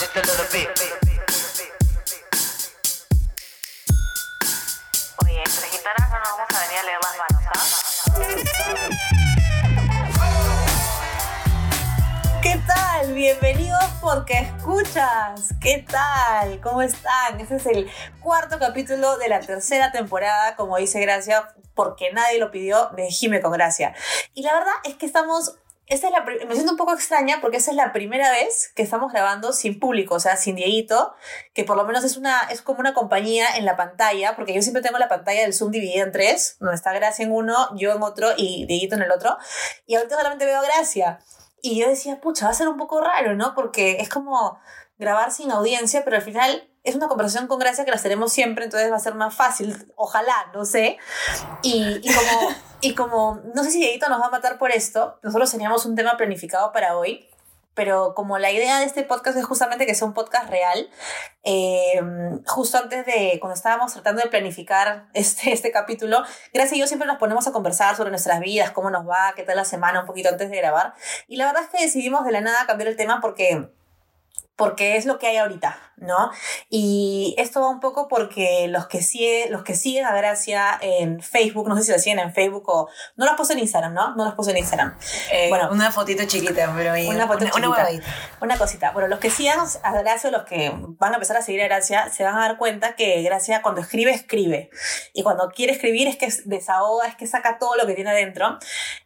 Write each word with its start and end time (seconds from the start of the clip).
just 0.00 0.16
a 0.16 0.20
little 0.20 0.46
bit. 0.50 0.68
Oye, 5.22 5.38
entre 5.38 5.68
gitanas 5.68 6.08
no 6.08 6.16
vamos 6.24 6.48
a 6.48 6.60
venir 6.64 6.78
a 6.78 6.82
leer 6.84 7.00
las 7.02 7.16
manos, 7.18 7.42
¿ah? 7.52 7.64
¿Qué 12.42 12.58
tal? 12.66 13.12
Bienvenidos 13.12 13.84
porque 14.00 14.38
escuchas. 14.38 15.52
¿Qué 15.60 15.84
tal? 15.86 16.60
¿Cómo 16.62 16.80
están? 16.80 17.38
Este 17.38 17.56
es 17.56 17.66
el 17.66 17.90
cuarto 18.20 18.58
capítulo 18.58 19.18
de 19.18 19.28
la 19.28 19.40
tercera 19.40 19.92
temporada, 19.92 20.56
como 20.56 20.78
dice 20.78 20.98
Gracia, 21.00 21.54
porque 21.74 22.10
nadie 22.14 22.38
lo 22.38 22.50
pidió, 22.50 22.88
de 22.96 23.10
Jime 23.10 23.42
con 23.42 23.52
Gracia. 23.52 23.94
Y 24.32 24.44
la 24.44 24.54
verdad 24.54 24.72
es 24.84 24.94
que 24.94 25.04
estamos 25.04 25.58
esta 25.90 26.06
es 26.06 26.12
la, 26.12 26.24
me 26.46 26.54
siento 26.54 26.70
un 26.70 26.78
poco 26.78 26.94
extraña 26.94 27.38
porque 27.40 27.56
esta 27.56 27.72
es 27.72 27.76
la 27.76 27.92
primera 27.92 28.30
vez 28.30 28.72
que 28.76 28.82
estamos 28.82 29.12
grabando 29.12 29.52
sin 29.52 29.80
público, 29.80 30.14
o 30.14 30.20
sea, 30.20 30.36
sin 30.36 30.54
Dieguito, 30.54 31.14
que 31.52 31.64
por 31.64 31.76
lo 31.76 31.84
menos 31.84 32.04
es, 32.04 32.16
una, 32.16 32.38
es 32.48 32.62
como 32.62 32.78
una 32.78 32.94
compañía 32.94 33.56
en 33.56 33.64
la 33.64 33.76
pantalla, 33.76 34.36
porque 34.36 34.54
yo 34.54 34.62
siempre 34.62 34.82
tengo 34.82 34.98
la 34.98 35.08
pantalla 35.08 35.42
del 35.42 35.52
Zoom 35.52 35.72
dividida 35.72 36.04
en 36.04 36.12
tres, 36.12 36.56
donde 36.60 36.76
está 36.76 36.92
Gracia 36.92 37.24
en 37.24 37.32
uno, 37.32 37.76
yo 37.76 37.92
en 37.92 38.02
otro 38.04 38.28
y 38.36 38.66
Dieguito 38.66 38.94
en 38.94 39.02
el 39.02 39.10
otro, 39.10 39.36
y 39.84 39.96
ahorita 39.96 40.16
solamente 40.16 40.46
veo 40.46 40.60
a 40.60 40.62
Gracia. 40.62 41.18
Y 41.60 41.80
yo 41.80 41.88
decía, 41.88 42.20
pucha, 42.20 42.46
va 42.46 42.52
a 42.52 42.54
ser 42.54 42.68
un 42.68 42.78
poco 42.78 43.00
raro, 43.00 43.34
¿no? 43.34 43.54
Porque 43.56 43.96
es 44.00 44.08
como 44.08 44.58
grabar 44.96 45.32
sin 45.32 45.50
audiencia, 45.50 46.04
pero 46.04 46.16
al 46.16 46.22
final 46.22 46.69
es 46.82 46.94
una 46.94 47.08
conversación 47.08 47.46
con 47.46 47.58
Gracia 47.58 47.84
que 47.84 47.90
las 47.90 48.02
tenemos 48.02 48.32
siempre, 48.32 48.64
entonces 48.64 48.90
va 48.90 48.96
a 48.96 49.00
ser 49.00 49.14
más 49.14 49.34
fácil, 49.34 49.92
ojalá, 49.96 50.50
no 50.54 50.64
sé. 50.64 50.98
Y, 51.62 52.00
y 52.02 52.14
como, 52.14 52.54
y 52.80 52.94
como, 52.94 53.40
no 53.54 53.64
sé 53.64 53.70
si 53.70 53.80
Dieguito 53.80 54.08
nos 54.08 54.20
va 54.20 54.26
a 54.26 54.30
matar 54.30 54.58
por 54.58 54.70
esto, 54.70 55.18
nosotros 55.22 55.50
teníamos 55.50 55.84
un 55.84 55.94
tema 55.94 56.16
planificado 56.16 56.72
para 56.72 56.96
hoy, 56.96 57.28
pero 57.74 58.14
como 58.14 58.38
la 58.38 58.50
idea 58.50 58.78
de 58.78 58.84
este 58.84 59.04
podcast 59.04 59.36
es 59.36 59.44
justamente 59.44 59.86
que 59.86 59.94
sea 59.94 60.06
un 60.06 60.14
podcast 60.14 60.50
real, 60.50 60.90
eh, 61.44 62.00
justo 62.46 62.78
antes 62.78 63.06
de, 63.06 63.38
cuando 63.40 63.54
estábamos 63.54 63.92
tratando 63.92 64.22
de 64.22 64.28
planificar 64.28 65.08
este, 65.14 65.52
este 65.52 65.70
capítulo, 65.70 66.22
Gracia 66.52 66.76
y 66.76 66.80
yo 66.80 66.86
siempre 66.86 67.06
nos 67.06 67.18
ponemos 67.18 67.46
a 67.46 67.52
conversar 67.52 67.96
sobre 67.96 68.10
nuestras 68.10 68.40
vidas, 68.40 68.70
cómo 68.72 68.90
nos 68.90 69.08
va, 69.08 69.32
qué 69.36 69.44
tal 69.44 69.56
la 69.56 69.64
semana, 69.64 70.00
un 70.00 70.06
poquito 70.06 70.28
antes 70.30 70.50
de 70.50 70.56
grabar. 70.56 70.94
Y 71.28 71.36
la 71.36 71.46
verdad 71.46 71.62
es 71.62 71.68
que 71.68 71.84
decidimos 71.84 72.24
de 72.24 72.32
la 72.32 72.40
nada 72.40 72.66
cambiar 72.66 72.88
el 72.88 72.96
tema 72.96 73.20
porque 73.20 73.70
porque 74.56 74.96
es 74.96 75.06
lo 75.06 75.18
que 75.18 75.26
hay 75.26 75.38
ahorita, 75.38 75.78
¿no? 75.96 76.30
Y 76.68 77.34
esto 77.38 77.62
va 77.62 77.68
un 77.70 77.80
poco 77.80 78.08
porque 78.08 78.66
los 78.68 78.86
que, 78.88 79.00
sigue, 79.02 79.48
los 79.48 79.62
que 79.62 79.74
siguen 79.74 80.04
a 80.04 80.14
Gracia 80.14 80.78
en 80.82 81.22
Facebook, 81.22 81.66
no 81.66 81.76
sé 81.76 81.84
si 81.84 81.92
la 81.92 81.98
siguen 81.98 82.18
en 82.18 82.34
Facebook 82.34 82.64
o... 82.68 82.88
No 83.16 83.24
las 83.24 83.36
puse 83.36 83.54
en 83.54 83.60
Instagram, 83.60 83.94
¿no? 83.94 84.14
No 84.16 84.24
las 84.24 84.34
puse 84.34 84.50
en 84.50 84.58
Instagram. 84.58 84.98
Eh, 85.32 85.48
Bueno. 85.48 85.70
una 85.72 85.90
fotito 85.90 86.24
chiquita, 86.26 86.72
pero 86.76 86.92
ahí. 86.92 87.08
Una 87.08 87.26
foto 87.26 87.44
una, 87.44 87.44
una 87.44 87.52
chiquita. 87.54 87.70
huevadita. 87.70 88.06
Una 88.42 88.58
cosita. 88.58 88.90
Bueno, 88.92 89.08
los 89.08 89.18
que 89.18 89.30
sigan 89.30 89.60
a 89.82 89.92
Gracia 90.02 90.28
o 90.28 90.32
los 90.32 90.42
que 90.44 90.72
van 90.74 91.12
a 91.12 91.14
empezar 91.16 91.36
a 91.38 91.42
seguir 91.42 91.62
a 91.62 91.64
Gracia 91.64 92.10
se 92.10 92.22
van 92.24 92.36
a 92.36 92.40
dar 92.40 92.58
cuenta 92.58 92.96
que 92.96 93.22
Gracia 93.22 93.62
cuando 93.62 93.80
escribe, 93.80 94.10
escribe. 94.12 94.68
Y 95.14 95.22
cuando 95.22 95.48
quiere 95.48 95.72
escribir 95.72 96.06
es 96.08 96.16
que 96.16 96.28
desahoga, 96.44 97.06
es 97.06 97.14
que 97.16 97.26
saca 97.26 97.58
todo 97.58 97.76
lo 97.76 97.86
que 97.86 97.94
tiene 97.94 98.10
adentro. 98.10 98.58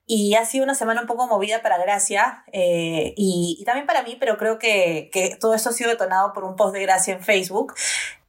Y 0.07 0.35
ha 0.35 0.45
sido 0.45 0.65
una 0.65 0.75
semana 0.75 1.01
un 1.01 1.07
poco 1.07 1.27
movida 1.27 1.63
para 1.63 1.79
Gracia 1.79 2.45
eh, 2.53 3.15
y, 3.17 3.57
y 3.59 3.65
también 3.65 3.87
para 3.87 4.03
mí, 4.03 4.17
pero 4.21 4.37
creo 4.37 4.59
que, 4.59 5.09
que 5.13 5.37
todo 5.45 5.53
esto 5.53 5.69
ha 5.69 5.73
sido 5.75 5.91
detonado 5.91 6.33
por 6.33 6.43
un 6.43 6.57
post 6.57 6.73
de 6.73 6.81
Gracia 6.81 7.13
en 7.13 7.23
Facebook. 7.23 7.75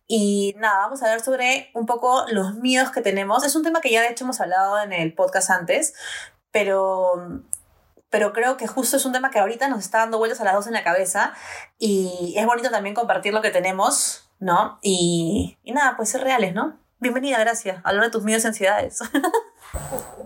Y 0.05 0.53
nada, 0.57 0.79
vamos 0.79 1.01
a 1.01 1.05
hablar 1.05 1.21
sobre 1.21 1.71
un 1.73 1.85
poco 1.85 2.25
los 2.27 2.55
miedos 2.55 2.91
que 2.91 2.99
tenemos. 2.99 3.45
Es 3.45 3.55
un 3.55 3.63
tema 3.63 3.79
que 3.79 3.89
ya 3.89 4.01
de 4.01 4.09
hecho 4.09 4.25
hemos 4.25 4.41
hablado 4.41 4.81
en 4.81 4.91
el 4.91 5.13
podcast 5.13 5.49
antes, 5.49 5.93
pero 6.51 7.41
pero 8.09 8.33
creo 8.33 8.57
que 8.57 8.67
justo 8.67 8.97
es 8.97 9.05
un 9.05 9.13
tema 9.13 9.31
que 9.31 9.39
ahorita 9.39 9.69
nos 9.69 9.79
está 9.79 9.99
dando 9.99 10.17
vueltas 10.17 10.41
a 10.41 10.43
las 10.43 10.55
dos 10.55 10.67
en 10.67 10.73
la 10.73 10.83
cabeza 10.83 11.33
y 11.79 12.33
es 12.35 12.45
bonito 12.45 12.69
también 12.69 12.93
compartir 12.93 13.33
lo 13.33 13.41
que 13.41 13.49
tenemos, 13.49 14.29
¿no? 14.39 14.77
Y, 14.81 15.57
y 15.63 15.71
nada, 15.71 15.95
pues 15.95 16.09
ser 16.09 16.21
reales, 16.21 16.53
¿no? 16.53 16.77
Bienvenida, 16.99 17.39
gracias. 17.39 17.79
Hablar 17.85 18.03
de 18.03 18.11
tus 18.11 18.23
miedos 18.23 18.43
y 18.43 18.47
ansiedades. 18.47 18.99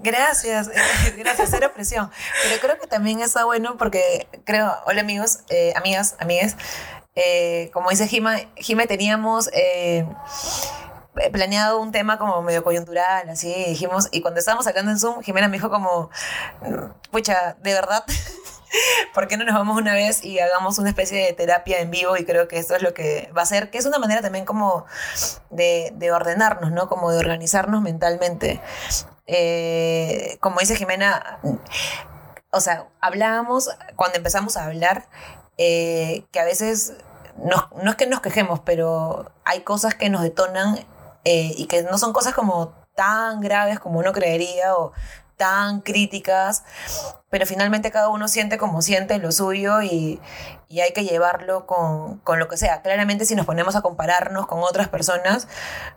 Gracias, 0.02 0.70
gracias, 1.17 1.49
cero 1.52 1.71
presión. 1.73 2.10
Pero 2.43 2.61
creo 2.61 2.80
que 2.80 2.87
también 2.87 3.21
está 3.21 3.45
bueno 3.45 3.77
porque 3.77 4.27
creo, 4.45 4.73
hola 4.86 5.02
amigos, 5.02 5.39
eh, 5.49 5.73
amigas, 5.76 6.15
eh, 7.15 7.70
como 7.73 7.89
dice 7.89 8.08
Jima, 8.08 8.38
Jime, 8.55 8.88
teníamos 8.88 9.49
eh, 9.52 10.05
planeado 11.33 11.82
un 11.82 11.92
tema 11.92 12.17
como 12.17 12.42
medio 12.42 12.64
coyuntural, 12.64 13.30
así 13.30 13.54
dijimos, 13.67 14.08
y 14.11 14.21
cuando 14.21 14.39
estábamos 14.39 14.65
sacando 14.65 14.92
en 14.92 14.99
Zoom, 14.99 15.21
Jimena 15.21 15.49
me 15.49 15.58
dijo 15.58 15.70
como, 15.70 16.09
pucha, 17.11 17.58
de 17.61 17.73
verdad, 17.73 18.05
¿por 19.14 19.27
qué 19.27 19.36
no 19.36 19.43
nos 19.43 19.55
vamos 19.55 19.77
una 19.77 19.93
vez 19.93 20.23
y 20.23 20.39
hagamos 20.39 20.77
una 20.77 20.89
especie 20.89 21.26
de 21.26 21.33
terapia 21.33 21.80
en 21.80 21.92
vivo? 21.92 22.15
Y 22.15 22.23
creo 22.23 22.48
que 22.48 22.58
esto 22.58 22.76
es 22.76 22.82
lo 22.82 22.93
que 22.93 23.30
va 23.38 23.42
a 23.42 23.45
ser, 23.45 23.70
que 23.70 23.80
es 23.80 23.86
una 23.86 23.99
manera 23.99 24.21
también 24.21 24.45
como 24.45 24.86
de 25.49 26.11
ordenarnos, 26.14 26.71
¿no? 26.71 26.88
Como 26.88 27.11
de 27.11 27.20
organizarnos 27.20 27.82
mentalmente. 27.82 28.61
Eh, 29.31 30.37
como 30.39 30.59
dice 30.59 30.75
Jimena, 30.75 31.39
o 32.51 32.59
sea, 32.61 32.87
hablábamos, 32.99 33.69
cuando 33.95 34.17
empezamos 34.17 34.57
a 34.57 34.65
hablar, 34.65 35.07
eh, 35.59 36.25
que 36.31 36.39
a 36.39 36.45
veces, 36.45 36.93
no, 37.37 37.69
no 37.83 37.91
es 37.91 37.95
que 37.95 38.07
nos 38.07 38.21
quejemos, 38.21 38.59
pero 38.61 39.31
hay 39.45 39.61
cosas 39.61 39.93
que 39.93 40.09
nos 40.09 40.23
detonan 40.23 40.79
eh, 41.25 41.53
y 41.55 41.67
que 41.67 41.83
no 41.83 41.99
son 41.99 42.11
cosas 42.11 42.33
como 42.33 42.73
tan 42.95 43.39
graves 43.39 43.79
como 43.79 43.99
uno 43.99 44.13
creería 44.13 44.75
o 44.75 44.93
tan 45.39 45.80
críticas, 45.80 46.66
pero 47.30 47.45
finalmente 47.45 47.92
cada 47.92 48.10
uno 48.10 48.27
siente 48.27 48.58
como 48.58 48.82
siente 48.82 49.17
lo 49.20 49.32
suyo 49.32 49.82
y, 49.82 50.20
y 50.67 50.82
hay 50.82 50.92
que 50.92 51.05
llevarlo 51.05 51.66
con, 51.66 52.17
con, 52.20 52.39
lo 52.39 52.50
que 52.50 52.58
sea. 52.58 52.82
Claramente 52.82 53.23
si 53.23 53.36
nos 53.36 53.45
ponemos 53.45 53.77
a 53.77 53.82
compararnos 53.82 54.48
con 54.48 54.60
otras 54.60 54.89
personas, 54.89 55.48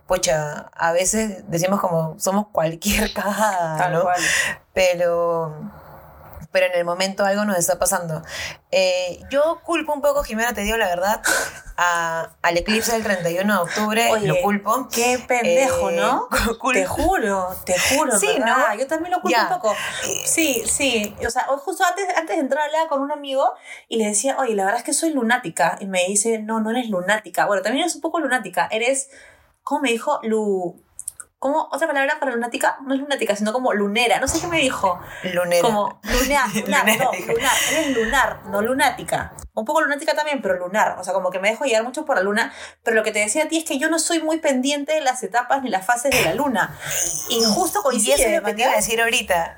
pucha, 0.07 0.69
a 0.73 0.93
veces 0.93 1.43
decimos 1.49 1.81
como 1.81 2.17
somos 2.19 2.47
cualquier 2.53 3.13
cagada, 3.13 3.89
¿no? 3.89 4.03
cual. 4.03 4.21
Pero 4.71 5.82
pero 6.53 6.67
en 6.67 6.73
el 6.75 6.85
momento 6.85 7.25
algo 7.25 7.43
nos 7.43 7.57
está 7.57 7.77
pasando. 7.77 8.21
Eh, 8.71 9.19
yo 9.29 9.59
culpo 9.65 9.91
un 9.93 10.01
poco, 10.01 10.23
Jimena, 10.23 10.53
te 10.53 10.61
digo 10.61 10.77
la 10.77 10.87
verdad, 10.87 11.21
a, 11.75 12.29
al 12.41 12.57
eclipse 12.57 12.93
del 12.93 13.03
31 13.03 13.53
de 13.53 13.59
octubre, 13.61 14.11
Oye, 14.11 14.27
lo 14.27 14.39
culpo. 14.41 14.87
Qué 14.89 15.19
pendejo, 15.27 15.89
Eh, 15.89 15.97
¿no? 15.97 16.29
Te 16.73 16.85
juro, 16.85 17.49
te 17.65 17.75
juro, 17.77 18.17
Sí, 18.17 18.27
¿verdad? 18.39 18.69
¿no? 18.69 18.75
Yo 18.75 18.87
también 18.87 19.11
lo 19.11 19.19
culpo 19.21 19.35
Ya. 19.35 19.47
un 19.51 19.59
poco. 19.59 19.75
Sí, 20.25 20.63
sí. 20.65 21.15
O 21.25 21.29
sea, 21.29 21.43
justo 21.43 21.83
antes, 21.83 22.05
antes 22.15 22.35
de 22.37 22.41
entrar 22.41 22.63
hablaba 22.65 22.87
con 22.87 23.01
un 23.01 23.11
amigo 23.11 23.51
y 23.89 23.97
le 23.97 24.05
decía, 24.07 24.37
oye, 24.39 24.55
la 24.55 24.63
verdad 24.65 24.79
es 24.79 24.85
que 24.85 24.93
soy 24.93 25.11
lunática. 25.11 25.77
Y 25.81 25.87
me 25.87 26.05
dice, 26.05 26.39
no, 26.39 26.59
no 26.61 26.69
eres 26.69 26.89
lunática. 26.89 27.45
Bueno, 27.45 27.61
también 27.63 27.83
eres 27.83 27.95
un 27.95 28.01
poco 28.01 28.19
lunática. 28.19 28.67
Eres, 28.71 29.09
¿cómo 29.63 29.81
me 29.81 29.89
dijo? 29.91 30.19
Lu... 30.23 30.81
¿Cómo? 31.43 31.67
¿Otra 31.73 31.87
palabra 31.87 32.21
para 32.21 32.31
lunática? 32.31 32.77
No 32.85 32.93
es 32.93 33.01
lunática, 33.01 33.35
sino 33.35 33.51
como 33.51 33.73
lunera. 33.73 34.17
No 34.21 34.29
sé 34.29 34.39
qué 34.39 34.47
me 34.47 34.59
dijo. 34.59 34.97
Lunera. 35.23 35.61
Como 35.61 35.99
lunar, 36.03 36.47
lunar, 36.55 36.85
Lunera, 36.85 37.03
no, 37.03 37.33
lunar, 37.33 37.51
eres 37.69 37.97
lunar, 37.97 38.39
no 38.45 38.61
lunática. 38.61 39.33
Un 39.53 39.65
poco 39.65 39.81
lunática 39.81 40.15
también, 40.15 40.41
pero 40.41 40.55
lunar. 40.55 40.95
O 40.99 41.03
sea, 41.03 41.13
como 41.13 41.31
que 41.31 41.39
me 41.39 41.49
dejo 41.49 41.65
llevar 41.65 41.83
mucho 41.83 42.05
por 42.05 42.15
la 42.15 42.23
luna. 42.23 42.53
Pero 42.83 42.95
lo 42.95 43.03
que 43.03 43.11
te 43.11 43.19
decía 43.19 43.43
a 43.43 43.47
ti 43.49 43.57
es 43.57 43.65
que 43.65 43.77
yo 43.77 43.89
no 43.89 43.99
soy 43.99 44.21
muy 44.21 44.37
pendiente 44.37 44.93
de 44.93 45.01
las 45.01 45.21
etapas 45.21 45.63
ni 45.63 45.69
las 45.69 45.85
fases 45.85 46.11
de 46.11 46.21
la 46.23 46.33
luna. 46.33 46.79
Y 47.27 47.43
justo 47.43 47.79
Y 47.81 47.83
coincide. 47.83 48.13
eso 48.13 48.23
es 48.23 48.35
lo 48.35 48.39
que 48.43 48.45
¿me 48.45 48.53
te 48.53 48.61
iba 48.61 48.71
a 48.71 48.75
decir 48.77 49.01
ahorita. 49.01 49.57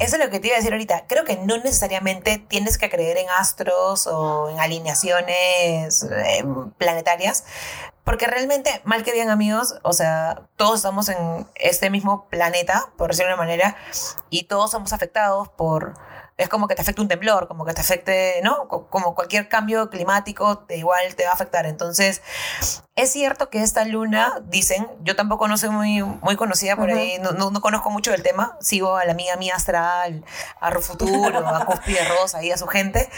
Eso 0.00 0.16
es 0.16 0.24
lo 0.24 0.30
que 0.30 0.40
te 0.40 0.46
iba 0.46 0.56
a 0.56 0.58
decir 0.58 0.72
ahorita. 0.72 1.04
Creo 1.06 1.24
que 1.24 1.36
no 1.36 1.58
necesariamente 1.58 2.38
tienes 2.38 2.78
que 2.78 2.88
creer 2.88 3.18
en 3.18 3.26
astros 3.38 4.06
o 4.06 4.48
en 4.48 4.58
alineaciones 4.58 6.04
eh, 6.04 6.42
planetarias, 6.78 7.44
porque 8.10 8.26
realmente, 8.26 8.80
mal 8.82 9.04
que 9.04 9.12
bien 9.12 9.30
amigos, 9.30 9.76
o 9.84 9.92
sea, 9.92 10.42
todos 10.56 10.76
estamos 10.78 11.08
en 11.08 11.46
este 11.54 11.90
mismo 11.90 12.28
planeta, 12.28 12.90
por 12.96 13.10
decirlo 13.10 13.28
de 13.28 13.34
una 13.34 13.42
manera, 13.44 13.76
y 14.30 14.44
todos 14.48 14.72
somos 14.72 14.92
afectados 14.92 15.48
por... 15.50 15.94
Es 16.36 16.48
como 16.48 16.66
que 16.66 16.74
te 16.74 16.82
afecte 16.82 17.00
un 17.02 17.06
temblor, 17.06 17.46
como 17.46 17.64
que 17.64 17.72
te 17.72 17.82
afecte, 17.82 18.40
¿no? 18.42 18.66
Co- 18.66 18.88
Como 18.88 19.14
cualquier 19.14 19.48
cambio 19.48 19.90
climático, 19.90 20.58
te 20.58 20.76
igual 20.76 21.14
te 21.14 21.24
va 21.24 21.30
a 21.30 21.34
afectar. 21.34 21.66
Entonces, 21.66 22.20
es 23.02 23.12
cierto 23.12 23.50
que 23.50 23.62
esta 23.62 23.84
luna, 23.84 24.40
dicen, 24.46 24.86
yo 25.02 25.16
tampoco 25.16 25.48
no 25.48 25.56
soy 25.58 25.70
muy, 25.70 26.02
muy 26.02 26.36
conocida 26.36 26.76
por 26.76 26.88
Ujú. 26.88 26.98
ahí, 26.98 27.18
no, 27.20 27.32
no, 27.32 27.50
no 27.50 27.60
conozco 27.60 27.90
mucho 27.90 28.10
del 28.10 28.22
tema, 28.22 28.56
sigo 28.60 28.96
a 28.96 29.04
la 29.04 29.12
amiga 29.12 29.36
mía 29.36 29.54
astral, 29.56 30.24
a 30.60 30.70
Rufuturo, 30.70 31.46
a 31.46 31.64
Cúspide 31.66 32.04
Rosa 32.04 32.42
y 32.42 32.50
a 32.52 32.56
su 32.56 32.66
gente, 32.66 33.08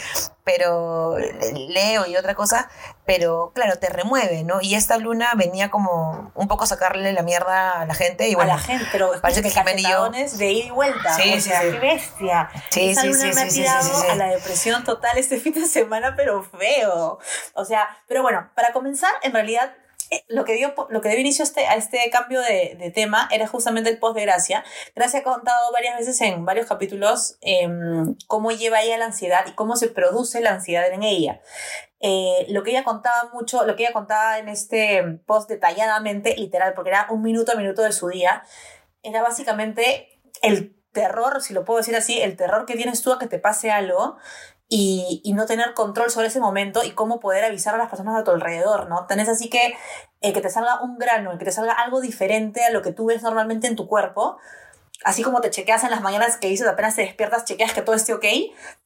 pero 0.43 1.17
leo 1.53 2.05
y 2.05 2.17
otra 2.17 2.35
cosa, 2.35 2.69
pero 3.05 3.51
claro, 3.55 3.77
te 3.79 3.89
remueve, 3.89 4.43
¿no? 4.43 4.59
Y 4.61 4.75
esta 4.75 4.97
luna 4.97 5.29
venía 5.35 5.69
como 5.71 6.31
un 6.35 6.47
poco 6.47 6.65
a 6.65 6.67
sacarle 6.67 7.13
la 7.13 7.21
mierda 7.23 7.81
a 7.81 7.85
la 7.85 7.93
gente 7.93 8.27
y 8.27 8.35
bueno, 8.35 8.53
a 8.53 8.55
la 8.57 8.61
gente, 8.61 8.85
pero 8.91 9.11
parece 9.21 9.41
que 9.41 9.49
Jimena 9.49 9.79
y 9.79 9.83
yo- 9.83 10.09
de 10.37 10.51
ida 10.51 10.65
y 10.65 10.69
vuelta. 10.71 11.15
Sí, 11.15 11.31
o 11.31 11.35
sí, 11.35 11.41
sea, 11.41 11.61
sí. 11.61 11.67
qué 11.71 11.79
bestia. 11.79 12.49
Sí, 12.69 12.89
Esa 12.89 13.01
sí, 13.01 13.07
luna 13.07 13.19
sí, 13.19 13.27
me 13.27 13.33
sí, 13.33 13.41
ha 13.41 13.63
tirado 13.63 13.83
sí, 13.83 14.01
sí. 14.01 14.07
a 14.11 14.15
la 14.15 14.27
depresión 14.27 14.83
total 14.83 15.17
este 15.17 15.37
fin 15.39 15.53
de 15.53 15.65
semana, 15.65 16.13
pero 16.15 16.43
feo. 16.43 17.19
O 17.53 17.65
sea, 17.65 17.87
pero 18.07 18.21
bueno, 18.21 18.49
para 18.55 18.73
comenzar, 18.73 19.11
en 19.21 19.33
realidad 19.33 19.72
lo 20.27 20.45
que 20.45 20.53
dio, 20.53 20.73
lo 20.89 21.01
que 21.01 21.09
dio 21.09 21.19
inicio 21.19 21.43
a 21.43 21.47
este, 21.47 21.67
a 21.67 21.75
este 21.75 22.09
cambio 22.11 22.41
de, 22.41 22.75
de 22.79 22.91
tema 22.91 23.27
era 23.31 23.47
justamente 23.47 23.89
el 23.89 23.99
post 23.99 24.15
de 24.15 24.23
Gracia. 24.23 24.63
Gracia 24.95 25.19
ha 25.19 25.23
contado 25.23 25.71
varias 25.71 25.97
veces 25.97 26.19
en 26.21 26.45
varios 26.45 26.67
capítulos 26.67 27.37
em, 27.41 28.15
cómo 28.27 28.51
lleva 28.51 28.81
ella 28.81 28.97
la 28.97 29.05
ansiedad 29.05 29.45
y 29.47 29.53
cómo 29.53 29.75
se 29.75 29.89
produce 29.89 30.41
la 30.41 30.51
ansiedad 30.51 30.91
en 30.91 31.03
ella. 31.03 31.41
Eh, 31.99 32.45
lo 32.49 32.63
que 32.63 32.71
ella 32.71 32.83
contaba 32.83 33.29
mucho, 33.33 33.65
lo 33.65 33.75
que 33.75 33.83
ella 33.83 33.93
contaba 33.93 34.37
en 34.37 34.49
este 34.49 35.21
post 35.25 35.49
detalladamente, 35.49 36.35
literal, 36.35 36.73
porque 36.73 36.89
era 36.89 37.07
un 37.09 37.21
minuto 37.21 37.53
a 37.53 37.55
minuto 37.55 37.81
de 37.81 37.93
su 37.93 38.09
día, 38.09 38.43
era 39.03 39.21
básicamente 39.21 40.21
el 40.41 40.75
terror, 40.91 41.41
si 41.41 41.53
lo 41.53 41.65
puedo 41.65 41.79
decir 41.79 41.95
así, 41.95 42.21
el 42.21 42.37
terror 42.37 42.65
que 42.65 42.75
tienes 42.75 43.01
tú 43.01 43.11
a 43.11 43.19
que 43.19 43.27
te 43.27 43.39
pase 43.39 43.71
algo 43.71 44.17
y, 44.69 45.31
no 45.35 45.45
tener 45.45 45.73
control 45.73 46.09
sobre 46.09 46.27
ese 46.27 46.39
momento 46.39 46.83
y 46.83 46.91
cómo 46.91 47.19
poder 47.19 47.43
avisar 47.45 47.75
a 47.75 47.77
las 47.77 47.89
personas 47.89 48.19
a 48.19 48.23
tu 48.23 48.31
alrededor, 48.31 48.89
¿no? 48.89 49.05
Tenés 49.07 49.29
así 49.29 49.49
que 49.49 49.75
eh, 50.21 50.33
que 50.33 50.41
te 50.41 50.49
salga 50.49 50.81
un 50.81 50.97
grano, 50.97 51.31
el 51.31 51.37
que 51.37 51.45
te 51.45 51.51
salga 51.51 51.73
algo 51.73 52.01
diferente 52.01 52.63
a 52.63 52.71
lo 52.71 52.81
que 52.81 52.91
tú 52.91 53.05
ves 53.05 53.21
normalmente 53.21 53.67
en 53.67 53.75
tu 53.75 53.87
cuerpo, 53.87 54.37
así 55.03 55.21
como 55.21 55.41
te 55.41 55.49
chequeas 55.49 55.83
en 55.83 55.91
las 55.91 56.01
mañanas 56.01 56.37
que 56.37 56.47
dices 56.47 56.67
apenas 56.67 56.95
te 56.95 57.01
despiertas, 57.01 57.45
chequeas 57.45 57.73
que 57.73 57.81
todo 57.81 57.95
esté 57.95 58.13
ok, 58.13 58.25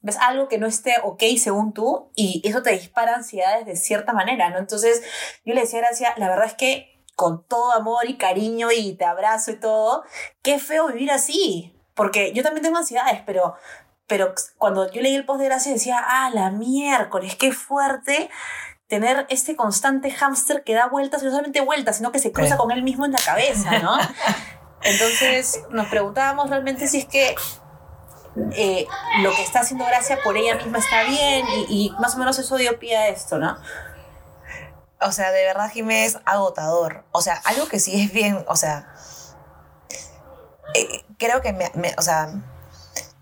ves 0.02 0.18
algo 0.18 0.48
que 0.48 0.58
no 0.58 0.68
esté 0.68 0.96
ok 1.04 1.24
según 1.38 1.74
tú 1.74 2.12
y 2.16 2.42
eso 2.44 2.64
te 2.64 2.72
dispara 2.72 3.16
ansiedades 3.16 3.66
de 3.66 3.76
cierta 3.76 4.14
manera, 4.14 4.50
¿no? 4.50 4.58
Entonces 4.58 5.04
yo 5.46 5.54
le 5.54 5.62
decía, 5.62 5.80
Gracia, 5.80 6.14
la 6.18 6.30
verdad 6.30 6.48
es 6.48 6.56
que 6.56 6.98
con 7.16 7.44
todo 7.48 7.72
amor 7.72 8.08
y 8.08 8.18
cariño 8.18 8.70
y 8.72 8.94
te 8.94 9.06
abrazo 9.06 9.52
y 9.52 9.60
todo, 9.60 10.04
qué 10.44 10.60
feo 10.60 10.88
vivir 10.88 11.12
así, 11.12 11.76
porque 11.96 12.32
yo 12.34 12.44
también 12.44 12.64
tengo 12.64 12.78
ansiedades, 12.78 13.22
pero, 13.26 13.56
pero 14.08 14.34
cuando 14.58 14.92
yo 14.92 15.02
leí 15.02 15.16
el 15.16 15.26
post 15.26 15.42
de 15.42 15.46
Gracia 15.46 15.74
decía, 15.74 16.04
ah, 16.06 16.30
la 16.34 16.50
miércoles, 16.50 17.36
qué 17.36 17.52
fuerte 17.52 18.30
tener 18.88 19.26
este 19.30 19.56
constante 19.56 20.12
hámster 20.12 20.64
que 20.64 20.74
da 20.74 20.88
vueltas, 20.88 21.22
y 21.22 21.26
no 21.26 21.32
solamente 21.32 21.62
vueltas, 21.62 21.98
sino 21.98 22.12
que 22.12 22.20
se 22.20 22.32
cruza 22.32 22.56
con 22.56 22.72
él 22.72 22.84
mismo 22.84 23.06
en 23.06 23.12
la 23.12 23.20
cabeza, 23.20 23.80
¿no? 23.80 23.98
Entonces 24.82 25.62
nos 25.72 25.88
preguntábamos 25.88 26.50
realmente 26.50 26.88
si 26.88 27.00
es 27.00 27.06
que 27.06 27.36
eh, 28.54 28.88
lo 29.22 29.32
que 29.32 29.44
está 29.44 29.62
haciendo 29.62 29.86
Gracia 29.86 30.20
por 30.24 30.38
ella 30.38 30.56
misma 30.56 30.78
está 30.78 31.04
bien 31.04 31.46
y, 31.68 31.88
y, 31.88 31.92
más 32.00 32.16
o 32.16 32.20
menos 32.20 32.40
eso 32.40 32.56
dio 32.56 32.80
pie 32.80 32.96
a 32.96 33.08
esto, 33.10 33.38
¿no? 33.40 33.58
O 35.02 35.12
sea, 35.12 35.32
de 35.32 35.44
verdad, 35.44 35.70
Jiménez, 35.70 36.16
es 36.16 36.22
agotador. 36.26 37.06
O 37.12 37.22
sea, 37.22 37.42
algo 37.46 37.68
que 37.68 37.80
sí 37.80 38.02
es 38.02 38.12
bien, 38.14 38.44
o 38.48 38.56
sea, 38.56 38.88
eh, 40.74 41.04
creo 41.18 41.42
que 41.42 41.54
me, 41.54 41.72
me, 41.76 41.94
o 41.98 42.02
sea, 42.02 42.32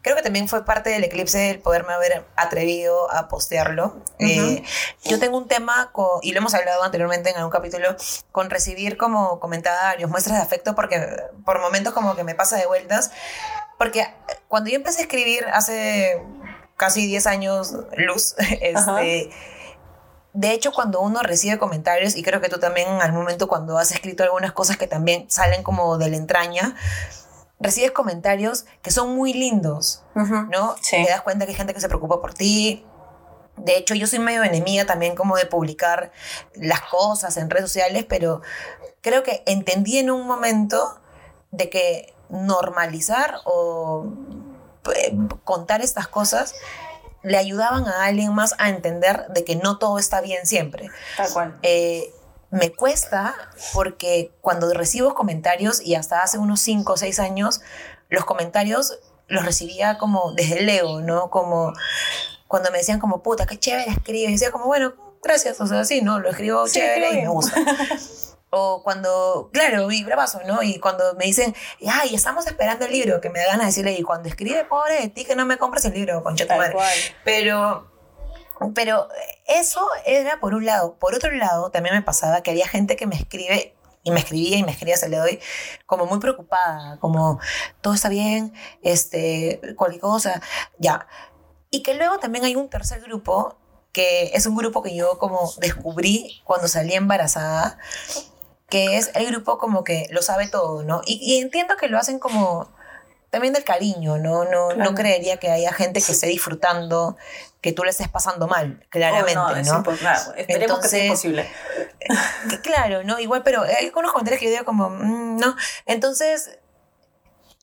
creo 0.05 0.15
que 0.15 0.21
también 0.21 0.47
fue 0.47 0.63
parte 0.63 0.91
del 0.91 1.03
eclipse 1.03 1.49
el 1.49 1.57
poderme 1.57 1.91
haber 1.91 2.27
atrevido 2.35 3.11
a 3.11 3.27
postearlo. 3.27 3.85
Uh 4.19 4.23
-huh. 4.23 4.57
eh, 4.59 4.63
yo 5.03 5.19
tengo 5.19 5.35
un 5.35 5.47
tema, 5.47 5.89
con, 5.93 6.19
y 6.21 6.31
lo 6.31 6.37
hemos 6.37 6.53
hablado 6.53 6.83
anteriormente 6.83 7.31
en 7.31 7.37
algún 7.37 7.49
capítulo, 7.51 7.95
con 8.31 8.51
recibir 8.51 8.97
como 8.97 9.39
comentarios, 9.39 10.07
muestras 10.07 10.37
de 10.37 10.43
afecto, 10.43 10.75
porque 10.75 11.03
por 11.43 11.59
momentos 11.59 11.91
como 11.91 12.15
que 12.15 12.23
me 12.23 12.35
pasa 12.35 12.55
de 12.55 12.67
vueltas. 12.67 13.09
Porque 13.79 14.07
cuando 14.47 14.69
yo 14.69 14.75
empecé 14.75 14.99
a 14.99 15.01
escribir 15.05 15.43
hace 15.51 16.21
casi 16.77 17.07
10 17.07 17.25
años, 17.25 17.73
Luz, 17.97 18.35
este... 18.61 19.31
De 20.33 20.51
hecho, 20.51 20.73
cuando 20.73 20.99
uno 20.99 21.21
recibe 21.23 21.57
comentarios, 21.57 22.15
y 22.17 22.21
creo 22.21 22.41
que 22.41 22.49
tú 22.49 22.59
también 22.59 22.89
al 23.01 23.13
momento 23.13 23.47
cuando 23.47 23.77
has 23.77 23.91
escrito 23.91 24.21
algunas 24.21 24.51
cosas 24.51 24.75
que 24.75 24.85
también 24.85 25.31
salen 25.31 25.63
como 25.63 25.97
de 25.97 26.09
la 26.09 26.17
entraña, 26.17 26.75
recibes 27.59 27.91
comentarios 27.91 28.65
que 28.81 28.91
son 28.91 29.15
muy 29.15 29.33
lindos, 29.33 30.03
uh 30.15 30.19
-huh. 30.19 30.49
¿no? 30.49 30.75
Sí. 30.81 31.03
Te 31.03 31.09
das 31.09 31.21
cuenta 31.21 31.45
que 31.45 31.51
hay 31.51 31.57
gente 31.57 31.73
que 31.73 31.81
se 31.81 31.87
preocupa 31.87 32.21
por 32.21 32.33
ti. 32.33 32.85
De 33.57 33.77
hecho, 33.77 33.95
yo 33.95 34.07
soy 34.07 34.19
medio 34.19 34.43
enemiga 34.43 34.85
también 34.85 35.15
como 35.15 35.37
de 35.37 35.45
publicar 35.45 36.11
las 36.55 36.81
cosas 36.81 37.37
en 37.37 37.49
redes 37.49 37.65
sociales, 37.67 38.05
pero 38.07 38.41
creo 39.01 39.23
que 39.23 39.43
entendí 39.45 39.97
en 39.97 40.11
un 40.11 40.27
momento 40.27 40.99
de 41.51 41.69
que 41.69 42.13
normalizar 42.29 43.39
o 43.45 44.07
eh, 44.93 45.15
contar 45.43 45.81
estas 45.81 46.07
cosas 46.07 46.53
le 47.23 47.37
ayudaban 47.37 47.87
a 47.87 48.05
alguien 48.05 48.33
más 48.33 48.53
a 48.59 48.69
entender 48.69 49.27
de 49.29 49.43
que 49.43 49.55
no 49.55 49.77
todo 49.79 49.97
está 49.97 50.21
bien 50.21 50.45
siempre. 50.45 50.89
Tal 51.17 51.31
cual. 51.31 51.59
Eh, 51.63 52.13
me 52.55 52.71
cuesta 52.71 53.35
porque 53.73 54.31
cuando 54.41 54.73
recibo 54.73 55.13
comentarios, 55.13 55.81
y 55.81 55.95
hasta 55.95 56.21
hace 56.21 56.37
unos 56.37 56.61
5 56.61 56.93
o 56.93 56.97
6 56.97 57.19
años, 57.19 57.61
los 58.09 58.25
comentarios 58.25 58.99
los 59.27 59.45
recibía 59.45 59.97
como 59.97 60.33
desde 60.33 60.59
el 60.59 60.69
ego, 60.69 61.01
¿no? 61.01 61.29
Como 61.29 61.73
cuando 62.47 62.71
me 62.71 62.77
decían 62.77 62.99
como, 62.99 63.21
puta, 63.21 63.45
qué 63.45 63.57
chévere 63.57 63.91
escribes. 63.91 64.29
Y 64.29 64.33
decía 64.33 64.51
como, 64.51 64.65
bueno, 64.65 64.93
gracias, 65.23 65.59
o 65.59 65.67
sea, 65.67 65.83
sí, 65.83 66.01
¿no? 66.01 66.19
Lo 66.19 66.29
escribo 66.29 66.67
sí, 66.67 66.79
chévere 66.79 67.09
y 67.11 67.21
me 67.23 67.27
gusta. 67.27 67.55
o 68.51 68.81
cuando, 68.83 69.49
claro, 69.51 69.91
y 69.91 70.03
bravazo, 70.03 70.41
¿no? 70.45 70.63
Y 70.63 70.79
cuando 70.79 71.15
me 71.15 71.25
dicen, 71.25 71.53
ay, 71.87 72.15
estamos 72.15 72.47
esperando 72.47 72.85
el 72.85 72.91
libro, 72.93 73.19
que 73.19 73.29
me 73.29 73.39
da 73.39 73.47
ganas 73.47 73.61
de 73.61 73.65
decirle, 73.65 73.93
y 73.93 74.03
cuando 74.03 74.29
escribe, 74.29 74.63
pobre 74.63 75.01
de 75.01 75.09
ti, 75.09 75.25
que 75.25 75.35
no 75.35 75.45
me 75.45 75.57
compres 75.57 75.83
el 75.85 75.93
libro, 75.93 76.23
concha 76.23 76.47
tu 76.47 76.53
madre. 76.53 76.77
Pero, 77.25 77.91
pero 78.73 79.07
eso 79.47 79.87
era 80.05 80.39
por 80.39 80.53
un 80.53 80.65
lado. 80.65 80.97
Por 80.99 81.15
otro 81.15 81.31
lado, 81.31 81.71
también 81.71 81.95
me 81.95 82.01
pasaba 82.01 82.41
que 82.41 82.51
había 82.51 82.67
gente 82.67 82.95
que 82.95 83.07
me 83.07 83.15
escribe, 83.15 83.75
y 84.03 84.11
me 84.11 84.19
escribía 84.19 84.57
y 84.57 84.63
me 84.63 84.71
escribía, 84.71 84.97
se 84.97 85.09
le 85.09 85.17
doy, 85.17 85.39
como 85.85 86.05
muy 86.05 86.19
preocupada, 86.19 86.97
como, 86.99 87.39
todo 87.81 87.93
está 87.93 88.07
bien, 88.07 88.53
este, 88.83 89.59
cualquier 89.75 90.01
cosa, 90.01 90.41
ya. 90.77 91.07
Y 91.71 91.81
que 91.81 91.95
luego 91.95 92.19
también 92.19 92.45
hay 92.45 92.55
un 92.55 92.69
tercer 92.69 93.01
grupo, 93.01 93.57
que 93.91 94.31
es 94.33 94.45
un 94.45 94.55
grupo 94.55 94.83
que 94.83 94.95
yo 94.95 95.17
como 95.17 95.51
descubrí 95.57 96.41
cuando 96.43 96.67
salí 96.67 96.93
embarazada, 96.93 97.79
que 98.69 98.97
es 98.97 99.11
el 99.15 99.25
grupo 99.27 99.57
como 99.57 99.83
que 99.83 100.07
lo 100.11 100.21
sabe 100.21 100.47
todo, 100.47 100.83
¿no? 100.83 101.01
Y, 101.05 101.19
y 101.21 101.39
entiendo 101.39 101.75
que 101.77 101.87
lo 101.87 101.97
hacen 101.97 102.19
como 102.19 102.69
también 103.35 103.53
del 103.53 103.65
cariño, 103.65 104.17
¿no? 104.17 104.45
No, 104.45 104.69
claro. 104.69 104.91
no 104.91 104.95
creería 104.95 105.37
que 105.37 105.51
haya 105.51 105.73
gente 105.73 106.01
que 106.01 106.13
esté 106.13 106.27
disfrutando, 106.27 107.17
que 107.65 107.73
tú 107.73 107.83
le 107.83 107.89
estés 107.89 108.07
pasando 108.09 108.47
mal, 108.47 108.85
claramente, 108.89 109.39
oh, 109.39 109.55
no, 109.55 109.63
¿no? 109.63 109.81
Pues, 109.81 109.97
claro. 109.97 110.35
Esperemos 110.37 110.75
Entonces, 110.75 110.91
que 110.91 110.99
sea 110.99 111.09
posible. 111.09 111.49
claro, 112.61 113.03
¿no? 113.03 113.19
Igual, 113.19 113.41
pero 113.41 113.63
hay 113.63 113.87
algunos 113.87 114.11
comentarios 114.11 114.39
que 114.39 114.45
yo 114.45 114.51
digo 114.51 114.65
como, 114.65 114.91
mmm, 114.91 115.37
no. 115.37 115.55
Entonces, 115.87 116.59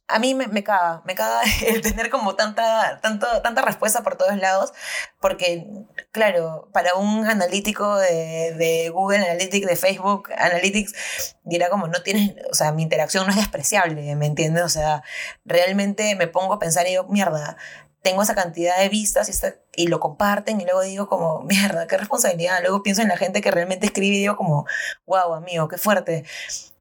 a 0.09 0.19
mí 0.19 0.35
me, 0.35 0.49
me, 0.49 0.65
caga, 0.65 1.03
me 1.05 1.15
caga 1.15 1.43
el 1.67 1.81
tener 1.83 2.11
como 2.11 2.35
tanta, 2.35 2.99
tanto, 3.01 3.27
tanta 3.43 3.63
respuesta 3.63 4.03
por 4.03 4.17
todos 4.17 4.37
lados, 4.39 4.73
porque, 5.21 5.67
claro, 6.11 6.69
para 6.73 6.95
un 6.97 7.25
analítico 7.25 7.97
de, 7.97 8.55
de, 8.59 8.91
Google 8.91 9.19
Analytics, 9.19 9.67
de 9.69 9.77
Facebook 9.77 10.31
Analytics, 10.37 11.37
dirá 11.45 11.71
como, 11.71 11.87
no 11.87 12.03
tienes, 12.03 12.35
o 12.51 12.55
sea, 12.55 12.73
mi 12.73 12.83
interacción 12.83 13.25
no 13.25 13.31
es 13.31 13.37
despreciable, 13.37 14.17
¿me 14.17 14.27
entiendes? 14.27 14.65
O 14.65 14.69
sea, 14.69 15.03
realmente 15.45 16.17
me 16.17 16.27
pongo 16.27 16.55
a 16.55 16.59
pensar 16.59 16.87
y 16.87 16.91
digo, 16.91 17.05
mierda, 17.05 17.57
tengo 18.03 18.23
esa 18.23 18.35
cantidad 18.35 18.77
de 18.79 18.89
vistas 18.89 19.29
y, 19.29 19.31
esta, 19.31 19.55
y 19.77 19.87
lo 19.87 20.01
comparten 20.01 20.61
y 20.61 20.65
luego 20.65 20.83
digo 20.83 21.09
como, 21.09 21.41
mierda, 21.45 21.87
qué 21.87 21.97
responsabilidad. 21.97 22.61
Luego 22.63 22.83
pienso 22.83 23.03
en 23.03 23.09
la 23.09 23.17
gente 23.17 23.41
que 23.41 23.51
realmente 23.51 23.87
escribe 23.87 24.17
y 24.17 24.21
digo 24.21 24.37
como, 24.37 24.67
wow, 25.07 25.35
amigo, 25.35 25.69
qué 25.69 25.79
fuerte. 25.79 26.25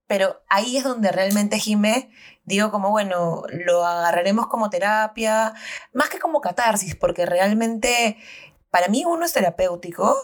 Pero 0.08 0.42
ahí 0.50 0.78
es 0.78 0.84
donde 0.84 1.12
realmente 1.12 1.58
Jimé 1.60 2.10
digo 2.44 2.72
como, 2.72 2.90
bueno, 2.90 3.44
lo 3.52 3.86
agarraremos 3.86 4.48
como 4.48 4.70
terapia, 4.70 5.54
más 5.94 6.10
que 6.10 6.20
como 6.20 6.42
catarsis, 6.42 6.96
porque 6.96 7.26
realmente 7.26 8.18
para 8.72 8.88
mí 8.88 9.06
uno 9.06 9.26
es 9.26 9.32
terapéutico, 9.34 10.18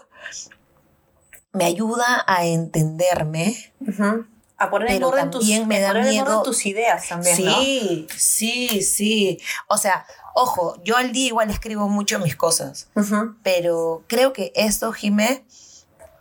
me 1.54 1.66
ayuda 1.66 2.24
a 2.28 2.46
entenderme. 2.46 3.74
Uh 3.82 3.86
-huh. 3.86 4.28
A 4.60 4.70
poner 4.72 4.90
en 4.92 5.04
orden 5.04 5.30
tus, 5.30 5.48
me 5.68 5.80
da 5.80 5.94
miedo. 5.94 6.42
tus 6.42 6.66
ideas 6.66 7.08
también, 7.08 7.36
Sí, 7.36 8.08
¿no? 8.10 8.16
sí, 8.18 8.82
sí. 8.82 9.40
O 9.68 9.78
sea, 9.78 10.06
ojo, 10.38 10.80
yo 10.84 10.98
al 10.98 11.12
día 11.12 11.28
igual 11.28 11.50
escribo 11.50 11.90
mucho 11.90 12.20
mis 12.20 12.36
cosas, 12.36 12.88
uh 12.96 13.02
-huh. 13.02 13.36
pero 13.44 14.04
creo 14.08 14.34
que 14.34 14.52
esto, 14.56 14.94
Jimé, 14.94 15.44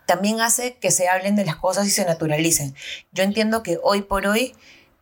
también 0.07 0.41
hace 0.41 0.77
que 0.79 0.91
se 0.91 1.09
hablen 1.09 1.37
de 1.37 1.45
las 1.45 1.57
cosas 1.57 1.87
y 1.87 1.91
se 1.91 2.05
naturalicen. 2.05 2.75
Yo 3.13 3.25
entiendo 3.25 3.63
que 3.63 3.79
hoy 3.83 4.03
por 4.03 4.27
hoy 4.27 4.57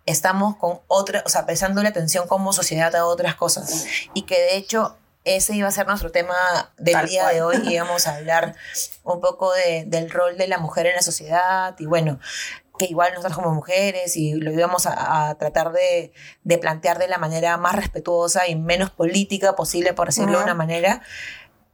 estamos 0.06 0.56
con 0.56 0.80
otra, 0.88 1.22
o 1.24 1.28
sea, 1.28 1.46
prestando 1.46 1.82
la 1.82 1.90
atención 1.90 2.26
como 2.26 2.52
sociedad 2.52 2.94
a 2.96 3.06
otras 3.06 3.36
cosas. 3.36 3.86
Y 4.14 4.22
que 4.22 4.34
de 4.34 4.56
hecho 4.56 4.96
ese 5.24 5.54
iba 5.54 5.68
a 5.68 5.70
ser 5.70 5.86
nuestro 5.86 6.10
tema 6.10 6.34
del 6.76 6.94
Tal 6.94 7.08
día 7.08 7.22
cual. 7.22 7.34
de 7.34 7.42
hoy. 7.42 7.72
Íbamos 7.72 8.06
a 8.06 8.16
hablar 8.16 8.54
un 9.02 9.20
poco 9.20 9.52
de, 9.52 9.84
del 9.86 10.10
rol 10.10 10.36
de 10.36 10.48
la 10.48 10.58
mujer 10.58 10.86
en 10.86 10.96
la 10.96 11.02
sociedad 11.02 11.74
y 11.78 11.86
bueno, 11.86 12.20
que 12.78 12.86
igual 12.86 13.12
nosotros 13.14 13.36
como 13.36 13.54
mujeres 13.54 14.16
y 14.16 14.34
lo 14.34 14.50
íbamos 14.52 14.86
a, 14.86 15.28
a 15.28 15.34
tratar 15.36 15.72
de, 15.72 16.12
de, 16.42 16.58
plantear 16.58 16.98
de 16.98 17.08
la 17.08 17.18
manera 17.18 17.56
más 17.56 17.76
respetuosa 17.76 18.48
y 18.48 18.56
menos 18.56 18.90
política 18.90 19.54
posible, 19.54 19.94
por 19.94 20.08
decirlo 20.08 20.32
uh 20.32 20.34
-huh. 20.34 20.38
de 20.38 20.44
una 20.44 20.54
manera. 20.54 21.02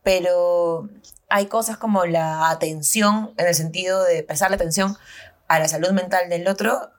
Pero 0.03 0.89
hay 1.29 1.47
cosas 1.47 1.79
como 1.79 2.05
la 2.05 2.51
atención, 2.51 3.33
en 3.37 3.47
el 3.47 3.55
sentido 3.55 4.03
de 4.03 4.23
prestarle 4.23 4.57
atención 4.57 4.99
a 5.49 5.59
la 5.59 5.69
salud 5.69 5.91
mental 5.91 6.29
del 6.29 6.47
otro, 6.49 6.91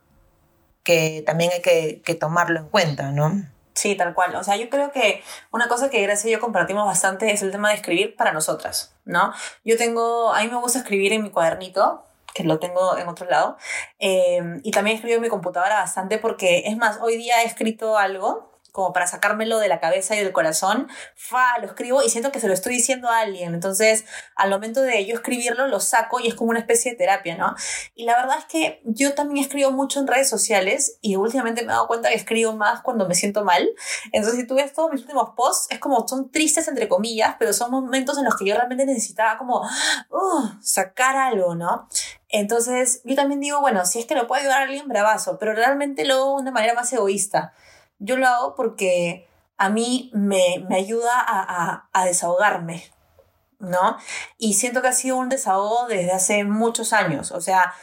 que 0.83 1.23
también 1.25 1.51
hay 1.53 1.61
que, 1.61 2.01
que, 2.03 2.15
tomarlo 2.15 2.59
en 2.59 2.69
cuenta, 2.69 3.11
¿no? 3.11 3.43
Sí, 3.73 3.95
tal 3.95 4.13
cual. 4.13 4.35
O 4.35 4.43
sea, 4.43 4.57
yo 4.57 4.69
creo 4.69 4.91
que 4.91 5.23
una 5.51 5.67
cosa 5.67 5.89
que 5.89 6.01
Gracia 6.01 6.29
y 6.29 6.33
yo 6.33 6.39
compartimos 6.39 6.85
bastante 6.85 7.31
es 7.31 7.41
el 7.41 7.51
tema 7.51 7.69
de 7.69 7.75
escribir 7.75 8.15
para 8.15 8.33
nosotras, 8.33 8.93
¿no? 9.05 9.33
Yo 9.63 9.77
tengo, 9.77 10.33
a 10.33 10.41
mí 10.41 10.47
me 10.49 10.57
gusta 10.57 10.79
escribir 10.79 11.13
en 11.13 11.23
mi 11.23 11.29
cuadernito, 11.29 12.05
que 12.33 12.43
lo 12.43 12.59
tengo 12.59 12.97
en 12.97 13.07
otro 13.07 13.27
lado. 13.27 13.57
Eh, 13.99 14.41
y 14.63 14.71
también 14.71 14.97
escribo 14.97 15.15
en 15.15 15.21
mi 15.21 15.29
computadora 15.29 15.75
bastante 15.75 16.17
porque, 16.17 16.63
es 16.65 16.77
más, 16.77 16.99
hoy 17.01 17.17
día 17.17 17.41
he 17.43 17.45
escrito 17.45 17.97
algo 17.97 18.50
como 18.71 18.93
para 18.93 19.07
sacármelo 19.07 19.59
de 19.59 19.67
la 19.67 19.79
cabeza 19.79 20.15
y 20.15 20.19
del 20.19 20.31
corazón, 20.31 20.87
fa, 21.15 21.57
lo 21.59 21.67
escribo 21.67 22.01
y 22.03 22.09
siento 22.09 22.31
que 22.31 22.39
se 22.39 22.47
lo 22.47 22.53
estoy 22.53 22.75
diciendo 22.75 23.09
a 23.09 23.19
alguien. 23.19 23.53
Entonces, 23.53 24.05
al 24.35 24.49
momento 24.49 24.81
de 24.81 25.05
yo 25.05 25.15
escribirlo, 25.15 25.67
lo 25.67 25.79
saco 25.79 26.19
y 26.19 26.27
es 26.27 26.35
como 26.35 26.51
una 26.51 26.59
especie 26.59 26.91
de 26.91 26.97
terapia, 26.97 27.37
¿no? 27.37 27.55
Y 27.95 28.05
la 28.05 28.15
verdad 28.15 28.37
es 28.39 28.45
que 28.45 28.81
yo 28.85 29.13
también 29.13 29.43
escribo 29.43 29.71
mucho 29.71 29.99
en 29.99 30.07
redes 30.07 30.29
sociales 30.29 30.97
y 31.01 31.15
últimamente 31.15 31.61
me 31.61 31.71
he 31.71 31.75
dado 31.75 31.87
cuenta 31.87 32.09
que 32.09 32.15
escribo 32.15 32.53
más 32.53 32.81
cuando 32.81 33.07
me 33.07 33.15
siento 33.15 33.43
mal. 33.43 33.69
Entonces, 34.11 34.39
si 34.39 34.47
tú 34.47 34.55
ves 34.55 34.73
todos 34.73 34.91
mis 34.91 35.01
últimos 35.01 35.31
posts, 35.35 35.67
es 35.69 35.79
como 35.79 36.07
son 36.07 36.31
tristes 36.31 36.67
entre 36.67 36.87
comillas, 36.87 37.35
pero 37.39 37.53
son 37.53 37.71
momentos 37.71 38.17
en 38.17 38.25
los 38.25 38.35
que 38.35 38.45
yo 38.45 38.55
realmente 38.55 38.85
necesitaba 38.85 39.37
como 39.37 39.61
uh, 39.61 40.47
sacar 40.61 41.15
algo, 41.17 41.55
¿no? 41.55 41.87
Entonces, 42.29 43.01
yo 43.03 43.15
también 43.15 43.41
digo, 43.41 43.59
bueno, 43.59 43.85
si 43.85 43.99
es 43.99 44.05
que 44.05 44.15
lo 44.15 44.27
puede 44.27 44.41
ayudar 44.41 44.61
a 44.61 44.63
alguien, 44.63 44.87
bravazo, 44.87 45.37
pero 45.37 45.53
realmente 45.53 46.05
lo 46.05 46.15
hago 46.15 46.35
de 46.37 46.41
una 46.43 46.51
manera 46.51 46.73
más 46.73 46.91
egoísta. 46.93 47.53
Yo 48.03 48.17
lo 48.17 48.27
hago 48.27 48.55
porque 48.55 49.27
a 49.57 49.69
mí 49.69 50.09
me, 50.13 50.65
me 50.67 50.75
ayuda 50.75 51.19
a, 51.19 51.39
a, 51.41 51.89
a 51.93 52.05
desahogarme, 52.05 52.83
¿no? 53.59 53.95
Y 54.37 54.55
siento 54.55 54.81
que 54.81 54.87
ha 54.87 54.93
sido 54.93 55.17
un 55.17 55.29
desahogo 55.29 55.87
desde 55.87 56.11
hace 56.11 56.43
muchos 56.43 56.93
años. 56.93 57.31
O 57.31 57.41
sea, 57.41 57.73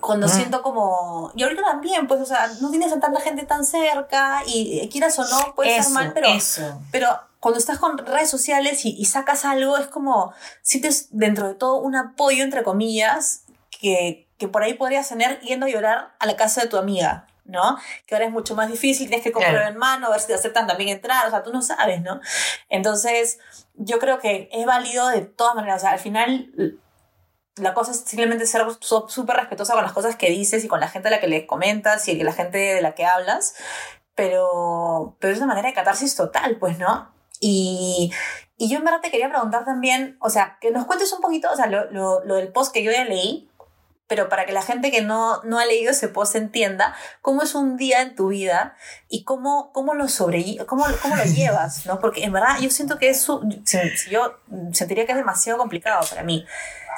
cuando 0.00 0.26
Mm. 0.26 0.30
siento 0.30 0.62
como. 0.62 1.30
Y 1.34 1.42
ahorita 1.42 1.62
también, 1.62 2.06
pues, 2.06 2.20
o 2.22 2.24
sea, 2.24 2.48
no 2.62 2.70
tienes 2.70 2.92
a 2.92 3.00
tanta 3.00 3.20
gente 3.20 3.44
tan 3.44 3.64
cerca 3.66 4.42
y 4.46 4.80
eh, 4.80 4.88
quieras 4.88 5.18
o 5.18 5.24
no, 5.28 5.54
puede 5.54 5.82
ser 5.82 5.92
mal, 5.92 6.12
pero. 6.14 6.28
eso. 6.28 6.80
Pero 6.90 7.08
cuando 7.40 7.58
estás 7.58 7.78
con 7.78 7.98
redes 7.98 8.30
sociales 8.30 8.84
y, 8.86 8.96
y 8.98 9.04
sacas 9.04 9.44
algo, 9.44 9.76
es 9.76 9.86
como. 9.88 10.32
Sientes 10.62 11.08
dentro 11.10 11.46
de 11.48 11.54
todo 11.54 11.76
un 11.76 11.94
apoyo, 11.96 12.42
entre 12.42 12.62
comillas, 12.62 13.42
que, 13.70 14.26
que 14.38 14.48
por 14.48 14.62
ahí 14.62 14.72
podrías 14.72 15.06
tener 15.10 15.40
yendo 15.40 15.66
a 15.66 15.68
llorar 15.68 16.14
a 16.18 16.24
la 16.26 16.36
casa 16.36 16.62
de 16.62 16.68
tu 16.68 16.78
amiga. 16.78 17.26
¿No? 17.50 17.76
Que 18.06 18.14
ahora 18.14 18.26
es 18.26 18.32
mucho 18.32 18.54
más 18.54 18.68
difícil, 18.70 19.08
tienes 19.08 19.24
que 19.24 19.32
comprar 19.32 19.54
Claro. 19.54 19.68
en 19.70 19.76
mano, 19.76 20.06
a 20.06 20.10
ver 20.10 20.20
si 20.20 20.28
te 20.28 20.34
aceptan 20.34 20.66
también 20.66 20.88
entrar, 20.90 21.26
o 21.26 21.30
sea, 21.30 21.42
tú 21.42 21.52
no 21.52 21.62
sabes, 21.62 22.00
¿no? 22.02 22.20
Entonces, 22.68 23.38
yo 23.74 23.98
creo 23.98 24.18
que 24.18 24.48
es 24.52 24.64
válido 24.66 25.08
de 25.08 25.22
todas 25.22 25.54
maneras, 25.54 25.78
o 25.78 25.80
sea, 25.82 25.90
al 25.92 25.98
final 25.98 26.78
la 27.56 27.74
cosa 27.74 27.90
es 27.90 28.00
simplemente 28.00 28.46
ser 28.46 28.62
súper 28.80 29.36
respetuosa 29.36 29.74
con 29.74 29.82
las 29.82 29.92
cosas 29.92 30.16
que 30.16 30.30
dices 30.30 30.64
y 30.64 30.68
con 30.68 30.80
la 30.80 30.88
gente 30.88 31.08
a 31.08 31.10
la 31.10 31.20
que 31.20 31.26
le 31.26 31.46
comentas 31.46 32.08
y 32.08 32.14
la 32.22 32.32
gente 32.32 32.56
de 32.58 32.80
la 32.80 32.94
que 32.94 33.04
hablas, 33.04 33.54
pero, 34.14 35.16
pero 35.18 35.32
es 35.32 35.38
una 35.38 35.48
manera 35.48 35.68
de 35.68 35.74
catarsis 35.74 36.14
total, 36.16 36.56
pues, 36.58 36.78
¿no? 36.78 37.12
Y, 37.40 38.12
y 38.56 38.68
yo 38.70 38.78
en 38.78 38.84
verdad 38.84 39.00
te 39.00 39.10
quería 39.10 39.28
preguntar 39.30 39.64
también, 39.64 40.16
o 40.20 40.30
sea, 40.30 40.58
que 40.60 40.70
nos 40.70 40.86
cuentes 40.86 41.12
un 41.12 41.20
poquito, 41.20 41.50
o 41.50 41.56
sea, 41.56 41.66
lo, 41.66 41.90
lo, 41.90 42.24
lo 42.24 42.36
del 42.36 42.52
post 42.52 42.72
que 42.72 42.82
yo 42.82 42.92
ya 42.92 43.04
leí, 43.04 43.49
pero 44.10 44.28
para 44.28 44.44
que 44.44 44.50
la 44.50 44.62
gente 44.62 44.90
que 44.90 45.02
no, 45.02 45.40
no 45.44 45.60
ha 45.60 45.64
leído 45.64 45.92
ese 45.92 46.08
post 46.08 46.34
entienda 46.34 46.96
cómo 47.22 47.42
es 47.44 47.54
un 47.54 47.76
día 47.76 48.02
en 48.02 48.16
tu 48.16 48.26
vida 48.26 48.76
y 49.08 49.22
cómo, 49.22 49.72
cómo, 49.72 49.94
lo, 49.94 50.08
sobre, 50.08 50.56
cómo, 50.66 50.84
cómo 51.00 51.14
lo 51.14 51.22
llevas, 51.32 51.86
¿no? 51.86 52.00
Porque 52.00 52.24
en 52.24 52.32
verdad 52.32 52.58
yo 52.60 52.70
siento 52.70 52.98
que 52.98 53.08
es, 53.08 53.24
yo 54.10 54.40
sentiría 54.72 55.06
que 55.06 55.12
es 55.12 55.16
demasiado 55.16 55.60
complicado 55.60 56.04
para 56.10 56.24
mí. 56.24 56.44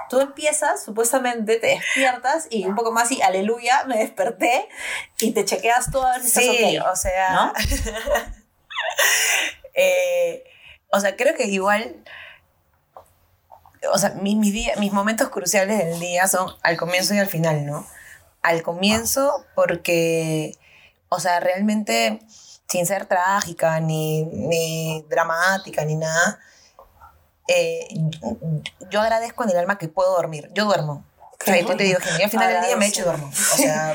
Tú 0.08 0.20
empiezas, 0.20 0.82
supuestamente 0.82 1.58
te 1.58 1.66
despiertas 1.66 2.46
y 2.48 2.64
un 2.64 2.74
poco 2.74 2.92
más 2.92 3.12
y 3.12 3.20
aleluya, 3.20 3.84
me 3.84 3.98
desperté 3.98 4.66
y 5.20 5.32
te 5.32 5.44
chequeas 5.44 5.90
todo 5.90 6.06
a 6.06 6.12
ver 6.12 6.22
si 6.22 6.28
estás 6.28 6.44
Sí, 6.44 6.78
ok. 6.78 6.86
o 6.90 6.96
sea. 6.96 7.32
¿No? 7.34 7.52
eh, 9.74 10.44
o 10.90 10.98
sea, 10.98 11.14
creo 11.14 11.34
que 11.34 11.44
igual. 11.44 11.94
O 13.92 13.98
sea, 13.98 14.10
mi- 14.10 14.36
mis, 14.36 14.52
día- 14.52 14.74
mis 14.78 14.92
momentos 14.92 15.28
cruciales 15.30 15.78
del 15.78 15.98
día 15.98 16.28
son 16.28 16.48
al 16.62 16.76
comienzo 16.76 17.14
y 17.14 17.18
al 17.18 17.26
final, 17.28 17.64
¿no? 17.66 17.86
Al 18.42 18.62
comienzo, 18.62 19.44
porque. 19.54 20.56
O 21.08 21.20
sea, 21.20 21.40
realmente, 21.40 22.20
sin 22.68 22.86
ser 22.86 23.06
trágica, 23.06 23.80
ni, 23.80 24.22
ni 24.24 25.02
dramática, 25.10 25.84
ni 25.84 25.96
nada. 25.96 26.38
eh, 27.48 27.86
yo 28.90 29.00
agradezco 29.00 29.44
en 29.44 29.50
el 29.50 29.56
alma 29.58 29.76
que 29.78 29.88
puedo 29.88 30.14
dormir. 30.14 30.50
Yo 30.54 30.64
duermo. 30.64 31.04
Tú 31.44 31.76
te 31.76 31.84
digo, 31.84 31.98
que 31.98 32.24
al 32.24 32.30
final 32.30 32.52
del 32.52 32.62
día 32.64 32.76
me 32.76 32.86
echo 32.86 33.02
y 33.02 33.04
duermo. 33.04 33.28
O 33.28 33.56
sea, 33.56 33.94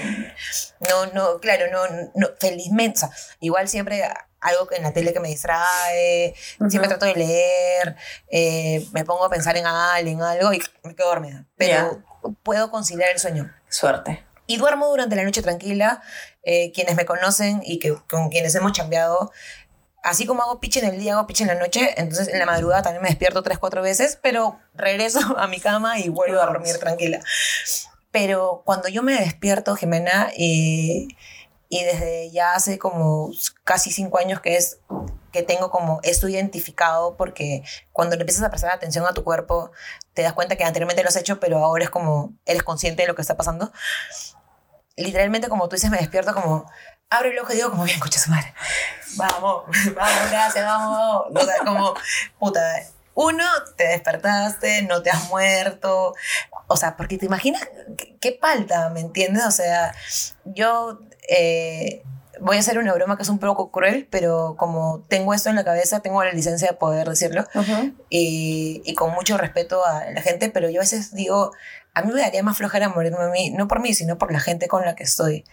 no, 0.90 1.06
no, 1.08 1.40
claro, 1.40 1.66
no, 1.72 2.12
no, 2.16 2.30
felizmente, 2.40 2.98
o 2.98 3.00
sea, 3.00 3.10
igual 3.40 3.68
siempre 3.68 4.04
algo 4.40 4.72
en 4.72 4.84
la 4.84 4.94
tele 4.94 5.14
que 5.14 5.20
me 5.20 5.30
distrae, 5.30 6.36
siempre 6.70 6.88
trato 6.88 7.06
de 7.06 7.16
leer, 7.16 7.96
eh, 8.30 8.86
me 8.92 9.04
pongo 9.04 9.26
a 9.26 9.30
pensar 9.30 9.58
en 9.58 9.66
alguien, 9.66 10.22
algo 10.22 10.54
y 10.54 10.62
me 10.84 10.96
quedo 10.96 11.08
dormida. 11.10 11.46
Pero 11.56 12.04
puedo 12.44 12.70
conciliar 12.70 13.10
el 13.12 13.20
sueño. 13.20 13.54
Suerte. 13.70 14.24
Y 14.46 14.58
duermo 14.58 14.88
durante 14.88 15.16
la 15.16 15.24
noche 15.24 15.42
tranquila. 15.42 16.02
eh, 16.50 16.72
quienes 16.72 16.96
me 16.96 17.06
conocen 17.06 17.62
y 17.66 17.78
que, 17.78 17.94
con 18.10 18.30
quienes 18.30 18.56
hemos 18.56 18.72
chambeado, 18.72 19.34
así 20.04 20.26
como 20.26 20.42
hago 20.44 20.60
pitch 20.60 20.78
en 20.78 20.86
el 20.86 21.00
día, 21.00 21.14
hago 21.14 21.28
pitch 21.28 21.42
en 21.42 21.48
la 21.48 21.56
noche, 21.56 21.94
entonces 21.98 22.28
en 22.30 22.40
la 22.40 22.46
madrugada 22.46 22.84
también 22.84 23.04
me 23.04 23.10
despierto 23.10 23.44
tres, 23.44 23.58
cuatro 23.58 23.82
veces, 23.82 24.20
pero 24.22 24.60
regreso 24.74 25.20
a 25.38 25.48
mi 25.48 25.60
cama 25.60 26.00
y 26.00 26.10
vuelvo 26.10 26.42
a 26.42 26.46
dormir 26.46 26.78
tranquila. 26.80 27.20
Pero 28.12 28.64
cuando 28.66 28.88
yo 28.88 29.04
me 29.04 29.14
despierto, 29.14 29.76
Jimena, 29.76 30.32
y, 30.36 31.10
y 31.70 31.84
desde 31.84 32.32
ya 32.32 32.54
hace 32.54 32.80
como 32.80 33.32
casi 33.64 33.92
cinco 33.92 34.18
años 34.18 34.40
que 34.40 34.56
es 34.56 34.80
que 35.32 35.44
tengo 35.44 35.70
como 35.70 36.00
esto 36.04 36.30
identificado 36.30 37.18
porque 37.18 37.64
cuando 37.92 38.16
le 38.16 38.22
empiezas 38.22 38.44
a 38.44 38.50
prestar 38.50 38.72
atención 38.72 39.06
a 39.06 39.14
tu 39.14 39.24
cuerpo 39.24 39.72
te 40.14 40.22
das 40.22 40.34
cuenta 40.34 40.56
que 40.56 40.64
anteriormente 40.64 41.04
lo 41.04 41.10
has 41.10 41.16
hecho 41.18 41.40
pero 41.40 41.58
ahora 41.64 41.84
es 41.84 41.90
como 41.90 42.34
eres 42.46 42.64
consciente 42.64 43.04
de 43.04 43.08
lo 43.08 43.16
que 43.16 43.22
está 43.22 43.36
pasando 43.36 43.72
literalmente 44.96 45.50
como 45.50 45.68
tú 45.68 45.76
dices 45.76 45.92
me 45.92 45.98
despierto 45.98 46.34
como 46.34 46.66
abro 47.10 47.30
el 47.30 47.40
ojo 47.40 47.54
y 47.54 47.56
digo 47.56 47.72
como 47.72 47.84
bien 47.84 47.96
escucha 47.96 48.20
su 48.20 48.32
madre 48.32 48.54
vamos 49.16 49.64
vamos 49.96 50.30
gracias 50.32 50.66
vamos. 50.66 51.26
O 51.34 51.46
sea 51.46 51.58
como 51.66 51.94
puta 52.40 52.62
uno 53.14 53.46
te 53.76 53.88
despertaste 53.88 54.84
no 54.84 55.02
te 55.02 55.10
has 55.10 55.28
muerto. 55.30 56.14
O 56.68 56.78
sea 56.78 56.96
porque 56.96 57.18
te 57.18 57.26
imaginas 57.26 57.68
qué, 58.20 58.32
palta 58.34 58.90
me 58.90 59.00
entiendes 59.00 59.46
o 59.46 59.52
sea 59.52 59.96
yo 60.46 61.00
eh, 61.28 62.04
voy 62.40 62.58
a 62.58 62.60
hacer 62.60 62.78
una 62.78 62.94
broma 62.94 63.18
que 63.18 63.24
es 63.24 63.30
un 63.30 63.40
poco 63.40 63.72
cruel, 63.72 64.08
pero 64.10 64.56
como 64.58 65.06
tengo 65.08 65.34
esto 65.34 65.50
en 65.50 65.56
la 65.56 65.64
cabeza, 65.64 66.02
tengo 66.02 66.24
la 66.24 66.32
licencia 66.32 66.70
de 66.70 66.74
poder 66.76 67.08
decirlo 67.08 67.46
y, 68.10 68.82
y 68.86 68.94
con 68.96 69.14
mucho 69.14 69.38
respeto 69.38 69.86
a 69.86 70.10
la 70.12 70.22
gente, 70.22 70.50
pero 70.50 70.70
yo 70.70 70.80
a 70.80 70.84
veces 70.84 71.14
digo, 71.14 71.52
a 71.98 72.04
mí 72.04 72.14
me 72.14 72.22
daría 72.22 72.44
más 72.44 72.58
flojera 72.58 72.90
morirme 72.90 73.24
a 73.24 73.30
mí, 73.30 73.50
no 73.50 73.68
por 73.68 73.80
mí, 73.80 73.94
sino 73.94 74.20
por 74.20 74.32
la 74.32 74.40
gente 74.40 74.68
con 74.68 74.86
la 74.86 74.96
que 74.96 75.04
estoy. 75.04 75.46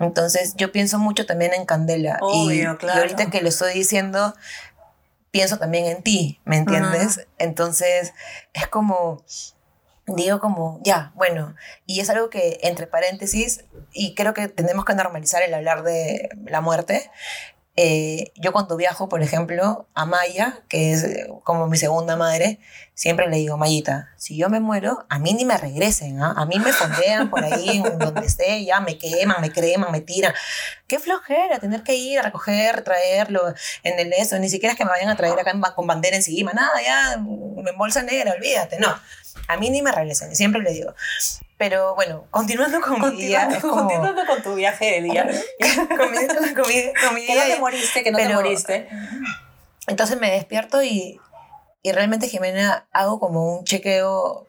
Entonces 0.00 0.54
yo 0.56 0.72
pienso 0.72 0.98
mucho 0.98 1.26
también 1.26 1.54
en 1.54 1.64
Candela 1.64 2.18
y, 2.20 2.46
Obvio, 2.46 2.72
y 2.72 2.76
claro. 2.76 3.00
ahorita 3.00 3.30
que 3.30 3.40
le 3.40 3.50
estoy 3.50 3.72
diciendo, 3.72 4.34
pienso 5.30 5.58
también 5.58 5.86
en 5.86 6.02
ti, 6.02 6.40
¿me 6.44 6.56
entiendes? 6.56 7.28
Entonces 7.38 8.14
es 8.52 8.66
como 8.66 9.22
digo 10.06 10.38
como, 10.38 10.80
ya, 10.84 11.12
bueno, 11.14 11.54
y 11.84 12.00
es 12.00 12.10
algo 12.10 12.30
que 12.30 12.60
entre 12.62 12.86
paréntesis, 12.86 13.64
y 13.92 14.14
creo 14.14 14.34
que 14.34 14.48
tenemos 14.48 14.84
que 14.84 14.94
normalizar 14.94 15.42
el 15.42 15.54
hablar 15.54 15.82
de 15.82 16.28
la 16.46 16.60
muerte. 16.60 17.10
Eh, 17.78 18.32
yo 18.36 18.52
cuando 18.52 18.76
viajo, 18.76 19.08
por 19.10 19.22
ejemplo, 19.22 19.86
a 19.92 20.06
Maya, 20.06 20.60
que 20.68 20.92
es 20.92 21.04
eh, 21.04 21.28
como 21.44 21.66
mi 21.66 21.76
segunda 21.76 22.16
madre, 22.16 22.58
siempre 22.94 23.28
le 23.28 23.36
digo, 23.36 23.58
Mayita, 23.58 24.08
si 24.16 24.34
yo 24.34 24.48
me 24.48 24.60
muero, 24.60 25.04
a 25.10 25.18
mí 25.18 25.34
ni 25.34 25.44
me 25.44 25.58
regresen, 25.58 26.22
¿ah? 26.22 26.32
a 26.38 26.46
mí 26.46 26.58
me 26.58 26.72
fondean 26.72 27.28
por 27.28 27.44
ahí, 27.44 27.82
donde 27.98 28.24
esté, 28.24 28.64
ya 28.64 28.80
me 28.80 28.96
queman, 28.96 29.42
me 29.42 29.52
creman, 29.52 29.92
me 29.92 30.00
tiran. 30.00 30.32
Qué 30.86 30.98
flojera 30.98 31.58
tener 31.58 31.82
que 31.82 31.96
ir 31.96 32.18
a 32.18 32.22
recoger, 32.22 32.82
traerlo 32.82 33.52
en 33.82 33.98
el 33.98 34.10
eso, 34.14 34.38
ni 34.38 34.48
siquiera 34.48 34.72
es 34.72 34.78
que 34.78 34.86
me 34.86 34.90
vayan 34.92 35.10
a 35.10 35.16
traer 35.16 35.38
acá 35.38 35.52
con 35.74 35.86
bandera 35.86 36.16
encima, 36.16 36.54
nada, 36.54 36.80
ya, 36.82 37.12
en 37.12 37.76
bolsa 37.76 38.02
negra, 38.02 38.32
olvídate, 38.32 38.78
no. 38.78 38.88
A 39.48 39.56
mí 39.56 39.70
ni 39.70 39.82
me 39.82 39.92
regresen, 39.92 40.34
siempre 40.36 40.62
le 40.62 40.72
digo. 40.72 40.94
Pero 41.58 41.94
bueno, 41.94 42.26
continuando 42.30 42.80
con 42.80 43.00
mi 43.00 43.22
día, 43.22 43.48
Continuando, 43.48 43.54
es 43.56 43.62
como... 43.62 43.76
continuando 43.76 44.26
con 44.26 44.42
tu 44.42 44.54
viaje 44.54 44.84
de 44.86 45.02
día. 45.02 45.26
con 45.96 46.10
mi, 46.10 46.26
con 46.54 46.68
mi- 46.68 46.92
con 46.94 47.14
mi 47.14 47.26
que 47.26 47.34
no 47.34 47.42
te 47.54 47.58
moriste, 47.60 48.02
que 48.04 48.10
no 48.10 48.18
te 48.18 48.28
moriste. 48.34 48.88
entonces 49.86 50.18
me 50.20 50.30
despierto 50.30 50.82
y, 50.82 51.20
y 51.82 51.92
realmente, 51.92 52.28
Jimena, 52.28 52.86
hago 52.92 53.18
como 53.20 53.56
un 53.58 53.64
chequeo 53.64 54.46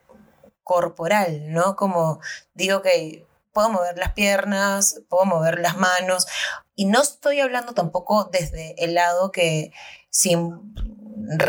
corporal, 0.64 1.52
¿no? 1.54 1.76
Como 1.76 2.20
digo 2.54 2.82
que 2.82 3.26
puedo 3.54 3.70
mover 3.70 3.98
las 3.98 4.12
piernas, 4.14 5.02
puedo 5.10 5.26
mover 5.26 5.60
las 5.60 5.78
manos, 5.78 6.28
y 6.76 6.86
no 6.86 7.02
estoy 7.02 7.40
hablando 7.40 7.74
tampoco 7.74 8.26
desde 8.26 8.76
el 8.84 8.94
lado 8.94 9.32
que 9.32 9.72
sin 10.10 10.76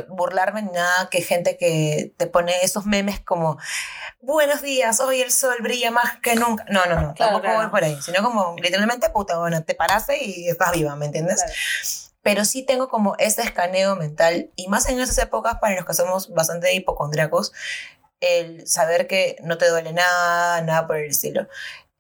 burlarme 0.09 0.63
ni 0.63 0.73
nada, 0.73 1.09
que 1.11 1.21
gente 1.23 1.57
que 1.57 2.13
te 2.17 2.27
pone 2.27 2.53
esos 2.63 2.87
memes 2.87 3.21
como 3.21 3.59
buenos 4.21 4.63
días, 4.63 5.01
hoy 5.01 5.21
el 5.23 5.31
sol 5.31 5.57
brilla 5.61 5.91
más 5.91 6.19
que 6.21 6.35
nunca. 6.37 6.65
No, 6.69 6.87
no, 6.87 7.01
no, 7.01 7.15
Claro, 7.15 7.15
tampoco 7.17 7.41
claro. 7.43 7.59
voy 7.61 7.71
por 7.71 7.85
ahí, 7.85 7.99
sino 8.03 8.23
como 8.23 8.57
literalmente, 8.57 9.11
puta, 9.11 9.39
bueno, 9.39 9.63
te 9.65 9.75
paraste 9.75 10.23
y 10.25 10.49
estás 10.49 10.73
viva, 10.73 10.97
¿me 10.97 11.07
entiendes? 11.07 11.37
Claro. 11.43 11.53
pero 12.23 12.45
sí 12.45 12.63
tengo 12.63 12.89
como 12.89 13.15
este 13.19 13.43
escaneo 13.43 13.97
mental 13.97 14.51
y 14.57 14.69
más 14.69 14.89
en 14.89 15.01
esas 15.01 15.19
épocas 15.19 15.59
para 15.61 15.77
los 15.77 15.87
que 15.87 15.95
somos 15.95 16.33
bastante 16.35 16.75
hipocondriacos, 16.75 17.53
el 18.21 18.67
saber 18.67 19.07
que 19.07 19.37
no 19.43 19.57
te 19.59 19.69
duele 19.69 19.93
nada, 19.93 20.61
nada 20.63 20.87
por 20.87 20.97
el 20.97 21.11
estilo. 21.11 21.47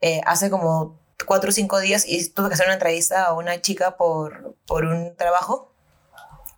Eh, 0.00 0.20
hace 0.26 0.50
como 0.50 1.00
cuatro 1.26 1.50
o 1.50 1.52
cinco 1.52 1.78
días 1.78 2.04
y 2.06 2.28
tuve 2.30 2.48
que 2.48 2.54
hacer 2.54 2.66
una 2.66 2.74
entrevista 2.74 3.24
a 3.24 3.32
una 3.32 3.60
chica 3.60 3.96
por, 3.96 4.56
por 4.66 4.84
un 4.84 5.16
trabajo 5.16 5.67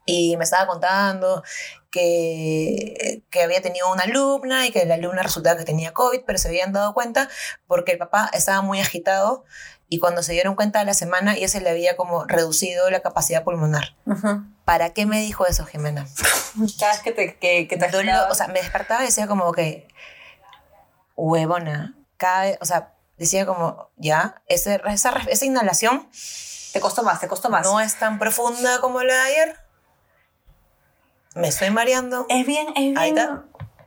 y 0.07 0.37
me 0.37 0.45
estaba 0.45 0.67
contando 0.67 1.43
que, 1.91 3.23
que 3.31 3.43
había 3.43 3.61
tenido 3.63 3.91
una 3.93 4.05
alumna 4.05 4.67
y 4.67 4.71
que 4.71 4.85
la 4.87 4.95
alumna 4.95 5.23
resultaba 5.23 5.57
que 5.59 5.65
tenía 5.65 5.93
COVID, 5.93 6.21
pero 6.27 6.39
se 6.39 6.49
habían 6.49 6.73
dado 6.73 6.95
cuenta 6.95 7.29
porque 7.67 7.93
el 7.93 7.99
papá 7.99 8.31
estaba 8.33 8.63
muy 8.63 8.81
agitado 8.81 9.45
y 9.89 9.99
cuando 9.99 10.23
se 10.23 10.33
dieron 10.33 10.55
cuenta 10.55 10.81
a 10.81 10.85
la 10.85 10.95
semana 10.95 11.37
ya 11.37 11.49
se 11.49 11.61
le 11.61 11.69
había 11.71 11.97
como 11.97 12.25
reducido 12.25 12.91
la 12.91 13.01
capacidad 13.01 13.43
pulmonar. 13.45 13.97
Ujú. 14.07 14.45
¿Para 14.65 14.91
qué 14.93 15.05
me 15.05 15.21
dijo 15.21 15.47
eso, 15.47 15.65
Jimena? 15.67 16.07
Cada 16.79 16.93
vez 16.93 17.03
que 17.03 17.11
te, 17.13 17.37
que, 17.39 17.67
que 17.67 17.77
te 17.77 17.85
agitabas. 17.87 18.31
o 18.31 18.35
sea, 18.35 18.47
me 18.49 18.61
despertaba 18.61 19.03
y 19.03 19.07
decía 19.07 19.27
como 19.27 19.51
que, 19.53 19.89
huevona, 21.17 21.95
cada 22.17 22.43
vez- 22.43 22.59
o 22.61 22.65
sea, 22.65 22.95
decía 23.19 23.47
como, 23.47 23.91
ya, 23.97 24.43
ese- 24.47 24.81
esa, 24.89 25.13
esa 25.29 25.45
inhalación 25.45 26.09
te 26.73 26.81
costó 26.81 27.03
más, 27.03 27.21
te 27.21 27.29
costó 27.29 27.51
más. 27.51 27.65
no 27.67 27.81
es 27.81 27.99
tan 27.99 28.19
profunda 28.19 28.81
como 28.81 29.03
la 29.03 29.15
de 29.15 29.21
ayer. 29.21 29.57
Me 31.35 31.49
estoy 31.49 31.71
mareando. 31.71 32.27
es 32.29 32.47
bien, 32.47 32.69
es 32.77 32.97
Ahí 32.97 33.13
bien. 33.13 33.19
está. 33.19 33.45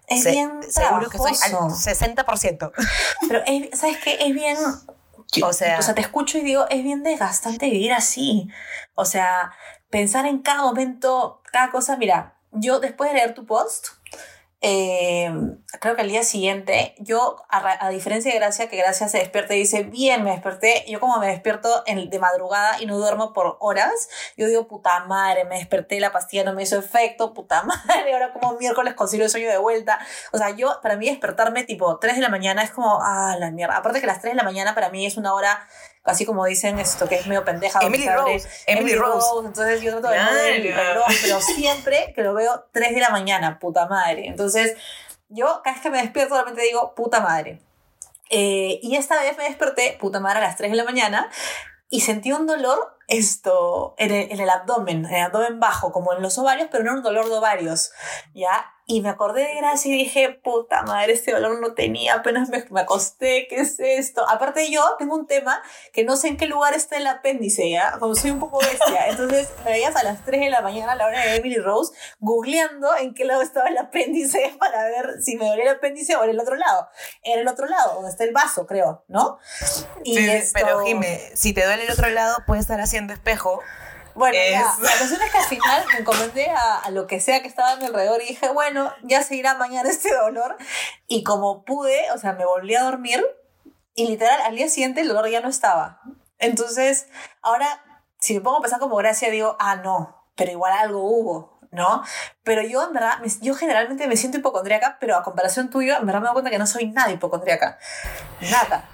Es 0.07 0.23
Se- 0.23 0.31
bien 0.31 0.59
seguro 0.69 1.09
que 1.09 1.17
soy 1.17 1.31
al 1.43 1.49
trabajoso. 1.51 1.89
60%. 1.89 2.71
Pero 3.27 3.41
es- 3.45 3.79
¿sabes 3.79 3.97
qué? 4.03 4.17
Es 4.19 4.33
bien... 4.33 4.57
O 5.43 5.51
sea- 5.53 5.79
o 5.79 5.81
sea, 5.81 5.95
te 5.95 6.01
escucho 6.01 6.37
y 6.37 6.41
digo, 6.41 6.67
es 6.69 6.83
bien 6.83 7.01
desgastante 7.03 7.65
vivir 7.69 7.93
así. 7.93 8.49
O 8.95 9.05
sea, 9.05 9.51
pensar 9.89 10.25
en 10.25 10.39
cada 10.39 10.61
momento, 10.61 11.41
cada 11.51 11.71
cosa. 11.71 11.97
Mira, 11.97 12.35
yo 12.51 12.79
después 12.79 13.09
de 13.11 13.17
leer 13.17 13.33
tu 13.33 13.45
post, 13.45 13.87
eh, 14.65 15.29
creo 15.81 15.95
que 15.97 16.03
al 16.03 16.07
día 16.07 16.23
siguiente, 16.23 16.95
yo, 16.97 17.35
a, 17.49 17.89
diferencia 17.89 18.31
de 18.31 18.39
Gracia, 18.39 18.69
que 18.69 18.77
Gracia 18.77 19.09
se 19.09 19.17
despierta 19.17 19.53
y 19.55 19.59
dice, 19.59 19.83
bien, 19.83 20.23
me 20.23 20.31
desperté, 20.31 20.85
yo 20.87 21.01
como 21.01 21.19
me 21.19 21.27
despierto 21.27 21.83
de 21.83 22.19
madrugada 22.19 22.81
y 22.81 22.85
no 22.85 22.97
duermo 22.97 23.33
por 23.33 23.57
horas, 23.59 24.07
yo 24.37 24.47
digo, 24.47 24.65
puta 24.69 25.03
madre, 25.03 25.43
me 25.43 25.57
desperté, 25.57 25.99
la 25.99 26.13
pastilla 26.13 26.45
no 26.45 26.53
me 26.53 26.63
hizo 26.63 26.79
efecto, 26.79 27.33
puta 27.33 27.63
madre, 27.87 28.13
ahora 28.13 28.31
como 28.31 28.53
miércoles 28.53 28.93
consigo 28.93 29.25
el 29.25 29.29
sueño 29.29 29.49
de 29.49 29.57
vuelta. 29.57 29.99
O 30.31 30.37
sea, 30.37 30.51
yo, 30.51 30.79
para 30.81 30.95
mí 30.95 31.09
despertarme 31.09 31.65
tipo 31.65 31.99
3 31.99 32.15
de 32.15 32.21
la 32.21 32.29
mañana 32.29 32.63
es 32.63 32.71
como, 32.71 32.99
ah, 33.01 33.35
la 33.37 33.51
mierda. 33.51 33.75
Aparte 33.75 33.99
que 33.99 34.07
las 34.07 34.21
3 34.21 34.31
de 34.31 34.37
la 34.37 34.43
mañana 34.43 34.73
para 34.73 34.89
mí 34.89 35.05
es 35.05 35.17
una 35.17 35.33
hora, 35.33 35.67
así 36.03 36.25
como 36.25 36.45
dicen 36.45 36.79
esto, 36.79 37.07
que 37.07 37.15
es 37.15 37.27
medio 37.27 37.45
pendeja. 37.45 37.79
Emily 37.81 38.07
Rose, 38.07 38.47
Emily 38.67 38.95
Rose. 38.95 39.27
Entonces 39.45 39.81
yo 39.81 39.91
trato 39.99 40.09
de 40.09 40.17
no 40.17 40.77
reloj, 40.77 41.05
pero 41.21 41.41
siempre 41.41 42.13
que 42.15 42.21
lo 42.21 42.33
veo 42.33 42.65
3 42.71 42.93
de 42.93 43.01
la 43.01 43.09
mañana, 43.09 43.59
puta 43.59 43.87
madre. 43.87 44.27
Entonces, 44.27 44.75
yo 45.29 45.61
cada 45.63 45.75
vez 45.75 45.83
que 45.83 45.89
me 45.89 46.01
despierto 46.01 46.35
solamente 46.35 46.61
digo, 46.61 46.93
puta 46.95 47.21
madre. 47.21 47.61
Eh, 48.29 48.79
y 48.81 48.95
esta 48.95 49.19
vez 49.21 49.37
me 49.37 49.43
desperté, 49.43 49.97
puta 49.99 50.19
madre, 50.19 50.39
a 50.39 50.41
las 50.43 50.57
3 50.57 50.71
de 50.71 50.77
la 50.77 50.83
mañana 50.83 51.29
y 51.93 52.01
sentí 52.01 52.31
un 52.31 52.47
dolor 52.47 52.97
esto 53.07 53.93
en 53.99 54.11
el, 54.11 54.31
en 54.31 54.39
el 54.39 54.49
abdomen, 54.49 55.05
en 55.05 55.13
el 55.13 55.21
abdomen 55.21 55.59
bajo, 55.59 55.91
como 55.91 56.13
en 56.13 56.23
los 56.23 56.39
ovarios, 56.39 56.69
pero 56.71 56.83
no 56.83 56.93
un 56.93 57.03
dolor 57.03 57.29
de 57.29 57.35
ovarios, 57.35 57.91
¿ya? 58.33 58.72
Y 58.85 59.01
me 59.01 59.09
acordé 59.09 59.43
de 59.47 59.55
Gracia 59.55 59.93
y 59.93 59.97
dije, 59.97 60.29
puta 60.43 60.83
madre, 60.83 61.13
este 61.13 61.31
dolor 61.31 61.59
no 61.61 61.73
tenía, 61.73 62.15
apenas 62.15 62.49
me, 62.49 62.65
me 62.69 62.81
acosté, 62.81 63.47
¿qué 63.49 63.57
es 63.61 63.79
esto? 63.79 64.27
Aparte 64.29 64.69
yo 64.69 64.83
tengo 64.99 65.15
un 65.15 65.25
tema 65.25 65.61
que 65.93 66.03
no 66.03 66.17
sé 66.17 66.27
en 66.27 66.37
qué 66.37 66.47
lugar 66.47 66.73
está 66.73 66.97
el 66.97 67.07
apéndice, 67.07 67.69
¿ya? 67.69 67.93
Como 67.99 68.13
soy 68.15 68.31
un 68.31 68.39
poco 68.39 68.59
bestia, 68.59 69.07
entonces 69.07 69.47
me 69.63 69.71
veías 69.71 69.95
a 69.95 70.03
las 70.03 70.25
3 70.25 70.41
de 70.41 70.49
la 70.49 70.61
mañana 70.61 70.91
a 70.91 70.95
la 70.95 71.05
hora 71.07 71.21
de 71.21 71.35
Emily 71.37 71.57
Rose, 71.59 71.93
googleando 72.19 72.95
en 72.97 73.13
qué 73.13 73.23
lado 73.25 73.41
estaba 73.41 73.69
el 73.69 73.77
apéndice 73.77 74.53
para 74.59 74.83
ver 74.83 75.21
si 75.21 75.37
me 75.37 75.47
dolía 75.47 75.63
el 75.63 75.77
apéndice 75.77 76.15
o 76.17 76.23
en 76.23 76.31
el 76.31 76.39
otro 76.39 76.55
lado. 76.55 76.89
En 77.23 77.39
el 77.39 77.47
otro 77.47 77.67
lado, 77.67 77.95
donde 77.95 78.09
está 78.09 78.25
el 78.25 78.33
vaso, 78.33 78.67
creo, 78.67 79.05
¿no? 79.07 79.37
Y 80.03 80.17
Sí, 80.17 80.29
esto- 80.29 80.59
Pero 80.59 80.79
Jime, 80.85 81.19
si 81.35 81.53
te 81.53 81.63
duele 81.65 81.85
el 81.85 81.91
otro 81.91 82.09
lado, 82.09 82.37
puedes 82.45 82.63
estar 82.63 82.81
haciendo 82.81 83.13
espejo. 83.13 83.61
Bueno, 84.15 84.35
ya, 84.35 84.61
Es- 84.61 84.79
la 84.79 84.91
cuestión 84.97 85.21
es 85.21 85.31
que 85.31 85.37
al 85.37 85.43
final 85.45 85.85
me 85.91 85.99
encomendé 85.99 86.49
a, 86.49 86.79
a 86.79 86.89
lo 86.91 87.07
que 87.07 87.19
sea 87.19 87.41
que 87.41 87.47
estaba 87.47 87.71
a 87.71 87.75
mi 87.77 87.85
alrededor 87.85 88.21
y 88.21 88.27
dije, 88.27 88.49
bueno, 88.49 88.91
ya 89.03 89.23
se 89.23 89.35
irá 89.35 89.55
mañana 89.55 89.89
este 89.89 90.13
dolor. 90.13 90.55
Y 91.07 91.23
como 91.23 91.63
pude, 91.65 92.11
o 92.11 92.17
sea, 92.17 92.33
me 92.33 92.45
volví 92.45 92.75
a 92.75 92.83
dormir 92.83 93.25
y 93.95 94.07
literal 94.07 94.41
al 94.41 94.55
día 94.55 94.69
siguiente 94.69 95.01
el 95.01 95.07
dolor 95.07 95.29
ya 95.29 95.41
no 95.41 95.49
estaba. 95.49 96.01
Entonces, 96.39 97.07
ahora, 97.41 97.67
si 98.19 98.33
me 98.33 98.41
pongo 98.41 98.57
a 98.57 98.61
pensar 98.61 98.79
como 98.79 98.95
gracia, 98.97 99.29
digo, 99.29 99.55
ah, 99.59 99.75
no, 99.77 100.27
pero 100.35 100.51
igual 100.51 100.73
algo 100.73 101.01
hubo, 101.03 101.59
¿no? 101.71 102.03
Pero 102.43 102.61
yo, 102.63 102.83
en 102.83 102.93
verdad, 102.93 103.19
yo 103.41 103.55
generalmente 103.55 104.07
me 104.07 104.17
siento 104.17 104.37
hipocondríaca, 104.39 104.97
pero 104.99 105.15
a 105.15 105.23
comparación 105.23 105.69
tuyo, 105.69 105.95
en 105.95 106.05
verdad 106.05 106.21
me 106.21 106.25
doy 106.27 106.33
cuenta 106.33 106.49
que 106.49 106.57
no 106.59 106.67
soy 106.67 106.87
nada 106.87 107.11
hipocondríaca. 107.11 107.77
Nada. 108.41 108.89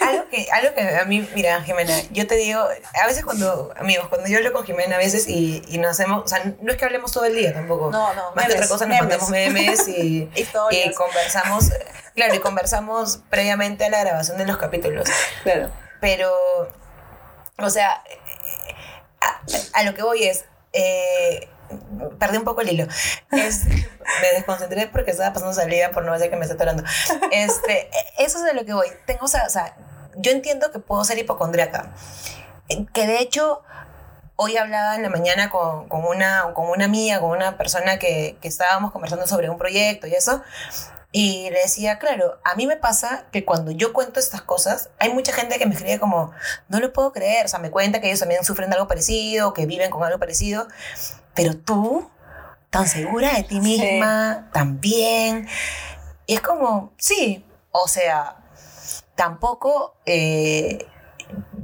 Algo 0.00 0.28
que, 0.28 0.46
algo 0.52 0.74
que 0.74 0.96
a 0.96 1.04
mí, 1.04 1.28
mira, 1.34 1.62
Jimena, 1.62 1.94
yo 2.10 2.26
te 2.26 2.36
digo, 2.36 2.60
a 2.60 3.06
veces 3.06 3.24
cuando, 3.24 3.72
amigos, 3.76 4.08
cuando 4.08 4.28
yo 4.28 4.38
hablo 4.38 4.52
con 4.52 4.64
Jimena 4.64 4.96
a 4.96 4.98
veces 4.98 5.28
y, 5.28 5.62
y 5.68 5.78
nos 5.78 5.92
hacemos, 5.92 6.24
o 6.24 6.28
sea, 6.28 6.42
no 6.60 6.72
es 6.72 6.78
que 6.78 6.84
hablemos 6.84 7.12
todo 7.12 7.24
el 7.24 7.34
día 7.34 7.52
tampoco. 7.52 7.90
No, 7.90 8.14
no, 8.14 8.32
Más 8.34 8.46
que 8.46 8.52
memes, 8.52 8.54
otra 8.56 8.68
cosa, 8.68 8.86
nos 8.86 8.88
memes. 8.88 9.00
mandamos 9.02 9.30
memes 9.30 9.88
y, 9.88 10.30
y 10.36 10.92
conversamos, 10.94 11.70
claro, 12.14 12.34
y 12.34 12.38
conversamos 12.40 13.20
previamente 13.30 13.84
a 13.84 13.90
la 13.90 14.00
grabación 14.00 14.38
de 14.38 14.46
los 14.46 14.56
capítulos. 14.56 15.08
Claro. 15.42 15.70
Pero, 16.00 16.32
o 17.58 17.70
sea, 17.70 18.02
a, 19.20 19.40
a 19.74 19.82
lo 19.84 19.94
que 19.94 20.02
voy 20.02 20.24
es, 20.24 20.44
eh, 20.72 21.48
perdí 22.18 22.38
un 22.38 22.44
poco 22.44 22.60
el 22.60 22.70
hilo. 22.70 22.86
Es, 23.30 23.64
me 23.66 24.32
desconcentré 24.34 24.86
porque 24.88 25.10
estaba 25.10 25.32
pasando 25.32 25.54
salida 25.54 25.90
por 25.90 26.04
no 26.04 26.12
decir 26.12 26.30
que 26.30 26.36
me 26.36 26.42
está 26.42 26.54
atorando. 26.54 26.82
Este, 27.30 27.90
eso 28.18 28.38
es 28.38 28.44
de 28.44 28.54
lo 28.54 28.64
que 28.64 28.74
voy. 28.74 28.88
Tengo, 29.06 29.24
o 29.24 29.28
sea, 29.28 29.44
o 29.46 29.50
sea, 29.50 29.76
yo 30.16 30.30
entiendo 30.30 30.70
que 30.72 30.78
puedo 30.78 31.04
ser 31.04 31.18
hipocondríaca. 31.18 31.92
Eh, 32.68 32.86
Que 32.92 33.06
de 33.06 33.20
hecho, 33.20 33.62
hoy 34.36 34.56
hablaba 34.56 34.96
en 34.96 35.02
la 35.02 35.10
mañana 35.10 35.50
con, 35.50 35.88
con 35.88 36.04
una, 36.04 36.52
con 36.54 36.68
una 36.68 36.84
amiga, 36.84 37.20
con 37.20 37.30
una 37.30 37.56
persona 37.56 37.98
que, 37.98 38.36
que 38.40 38.48
estábamos 38.48 38.92
conversando 38.92 39.26
sobre 39.26 39.50
un 39.50 39.58
proyecto 39.58 40.06
y 40.06 40.14
eso. 40.14 40.42
Y 41.14 41.50
le 41.50 41.60
decía, 41.60 41.98
claro, 41.98 42.40
a 42.42 42.54
mí 42.54 42.66
me 42.66 42.78
pasa 42.78 43.26
que 43.32 43.44
cuando 43.44 43.70
yo 43.70 43.92
cuento 43.92 44.18
estas 44.18 44.40
cosas, 44.40 44.88
hay 44.98 45.12
mucha 45.12 45.30
gente 45.34 45.58
que 45.58 45.66
me 45.66 45.74
escribe 45.74 46.00
como, 46.00 46.32
no 46.68 46.80
lo 46.80 46.90
puedo 46.94 47.12
creer, 47.12 47.44
o 47.44 47.48
sea, 47.50 47.58
me 47.58 47.70
cuenta 47.70 48.00
que 48.00 48.06
ellos 48.06 48.20
también 48.20 48.42
sufren 48.44 48.70
de 48.70 48.76
algo 48.76 48.88
parecido, 48.88 49.52
que 49.52 49.66
viven 49.66 49.90
con 49.90 50.02
algo 50.04 50.18
parecido, 50.18 50.68
pero 51.34 51.56
tú, 51.56 52.10
tan 52.70 52.88
segura 52.88 53.34
de 53.34 53.44
ti 53.44 53.60
misma, 53.60 54.50
tan 54.52 54.80
bien, 54.80 55.48
y 56.26 56.34
es 56.34 56.40
como, 56.40 56.92
sí, 56.98 57.44
o 57.70 57.88
sea, 57.88 58.36
tampoco, 59.14 59.96
eh, 60.06 60.86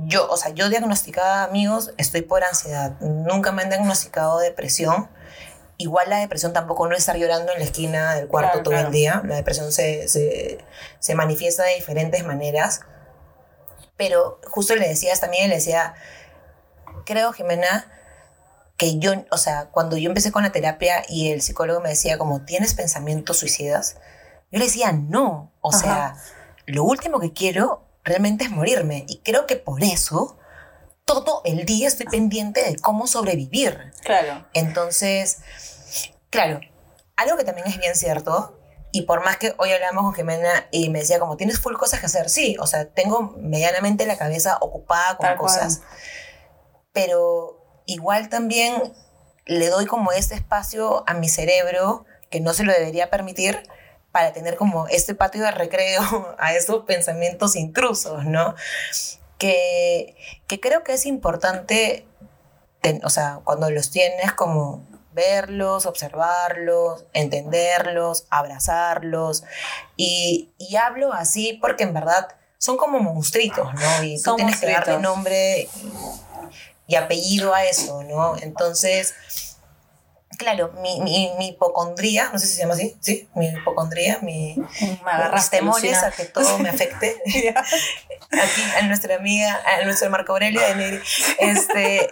yo, 0.07 0.29
o 0.31 0.37
sea, 0.37 0.53
yo 0.53 0.69
diagnosticada, 0.69 1.45
amigos, 1.45 1.93
estoy 1.97 2.23
por 2.23 2.45
ansiedad, 2.45 2.99
nunca 3.01 3.53
me 3.53 3.63
han 3.63 3.69
diagnosticado 3.69 4.39
depresión, 4.39 5.09
Igual 5.81 6.11
la 6.11 6.19
depresión 6.19 6.53
tampoco 6.53 6.89
no 6.89 6.95
es 6.95 6.99
estar 6.99 7.17
llorando 7.17 7.53
en 7.53 7.61
la 7.61 7.65
esquina 7.65 8.17
del 8.17 8.27
cuarto 8.27 8.51
Claro, 8.51 8.63
todo 8.65 8.73
claro. 8.73 8.89
el 8.89 8.93
día. 8.93 9.23
La 9.25 9.37
depresión 9.37 9.71
se, 9.71 10.09
se, 10.09 10.59
se 10.99 11.15
manifiesta 11.15 11.63
de 11.63 11.77
diferentes 11.77 12.25
maneras. 12.25 12.81
Pero 13.97 14.41
justo 14.45 14.75
le 14.75 14.89
decías 14.89 15.21
también, 15.21 15.49
le 15.49 15.55
decía, 15.55 15.95
creo, 17.07 17.33
Jimena, 17.33 17.93
que 18.79 18.99
yo, 18.99 19.13
o 19.31 19.37
sea, 19.37 19.67
cuando 19.67 19.99
yo 19.99 20.09
empecé 20.09 20.33
con 20.33 20.45
la 20.45 20.53
terapia 20.53 21.03
y 21.09 21.33
el 21.33 21.43
psicólogo 21.43 21.81
me 21.81 21.91
decía 21.91 22.17
como, 22.17 22.43
¿tienes 22.47 22.73
pensamientos 22.75 23.37
suicidas? 23.39 23.97
Yo 24.51 24.59
le 24.59 24.65
decía, 24.65 24.93
no. 24.93 25.53
O 25.61 25.75
Ajá. 25.75 25.79
sea, 25.81 26.17
lo 26.65 26.85
último 26.85 27.21
que 27.21 27.33
quiero 27.33 27.83
realmente 28.05 28.45
es 28.45 28.51
morirme. 28.51 29.05
Y 29.09 29.19
creo 29.19 29.47
que 29.47 29.57
por 29.57 29.83
eso 29.83 30.39
todo 31.05 31.43
el 31.45 31.67
día 31.67 31.89
estoy 31.89 32.07
pendiente 32.07 32.63
de 32.63 32.77
cómo 32.77 33.07
sobrevivir. 33.07 33.93
Claro. 34.05 34.47
Entonces, 34.55 35.39
claro, 36.31 36.61
algo 37.17 37.37
que 37.37 37.45
también 37.45 37.67
es 37.67 37.79
bien 37.79 37.97
cierto, 37.97 38.61
y 38.93 39.03
por 39.03 39.25
más 39.25 39.39
que 39.39 39.55
hoy 39.59 39.73
hablamos 39.73 40.05
con 40.05 40.15
Jimena 40.15 40.67
y 40.71 40.89
me 40.89 41.01
decía 41.01 41.19
como, 41.19 41.37
tienes 41.37 41.59
full 41.59 41.75
cosas 41.77 42.01
que 42.01 42.07
hacer, 42.07 42.31
sí, 42.31 42.57
o 42.61 42.67
sea, 42.67 42.89
tengo 42.89 43.35
medianamente 43.39 44.07
la 44.07 44.17
cabeza 44.17 44.57
ocupada 44.61 45.17
con 45.17 45.27
Tal 45.27 45.37
cual. 45.37 45.53
cosas, 45.53 45.81
pero 46.93 47.58
igual 47.89 48.29
también 48.29 48.75
le 49.47 49.69
doy 49.69 49.87
como 49.87 50.13
este 50.13 50.35
espacio 50.35 51.03
a 51.09 51.15
mi 51.15 51.29
cerebro 51.29 52.05
que 52.31 52.41
no 52.41 52.53
se 52.53 52.63
lo 52.65 52.73
debería 52.73 53.09
permitir 53.11 53.63
para 54.13 54.33
tener 54.33 54.57
como 54.57 54.87
este 54.89 55.15
patio 55.15 55.43
de 55.43 55.51
recreo 55.51 56.37
a 56.39 56.53
esos 56.55 56.85
pensamientos 56.85 57.57
intrusos, 57.57 58.25
¿no? 58.25 58.55
Que, 59.39 60.17
que 60.47 60.61
creo 60.61 60.83
que 60.85 60.93
es 60.95 61.07
importante, 61.07 62.07
ten- 62.81 63.01
o 63.05 63.11
sea, 63.11 63.41
cuando 63.45 63.71
los 63.71 63.91
tienes 63.91 64.33
como 64.33 64.85
verlos, 65.13 65.87
observarlos, 65.87 67.05
entenderlos, 67.13 68.27
abrazarlos. 68.31 69.45
Y, 69.97 70.51
y 70.59 70.77
hablo 70.77 71.13
así 71.13 71.55
porque 71.61 71.85
en 71.85 71.95
verdad 71.95 72.29
son 72.59 72.77
como 72.77 72.99
monstruitos, 73.01 73.73
¿no? 73.75 74.03
Y 74.03 74.17
tú 74.17 74.37
tienes 74.37 74.61
que 74.61 74.67
darle 74.67 74.99
monstruitos. 74.99 75.03
nombre 75.03 75.69
y, 76.89 76.93
y 76.93 76.97
apellido 76.97 77.55
a 77.55 77.65
eso, 77.65 78.03
¿no? 78.03 78.37
Entonces, 78.41 79.15
claro, 80.39 80.73
mi, 80.81 81.01
mi, 81.01 81.33
mi 81.39 81.49
hipocondría, 81.49 82.31
no 82.33 82.39
sé 82.39 82.47
si 82.47 82.55
se 82.55 82.61
llama 82.63 82.75
así, 82.75 82.97
¿sí? 83.01 83.29
Mi 83.35 83.47
hipocondría, 83.49 84.19
mi, 84.23 84.57
mis 85.35 85.51
temores 85.51 86.03
a 86.03 86.11
que 86.11 86.25
todo 86.25 86.59
me 86.59 86.69
afecte. 86.71 87.21
Aquí 88.31 88.63
a 88.79 88.83
nuestra 88.83 89.17
amiga, 89.17 89.61
a 89.65 89.85
nuestro 89.85 90.11
Marco 90.11 90.33
Aurelio 90.33 90.61
de 90.61 90.75
Neri. 90.77 91.01
Este, 91.39 92.09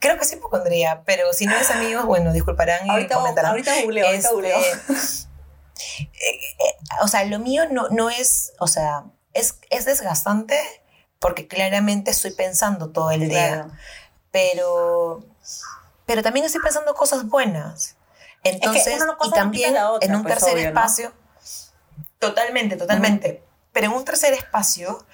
creo 0.00 0.16
que 0.18 0.24
es 0.24 0.32
hipocondría, 0.32 1.02
pero 1.04 1.32
si 1.32 1.46
no 1.46 1.56
es 1.56 1.70
amigos, 1.70 2.04
bueno, 2.06 2.32
disculparán 2.32 2.86
y 2.86 2.90
Ahorita, 2.90 3.16
comentarán. 3.16 3.50
ahorita 3.52 3.82
googleo, 3.82 4.06
ahorita 4.06 4.22
Este, 4.28 4.34
googleo. 4.34 4.58
eh, 4.58 6.08
eh, 6.20 6.74
o 7.02 7.08
sea, 7.08 7.24
lo 7.24 7.38
mío 7.38 7.64
no, 7.70 7.88
no 7.90 8.10
es, 8.10 8.52
o 8.58 8.66
sea, 8.66 9.04
es, 9.34 9.56
es 9.70 9.84
desgastante 9.84 10.58
porque 11.20 11.46
claramente 11.46 12.10
estoy 12.10 12.30
pensando 12.32 12.90
todo 12.90 13.10
el 13.10 13.28
día. 13.28 13.68
Pero, 14.30 15.24
pero 16.06 16.22
también 16.22 16.46
estoy 16.46 16.60
pensando 16.62 16.94
cosas 16.94 17.26
buenas. 17.26 17.96
Entonces, 18.44 19.00
y 19.24 19.30
también 19.30 19.76
otra, 19.76 20.06
en 20.06 20.14
un 20.14 20.22
pues, 20.22 20.34
tercer 20.34 20.54
obvio, 20.54 20.62
¿no? 20.64 20.68
espacio, 20.68 21.12
totalmente, 22.18 22.76
totalmente, 22.76 23.44
pero 23.72 23.88
en 23.88 23.92
un 23.92 24.04
tercer 24.04 24.32
espacio, 24.32 25.04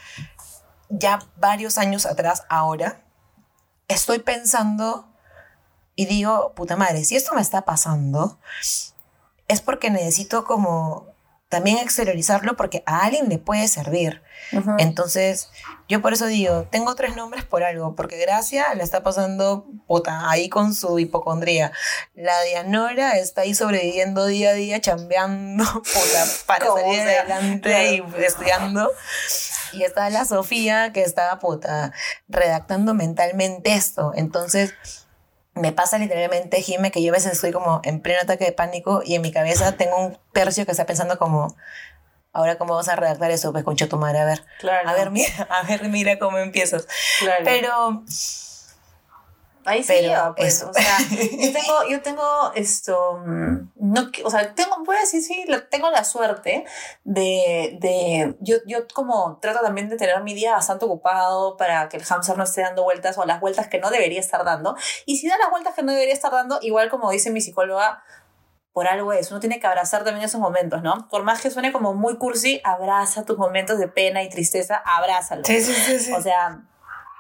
ya 0.89 1.21
varios 1.37 1.79
años 1.79 2.07
atrás, 2.07 2.45
ahora, 2.49 3.03
estoy 3.89 4.19
pensando 4.19 5.09
y 5.97 6.07
digo, 6.07 6.53
puta 6.55 6.77
madre, 6.77 7.05
si 7.05 7.17
esto 7.17 7.35
me 7.35 7.41
está 7.41 7.63
pasando, 7.63 8.39
es 9.49 9.61
porque 9.63 9.91
necesito 9.91 10.45
como 10.45 11.14
también 11.55 11.79
exteriorizarlo 11.79 12.57
porque 12.57 12.83
a 12.85 13.05
alguien 13.05 13.29
le 13.29 13.39
puede 13.39 13.69
servir. 13.69 14.25
Entonces, 14.79 15.51
yo 15.89 16.03
por 16.03 16.13
eso 16.13 16.27
digo, 16.27 16.65
tengo 16.65 16.97
tres 16.97 17.15
nombres 17.15 17.45
por 17.45 17.63
algo, 17.63 17.95
porque 17.95 18.19
Gracia 18.19 18.75
la 18.75 18.83
está 18.83 19.05
pasando 19.05 19.69
puta, 19.87 20.29
ahí 20.29 20.49
con 20.49 20.75
su 20.75 20.99
hipocondría. 20.99 21.71
La 22.17 22.43
Dianora 22.43 23.19
está 23.19 23.43
ahí 23.43 23.55
sobreviviendo 23.55 24.27
día 24.27 24.51
a 24.51 24.55
día, 24.55 24.81
chambeando 24.81 25.65
puta, 25.73 26.25
para 26.47 26.67
salir 26.67 27.03
adelante 27.03 27.95
y 27.95 28.05
estudiando. 28.25 28.91
Y 29.73 29.85
está 29.85 30.11
la 30.11 30.25
Sofía 30.25 30.93
que 30.93 31.03
está 31.03 31.39
puta, 31.39 31.93
redactando 32.27 32.95
mentalmente 32.95 33.75
esto. 33.75 34.11
Entonces, 34.17 34.75
me 35.55 35.73
pasa 35.73 35.99
literalmente, 35.99 36.61
Jime, 36.63 36.91
que 36.91 37.03
yo 37.03 37.13
a 37.13 37.17
veces 37.17 37.33
estoy 37.33 37.53
como 37.53 37.81
en 37.85 38.01
pleno 38.01 38.21
ataque 38.23 38.45
de 38.45 38.53
pánico 38.53 39.03
y 39.05 39.15
en 39.15 39.23
mi 39.23 39.33
cabeza 39.33 39.77
tengo 39.77 39.97
un 39.97 40.19
tercio 40.33 40.65
que 40.67 40.73
está 40.73 40.85
pensando 40.85 41.19
como, 41.19 41.57
ahora 42.33 42.59
cómo 42.59 42.75
vas 42.75 42.89
a 42.89 42.97
redactar 42.97 43.31
eso, 43.31 43.53
pues 43.53 43.65
concha 43.65 43.89
tu 43.89 43.97
madre, 43.97 44.19
a 44.19 44.25
ver. 44.25 44.45
Claro. 44.59 44.89
A 44.89 44.95
ver, 44.95 45.11
mira, 45.11 45.31
a 45.51 45.63
ver, 45.63 45.89
mira 45.89 46.19
cómo 46.19 46.39
empiezas. 46.39 46.87
Claro. 47.21 47.45
Pero, 47.45 48.03
Ahí 49.65 49.83
sí 49.83 49.95
Pero 49.95 50.09
lleva, 50.09 50.35
pues, 50.35 50.57
eso. 50.57 50.71
o 50.71 50.75
sea, 50.75 50.99
yo 51.11 51.53
tengo, 51.53 51.89
yo 51.89 52.03
tengo 52.03 52.53
esto, 52.55 53.21
mm, 53.25 53.73
no, 53.77 54.11
o 54.25 54.31
sea, 54.31 54.55
tengo, 54.55 54.77
voy 54.85 54.97
a 54.97 55.01
decir, 55.01 55.23
sí, 55.23 55.45
tengo 55.71 55.91
la 55.91 56.05
suerte 56.05 56.65
de, 57.05 57.79
de 57.81 58.37
yo, 58.41 58.57
yo 58.67 58.87
como 58.93 59.39
trato 59.41 59.61
también 59.61 59.89
de 59.89 59.97
tener 59.97 60.23
mi 60.23 60.35
día 60.35 60.53
bastante 60.53 60.85
ocupado 60.85 61.57
para 61.57 61.89
que 61.89 61.97
el 61.97 62.05
hamster 62.05 62.37
no 62.37 62.45
esté 62.45 62.61
dando 62.63 62.85
vueltas 62.85 63.17
o 63.19 63.25
las 63.25 63.41
vueltas 63.41 63.69
que 63.69 63.79
no 63.79 63.91
debería 63.91 64.21
estar 64.21 64.45
dando. 64.45 64.77
Y 65.07 65.17
si 65.17 65.29
da 65.29 65.39
las 65.39 65.51
vueltas 65.51 65.75
que 65.75 65.83
no 65.83 65.93
debería 65.93 66.15
estar 66.15 66.33
dando, 66.33 66.59
igual 66.63 66.91
como 66.91 67.11
dice 67.11 67.31
mi 67.31 67.41
psicóloga, 67.41 68.03
por 68.75 68.89
algo 68.89 69.13
es, 69.13 69.31
uno 69.31 69.39
tiene 69.39 69.61
que 69.61 69.67
abrazar 69.69 70.03
también 70.03 70.25
esos 70.25 70.41
momentos, 70.41 70.83
¿no? 70.83 71.09
Por 71.09 71.23
más 71.23 71.41
que 71.41 71.51
suene 71.51 71.73
como 71.73 71.95
muy 71.95 72.19
cursi, 72.19 72.61
abraza 72.65 73.25
tus 73.25 73.39
momentos 73.39 73.79
de 73.79 73.87
pena 73.87 74.25
y 74.25 74.29
tristeza, 74.29 74.83
abrázalos. 74.85 75.47
sí, 75.47 75.61
sí, 75.61 75.73
sí, 75.73 76.01
sí. 76.01 76.13
O 76.13 76.21
sea, 76.21 76.65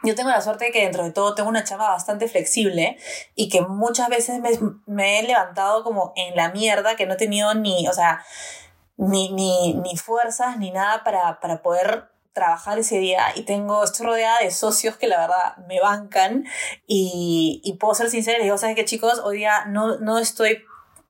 yo 0.04 0.14
tengo 0.14 0.30
la 0.30 0.40
suerte 0.40 0.66
de 0.66 0.70
que 0.70 0.82
dentro 0.82 1.02
de 1.04 1.10
todo 1.10 1.34
tengo 1.34 1.48
una 1.48 1.64
chamba 1.64 1.88
bastante 1.90 2.28
flexible 2.28 2.98
y 3.34 3.48
que 3.48 3.62
muchas 3.62 4.08
veces 4.08 4.40
me, 4.86 5.18
he 5.18 5.22
levantado 5.22 5.82
como 5.82 6.12
en 6.16 6.36
la 6.36 6.50
mierda, 6.50 6.96
que 6.96 7.06
no 7.06 7.14
he 7.14 7.16
tenido 7.16 7.54
ni, 7.54 7.88
o 7.88 7.92
sea, 7.92 8.24
ni, 8.96 9.32
ni, 9.32 9.74
ni 9.74 9.96
fuerzas 9.96 10.58
ni 10.58 10.70
nada 10.70 11.02
para, 11.04 11.40
para 11.40 11.62
poder 11.62 12.10
trabajar 12.32 12.78
ese 12.78 12.98
día 12.98 13.26
y 13.34 13.42
tengo, 13.42 13.82
estoy 13.84 14.06
rodeada 14.06 14.40
de 14.40 14.50
socios 14.50 14.96
que 14.96 15.06
la 15.06 15.20
verdad 15.20 15.56
me 15.68 15.80
bancan 15.80 16.44
y, 16.86 17.60
y 17.64 17.74
puedo 17.74 17.94
ser 17.94 18.10
sincera 18.10 18.38
y 18.40 18.44
digo, 18.44 18.58
¿sabes 18.58 18.76
qué 18.76 18.84
chicos? 18.84 19.20
Hoy 19.24 19.38
día 19.38 19.64
no, 19.66 19.98
no 19.98 20.18
estoy 20.18 20.64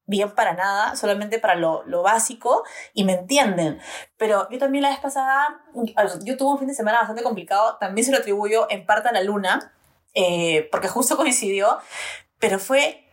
bien 0.07 0.35
para 0.35 0.55
nada, 0.55 0.97
solamente 0.97 1.39
para 1.39 1.55
lo, 1.55 1.83
lo 1.85 2.03
básico 2.03 2.65
y 2.93 3.05
me 3.05 3.15
entienden. 3.15 3.81
Pero 4.17 4.49
yo 4.51 4.59
también 4.59 4.83
la 4.83 4.91
vez 4.91 5.01
pasada, 5.01 5.63
yo 6.25 6.37
tuve 6.37 6.53
un 6.53 6.59
fin 6.59 6.69
de 6.69 6.75
semana 6.75 6.99
bastante 6.99 7.23
complicado, 7.23 7.77
también 7.79 8.05
se 8.05 8.13
lo 8.13 8.19
atribuyo 8.19 8.67
en 8.71 8.87
parte 8.87 9.09
a 9.09 9.13
la 9.13 9.23
luna, 9.23 9.73
eh, 10.15 10.69
porque 10.71 10.89
justo 10.89 11.17
coincidió, 11.19 11.79
pero 12.39 12.59
fue, 12.59 13.09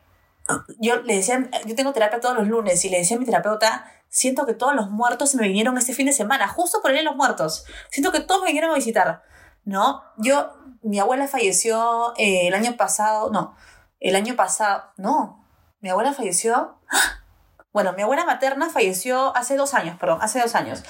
yo 0.79 1.01
le 1.01 1.15
decía, 1.15 1.49
yo 1.65 1.75
tengo 1.75 1.93
terapia 1.93 2.19
todos 2.19 2.35
los 2.35 2.47
lunes 2.47 2.83
y 2.85 2.89
le 2.89 2.97
decía 2.97 3.17
a 3.17 3.19
mi 3.19 3.25
terapeuta, 3.25 3.85
siento 4.09 4.45
que 4.45 4.53
todos 4.53 4.75
los 4.75 4.89
muertos 4.89 5.31
se 5.31 5.37
me 5.37 5.47
vinieron 5.47 5.77
este 5.77 5.93
fin 5.93 6.05
de 6.05 6.13
semana, 6.13 6.47
justo 6.47 6.81
por 6.81 6.91
el 6.91 6.97
de 6.97 7.03
los 7.03 7.15
muertos, 7.15 7.65
siento 7.89 8.11
que 8.11 8.19
todos 8.19 8.41
me 8.41 8.47
vinieron 8.47 8.71
a 8.71 8.75
visitar, 8.75 9.23
¿no? 9.63 10.03
Yo, 10.17 10.51
mi 10.81 10.99
abuela 10.99 11.27
falleció 11.27 12.13
eh, 12.17 12.47
el 12.47 12.53
año 12.53 12.75
pasado, 12.75 13.31
no, 13.31 13.55
el 13.99 14.15
año 14.15 14.35
pasado, 14.35 14.91
no, 14.97 15.40
mi 15.81 15.89
abuela 15.89 16.13
falleció, 16.13 16.77
bueno, 17.73 17.93
mi 17.93 18.03
abuela 18.03 18.25
materna 18.25 18.69
falleció 18.69 19.35
hace 19.35 19.55
dos 19.57 19.73
años, 19.73 19.97
perdón, 19.99 20.19
hace 20.21 20.39
dos 20.39 20.55
años, 20.55 20.83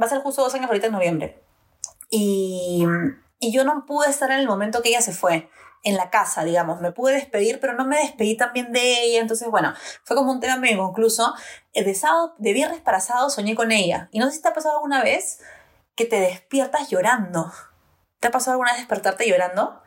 va 0.00 0.06
a 0.06 0.08
ser 0.08 0.20
justo 0.20 0.42
dos 0.42 0.54
años 0.54 0.68
ahorita 0.68 0.86
en 0.86 0.92
noviembre, 0.92 1.42
y, 2.08 2.86
y 3.40 3.52
yo 3.52 3.64
no 3.64 3.84
pude 3.86 4.08
estar 4.08 4.30
en 4.30 4.38
el 4.38 4.46
momento 4.46 4.82
que 4.82 4.90
ella 4.90 5.00
se 5.00 5.12
fue, 5.12 5.50
en 5.86 5.96
la 5.96 6.10
casa, 6.10 6.42
digamos. 6.42 6.80
Me 6.80 6.90
pude 6.90 7.14
despedir, 7.14 7.60
pero 7.60 7.74
no 7.74 7.84
me 7.84 7.98
despedí 7.98 8.36
también 8.36 8.72
de 8.72 9.04
ella. 9.04 9.20
Entonces, 9.20 9.48
bueno, 9.48 9.72
fue 10.02 10.16
como 10.16 10.32
un 10.32 10.40
tema 10.40 10.56
medio 10.56 10.74
inconcluso. 10.74 11.32
Eh, 11.74 11.84
De, 11.84 11.94
sábado, 11.94 12.34
de 12.38 12.52
viernes 12.52 12.80
para 12.80 12.98
sábado 12.98 13.30
soñé 13.30 13.54
con 13.54 13.70
ella. 13.70 14.08
Y 14.10 14.18
no 14.18 14.26
sé 14.26 14.32
si 14.32 14.42
te 14.42 14.48
ha 14.48 14.52
pasado 14.52 14.74
alguna 14.74 15.04
vez 15.04 15.38
que 15.94 16.04
te 16.04 16.18
despiertas 16.18 16.90
llorando. 16.90 17.52
¿Te 18.18 18.26
ha 18.26 18.30
pasado 18.32 18.54
alguna 18.54 18.72
vez 18.72 18.80
despertarte 18.80 19.28
llorando? 19.28 19.80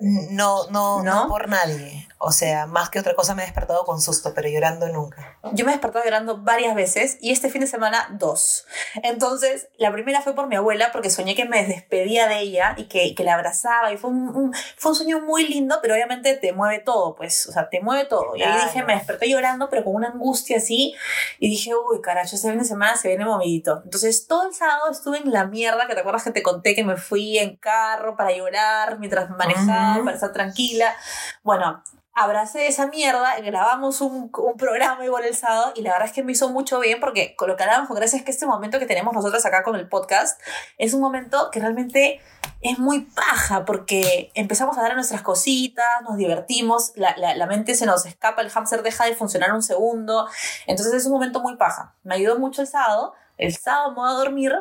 No, 0.00 0.68
no, 0.70 1.02
¿No? 1.02 1.22
no, 1.24 1.28
por 1.28 1.48
nadie. 1.48 2.08
O 2.18 2.32
sea, 2.32 2.66
más 2.66 2.90
que 2.90 2.98
otra 2.98 3.14
cosa 3.14 3.34
me 3.34 3.42
he 3.42 3.46
despertado 3.46 3.84
con 3.84 4.00
susto, 4.00 4.32
pero 4.34 4.48
llorando 4.48 4.88
nunca. 4.88 5.38
Yo 5.52 5.64
me 5.64 5.70
he 5.72 5.74
despertado 5.74 6.04
llorando 6.04 6.36
varias 6.42 6.74
veces 6.74 7.16
y 7.20 7.30
este 7.32 7.48
fin 7.48 7.62
de 7.62 7.66
semana 7.66 8.08
dos. 8.18 8.66
Entonces, 9.02 9.68
la 9.78 9.90
primera 9.90 10.20
fue 10.20 10.34
por 10.34 10.46
mi 10.48 10.56
abuela 10.56 10.90
porque 10.92 11.08
soñé 11.08 11.34
que 11.34 11.46
me 11.46 11.64
despedía 11.66 12.28
de 12.28 12.40
ella 12.40 12.74
y 12.76 12.84
que, 12.88 13.14
que 13.14 13.24
la 13.24 13.34
abrazaba 13.34 13.90
y 13.90 13.96
fue 13.96 14.10
un, 14.10 14.28
un- 14.36 14.54
fue 14.76 14.90
un 14.92 14.96
sueño 14.96 15.20
muy 15.20 15.48
lindo, 15.48 15.78
pero 15.80 15.94
obviamente 15.94 16.36
te 16.36 16.52
mueve 16.52 16.80
todo, 16.80 17.14
pues, 17.14 17.46
o 17.46 17.52
sea, 17.52 17.70
te 17.70 17.80
mueve 17.80 18.04
todo. 18.04 18.36
Y 18.36 18.42
ahí 18.42 18.52
Claro. 18.52 18.66
dije, 18.66 18.82
me 18.84 18.94
desperté 18.94 19.30
llorando, 19.30 19.70
pero 19.70 19.82
con 19.84 19.94
una 19.94 20.08
angustia 20.08 20.58
así 20.58 20.94
y 21.38 21.48
dije, 21.48 21.70
uy, 21.74 22.02
caracho, 22.02 22.36
este 22.36 22.50
fin 22.50 22.58
de 22.58 22.64
semana 22.66 22.96
se 22.96 23.08
viene 23.08 23.24
movidito. 23.24 23.80
Entonces, 23.84 24.26
todo 24.26 24.46
el 24.46 24.54
sábado 24.54 24.90
estuve 24.90 25.18
en 25.18 25.32
la 25.32 25.46
mierda, 25.46 25.86
que 25.86 25.94
te 25.94 26.00
acuerdas 26.00 26.22
que 26.24 26.32
te 26.32 26.42
conté 26.42 26.74
que 26.74 26.84
me 26.84 26.96
fui 26.98 27.38
en 27.38 27.56
carro 27.56 28.14
para 28.16 28.30
llorar 28.32 28.98
mientras 28.98 29.30
manejaba, 29.30 29.94
Ujú. 29.96 30.04
para 30.04 30.14
estar 30.16 30.32
tranquila. 30.32 30.94
Bueno, 31.42 31.82
abracé 32.22 32.66
esa 32.66 32.86
mierda, 32.86 33.40
grabamos 33.40 34.00
un, 34.00 34.30
programa 34.30 35.04
igual 35.04 35.24
el 35.24 35.34
sábado 35.34 35.72
y 35.74 35.82
la 35.82 35.92
verdad 35.92 36.08
es 36.08 36.12
que 36.12 36.22
me 36.22 36.32
hizo 36.32 36.50
mucho 36.50 36.78
bien 36.80 37.00
porque 37.00 37.34
con 37.34 37.48
lo 37.48 37.56
que 37.56 37.62
hablábamos 37.62 37.88
con 37.88 37.96
Gracia 37.96 38.18
es 38.18 38.24
que 38.24 38.30
este 38.30 38.46
momento 38.46 38.78
que 38.78 38.86
tenemos 38.86 39.14
nosotros 39.14 39.44
acá 39.46 39.62
con 39.62 39.76
el 39.76 39.88
podcast 39.88 40.40
es 40.78 40.92
un 40.92 41.00
momento 41.00 41.50
que 41.50 41.60
realmente 41.60 42.20
es 42.60 42.78
muy 42.78 43.00
paja 43.00 43.64
porque 43.64 44.30
empezamos 44.34 44.76
a 44.76 44.82
dar 44.82 44.94
nuestras 44.94 45.22
cositas, 45.22 46.02
nos 46.02 46.16
divertimos, 46.16 46.92
la, 46.94 47.16
la, 47.16 47.34
la 47.34 47.46
mente 47.46 47.74
se 47.74 47.86
nos 47.86 48.04
escapa, 48.04 48.42
el 48.42 48.50
hamster 48.50 48.82
deja 48.82 49.06
de 49.06 49.14
funcionar 49.14 49.52
un 49.52 49.62
segundo, 49.62 50.28
entonces 50.66 50.94
es 50.94 51.06
un 51.06 51.12
momento 51.12 51.40
muy 51.40 51.56
paja. 51.56 51.94
Me 52.02 52.16
ayudó 52.16 52.38
mucho 52.38 52.60
el 52.60 52.68
sábado, 52.68 53.14
el 53.38 53.56
sábado 53.56 53.90
me 53.90 53.96
voy 53.96 54.10
a 54.10 54.12
dormir, 54.12 54.52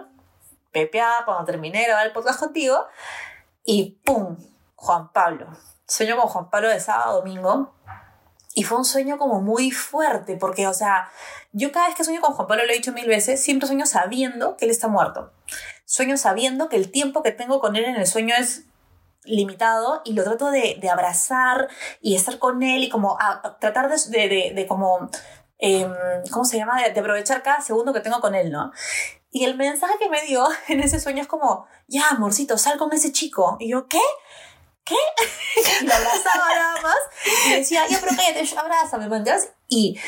pepeada 0.71 1.25
cuando 1.25 1.45
terminé 1.45 1.79
de 1.79 1.85
grabar 1.85 2.05
el 2.07 2.13
podcast 2.13 2.39
contigo 2.39 2.85
y 3.65 3.97
¡pum! 4.05 4.37
Juan 4.75 5.11
Pablo. 5.11 5.47
Sueño 5.89 6.15
con 6.15 6.27
Juan 6.27 6.49
Pablo 6.49 6.69
de 6.69 6.79
sábado 6.79 7.09
a 7.11 7.13
domingo. 7.15 7.73
Y 8.55 8.63
fue 8.63 8.77
un 8.77 8.85
sueño 8.85 9.17
como 9.17 9.41
muy 9.41 9.71
fuerte, 9.71 10.35
porque, 10.35 10.67
o 10.67 10.73
sea, 10.73 11.09
yo 11.51 11.71
cada 11.71 11.87
vez 11.87 11.95
que 11.95 12.03
sueño 12.03 12.19
con 12.21 12.33
Juan 12.33 12.47
Pablo, 12.47 12.65
lo 12.65 12.71
he 12.71 12.75
dicho 12.75 12.91
mil 12.93 13.07
veces, 13.07 13.41
siempre 13.41 13.67
sueño 13.67 13.85
sabiendo 13.85 14.57
que 14.57 14.65
él 14.65 14.71
está 14.71 14.87
muerto. 14.87 15.31
Sueño 15.85 16.17
sabiendo 16.17 16.67
que 16.69 16.75
el 16.75 16.91
tiempo 16.91 17.21
que 17.23 17.31
tengo 17.31 17.59
con 17.59 17.75
él 17.75 17.85
en 17.85 17.95
el 17.95 18.07
sueño 18.07 18.33
es 18.37 18.63
limitado 19.23 20.01
y 20.05 20.13
lo 20.13 20.23
trato 20.23 20.49
de, 20.49 20.77
de 20.81 20.89
abrazar 20.89 21.67
y 22.01 22.15
estar 22.15 22.39
con 22.39 22.63
él 22.63 22.83
y 22.83 22.89
como 22.89 23.17
a- 23.19 23.41
a 23.43 23.59
tratar 23.59 23.89
de, 23.89 23.97
de, 24.27 24.51
de- 24.55 24.67
como, 24.67 25.09
em, 25.59 25.93
¿cómo 26.31 26.45
se 26.45 26.57
llama? 26.57 26.81
De 26.81 26.99
aprovechar 26.99 27.43
cada 27.43 27.61
segundo 27.61 27.93
que 27.93 27.99
tengo 28.01 28.19
con 28.19 28.33
él, 28.35 28.51
¿no? 28.51 28.71
Y 29.31 29.45
el 29.45 29.55
mensaje 29.57 29.93
que 29.99 30.09
me 30.09 30.21
dio 30.23 30.47
en 30.67 30.79
ese 30.79 30.99
sueño 30.99 31.21
es 31.21 31.27
como, 31.27 31.67
ya, 31.87 32.09
amorcito, 32.09 32.57
sal 32.57 32.77
con 32.77 32.91
ese 32.93 33.11
chico. 33.11 33.57
Y 33.59 33.69
yo, 33.71 33.87
¿qué? 33.87 34.01
¿Qué? 34.89 34.95
y 35.81 35.85
lo 35.85 35.93
abrazaba 35.93 36.55
nada 36.55 36.81
más. 36.81 36.97
Y 37.47 37.53
decía, 37.53 37.87
ya, 37.87 37.99
pero 38.01 38.15
cállate, 38.15 38.57
abrázame, 38.57 39.07
mangas. 39.07 39.49
Y, 39.67 39.99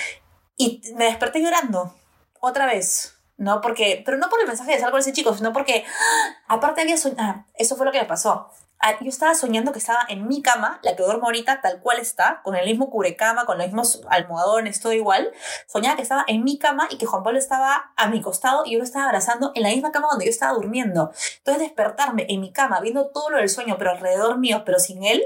y 0.57 0.81
me 0.95 1.05
desperté 1.05 1.39
llorando. 1.39 1.95
Otra 2.39 2.65
vez. 2.65 3.15
¿No? 3.37 3.61
Porque, 3.61 4.03
pero 4.05 4.17
no 4.17 4.29
por 4.29 4.39
el 4.39 4.47
mensaje 4.47 4.73
de 4.73 4.79
sal 4.79 4.91
con 4.91 4.99
ese 4.99 5.13
chico, 5.13 5.35
sino 5.35 5.51
porque, 5.51 5.83
¡ah! 5.87 6.35
aparte 6.47 6.81
había 6.81 6.95
soñado, 6.95 7.45
eso 7.55 7.75
fue 7.75 7.87
lo 7.87 7.91
que 7.91 7.99
me 7.99 8.05
pasó. 8.05 8.51
Ah, 8.81 8.97
yo 8.99 9.09
estaba 9.09 9.35
soñando 9.35 9.71
que 9.71 9.79
estaba 9.79 10.05
en 10.09 10.27
mi 10.27 10.41
cama, 10.41 10.79
la 10.83 10.95
que 10.95 11.03
duermo 11.03 11.25
ahorita, 11.25 11.61
tal 11.61 11.79
cual 11.81 11.99
está, 11.99 12.41
con 12.43 12.55
el 12.55 12.65
mismo 12.65 12.89
cubrecama, 12.89 13.45
con 13.45 13.57
los 13.57 13.67
mismos 13.67 14.01
almohadones, 14.09 14.79
todo 14.79 14.93
igual. 14.93 15.31
Soñaba 15.67 15.95
que 15.95 16.01
estaba 16.01 16.23
en 16.27 16.43
mi 16.43 16.57
cama 16.57 16.87
y 16.89 16.97
que 16.97 17.05
Juan 17.05 17.23
Pablo 17.23 17.39
estaba 17.39 17.93
a 17.95 18.07
mi 18.09 18.21
costado 18.21 18.63
y 18.65 18.73
yo 18.73 18.77
lo 18.77 18.83
estaba 18.83 19.05
abrazando 19.05 19.51
en 19.55 19.63
la 19.63 19.69
misma 19.69 19.91
cama 19.91 20.07
donde 20.09 20.25
yo 20.25 20.31
estaba 20.31 20.53
durmiendo. 20.53 21.11
Entonces 21.37 21.63
despertarme 21.63 22.25
en 22.29 22.41
mi 22.41 22.51
cama, 22.51 22.79
viendo 22.79 23.07
todo 23.07 23.29
lo 23.29 23.37
del 23.37 23.49
sueño, 23.49 23.75
pero 23.77 23.91
alrededor 23.91 24.37
mío, 24.37 24.63
pero 24.65 24.79
sin 24.79 25.03
él, 25.03 25.23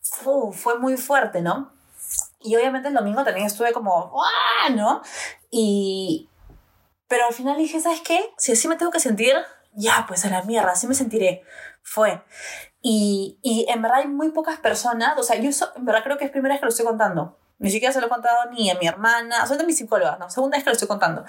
fu, 0.00 0.52
fue 0.52 0.78
muy 0.78 0.96
fuerte, 0.96 1.42
¿no? 1.42 1.72
Y 2.42 2.56
obviamente 2.56 2.88
el 2.88 2.94
domingo 2.94 3.22
también 3.22 3.46
estuve 3.46 3.72
como, 3.72 4.12
¡ah! 4.22 4.70
¿no? 4.70 5.02
Y... 5.50 6.28
Pero 7.08 7.26
al 7.26 7.34
final 7.34 7.56
dije, 7.58 7.80
¿sabes 7.80 8.00
qué? 8.02 8.32
Si 8.38 8.52
así 8.52 8.68
me 8.68 8.76
tengo 8.76 8.92
que 8.92 9.00
sentir, 9.00 9.34
ya, 9.74 10.04
pues 10.06 10.24
a 10.24 10.30
la 10.30 10.42
mierda, 10.42 10.72
así 10.72 10.86
me 10.86 10.94
sentiré. 10.94 11.42
Fue. 11.82 12.22
Y, 12.82 13.38
y 13.42 13.66
en 13.68 13.82
verdad 13.82 13.98
hay 14.00 14.08
muy 14.08 14.30
pocas 14.30 14.58
personas, 14.58 15.18
o 15.18 15.22
sea, 15.22 15.36
yo 15.36 15.52
so- 15.52 15.72
en 15.76 15.84
verdad 15.84 16.02
creo 16.02 16.16
que 16.18 16.24
es 16.24 16.30
primera 16.30 16.54
vez 16.54 16.60
que 16.60 16.66
lo 16.66 16.70
estoy 16.70 16.86
contando. 16.86 17.36
Ni 17.58 17.70
siquiera 17.70 17.92
se 17.92 18.00
lo 18.00 18.06
he 18.06 18.08
contado 18.08 18.50
ni 18.52 18.70
a 18.70 18.74
mi 18.78 18.86
hermana, 18.86 19.46
son 19.46 19.58
de 19.58 19.64
mi 19.66 19.74
psicóloga, 19.74 20.16
no, 20.18 20.30
segunda 20.30 20.56
vez 20.56 20.64
que 20.64 20.70
lo 20.70 20.72
estoy 20.72 20.88
contando. 20.88 21.26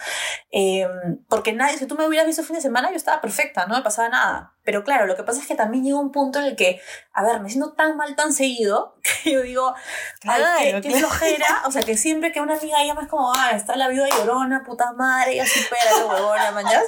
Eh, 0.50 0.88
porque 1.28 1.52
nadie, 1.52 1.78
si 1.78 1.88
tú 1.88 1.96
me 1.96 2.08
hubieras 2.08 2.26
visto 2.26 2.40
el 2.42 2.48
fin 2.48 2.56
de 2.56 2.62
semana, 2.62 2.90
yo 2.90 2.96
estaba 2.96 3.20
perfecta, 3.20 3.66
no 3.66 3.76
me 3.76 3.82
pasaba 3.82 4.08
nada. 4.08 4.54
Pero 4.64 4.86
claro, 4.86 5.08
lo 5.08 5.18
que 5.18 5.24
pasa 5.24 5.42
es 5.42 5.48
que 5.48 5.56
también 5.56 5.84
llega 5.84 6.00
un 6.00 6.14
punto 6.14 6.40
en 6.40 6.46
el 6.46 6.56
que, 6.56 6.80
a 7.12 7.24
ver, 7.24 7.42
me 7.42 7.50
siento 7.50 7.74
tan 7.74 7.98
mal 7.98 8.16
tan 8.16 8.32
seguido 8.32 8.96
que 9.24 9.32
yo 9.34 9.42
digo, 9.42 9.74
ay, 9.76 10.42
qué, 10.62 10.70
Claro, 10.70 10.82
qué 10.84 10.88
claro. 10.88 10.98
flojera. 11.10 11.64
O 11.66 11.72
sea, 11.72 11.84
que 11.84 11.98
siempre 11.98 12.32
que 12.32 12.40
una 12.40 12.56
amiga 12.58 12.82
llama 12.86 13.02
es 13.02 13.08
como, 13.10 13.34
ah, 13.36 13.52
está 13.52 13.76
la 13.76 13.90
vida 13.90 14.08
llorona, 14.08 14.64
puta 14.64 14.94
madre, 14.94 15.36
ya 15.36 15.46
supera 15.46 15.98
la 16.00 16.06
huevona, 16.06 16.52
mañas. 16.52 16.86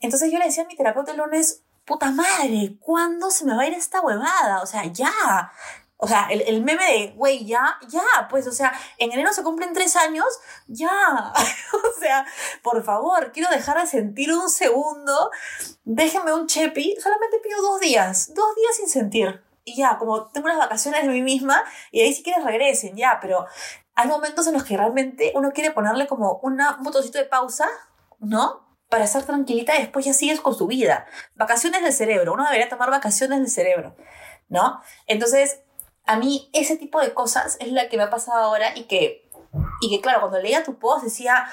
Entonces 0.00 0.30
yo 0.30 0.38
le 0.38 0.44
decía 0.44 0.62
a 0.62 0.66
mi 0.68 0.76
terapeuta 0.76 1.10
el 1.10 1.18
lunes, 1.18 1.64
puta 1.86 2.10
madre, 2.10 2.76
¿cuándo 2.80 3.30
se 3.30 3.44
me 3.44 3.54
va 3.54 3.62
a 3.62 3.66
ir 3.66 3.74
esta 3.74 4.00
huevada? 4.00 4.60
O 4.62 4.66
sea, 4.66 4.84
ya. 4.84 5.52
O 5.98 6.06
sea, 6.06 6.26
el, 6.30 6.42
el 6.42 6.62
meme 6.62 6.84
de, 6.84 7.12
güey, 7.16 7.46
ya, 7.46 7.78
ya, 7.88 8.02
pues, 8.28 8.46
o 8.46 8.52
sea, 8.52 8.78
en 8.98 9.12
enero 9.12 9.32
se 9.32 9.42
cumplen 9.42 9.72
tres 9.72 9.96
años, 9.96 10.26
ya. 10.66 10.90
o 11.72 12.00
sea, 12.00 12.26
por 12.62 12.84
favor, 12.84 13.32
quiero 13.32 13.48
dejar 13.48 13.80
de 13.80 13.86
sentir 13.86 14.30
un 14.32 14.50
segundo. 14.50 15.30
Déjenme 15.84 16.34
un 16.34 16.48
chepi, 16.48 16.96
solamente 17.02 17.38
pido 17.38 17.62
dos 17.62 17.80
días, 17.80 18.34
dos 18.34 18.54
días 18.56 18.76
sin 18.76 18.88
sentir. 18.88 19.42
Y 19.64 19.76
ya, 19.76 19.96
como 19.98 20.26
tengo 20.26 20.46
unas 20.46 20.58
vacaciones 20.58 21.02
de 21.02 21.08
mí 21.08 21.22
misma, 21.22 21.64
y 21.90 22.02
ahí 22.02 22.12
si 22.12 22.22
quieres 22.22 22.44
regresen, 22.44 22.94
ya, 22.94 23.18
pero 23.20 23.46
hay 23.94 24.08
momentos 24.08 24.46
en 24.46 24.52
los 24.52 24.64
que 24.64 24.76
realmente 24.76 25.32
uno 25.34 25.52
quiere 25.52 25.70
ponerle 25.70 26.06
como 26.06 26.40
una, 26.42 26.76
un 26.76 26.84
botoncito 26.84 27.18
de 27.18 27.24
pausa, 27.24 27.68
¿no? 28.20 28.65
Para 28.88 29.04
estar 29.04 29.24
tranquilita 29.24 29.76
y 29.76 29.80
después 29.80 30.04
ya 30.04 30.12
sigues 30.12 30.40
con 30.40 30.54
su 30.54 30.66
vida. 30.66 31.06
Vacaciones 31.34 31.82
del 31.82 31.92
cerebro, 31.92 32.34
uno 32.34 32.44
debería 32.44 32.68
tomar 32.68 32.90
vacaciones 32.90 33.38
del 33.38 33.50
cerebro, 33.50 33.96
¿no? 34.48 34.80
Entonces, 35.06 35.60
a 36.04 36.16
mí 36.16 36.48
ese 36.52 36.76
tipo 36.76 37.00
de 37.00 37.12
cosas 37.12 37.56
es 37.60 37.72
la 37.72 37.88
que 37.88 37.96
me 37.96 38.04
ha 38.04 38.10
pasado 38.10 38.38
ahora 38.38 38.76
y 38.76 38.84
que, 38.84 39.28
y 39.80 39.90
que 39.90 40.00
claro, 40.00 40.20
cuando 40.20 40.40
leía 40.40 40.62
tu 40.62 40.78
post 40.78 41.04
decía, 41.04 41.48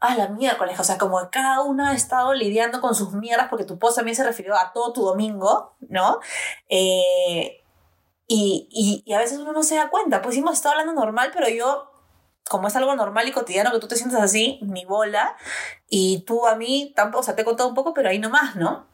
ah, 0.00 0.14
la 0.16 0.28
miércoles, 0.28 0.78
o 0.80 0.84
sea, 0.84 0.98
como 0.98 1.18
cada 1.30 1.62
uno 1.62 1.86
ha 1.86 1.94
estado 1.94 2.34
lidiando 2.34 2.80
con 2.80 2.94
sus 2.94 3.12
mierdas, 3.12 3.48
porque 3.48 3.64
tu 3.64 3.78
post 3.78 3.96
también 3.96 4.16
se 4.16 4.24
refirió 4.24 4.54
a 4.54 4.72
todo 4.72 4.92
tu 4.92 5.02
domingo, 5.02 5.76
¿no? 5.80 6.20
Eh, 6.68 7.62
y, 8.26 8.68
y, 8.70 9.02
y 9.04 9.12
a 9.12 9.18
veces 9.18 9.38
uno 9.38 9.52
no 9.52 9.62
se 9.62 9.76
da 9.76 9.90
cuenta, 9.90 10.22
pues 10.22 10.36
hemos 10.36 10.54
estado 10.54 10.72
hablando 10.72 10.98
normal, 10.98 11.30
pero 11.32 11.48
yo, 11.48 11.90
como 12.48 12.68
es 12.68 12.76
algo 12.76 12.94
normal 12.94 13.28
y 13.28 13.32
cotidiano 13.32 13.72
que 13.72 13.80
tú 13.80 13.88
te 13.88 13.96
sientas 13.96 14.22
así, 14.22 14.60
mi 14.62 14.84
bola, 14.84 15.36
y 15.88 16.24
tú 16.26 16.46
a 16.46 16.56
mí 16.56 16.92
tampoco, 16.96 17.20
o 17.20 17.22
sea, 17.22 17.34
te 17.36 17.42
he 17.42 17.44
contado 17.44 17.68
un 17.68 17.74
poco, 17.74 17.94
pero 17.94 18.08
ahí 18.08 18.18
nomás, 18.18 18.56
¿no? 18.56 18.86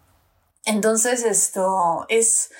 Entonces, 0.64 1.24
esto 1.24 2.06
es 2.08 2.50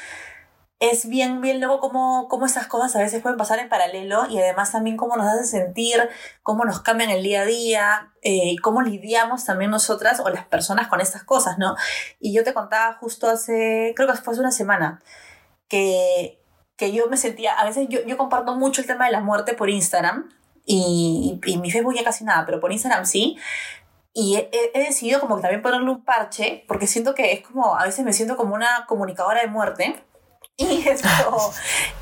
es 0.80 1.06
bien, 1.06 1.42
bien 1.42 1.60
luego 1.60 1.78
cómo, 1.78 2.26
cómo 2.28 2.46
estas 2.46 2.66
cosas 2.66 2.96
a 2.96 3.00
veces 3.00 3.20
pueden 3.20 3.36
pasar 3.36 3.58
en 3.58 3.68
paralelo 3.68 4.26
y 4.30 4.38
además 4.38 4.72
también 4.72 4.96
cómo 4.96 5.14
nos 5.16 5.26
hace 5.26 5.44
sentir, 5.44 6.08
cómo 6.42 6.64
nos 6.64 6.80
cambian 6.80 7.10
el 7.10 7.22
día 7.22 7.42
a 7.42 7.44
día 7.44 8.12
eh, 8.22 8.56
cómo 8.62 8.80
lidiamos 8.80 9.44
también 9.44 9.70
nosotras 9.70 10.20
o 10.20 10.30
las 10.30 10.46
personas 10.46 10.88
con 10.88 11.02
estas 11.02 11.22
cosas, 11.22 11.58
¿no? 11.58 11.76
Y 12.18 12.32
yo 12.32 12.44
te 12.44 12.54
contaba 12.54 12.94
justo 12.94 13.28
hace, 13.28 13.92
creo 13.94 14.08
que 14.08 14.14
fue 14.14 14.32
hace 14.32 14.40
una 14.40 14.50
semana, 14.52 15.02
que, 15.68 16.42
que 16.76 16.92
yo 16.92 17.08
me 17.08 17.18
sentía, 17.18 17.52
a 17.60 17.64
veces 17.66 17.86
yo, 17.90 18.00
yo 18.06 18.16
comparto 18.16 18.56
mucho 18.56 18.80
el 18.80 18.86
tema 18.86 19.04
de 19.04 19.12
la 19.12 19.20
muerte 19.20 19.52
por 19.52 19.68
Instagram 19.68 20.30
y, 20.64 21.40
y, 21.44 21.58
mi 21.58 21.70
Facebook 21.70 21.94
ya 21.94 22.04
casi 22.04 22.24
nada, 22.24 22.44
pero 22.46 22.60
por 22.60 22.72
Instagram 22.72 23.06
sí. 23.06 23.36
Y 24.12 24.36
he, 24.36 24.50
he, 24.74 24.80
decidido 24.80 25.20
como 25.20 25.36
que 25.36 25.42
también 25.42 25.62
ponerle 25.62 25.90
un 25.90 26.04
parche, 26.04 26.64
porque 26.66 26.86
siento 26.86 27.14
que 27.14 27.32
es 27.32 27.40
como, 27.46 27.76
a 27.76 27.84
veces 27.84 28.04
me 28.04 28.12
siento 28.12 28.36
como 28.36 28.54
una 28.54 28.86
comunicadora 28.86 29.40
de 29.40 29.48
muerte. 29.48 30.04
Y, 30.60 30.86
esto, 30.86 31.08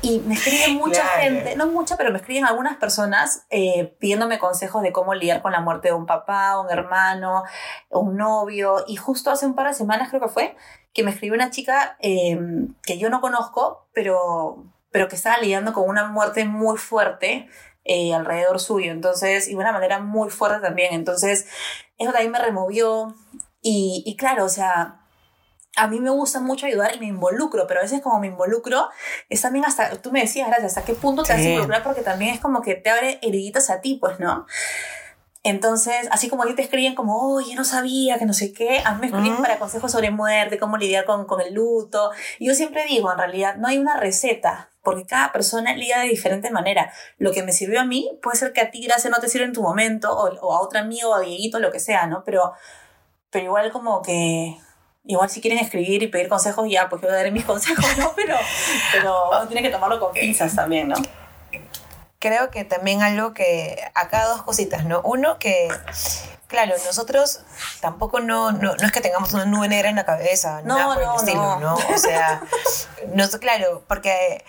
y 0.01 0.19
me 0.19 0.33
escriben 0.33 0.75
mucha 0.79 1.01
Claro. 1.01 1.21
gente, 1.21 1.55
no 1.55 1.67
mucha, 1.67 1.95
pero 1.95 2.11
me 2.11 2.17
escriben 2.17 2.45
algunas 2.45 2.75
personas 2.75 3.45
eh, 3.49 3.95
pidiéndome 4.01 4.37
consejos 4.37 4.83
de 4.83 4.91
cómo 4.91 5.13
lidiar 5.13 5.41
con 5.41 5.53
la 5.53 5.61
muerte 5.61 5.87
de 5.87 5.93
un 5.93 6.05
papá, 6.05 6.59
un 6.59 6.69
hermano, 6.69 7.43
un 7.89 8.17
novio. 8.17 8.83
Y 8.85 8.97
justo 8.97 9.31
hace 9.31 9.45
un 9.45 9.55
par 9.55 9.67
de 9.67 9.73
semanas 9.73 10.09
creo 10.09 10.21
que 10.21 10.27
fue, 10.27 10.57
que 10.93 11.03
me 11.03 11.11
escribió 11.11 11.35
una 11.35 11.51
chica 11.51 11.95
eh, 12.01 12.37
que 12.83 12.97
yo 12.97 13.09
no 13.09 13.21
conozco, 13.21 13.87
pero, 13.93 14.65
pero 14.91 15.07
que 15.07 15.15
estaba 15.15 15.37
lidiando 15.37 15.71
con 15.71 15.87
una 15.87 16.07
muerte 16.09 16.43
muy 16.43 16.77
fuerte 16.77 17.47
eh, 17.91 18.13
alrededor 18.13 18.59
suyo. 18.59 18.91
Entonces, 18.91 19.47
y 19.47 19.51
de 19.51 19.57
una 19.57 19.71
manera 19.71 19.99
muy 19.99 20.29
fuerte 20.29 20.61
también. 20.61 20.93
Entonces, 20.93 21.47
eso 21.97 22.11
también 22.11 22.31
me 22.31 22.39
removió. 22.39 23.15
Y, 23.61 24.03
y 24.05 24.15
claro, 24.15 24.45
o 24.45 24.49
sea, 24.49 25.01
a 25.75 25.87
mí 25.87 25.99
me 25.99 26.09
gusta 26.11 26.39
mucho 26.39 26.65
ayudar 26.65 26.95
y 26.95 26.99
me 26.99 27.07
involucro, 27.07 27.65
pero 27.67 27.79
a 27.79 27.83
veces 27.83 28.01
como 28.01 28.19
me 28.19 28.27
involucro, 28.27 28.89
es 29.29 29.41
también 29.41 29.65
hasta, 29.65 30.01
tú 30.01 30.11
me 30.11 30.21
decías, 30.21 30.47
gracias, 30.47 30.77
hasta 30.77 30.85
qué 30.85 30.93
punto 30.93 31.23
te 31.23 31.33
vas 31.33 31.39
a 31.41 31.43
Sí. 31.43 31.49
involucrar, 31.49 31.83
porque 31.83 32.01
también 32.01 32.35
es 32.35 32.39
como 32.41 32.61
que 32.61 32.75
te 32.75 32.89
abre 32.89 33.19
heriditas 33.21 33.69
a 33.69 33.81
ti, 33.81 33.97
pues, 33.99 34.19
¿no? 34.19 34.45
Entonces, 35.43 36.09
así 36.11 36.27
como 36.27 36.43
a 36.43 36.47
ti 36.47 36.53
te 36.53 36.61
escriben 36.61 36.95
como, 36.95 37.33
oye, 37.33 37.55
no 37.55 37.63
sabía, 37.63 38.19
que 38.19 38.25
no 38.25 38.33
sé 38.33 38.51
qué, 38.51 38.81
a 38.83 38.93
mí 38.93 38.99
me 39.01 39.07
escriben 39.07 39.33
Ujú. 39.33 39.41
para 39.41 39.57
consejos 39.57 39.91
sobre 39.91 40.11
muerte, 40.11 40.57
cómo 40.57 40.75
lidiar 40.77 41.05
con, 41.05 41.25
con 41.25 41.39
el 41.39 41.53
luto. 41.53 42.11
Y 42.39 42.47
yo 42.47 42.53
siempre 42.53 42.85
digo, 42.85 43.09
en 43.11 43.17
realidad, 43.17 43.55
no 43.55 43.69
hay 43.69 43.77
una 43.77 43.97
receta, 43.97 44.69
porque 44.83 45.05
cada 45.05 45.31
persona 45.31 45.73
lidia 45.73 45.99
de 45.99 46.09
diferente 46.09 46.51
manera. 46.51 46.91
Lo 47.17 47.31
que 47.31 47.43
me 47.43 47.53
sirvió 47.53 47.79
a 47.79 47.85
mí 47.85 48.11
puede 48.21 48.37
ser 48.37 48.51
que 48.51 48.59
a 48.61 48.69
ti, 48.69 48.83
gracias, 48.83 49.11
no 49.11 49.19
te 49.21 49.29
sirva 49.29 49.45
en 49.45 49.53
tu 49.53 49.61
momento, 49.61 50.11
o, 50.11 50.27
o 50.45 50.53
a 50.55 50.61
otro 50.61 50.79
amigo, 50.79 51.11
o 51.11 51.15
a 51.15 51.21
Dieguito, 51.21 51.59
lo 51.59 51.71
que 51.71 51.79
sea, 51.79 52.05
¿no? 52.05 52.23
Pero, 52.25 52.53
pero 53.29 53.45
igual 53.45 53.71
como 53.71 54.01
que... 54.01 54.57
Igual 55.05 55.29
si 55.29 55.39
quieren 55.41 55.59
escribir 55.59 56.03
y 56.03 56.07
pedir 56.07 56.27
consejos, 56.27 56.67
ya, 56.69 56.89
pues 56.89 57.01
yo 57.01 57.07
daré 57.07 57.31
mis 57.31 57.45
consejos, 57.53 57.85
¿no? 57.97 58.11
Pero, 58.15 58.35
pero 58.91 59.29
uno 59.29 59.47
tiene 59.47 59.61
que 59.61 59.69
tomarlo 59.69 59.99
con 59.99 60.11
pinzas 60.11 60.53
también, 60.53 60.89
¿no? 60.89 60.95
Creo 62.19 62.51
que 62.51 62.65
también 62.65 63.01
algo 63.01 63.33
que 63.33 63.81
acá 63.95 64.25
dos 64.25 64.43
cositas, 64.43 64.85
¿no? 64.85 65.01
Uno 65.03 65.39
que 65.39 65.69
claro, 66.49 66.73
nosotros 66.85 67.41
tampoco 67.79 68.19
no, 68.19 68.51
no, 68.51 68.75
no 68.75 68.85
es 68.85 68.91
que 68.91 69.01
tengamos 69.01 69.33
una 69.33 69.45
nube 69.45 69.69
negra 69.69 69.89
en 69.89 69.95
la 69.95 70.05
cabeza, 70.05 70.61
No, 70.63 70.77
nada 70.77 70.95
por 70.95 71.03
no, 71.03 71.13
el 71.13 71.19
estilo, 71.19 71.59
no. 71.59 71.75
O 71.75 71.97
sea, 71.97 72.41
no, 73.13 73.29
claro, 73.39 73.83
porque 73.87 74.43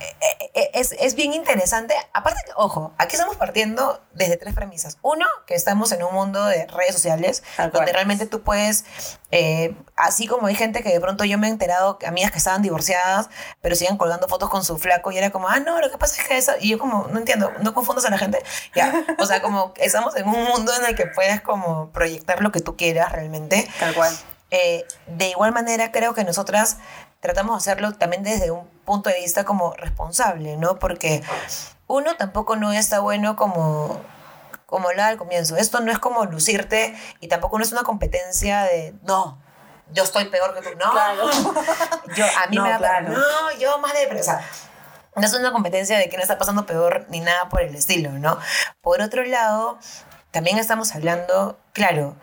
eh, 0.00 0.15
es, 0.54 0.92
es 0.92 1.14
bien 1.14 1.32
interesante. 1.32 1.94
Aparte, 2.12 2.40
ojo, 2.56 2.92
aquí 2.98 3.16
estamos 3.16 3.36
partiendo 3.36 4.00
desde 4.12 4.36
tres 4.36 4.54
premisas. 4.54 4.98
Uno, 5.02 5.26
que 5.46 5.54
estamos 5.54 5.92
en 5.92 6.02
un 6.02 6.14
mundo 6.14 6.44
de 6.44 6.66
redes 6.66 6.94
sociales, 6.94 7.42
donde 7.72 7.92
realmente 7.92 8.26
tú 8.26 8.42
puedes, 8.42 8.84
eh, 9.30 9.74
así 9.96 10.26
como 10.26 10.46
hay 10.46 10.54
gente 10.54 10.82
que 10.82 10.90
de 10.90 11.00
pronto 11.00 11.24
yo 11.24 11.38
me 11.38 11.48
he 11.48 11.50
enterado, 11.50 11.98
amigas 12.06 12.30
que 12.30 12.38
estaban 12.38 12.62
divorciadas, 12.62 13.28
pero 13.60 13.76
siguen 13.76 13.96
colgando 13.96 14.28
fotos 14.28 14.48
con 14.48 14.64
su 14.64 14.78
flaco 14.78 15.12
y 15.12 15.18
era 15.18 15.30
como, 15.30 15.48
ah, 15.48 15.60
no, 15.60 15.80
lo 15.80 15.90
que 15.90 15.98
pasa 15.98 16.20
es 16.20 16.28
que 16.28 16.36
eso, 16.36 16.52
y 16.60 16.70
yo 16.70 16.78
como, 16.78 17.08
no 17.08 17.18
entiendo, 17.18 17.52
no 17.60 17.74
confundas 17.74 18.04
a 18.04 18.10
la 18.10 18.18
gente. 18.18 18.42
Ya, 18.74 18.92
o 19.18 19.26
sea, 19.26 19.42
como 19.42 19.72
estamos 19.76 20.16
en 20.16 20.26
un 20.26 20.44
mundo 20.44 20.72
en 20.74 20.84
el 20.86 20.94
que 20.94 21.06
puedes 21.06 21.40
como 21.40 21.90
proyectar 21.90 22.42
lo 22.42 22.52
que 22.52 22.60
tú 22.60 22.76
quieras 22.76 23.12
realmente. 23.12 23.68
Tal 23.78 23.94
cual. 23.94 24.16
Eh, 24.50 24.84
de 25.06 25.28
igual 25.28 25.52
manera, 25.52 25.90
creo 25.90 26.14
que 26.14 26.24
nosotras 26.24 26.76
tratamos 27.20 27.64
de 27.64 27.70
hacerlo 27.70 27.92
también 27.92 28.22
desde 28.22 28.50
un 28.50 28.75
punto 28.86 29.10
de 29.10 29.20
vista 29.20 29.44
como 29.44 29.74
responsable, 29.74 30.56
¿no? 30.56 30.78
Porque 30.78 31.22
uno 31.86 32.16
tampoco 32.16 32.56
no 32.56 32.72
está 32.72 33.00
bueno 33.00 33.36
como 33.36 34.00
como 34.64 34.88
hablaba 34.88 35.10
al 35.10 35.16
comienzo, 35.16 35.56
esto 35.56 35.78
no 35.80 35.92
es 35.92 35.98
como 36.00 36.24
lucirte 36.24 36.96
y 37.20 37.28
tampoco 37.28 37.56
no 37.58 37.64
es 37.64 37.70
una 37.70 37.84
competencia 37.84 38.62
de 38.62 38.94
no, 39.02 39.38
yo 39.92 40.02
estoy 40.02 40.24
peor 40.24 40.54
que 40.54 40.62
tú, 40.62 40.76
no, 40.76 40.90
Claro. 40.90 41.30
yo 42.16 42.24
a 42.24 42.46
mí 42.48 42.56
No, 42.56 42.64
me 42.64 42.70
da 42.70 42.78
claro. 42.78 43.10
no, 43.10 43.52
yo 43.60 43.78
más 43.78 43.92
de 43.92 44.18
o 44.18 44.22
sea, 44.24 44.44
no 45.14 45.24
es 45.24 45.32
una 45.34 45.52
competencia 45.52 45.98
de 45.98 46.08
quién 46.08 46.20
está 46.20 46.36
pasando 46.36 46.66
peor 46.66 47.06
ni 47.10 47.20
nada 47.20 47.48
por 47.48 47.62
el 47.62 47.74
estilo, 47.76 48.10
¿no? 48.10 48.38
Por 48.80 49.00
otro 49.00 49.24
lado, 49.24 49.78
también 50.32 50.58
estamos 50.58 50.94
hablando, 50.94 51.58
claro, 51.72 52.16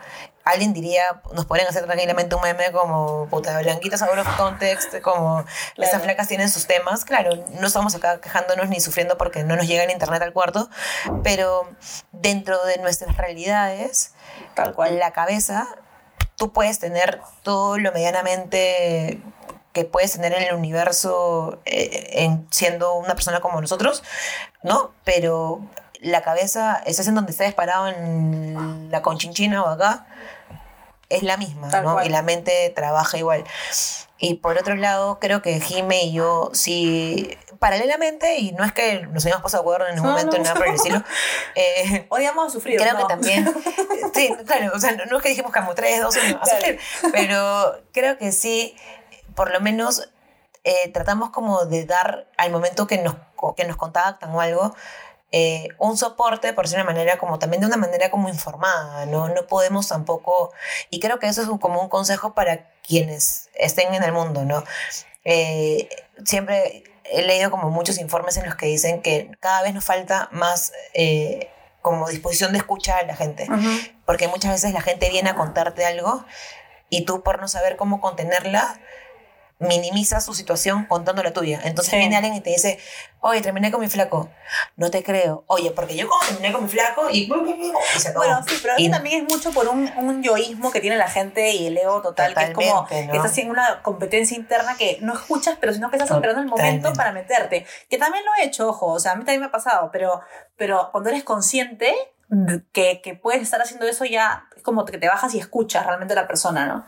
alguien 0.45 0.73
diría, 0.73 1.03
nos 1.33 1.45
podrían 1.45 1.67
hacer 1.69 1.85
tranquilamente 1.85 2.35
un 2.35 2.41
meme 2.41 2.71
como, 2.71 3.27
puta, 3.29 3.57
blanquitas 3.59 4.01
out 4.01 4.17
of 4.17 4.27
context, 4.37 4.99
como 5.01 5.43
Claro. 5.43 5.45
estas 5.77 6.01
flacas 6.03 6.27
tienen 6.27 6.49
sus 6.49 6.67
temas, 6.67 7.05
claro, 7.05 7.31
no 7.59 7.67
estamos 7.67 7.95
acá 7.95 8.19
quejándonos 8.19 8.67
ni 8.69 8.79
sufriendo 8.81 9.17
porque 9.17 9.43
no 9.43 9.55
nos 9.55 9.67
llega 9.67 9.83
el 9.83 9.91
internet 9.91 10.21
al 10.21 10.33
cuarto, 10.33 10.69
pero 11.23 11.69
dentro 12.11 12.63
de 12.65 12.77
nuestras 12.79 13.15
realidades, 13.17 14.13
Tal 14.53 14.73
cual. 14.73 14.99
la 14.99 15.11
cabeza, 15.11 15.67
tú 16.35 16.51
puedes 16.51 16.79
tener 16.79 17.21
todo 17.43 17.77
lo 17.77 17.91
medianamente 17.93 19.21
que 19.71 19.85
puedes 19.85 20.11
tener 20.11 20.33
en 20.33 20.43
el 20.43 20.53
universo 20.53 21.59
eh, 21.65 22.09
en, 22.23 22.47
siendo 22.51 22.93
una 22.95 23.15
persona 23.15 23.39
como 23.39 23.59
nosotros, 23.59 24.03
¿no? 24.61 24.93
Pero 25.03 25.61
la 25.99 26.21
cabeza, 26.21 26.83
estás 26.85 27.07
en 27.07 27.15
donde 27.15 27.31
estés 27.31 27.53
parado 27.55 27.87
en 27.87 28.91
la 28.91 29.01
conchinchina 29.01 29.63
o 29.63 29.67
acá, 29.67 30.05
es 31.15 31.23
la 31.23 31.37
misma, 31.37 31.69
Tal 31.69 31.83
¿no? 31.83 31.93
cual. 31.93 32.05
Y 32.05 32.09
la 32.09 32.21
mente 32.21 32.71
trabaja 32.75 33.17
igual. 33.17 33.43
Y 34.17 34.35
por 34.35 34.57
otro 34.57 34.75
lado, 34.75 35.19
creo 35.19 35.41
que 35.41 35.59
Jime 35.59 36.03
y 36.03 36.13
yo 36.13 36.49
sí, 36.53 37.37
paralelamente, 37.59 38.37
y 38.37 38.53
no 38.53 38.63
es 38.63 38.71
que 38.71 39.01
nos 39.07 39.25
hayamos 39.25 39.43
pasado 39.43 39.63
de 39.63 39.67
acuerdo 39.67 39.87
en 39.87 39.95
ningún 39.95 40.11
No, 40.11 40.15
momento, 40.17 40.37
no. 40.37 40.43
nada 40.43 40.55
por 40.55 40.67
el 40.67 40.75
estilo, 40.75 41.03
eh, 41.55 42.05
Odiamos 42.09 42.47
a 42.47 42.49
sufrir. 42.49 42.79
creo 42.79 42.93
¿no? 42.93 42.99
que 42.99 43.05
también, 43.13 43.53
sí, 44.13 44.33
claro, 44.45 44.71
o 44.75 44.79
sea, 44.79 44.93
no, 44.93 45.17
es 45.17 45.23
que 45.23 45.29
dijimos 45.29 45.51
como 45.51 45.75
3, 45.75 46.01
2, 46.01 46.17
1, 46.29 46.39
a 46.41 46.45
sufrir, 46.45 46.79
pero 47.11 47.81
creo 47.91 48.17
que 48.17 48.31
sí, 48.31 48.75
por 49.35 49.51
lo 49.51 49.59
menos 49.59 50.09
eh, 50.63 50.89
tratamos 50.93 51.31
como 51.31 51.65
de 51.65 51.85
dar 51.85 52.27
al 52.37 52.49
momento 52.51 52.87
que 52.87 52.99
nos, 52.99 53.15
que 53.57 53.65
nos 53.65 53.75
contactan 53.75 54.33
o 54.33 54.39
algo, 54.39 54.73
eh, 55.35 55.69
un 55.79 55.97
soporte, 55.97 56.53
por 56.53 56.65
decirlo 56.65 56.83
de 56.83 56.89
una 56.91 56.93
manera, 56.93 57.17
como 57.17 57.39
también 57.39 57.59
de 57.61 57.65
una 57.67 57.75
manera 57.77 58.11
como 58.11 58.29
informada, 58.29 59.05
¿no? 59.07 59.27
No 59.29 59.47
podemos 59.47 59.87
tampoco, 59.87 60.51
y 60.91 60.99
creo 60.99 61.17
que 61.17 61.27
eso 61.27 61.41
es 61.41 61.47
un- 61.47 61.57
como 61.57 61.81
un 61.81 61.89
consejo 61.89 62.33
para 62.35 62.69
quienes 62.87 63.49
estén 63.55 63.93
en 63.95 64.03
el 64.03 64.11
mundo, 64.13 64.45
¿no? 64.45 64.63
Eh, 65.25 65.89
siempre 66.23 66.83
he 67.05 67.23
leído 67.23 67.49
como 67.49 67.69
muchos 67.71 67.97
informes 67.97 68.37
en 68.37 68.45
los 68.45 68.55
que 68.55 68.67
dicen 68.67 69.01
que 69.01 69.31
cada 69.39 69.61
vez 69.63 69.73
nos 69.73 69.83
falta 69.83 70.29
más 70.31 70.71
eh, 70.93 71.49
como 71.81 72.07
disposición 72.09 72.51
de 72.51 72.59
escuchar 72.59 73.03
a 73.03 73.07
la 73.07 73.15
gente, 73.15 73.47
porque 74.05 74.27
muchas 74.27 74.51
veces 74.51 74.71
la 74.73 74.81
gente 74.81 75.09
viene 75.09 75.31
a 75.31 75.35
contarte 75.35 75.83
algo 75.85 76.23
y 76.89 77.05
tú 77.05 77.23
por 77.23 77.41
no 77.41 77.47
saber 77.47 77.75
cómo 77.75 77.99
contenerla, 78.01 78.79
minimizas 79.59 80.25
su 80.25 80.33
situación 80.33 80.85
contando 80.85 81.23
la 81.23 81.31
tuya. 81.31 81.61
Entonces 81.63 81.91
Sí. 81.91 81.97
viene 81.97 82.15
alguien 82.17 82.33
y 82.33 82.41
te 82.41 82.49
dice, 82.49 82.79
oye, 83.21 83.41
terminé 83.41 83.71
con 83.71 83.79
mi 83.79 83.87
flaco. 83.87 84.29
No 84.75 84.91
te 84.91 85.03
creo. 85.03 85.45
Oye, 85.47 85.71
porque 85.71 85.95
yo 85.95 86.07
como 86.09 86.21
terminé 86.25 86.51
con 86.51 86.63
mi 86.63 86.69
flaco 86.69 87.09
y... 87.09 87.31
y 87.95 87.99
se 87.99 88.09
acabó. 88.09 88.25
Bueno, 88.25 88.43
sí, 88.47 88.55
pero 88.61 88.73
Y- 88.77 88.85
eso 88.87 88.91
también 88.95 89.21
es 89.21 89.27
mucho 89.31 89.51
por 89.51 89.67
un, 89.69 89.89
un 89.97 90.21
yoísmo 90.21 90.71
que 90.71 90.81
tiene 90.81 90.97
la 90.97 91.07
gente 91.09 91.51
y 91.51 91.67
el 91.67 91.77
ego 91.77 92.01
total, 92.01 92.35
que 92.35 92.43
es 92.43 92.49
como 92.51 92.67
Totalmente, 92.83 93.05
¿no? 93.07 93.11
que 93.11 93.17
estás 93.17 93.37
en 93.37 93.49
una 93.51 93.81
competencia 93.83 94.35
interna 94.35 94.75
que 94.77 94.97
no 95.01 95.13
escuchas, 95.13 95.57
pero 95.61 95.73
sino 95.73 95.89
que 95.89 95.95
estás 95.95 96.11
esperando 96.11 96.41
el 96.41 96.47
momento 96.47 96.89
Totalmente. 96.89 96.97
para 96.97 97.11
meterte. 97.13 97.65
Que 97.89 97.97
también 97.97 98.25
lo 98.25 98.31
he 98.39 98.45
hecho, 98.45 98.67
ojo, 98.69 98.87
o 98.87 98.99
sea, 98.99 99.13
a 99.13 99.15
mí 99.15 99.21
también 99.21 99.39
me 99.41 99.47
ha 99.47 99.51
pasado, 99.51 99.89
pero, 99.93 100.19
pero 100.57 100.89
cuando 100.91 101.09
eres 101.09 101.23
consciente 101.23 101.95
que, 102.73 102.99
que 103.01 103.13
puedes 103.15 103.41
estar 103.43 103.61
haciendo 103.61 103.85
eso 103.87 104.05
ya 104.05 104.47
es 104.57 104.63
como 104.63 104.85
que 104.85 104.97
te 104.97 105.07
bajas 105.07 105.33
y 105.35 105.39
escuchas 105.39 105.85
realmente 105.85 106.13
a 106.13 106.15
la 106.21 106.27
persona, 106.27 106.65
¿no? 106.65 106.85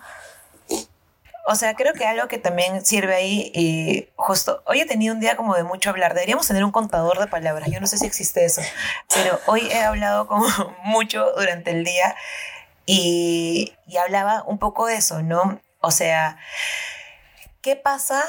O 1.47 1.55
sea, 1.55 1.75
creo 1.75 1.93
que 1.93 2.05
algo 2.05 2.27
que 2.27 2.39
también 2.39 2.85
sirve 2.85 3.15
ahí, 3.15 3.51
y 3.53 4.09
justo 4.15 4.63
hoy 4.65 4.81
he 4.81 4.85
tenido 4.85 5.13
un 5.13 5.19
día 5.19 5.35
como 5.35 5.55
de 5.55 5.63
mucho 5.63 5.91
hablar. 5.91 6.13
Deberíamos 6.13 6.47
tener 6.47 6.63
un 6.63 6.71
contador 6.71 7.19
de 7.19 7.27
palabras. 7.27 7.69
Yo 7.71 7.79
no 7.79 7.87
sé 7.87 7.97
si 7.97 8.05
existe 8.05 8.45
eso, 8.45 8.61
pero 9.13 9.39
hoy 9.45 9.67
he 9.71 9.83
hablado 9.83 10.27
como 10.27 10.47
mucho 10.83 11.31
durante 11.37 11.71
el 11.71 11.83
día 11.83 12.15
y, 12.85 13.73
y 13.87 13.97
hablaba 13.97 14.43
un 14.47 14.57
poco 14.57 14.87
de 14.87 14.95
eso, 14.95 15.21
¿no? 15.21 15.61
O 15.81 15.91
sea, 15.91 16.37
¿qué 17.61 17.75
pasa 17.75 18.23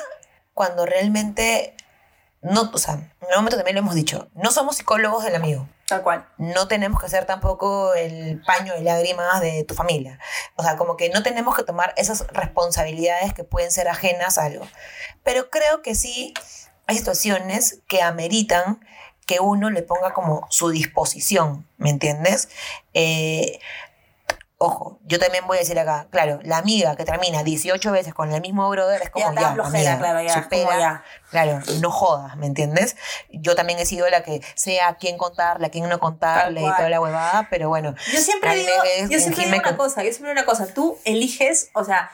cuando 0.52 0.86
realmente 0.86 1.75
no, 2.42 2.70
o 2.72 2.78
sea, 2.78 2.94
en 2.94 3.10
algún 3.22 3.36
momento 3.36 3.56
también 3.56 3.74
lo 3.76 3.80
hemos 3.80 3.94
dicho, 3.94 4.28
no 4.34 4.50
somos 4.50 4.76
psicólogos 4.76 5.24
del 5.24 5.34
amigo 5.34 5.68
Tal 5.88 6.02
cual. 6.02 6.26
no 6.36 6.66
tenemos 6.66 7.00
que 7.00 7.08
ser 7.08 7.26
tampoco 7.26 7.94
el 7.94 8.42
paño 8.44 8.74
de 8.74 8.82
lágrimas 8.82 9.40
de 9.40 9.62
tu 9.62 9.74
familia. 9.74 10.18
O 10.56 10.62
sea, 10.64 10.76
como 10.76 10.96
que 10.96 11.10
no 11.10 11.22
tenemos 11.22 11.54
que 11.54 11.62
tomar 11.62 11.94
esas 11.96 12.26
responsabilidades 12.28 13.32
que 13.32 13.44
pueden 13.44 13.70
ser 13.70 13.88
ajenas 13.88 14.36
a 14.36 14.44
algo. 14.44 14.66
Pero 15.22 15.48
creo 15.48 15.82
que 15.82 15.94
sí 15.94 16.34
hay 16.88 16.96
situaciones 16.96 17.82
que 17.86 18.02
ameritan 18.02 18.80
que 19.26 19.40
uno 19.40 19.70
le 19.70 19.82
ponga 19.82 20.12
como 20.12 20.46
su 20.50 20.70
disposición, 20.70 21.68
¿me 21.78 21.90
entiendes? 21.90 22.48
Eh, 22.94 23.60
ojo, 24.58 24.98
yo 25.04 25.18
también 25.18 25.46
voy 25.46 25.58
a 25.58 25.60
decir 25.60 25.78
acá, 25.78 26.06
claro, 26.10 26.38
la 26.42 26.56
amiga 26.58 26.96
que 26.96 27.04
termina 27.04 27.42
18 27.42 27.92
veces 27.92 28.14
con 28.14 28.32
el 28.32 28.40
mismo 28.40 28.68
brother 28.70 29.02
es 29.02 29.10
como 29.10 29.32
Ya 29.34 29.40
ya, 29.40 29.52
flojera, 29.52 29.92
amiga, 29.92 29.98
claro, 29.98 30.22
ya, 30.22 30.42
supera. 30.42 31.04
Claro, 31.30 31.60
no 31.80 31.90
jodas, 31.90 32.36
¿me 32.36 32.46
entiendes? 32.46 32.96
Yo 33.30 33.54
también 33.54 33.78
he 33.78 33.84
sido 33.86 34.08
la 34.08 34.22
que 34.22 34.40
sea 34.54 34.88
a 34.88 34.96
quién 34.96 35.18
contarle, 35.18 35.66
a 35.66 35.70
quién 35.70 35.88
no 35.88 35.98
contarle 36.00 36.62
y 36.62 36.64
toda 36.64 36.88
la 36.88 37.00
huevada, 37.00 37.48
pero 37.50 37.68
bueno. 37.68 37.94
Yo 38.12 38.20
siempre 38.20 38.54
digo, 38.54 38.70
ves 38.82 39.10
yo 39.10 39.18
siempre 39.18 39.44
digo 39.44 39.56
una 39.56 39.62
con- 39.62 39.76
cosa, 39.76 40.02
yo 40.02 40.10
siempre 40.10 40.30
digo 40.30 40.40
una 40.40 40.46
cosa, 40.46 40.72
tú 40.72 40.96
eliges, 41.04 41.68
o 41.74 41.84
sea, 41.84 42.10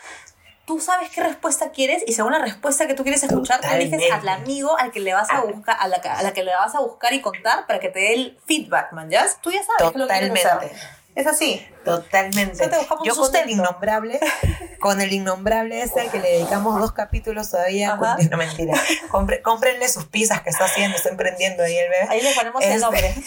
tú 0.65 0.81
sabes 0.81 1.11
qué 1.11 1.23
respuesta 1.23 1.71
quieres 1.71 2.03
y 2.07 2.13
según 2.15 2.33
la 2.33 2.39
respuesta 2.41 2.87
que 2.89 2.95
tú 2.95 3.03
quieres 3.05 3.23
escuchar, 3.23 3.61
tú 3.61 3.69
eliges 3.69 4.01
al 4.11 4.21
Totalmente. 4.21 4.31
amigo 4.51 4.77
al 4.79 4.91
que 4.91 4.99
le 5.01 5.15
vas 5.15 5.31
a 5.31 5.39
Ah. 5.39 5.41
buscar, 5.43 5.77
a 5.79 5.87
la, 5.87 6.01
que- 6.01 6.09
a 6.09 6.23
la 6.23 6.33
que 6.33 6.43
le 6.43 6.53
vas 6.57 6.75
a 6.75 6.81
buscar 6.81 7.13
y 7.13 7.21
contar 7.21 7.67
para 7.69 7.79
que 7.79 7.89
te 7.89 8.01
dé 8.01 8.15
el 8.15 8.41
feedback, 8.47 8.93
man, 8.93 9.09
¿ya? 9.11 9.27
Tú 9.43 9.53
ya 9.53 9.63
sabes 9.63 9.77
qué 9.79 9.87
es 9.87 9.95
lo 9.97 10.09
que 10.09 10.13
quieres 10.13 10.43
Totalmente. 10.43 10.75
hacer. 10.77 11.02
Es 11.15 11.27
así. 11.27 11.67
Totalmente. 11.85 12.71
Yo 13.05 13.15
con 13.17 13.35
el 13.37 13.51
innombrable, 13.51 14.19
con 14.81 15.01
el 15.01 15.13
innombrable 15.13 15.83
ese 15.83 16.01
al 16.01 16.11
que 16.11 16.19
le 16.21 16.31
dedicamos 16.39 16.81
dos 16.81 16.93
capítulos 16.93 17.51
todavía, 17.51 17.97
con- 17.99 18.31
no 18.31 18.37
mentira. 18.37 18.75
Compre- 19.11 19.43
cómprenle 19.43 19.89
sus 19.89 20.07
pizzas 20.07 20.41
que 20.43 20.51
está 20.51 20.65
haciendo, 20.67 20.97
está 20.97 21.11
emprendiendo 21.11 21.63
ahí 21.65 21.77
el 21.77 21.91
bebé. 21.91 22.07
Ahí 22.09 22.23
le 22.23 22.33
ponemos 22.35 22.63
el 22.63 22.71
Este- 22.71 22.81
nombre. 22.81 23.15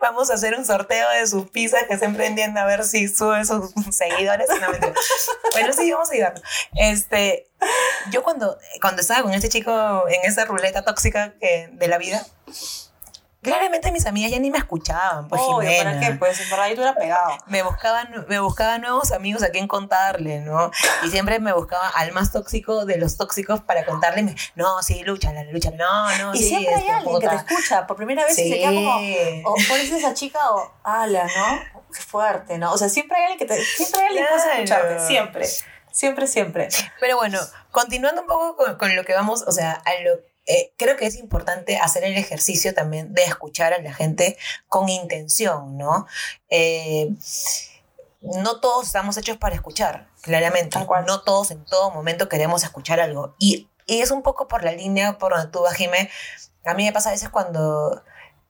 Vamos 0.00 0.30
a 0.30 0.34
hacer 0.34 0.56
un 0.58 0.64
sorteo 0.64 1.08
de 1.10 1.26
sus 1.26 1.48
pizzas 1.50 1.84
que 1.86 1.94
está 1.94 2.06
emprendiendo 2.06 2.58
a 2.60 2.64
ver 2.64 2.84
si 2.84 3.08
sube 3.08 3.44
sus 3.44 3.72
seguidores. 3.94 4.48
No, 4.60 4.68
mentira. 4.70 4.94
Bueno, 5.52 5.72
sí, 5.72 5.92
vamos 5.92 6.10
a 6.10 6.12
ayudarlo. 6.14 6.42
Este, 6.74 7.46
yo 8.10 8.22
cuando, 8.22 8.58
cuando 8.80 9.00
estaba 9.02 9.22
con 9.22 9.32
este 9.32 9.48
chico 9.48 10.04
en 10.08 10.28
esa 10.28 10.44
ruleta 10.44 10.82
tóxica 10.84 11.34
que, 11.40 11.68
de 11.72 11.88
la 11.88 11.98
vida, 11.98 12.26
claramente 13.42 13.90
mis 13.92 14.06
amigas 14.06 14.30
ya 14.30 14.38
ni 14.38 14.50
me 14.50 14.58
escuchaban, 14.58 15.28
pues 15.28 15.42
Obvio, 15.44 15.68
Jimena. 15.68 15.90
¿para 15.90 16.00
qué? 16.00 16.14
Pues 16.14 16.48
verdad 16.50 16.68
yo 16.68 16.74
te 16.74 16.80
hubiera 16.80 16.94
pegado. 16.94 17.30
me 17.46 17.62
buscaban, 17.62 18.24
me 18.28 18.38
buscaba 18.40 18.78
nuevos 18.78 19.10
amigos 19.12 19.42
a 19.42 19.50
quien 19.50 19.66
contarle, 19.68 20.40
¿no? 20.40 20.70
Y 21.02 21.10
siempre 21.10 21.40
me 21.40 21.52
buscaba 21.52 21.88
al 21.88 22.12
más 22.12 22.30
tóxico 22.32 22.84
de 22.86 22.98
los 22.98 23.16
tóxicos 23.16 23.60
para 23.60 23.84
contarle, 23.84 24.34
no, 24.54 24.82
sí, 24.82 25.02
lúchala, 25.04 25.42
lúchala, 25.44 25.76
no, 25.76 26.18
no, 26.18 26.34
Y 26.34 26.38
sí, 26.38 26.48
siempre 26.48 26.74
hay 26.74 26.88
alguien 26.88 27.20
que 27.20 27.28
te 27.28 27.36
puta". 27.36 27.44
escucha 27.54 27.86
por 27.86 27.96
primera 27.96 28.24
vez 28.24 28.38
y 28.38 28.42
se 28.48 28.54
Sí. 28.54 28.60
queda 28.60 28.70
como, 28.72 29.50
o 29.50 29.54
pones 29.68 29.92
a 29.92 29.96
esa 29.98 30.14
chica 30.14 30.38
o, 30.52 30.72
ala, 30.84 31.24
¿no? 31.24 31.82
Qué 31.92 32.00
fuerte, 32.00 32.58
¿no? 32.58 32.72
O 32.72 32.78
sea, 32.78 32.88
siempre 32.88 33.16
hay 33.18 33.24
alguien 33.32 33.38
que 33.48 33.54
te, 33.54 33.62
siempre 33.64 34.00
hay 34.00 34.06
alguien 34.06 34.24
que 34.24 34.30
puede 34.32 34.54
escucharte, 34.54 35.06
siempre. 35.06 35.46
Siempre, 35.90 36.26
siempre. 36.26 36.68
Pero 37.00 37.16
bueno, 37.18 37.38
continuando 37.70 38.22
un 38.22 38.26
poco 38.26 38.56
con, 38.56 38.76
con 38.76 38.96
lo 38.96 39.04
que 39.04 39.12
vamos, 39.14 39.42
o 39.46 39.52
sea, 39.52 39.72
a 39.72 39.90
lo, 40.02 40.20
eh, 40.46 40.72
creo 40.76 40.96
que 40.96 41.06
es 41.06 41.16
importante 41.16 41.78
hacer 41.78 42.04
el 42.04 42.16
ejercicio 42.16 42.74
también 42.74 43.14
de 43.14 43.24
escuchar 43.24 43.72
a 43.72 43.78
la 43.78 43.92
gente 43.92 44.36
con 44.68 44.88
intención, 44.88 45.78
¿no? 45.78 46.06
Eh, 46.48 47.10
no 48.20 48.60
todos 48.60 48.86
estamos 48.86 49.16
hechos 49.16 49.36
para 49.36 49.54
escuchar, 49.54 50.08
claramente. 50.20 50.78
No 51.06 51.22
todos 51.22 51.50
en 51.50 51.64
todo 51.64 51.90
momento 51.90 52.28
queremos 52.28 52.62
escuchar 52.64 53.00
algo. 53.00 53.34
Y, 53.38 53.68
y 53.86 54.00
es 54.00 54.10
un 54.10 54.22
poco 54.22 54.48
por 54.48 54.64
la 54.64 54.72
línea 54.72 55.18
por 55.18 55.32
donde 55.32 55.50
tú 55.50 55.60
vas, 55.62 55.74
Jimé. 55.74 56.10
A 56.64 56.74
mí 56.74 56.84
me 56.84 56.92
pasa 56.92 57.10
a 57.10 57.12
veces 57.12 57.28
cuando 57.28 58.02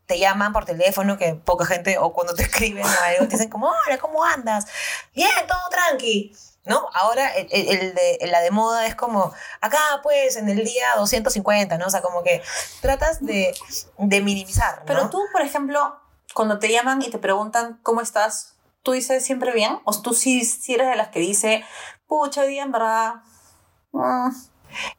te 0.07 0.18
llaman 0.18 0.52
por 0.52 0.64
teléfono, 0.64 1.16
que 1.16 1.35
poca 1.35 1.64
gente, 1.64 1.98
o 1.98 2.12
cuando 2.12 2.35
te 2.35 2.42
escriben 2.44 2.85
o 2.85 2.88
algo, 2.88 3.24
te 3.28 3.37
dicen 3.37 3.48
como, 3.48 3.68
hola, 3.68 3.98
¿cómo 3.98 4.24
andas? 4.24 4.66
Bien, 5.14 5.31
todo 5.48 5.61
tranqui. 5.70 6.35
¿No? 6.64 6.87
Ahora 6.94 7.29
el, 7.35 7.48
de, 7.94 8.18
la 8.31 8.40
de 8.40 8.53
moda 8.53 8.87
es 8.87 8.94
como, 8.94 9.33
acá 9.61 9.79
pues 10.03 10.37
en 10.37 10.48
el 10.48 10.64
día 10.64 10.94
250, 10.96 11.77
¿no? 11.77 11.87
O 11.87 11.90
sea, 11.90 12.03
como 12.03 12.22
que 12.22 12.40
tratas 12.81 13.20
de, 13.25 13.53
de 13.98 14.20
minimizar, 14.20 14.79
¿no? 14.79 14.85
Pero 14.87 15.11
tú, 15.11 15.20
por 15.33 15.42
ejemplo, 15.42 15.98
cuando 16.35 16.61
te 16.61 16.70
llaman 16.70 17.03
y 17.03 17.11
te 17.11 17.18
preguntan 17.18 17.81
cómo 17.83 18.01
estás, 18.01 18.55
¿tú 18.85 18.92
dices 18.92 19.25
siempre 19.25 19.53
bien? 19.53 19.81
¿O 19.85 20.01
tú 20.03 20.14
sí, 20.14 20.44
sí 20.44 20.75
eres 20.75 20.88
de 20.88 20.94
las 20.96 21.09
que 21.09 21.18
dice, 21.18 21.64
pucha, 22.07 22.42
hoy 22.42 22.48
día 22.48 22.62
en 22.62 22.70
verdad... 22.70 23.14
mm, 23.90 24.31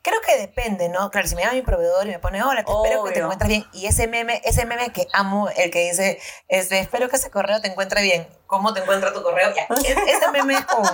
Creo 0.04 0.22
que 0.22 0.38
depende, 0.38 0.88
¿no? 0.90 1.10
Claro, 1.10 1.28
si 1.28 1.34
me 1.36 1.42
llama 1.42 1.56
mi 1.56 1.64
proveedor 1.64 2.06
y 2.06 2.12
me 2.12 2.20
pone, 2.20 2.44
hola, 2.44 2.64
te 2.64 2.72
espero 2.72 3.04
que 3.06 3.12
te 3.12 3.20
encuentres 3.22 3.48
bien. 3.50 3.66
Y 3.74 3.88
ese 3.88 4.08
meme, 4.08 4.40
ese 4.46 4.68
meme 4.68 4.92
que 4.92 5.08
amo, 5.14 5.50
el 5.50 5.72
que 5.72 5.90
dice, 5.90 6.20
este, 6.48 6.78
espero 6.78 7.10
que 7.10 7.16
ese 7.16 7.32
correo 7.32 7.60
te 7.60 7.70
encuentre 7.70 8.04
bien. 8.04 8.28
¿Cómo 8.46 8.72
te 8.76 8.82
encuentra 8.82 9.12
tu 9.14 9.24
correo? 9.24 9.52
Ya, 9.56 9.64
e- 9.64 10.12
ese 10.12 10.30
meme 10.32 10.54
es 10.54 10.66
como 10.66 10.88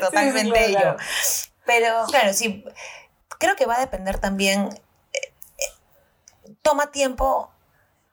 totalmente 0.00 0.58
Sí, 0.58 0.66
sí, 0.66 0.72
claro, 0.72 0.96
yo. 0.98 1.04
Pero, 1.64 2.04
claro, 2.08 2.32
sí, 2.32 2.64
creo 3.38 3.56
que 3.56 3.66
va 3.66 3.76
a 3.76 3.80
depender 3.80 4.18
también, 4.18 4.68
eh, 5.12 5.18
eh, 5.22 6.52
toma 6.62 6.90
tiempo 6.90 7.52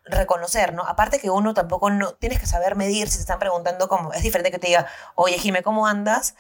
reconocer, 0.06 0.74
¿no? 0.74 0.84
Aparte 0.84 1.20
que 1.20 1.30
uno 1.30 1.54
tampoco 1.54 1.90
no, 1.90 2.14
tienes 2.14 2.40
que 2.40 2.46
saber 2.46 2.76
medir 2.76 3.10
si 3.10 3.18
te 3.18 3.22
están 3.22 3.40
preguntando 3.40 3.88
como, 3.88 4.14
es 4.14 4.24
diferente 4.24 4.52
que 4.52 4.60
te 4.60 4.68
diga, 4.68 4.88
oye, 5.16 5.38
Jime, 5.38 5.64
¿cómo 5.64 5.88
andas? 5.88 6.36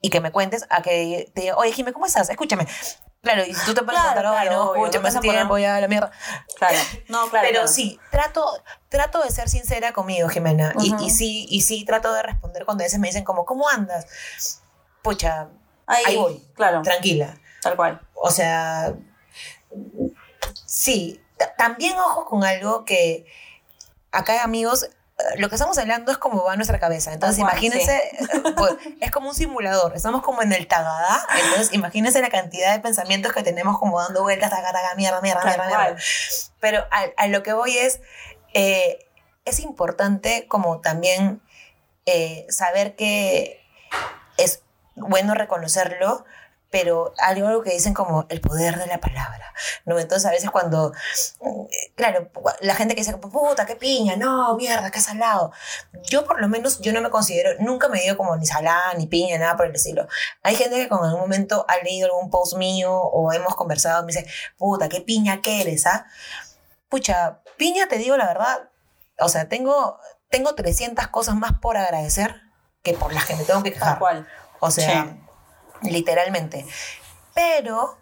Y 0.00 0.10
que 0.10 0.20
me 0.20 0.32
cuentes 0.32 0.66
a 0.70 0.82
que 0.82 1.30
te 1.34 1.42
diga, 1.42 1.56
oye, 1.56 1.72
Jime, 1.72 1.92
¿cómo 1.92 2.06
estás? 2.06 2.28
Escúchame. 2.30 2.66
Claro, 3.24 3.44
y 3.44 3.52
si 3.54 3.64
tú 3.66 3.74
te 3.74 3.82
puedes 3.82 4.00
Claro, 4.00 4.30
oye, 4.30 4.40
claro, 4.42 4.52
no, 4.52 4.70
a 4.70 4.74
poner- 5.20 5.20
tiempo, 5.20 5.58
ya, 5.58 5.80
la 5.80 5.88
mierda. 5.88 6.12
Claro. 6.56 6.78
No, 7.08 7.28
claro. 7.30 7.48
Pero 7.50 7.66
sí, 7.66 7.98
trato, 8.12 8.62
trato 8.88 9.20
de 9.22 9.30
ser 9.30 9.48
sincera 9.48 9.92
conmigo, 9.92 10.28
Jimena. 10.28 10.72
y, 10.80 11.10
sí, 11.10 11.46
y 11.50 11.62
sí 11.62 11.84
trato 11.84 12.12
de 12.12 12.22
responder 12.22 12.64
cuando 12.64 12.84
a 12.84 12.86
veces 12.86 13.00
me 13.00 13.08
dicen 13.08 13.24
como, 13.24 13.44
¿cómo 13.44 13.68
andas? 13.68 14.06
pucha, 15.02 15.48
Ahí, 15.86 16.02
Ahí 16.06 16.16
voy. 16.16 16.42
Claro, 16.54 16.80
tranquila. 16.82 17.36
tal 17.60 17.76
cual. 17.76 18.00
O 18.14 18.30
sea, 18.30 18.94
sí, 20.64 21.20
ta- 21.36 21.54
también 21.56 21.98
ojo 21.98 22.24
con 22.24 22.44
algo 22.44 22.84
que 22.84 23.26
acá 24.12 24.42
amigos, 24.42 24.88
lo 25.36 25.48
que 25.48 25.54
estamos 25.54 25.78
hablando 25.78 26.10
es 26.10 26.18
como 26.18 26.42
va 26.44 26.56
nuestra 26.56 26.78
cabeza. 26.78 27.12
Entonces 27.12 27.38
cual, 27.38 27.52
imagínense, 27.52 27.96
eh, 27.96 28.26
pues, 28.56 28.74
es 29.00 29.10
como 29.10 29.28
un 29.28 29.34
simulador, 29.34 29.94
estamos 29.94 30.22
como 30.22 30.42
en 30.42 30.52
el 30.52 30.66
tagadá, 30.66 31.26
entonces 31.36 31.72
imagínense 31.72 32.20
la 32.20 32.30
cantidad 32.30 32.72
de 32.72 32.80
pensamientos 32.80 33.32
que 33.32 33.42
tenemos 33.42 33.78
como 33.78 34.00
dando 34.00 34.22
vueltas, 34.22 34.50
taga, 34.50 34.72
taga, 34.72 34.94
mierda, 34.96 35.20
mierda, 35.20 35.40
Tal 35.40 35.50
mierda, 35.50 35.66
mierda. 35.66 35.84
cual. 35.84 36.02
Pero 36.60 36.86
a, 36.90 37.04
a 37.16 37.28
lo 37.28 37.42
que 37.42 37.52
voy 37.52 37.78
es, 37.78 38.00
eh, 38.54 39.06
es 39.44 39.60
importante 39.60 40.46
como 40.48 40.80
también 40.80 41.42
eh, 42.06 42.46
saber 42.48 42.96
que 42.96 43.64
es 44.36 44.62
bueno 44.96 45.34
reconocerlo, 45.34 46.24
pero 46.74 47.14
algo 47.18 47.62
que 47.62 47.70
dicen 47.70 47.94
como 47.94 48.26
el 48.28 48.40
poder 48.40 48.76
de 48.80 48.88
la 48.88 48.98
palabra, 48.98 49.54
¿no? 49.84 49.96
Entonces 49.96 50.26
a 50.26 50.32
veces 50.32 50.50
cuando, 50.50 50.92
claro, 51.94 52.32
la 52.62 52.74
gente 52.74 52.96
que 52.96 53.02
dice, 53.02 53.16
puta, 53.16 53.64
qué 53.64 53.76
piña, 53.76 54.16
no, 54.16 54.56
mierda, 54.56 54.90
qué 54.90 54.98
salado. 54.98 55.52
Yo 56.02 56.24
por 56.24 56.40
lo 56.40 56.48
menos, 56.48 56.80
yo 56.80 56.92
no 56.92 57.00
me 57.00 57.10
considero, 57.10 57.50
nunca 57.60 57.88
me 57.88 58.00
digo 58.00 58.16
como 58.16 58.34
ni 58.36 58.44
salada, 58.44 58.92
ni 58.94 59.06
piña, 59.06 59.38
nada 59.38 59.56
por 59.56 59.66
el 59.66 59.74
estilo. 59.76 60.08
Hay 60.42 60.56
gente 60.56 60.74
que 60.74 60.88
con 60.88 61.04
algún 61.04 61.20
momento 61.20 61.64
ha 61.68 61.76
leído 61.76 62.06
algún 62.06 62.28
post 62.28 62.56
mío 62.56 62.92
o 62.92 63.32
hemos 63.32 63.54
conversado, 63.54 64.02
me 64.02 64.08
dice, 64.08 64.26
puta, 64.58 64.88
qué 64.88 65.00
piña 65.00 65.42
que 65.42 65.60
eres, 65.60 65.86
¿ah? 65.86 66.06
Pucha, 66.88 67.38
piña, 67.56 67.86
te 67.86 67.98
digo 67.98 68.16
la 68.16 68.26
verdad, 68.26 68.68
o 69.20 69.28
sea, 69.28 69.48
tengo, 69.48 70.00
tengo 70.28 70.56
300 70.56 71.06
cosas 71.06 71.36
más 71.36 71.52
por 71.60 71.76
agradecer 71.76 72.34
que 72.82 72.94
por 72.94 73.12
las 73.12 73.26
que 73.26 73.36
me 73.36 73.44
tengo 73.44 73.62
que 73.62 73.72
quejar. 73.72 74.00
cual. 74.00 74.26
O 74.58 74.72
sea, 74.72 75.23
literalmente. 75.84 76.66
Pero 77.34 77.98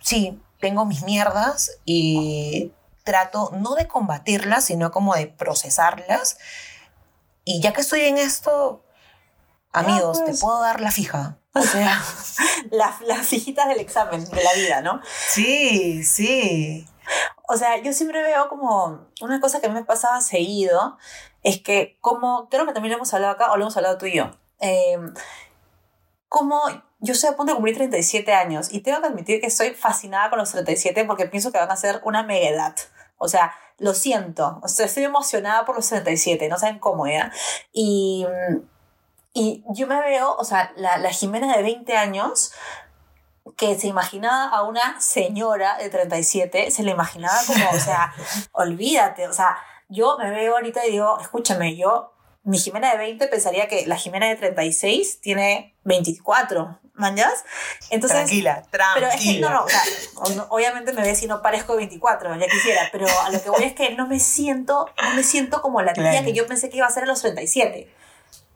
sí, 0.00 0.40
tengo 0.60 0.84
mis 0.84 1.02
mierdas 1.02 1.78
y 1.84 2.72
trato 3.04 3.50
no 3.54 3.74
de 3.74 3.86
combatirlas, 3.86 4.64
sino 4.64 4.90
como 4.90 5.14
de 5.14 5.26
procesarlas. 5.26 6.38
Y 7.44 7.60
ya 7.60 7.72
que 7.72 7.82
estoy 7.82 8.00
en 8.02 8.18
esto, 8.18 8.84
amigos, 9.72 10.20
pues. 10.24 10.38
te 10.38 10.40
puedo 10.40 10.60
dar 10.60 10.80
la 10.80 10.90
fija. 10.90 11.38
O 11.56 11.62
sea, 11.62 12.02
Las, 12.72 13.00
las 13.02 13.32
hijitas 13.32 13.68
del 13.68 13.78
examen 13.78 14.28
de 14.28 14.42
la 14.42 14.52
vida, 14.54 14.80
¿no? 14.80 15.00
sí, 15.28 16.02
sí. 16.02 16.84
O 17.46 17.56
sea, 17.56 17.80
yo 17.80 17.92
siempre 17.92 18.22
veo 18.24 18.48
como 18.48 19.06
una 19.20 19.40
cosa 19.40 19.60
que 19.60 19.68
me 19.68 19.84
pasaba 19.84 20.20
seguido, 20.20 20.98
es 21.44 21.62
que 21.62 21.96
como, 22.00 22.48
creo 22.48 22.66
que 22.66 22.72
también 22.72 22.90
lo 22.90 22.96
hemos 22.96 23.14
hablado 23.14 23.34
acá, 23.34 23.52
o 23.52 23.56
lo 23.56 23.62
hemos 23.62 23.76
hablado 23.76 23.98
tú 23.98 24.06
y 24.06 24.16
yo, 24.16 24.32
eh, 24.58 24.98
como 26.34 26.60
yo 26.98 27.12
estoy 27.12 27.30
a 27.30 27.36
punto 27.36 27.52
de 27.52 27.54
cumplir 27.54 27.76
37 27.76 28.32
años 28.32 28.72
y 28.72 28.80
tengo 28.80 29.00
que 29.00 29.06
admitir 29.06 29.40
que 29.40 29.46
estoy 29.46 29.70
fascinada 29.70 30.30
con 30.30 30.40
los 30.40 30.50
37 30.50 31.04
porque 31.04 31.26
pienso 31.26 31.52
que 31.52 31.58
van 31.58 31.70
a 31.70 31.76
ser 31.76 32.00
una 32.02 32.24
mega 32.24 32.48
edad. 32.48 32.74
O 33.18 33.28
sea, 33.28 33.54
lo 33.78 33.94
siento, 33.94 34.58
o 34.60 34.66
sea, 34.66 34.86
estoy 34.86 35.04
emocionada 35.04 35.64
por 35.64 35.76
los 35.76 35.88
37, 35.88 36.48
no 36.48 36.58
saben 36.58 36.80
cómo, 36.80 37.06
¿ya? 37.06 37.30
Y, 37.72 38.26
y 39.32 39.62
yo 39.68 39.86
me 39.86 40.00
veo, 40.00 40.34
o 40.34 40.42
sea, 40.42 40.72
la, 40.74 40.98
la 40.98 41.10
Jimena 41.10 41.56
de 41.56 41.62
20 41.62 41.96
años 41.96 42.50
que 43.56 43.78
se 43.78 43.86
imaginaba 43.86 44.48
a 44.48 44.64
una 44.64 45.00
señora 45.00 45.78
de 45.78 45.88
37, 45.88 46.72
se 46.72 46.82
le 46.82 46.90
imaginaba 46.90 47.38
como, 47.46 47.70
o 47.70 47.78
sea, 47.78 48.12
olvídate, 48.50 49.28
o 49.28 49.32
sea, 49.32 49.56
yo 49.88 50.18
me 50.18 50.30
veo 50.30 50.54
ahorita 50.54 50.84
y 50.84 50.90
digo, 50.90 51.16
escúchame, 51.20 51.76
yo, 51.76 52.13
mi 52.44 52.58
Jimena 52.58 52.90
de 52.92 52.98
20 52.98 53.26
pensaría 53.28 53.68
que 53.68 53.86
la 53.86 53.96
Jimena 53.96 54.28
de 54.28 54.36
36 54.36 55.20
tiene 55.20 55.74
24, 55.84 56.78
¿manjas? 56.94 57.44
Entonces, 57.90 58.18
tranquila, 58.18 58.62
tranquila. 58.70 58.92
pero 58.94 59.06
es 59.08 59.20
que, 59.20 59.40
no, 59.40 59.50
no, 59.50 59.64
o 59.64 59.68
sea, 59.68 60.46
obviamente 60.50 60.92
me 60.92 61.02
ves 61.02 61.22
y 61.22 61.26
no 61.26 61.40
parezco 61.42 61.72
de 61.72 61.78
24, 61.78 62.36
ya 62.36 62.46
quisiera, 62.46 62.88
pero 62.92 63.06
a 63.24 63.30
lo 63.30 63.42
que 63.42 63.50
voy 63.50 63.64
es 63.64 63.72
que 63.74 63.90
no 63.94 64.06
me 64.06 64.20
siento, 64.20 64.86
no 65.02 65.14
me 65.14 65.22
siento 65.22 65.62
como 65.62 65.80
la 65.82 65.92
tía 65.94 66.10
Claro. 66.10 66.24
que 66.26 66.32
yo 66.34 66.46
pensé 66.46 66.68
que 66.68 66.76
iba 66.76 66.86
a 66.86 66.90
ser 66.90 67.04
a 67.04 67.06
los 67.06 67.20
37, 67.22 67.90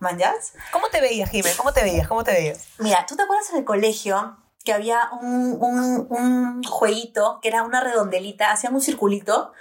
¿manjas? 0.00 0.52
¿Cómo 0.70 0.88
te 0.90 1.00
veías, 1.00 1.30
Jimé? 1.30 1.50
¿Cómo 1.56 1.72
te 1.72 1.82
veías? 1.82 2.06
¿Cómo 2.06 2.24
te 2.24 2.32
veías? 2.32 2.66
Mira, 2.78 3.06
¿tú 3.06 3.16
te 3.16 3.22
acuerdas 3.22 3.50
en 3.50 3.56
el 3.58 3.64
colegio 3.64 4.36
que 4.64 4.72
había 4.74 5.08
un, 5.22 5.56
un, 5.60 6.06
un 6.10 6.62
jueguito 6.62 7.38
que 7.40 7.48
era 7.48 7.62
una 7.62 7.80
redondelita, 7.80 8.52
hacían 8.52 8.74
un 8.74 8.82
circulito 8.82 9.52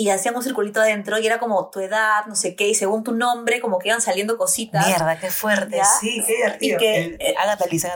y 0.00 0.10
hacían 0.10 0.36
un 0.36 0.42
circulito 0.42 0.80
adentro 0.80 1.18
y 1.18 1.26
era 1.26 1.38
como 1.38 1.70
tu 1.70 1.80
edad, 1.80 2.24
no 2.26 2.36
sé 2.36 2.54
qué, 2.54 2.68
y 2.68 2.74
según 2.74 3.02
tu 3.02 3.12
nombre 3.12 3.60
como 3.60 3.78
que 3.78 3.88
iban 3.88 4.00
saliendo 4.00 4.38
cositas. 4.38 4.86
Mierda, 4.86 5.18
qué 5.18 5.30
fuerte. 5.30 5.76
¿Ya? 5.78 5.84
Sí, 5.84 6.22
qué 6.26 6.36
divertido. 6.36 6.76
Y 6.76 6.78
que- 6.78 6.96
El- 7.04 7.14
eh, 7.20 7.34
Liz. 7.70 7.86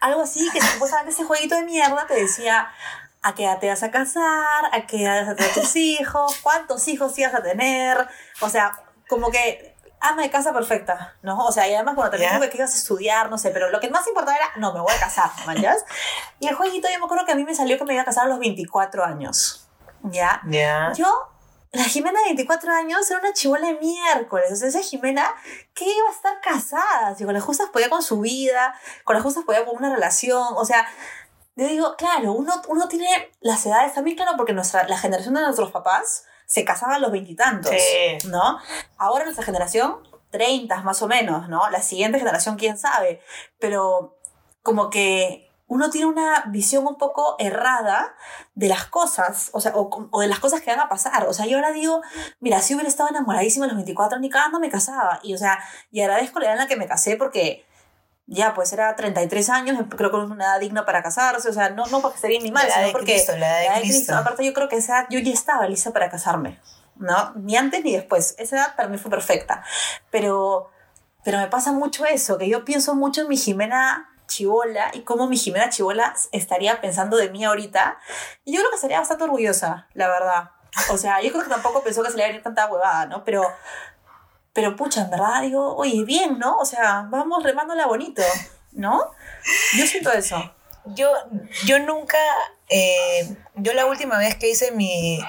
Algo 0.00 0.22
así, 0.22 0.48
que 0.52 0.60
supuestamente 0.60 1.12
ese 1.12 1.24
jueguito 1.24 1.54
de 1.54 1.62
mierda 1.62 2.06
te 2.06 2.14
decía 2.14 2.68
a 3.22 3.34
qué 3.34 3.44
edad 3.44 3.58
te 3.60 3.68
vas 3.68 3.82
a 3.82 3.90
casar, 3.90 4.64
a 4.72 4.86
qué 4.86 5.04
edad 5.04 5.20
vas 5.22 5.30
a 5.30 5.36
tener 5.36 5.52
tus 5.54 5.74
hijos, 5.76 6.36
cuántos 6.42 6.86
hijos 6.88 7.16
ibas 7.18 7.34
a 7.34 7.42
tener, 7.42 7.96
o 8.40 8.48
sea, 8.48 8.72
como 9.08 9.30
que 9.30 9.74
ama 10.00 10.22
de 10.22 10.30
casa 10.30 10.52
perfecta, 10.52 11.14
¿no? 11.22 11.38
O 11.46 11.52
sea, 11.52 11.68
y 11.68 11.74
además 11.74 11.94
cuando 11.94 12.16
te 12.16 12.22
Ya. 12.22 12.36
dijo 12.36 12.50
que 12.50 12.56
ibas 12.58 12.74
a 12.74 12.76
estudiar, 12.78 13.30
no 13.30 13.38
sé, 13.38 13.50
pero 13.50 13.70
lo 13.70 13.78
que 13.78 13.88
más 13.88 14.06
importaba 14.08 14.36
era, 14.36 14.46
no, 14.56 14.72
me 14.74 14.80
voy 14.80 14.92
a 14.92 14.98
casar, 14.98 15.30
¿manjas? 15.46 15.84
Y 16.40 16.48
el 16.48 16.56
jueguito 16.56 16.88
yo 16.92 16.98
me 16.98 17.04
acuerdo 17.04 17.24
que 17.24 17.32
a 17.32 17.36
mí 17.36 17.44
me 17.44 17.54
salió 17.54 17.78
que 17.78 17.84
me 17.84 17.92
iba 17.94 18.02
a 18.02 18.04
casar 18.04 18.24
a 18.24 18.28
los 18.28 18.40
24 18.40 19.04
años, 19.04 19.61
¿ya? 20.10 20.42
Ya. 20.48 20.92
Yo, 20.94 21.06
la 21.72 21.84
Jimena 21.84 22.18
de 22.20 22.26
24 22.26 22.72
años 22.72 23.10
era 23.10 23.20
una 23.20 23.32
chivola 23.32 23.66
de 23.68 23.74
miércoles. 23.74 24.52
O 24.52 24.56
sea, 24.56 24.68
esa 24.68 24.82
Jimena 24.82 25.34
que 25.74 25.84
iba 25.84 26.08
a 26.08 26.12
estar 26.12 26.40
casada. 26.40 27.14
Si 27.14 27.24
con 27.24 27.34
las 27.34 27.42
justas 27.42 27.70
podía 27.70 27.88
con 27.88 28.02
su 28.02 28.20
vida, 28.20 28.74
con 29.04 29.14
las 29.14 29.22
justas 29.22 29.44
podía 29.44 29.64
con 29.64 29.76
una 29.76 29.94
relación. 29.94 30.48
O 30.56 30.64
sea, 30.64 30.86
yo 31.56 31.66
digo, 31.66 31.96
claro, 31.96 32.32
uno, 32.32 32.60
uno 32.68 32.88
tiene 32.88 33.30
las 33.40 33.64
edades 33.66 33.94
también, 33.94 34.16
claro, 34.16 34.32
porque 34.36 34.52
nuestra, 34.52 34.86
la 34.88 34.98
generación 34.98 35.34
de 35.34 35.42
nuestros 35.42 35.70
papás 35.70 36.24
se 36.46 36.64
casaban 36.64 36.96
a 36.96 36.98
los 36.98 37.12
veintitantos, 37.12 37.70
Sí. 37.70 38.28
¿no? 38.28 38.58
Ahora 38.98 39.24
nuestra 39.24 39.44
generación, 39.44 39.96
30 40.30 40.82
más 40.82 41.02
o 41.02 41.08
menos, 41.08 41.48
¿no? 41.48 41.68
La 41.70 41.82
siguiente 41.82 42.18
generación, 42.18 42.56
quién 42.56 42.78
sabe. 42.78 43.22
Pero 43.58 44.18
como 44.62 44.90
que 44.90 45.51
uno 45.72 45.88
tiene 45.88 46.06
una 46.06 46.44
visión 46.48 46.86
un 46.86 46.96
poco 46.96 47.34
errada 47.38 48.14
de 48.54 48.68
las 48.68 48.84
cosas, 48.84 49.48
o 49.54 49.60
sea, 49.62 49.72
o, 49.74 49.88
o 50.10 50.20
de 50.20 50.26
las 50.26 50.38
cosas 50.38 50.60
que 50.60 50.70
van 50.70 50.80
a 50.80 50.90
pasar. 50.90 51.26
O 51.26 51.32
sea, 51.32 51.46
yo 51.46 51.56
ahora 51.56 51.72
digo, 51.72 52.02
mira, 52.40 52.60
si 52.60 52.74
hubiera 52.74 52.90
estado 52.90 53.08
enamoradísima 53.08 53.64
a 53.64 53.68
los 53.68 53.76
24, 53.76 54.18
ni 54.18 54.28
cagando 54.28 54.60
me 54.60 54.68
casaba. 54.68 55.18
Y, 55.22 55.32
o 55.32 55.38
sea, 55.38 55.58
y 55.90 56.02
agradezco 56.02 56.40
la 56.40 56.44
edad 56.44 56.54
en 56.56 56.58
la 56.58 56.66
que 56.66 56.76
me 56.76 56.86
casé 56.86 57.16
porque 57.16 57.64
ya, 58.26 58.52
pues 58.52 58.70
era 58.74 58.94
33 58.96 59.48
años, 59.48 59.78
creo 59.96 60.10
que 60.10 60.18
es 60.18 60.30
una 60.30 60.44
edad 60.44 60.60
digna 60.60 60.84
para 60.84 61.02
casarse, 61.02 61.48
o 61.48 61.54
sea, 61.54 61.70
no, 61.70 61.86
no 61.86 62.02
porque 62.02 62.16
esté 62.16 62.28
bien 62.28 62.42
ni 62.42 62.52
mal, 62.52 62.68
La 62.68 62.74
sino 62.74 62.86
de 62.88 62.92
porque 62.92 63.14
Cristo, 63.14 63.32
la 63.38 63.38
edad 63.38 63.58
de 63.58 63.64
la 63.64 63.74
edad 63.76 63.80
Cristo. 63.80 64.14
Aparte, 64.14 64.44
yo 64.44 64.52
creo 64.52 64.68
que 64.68 64.76
esa 64.76 64.98
edad 64.98 65.06
yo 65.08 65.20
ya 65.20 65.32
estaba 65.32 65.66
lista 65.68 65.90
para 65.94 66.10
casarme, 66.10 66.60
¿no? 66.96 67.32
Ni 67.36 67.56
antes 67.56 67.82
ni 67.82 67.94
después. 67.94 68.34
Esa 68.36 68.56
edad 68.56 68.76
para 68.76 68.90
mí 68.90 68.98
fue 68.98 69.10
perfecta. 69.10 69.64
Pero, 70.10 70.70
pero 71.24 71.38
me 71.38 71.46
pasa 71.46 71.72
mucho 71.72 72.04
eso, 72.04 72.36
que 72.36 72.46
yo 72.50 72.66
pienso 72.66 72.94
mucho 72.94 73.22
en 73.22 73.28
mi 73.28 73.38
Jimena 73.38 74.11
Chibola 74.32 74.90
y 74.94 75.02
cómo 75.02 75.28
mi 75.28 75.36
Jimena 75.36 75.68
Chibola 75.68 76.14
estaría 76.32 76.80
pensando 76.80 77.16
de 77.16 77.28
mí 77.30 77.44
ahorita. 77.44 77.98
Y 78.44 78.52
yo 78.52 78.60
creo 78.60 78.70
que 78.70 78.76
estaría 78.76 78.98
bastante 78.98 79.24
orgullosa, 79.24 79.88
la 79.94 80.08
verdad. 80.08 80.50
O 80.90 80.96
sea, 80.96 81.20
yo 81.20 81.30
creo 81.30 81.44
que 81.44 81.50
tampoco 81.50 81.82
pensó 81.82 82.02
que 82.02 82.10
se 82.10 82.16
le 82.16 82.22
iba 82.22 82.26
a 82.26 82.28
venir 82.28 82.42
tanta 82.42 82.66
huevada, 82.66 83.06
¿no? 83.06 83.24
Pero, 83.24 83.42
pero 84.52 84.74
pucha, 84.74 85.02
en 85.02 85.10
verdad 85.10 85.42
digo, 85.42 85.76
oye, 85.76 86.04
bien, 86.04 86.38
¿no? 86.38 86.56
O 86.56 86.64
sea, 86.64 87.06
vamos 87.10 87.42
remándola 87.42 87.86
bonito, 87.86 88.22
¿no? 88.72 89.10
Yo 89.76 89.86
siento 89.86 90.10
eso. 90.12 90.54
Yo, 90.86 91.12
yo 91.66 91.78
nunca, 91.78 92.18
eh, 92.68 93.36
yo 93.54 93.72
la 93.74 93.86
última 93.86 94.18
vez 94.18 94.36
que 94.36 94.50
hice 94.50 94.72
mi, 94.72 95.20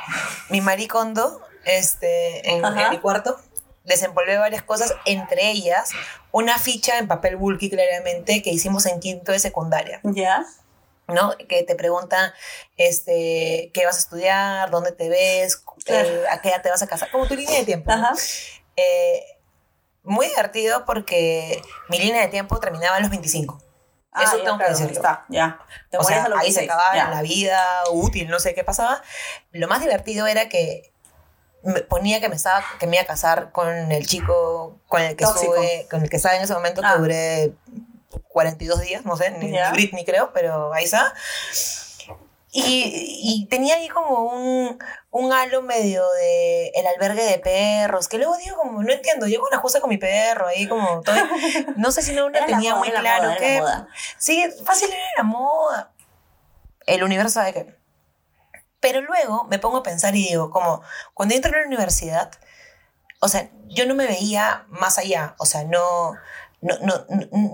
mi 0.49 0.61
maricondo 0.61 1.41
este, 1.65 2.49
en 2.49 2.61
mi 2.89 2.97
cuarto, 2.99 3.37
desempolvé 3.83 4.37
varias 4.37 4.63
cosas, 4.63 4.93
entre 5.05 5.49
ellas 5.51 5.89
una 6.31 6.57
ficha 6.57 6.97
en 6.97 7.07
papel 7.07 7.35
bulky 7.35 7.69
claramente 7.69 8.41
que 8.41 8.49
hicimos 8.49 8.85
en 8.85 8.99
quinto 8.99 9.31
de 9.31 9.39
secundaria, 9.39 9.99
¿Ya? 10.03 10.45
¿no? 11.07 11.35
Que 11.49 11.63
te 11.63 11.75
preguntan 11.75 12.31
este, 12.77 13.71
qué 13.73 13.85
vas 13.85 13.97
a 13.97 13.99
estudiar, 13.99 14.69
dónde 14.71 14.93
te 14.93 15.09
ves, 15.09 15.63
eh, 15.87 16.23
a 16.29 16.41
qué 16.41 16.49
edad 16.49 16.61
te 16.61 16.69
vas 16.69 16.81
a 16.81 16.87
casar, 16.87 17.11
como 17.11 17.27
tu 17.27 17.35
línea 17.35 17.59
de 17.59 17.65
tiempo. 17.65 17.91
Ajá. 17.91 18.13
Eh, 18.75 19.23
muy 20.03 20.27
divertido 20.27 20.85
porque 20.85 21.61
mi 21.89 21.99
línea 21.99 22.21
de 22.21 22.27
tiempo 22.27 22.59
terminaba 22.59 22.97
a 22.97 22.99
los 22.99 23.09
25. 23.09 23.61
Ah, 24.11 24.23
Eso 24.23 24.37
ya, 24.37 24.43
tengo 24.43 24.57
que 24.57 24.65
claro, 24.65 24.77
decirlo. 24.77 24.95
Está, 24.95 25.25
ya. 25.29 25.59
Te 25.89 25.97
O 25.97 26.03
sea, 26.03 26.25
a 26.25 26.29
los 26.29 26.39
ahí 26.39 26.51
se 26.51 26.61
16, 26.61 26.69
acababa 26.69 26.95
ya. 26.95 27.09
la 27.09 27.21
vida 27.21 27.59
útil, 27.91 28.29
no 28.29 28.39
sé 28.39 28.53
qué 28.53 28.63
pasaba. 28.63 29.01
Lo 29.51 29.67
más 29.67 29.81
divertido 29.81 30.27
era 30.27 30.49
que 30.49 30.92
me 31.63 31.81
ponía 31.81 32.19
que 32.19 32.29
me 32.29 32.35
estaba 32.35 32.63
que 32.79 32.87
me 32.87 32.97
iba 32.97 33.03
a 33.03 33.07
casar 33.07 33.51
con 33.51 33.91
el 33.91 34.05
chico 34.05 34.79
con 34.87 35.01
el 35.01 35.15
que 35.15 35.25
Tóxico. 35.25 35.55
estuve, 35.55 35.87
con 35.89 36.03
el 36.03 36.09
que 36.09 36.17
estaba 36.17 36.35
en 36.35 36.41
ese 36.43 36.53
momento 36.53 36.81
Ah. 36.83 36.93
que 36.93 36.99
duré 36.99 37.53
42 38.29 38.81
días, 38.81 39.05
no 39.05 39.15
sé, 39.17 39.31
ni, 39.31 39.51
Britney 39.71 40.05
creo, 40.05 40.31
pero 40.33 40.73
ahí 40.73 40.83
está. 40.85 41.13
Y, 42.55 43.19
y 43.23 43.47
tenía 43.47 43.75
ahí 43.75 43.89
como 43.89 44.25
un, 44.25 44.77
un 45.09 45.33
halo 45.33 45.63
medio 45.63 46.03
de 46.19 46.67
el 46.75 46.85
albergue 46.85 47.23
de 47.23 47.39
perros, 47.39 48.07
que 48.07 48.19
luego 48.19 48.37
digo 48.37 48.55
como, 48.57 48.83
no 48.83 48.91
entiendo, 48.93 49.25
yo 49.25 49.39
con 49.41 49.49
la 49.51 49.57
justa 49.57 49.81
con 49.81 49.89
mi 49.89 49.97
perro 49.97 50.45
ahí 50.45 50.67
como, 50.67 51.01
todo, 51.01 51.15
no 51.77 51.91
sé 51.91 52.03
si 52.03 52.13
no 52.13 52.29
la 52.29 52.45
tenía 52.45 52.75
moda, 52.75 52.79
muy 52.79 52.91
claro 52.91 53.23
moda, 53.23 53.35
era 53.37 53.39
que... 53.39 53.55
la 53.55 53.61
moda. 53.61 53.87
Sí, 54.19 54.45
fácil 54.63 54.89
era 54.89 55.01
la 55.17 55.23
moda. 55.23 55.91
El 56.85 57.03
universo 57.03 57.33
sabe 57.35 57.53
que... 57.53 57.75
Pero 58.83 58.99
luego 59.01 59.47
me 59.49 59.59
pongo 59.59 59.77
a 59.77 59.83
pensar 59.83 60.13
y 60.13 60.27
digo, 60.27 60.49
como, 60.51 60.81
cuando 61.13 61.33
entro 61.33 61.53
a 61.55 61.61
la 61.61 61.67
universidad, 61.67 62.29
o 63.21 63.29
sea, 63.29 63.49
yo 63.67 63.85
no 63.85 63.95
me 63.95 64.05
veía 64.05 64.65
más 64.67 64.97
allá, 64.97 65.35
o 65.39 65.45
sea, 65.45 65.63
no, 65.63 66.15
no, 66.59 66.77
no, 66.79 67.05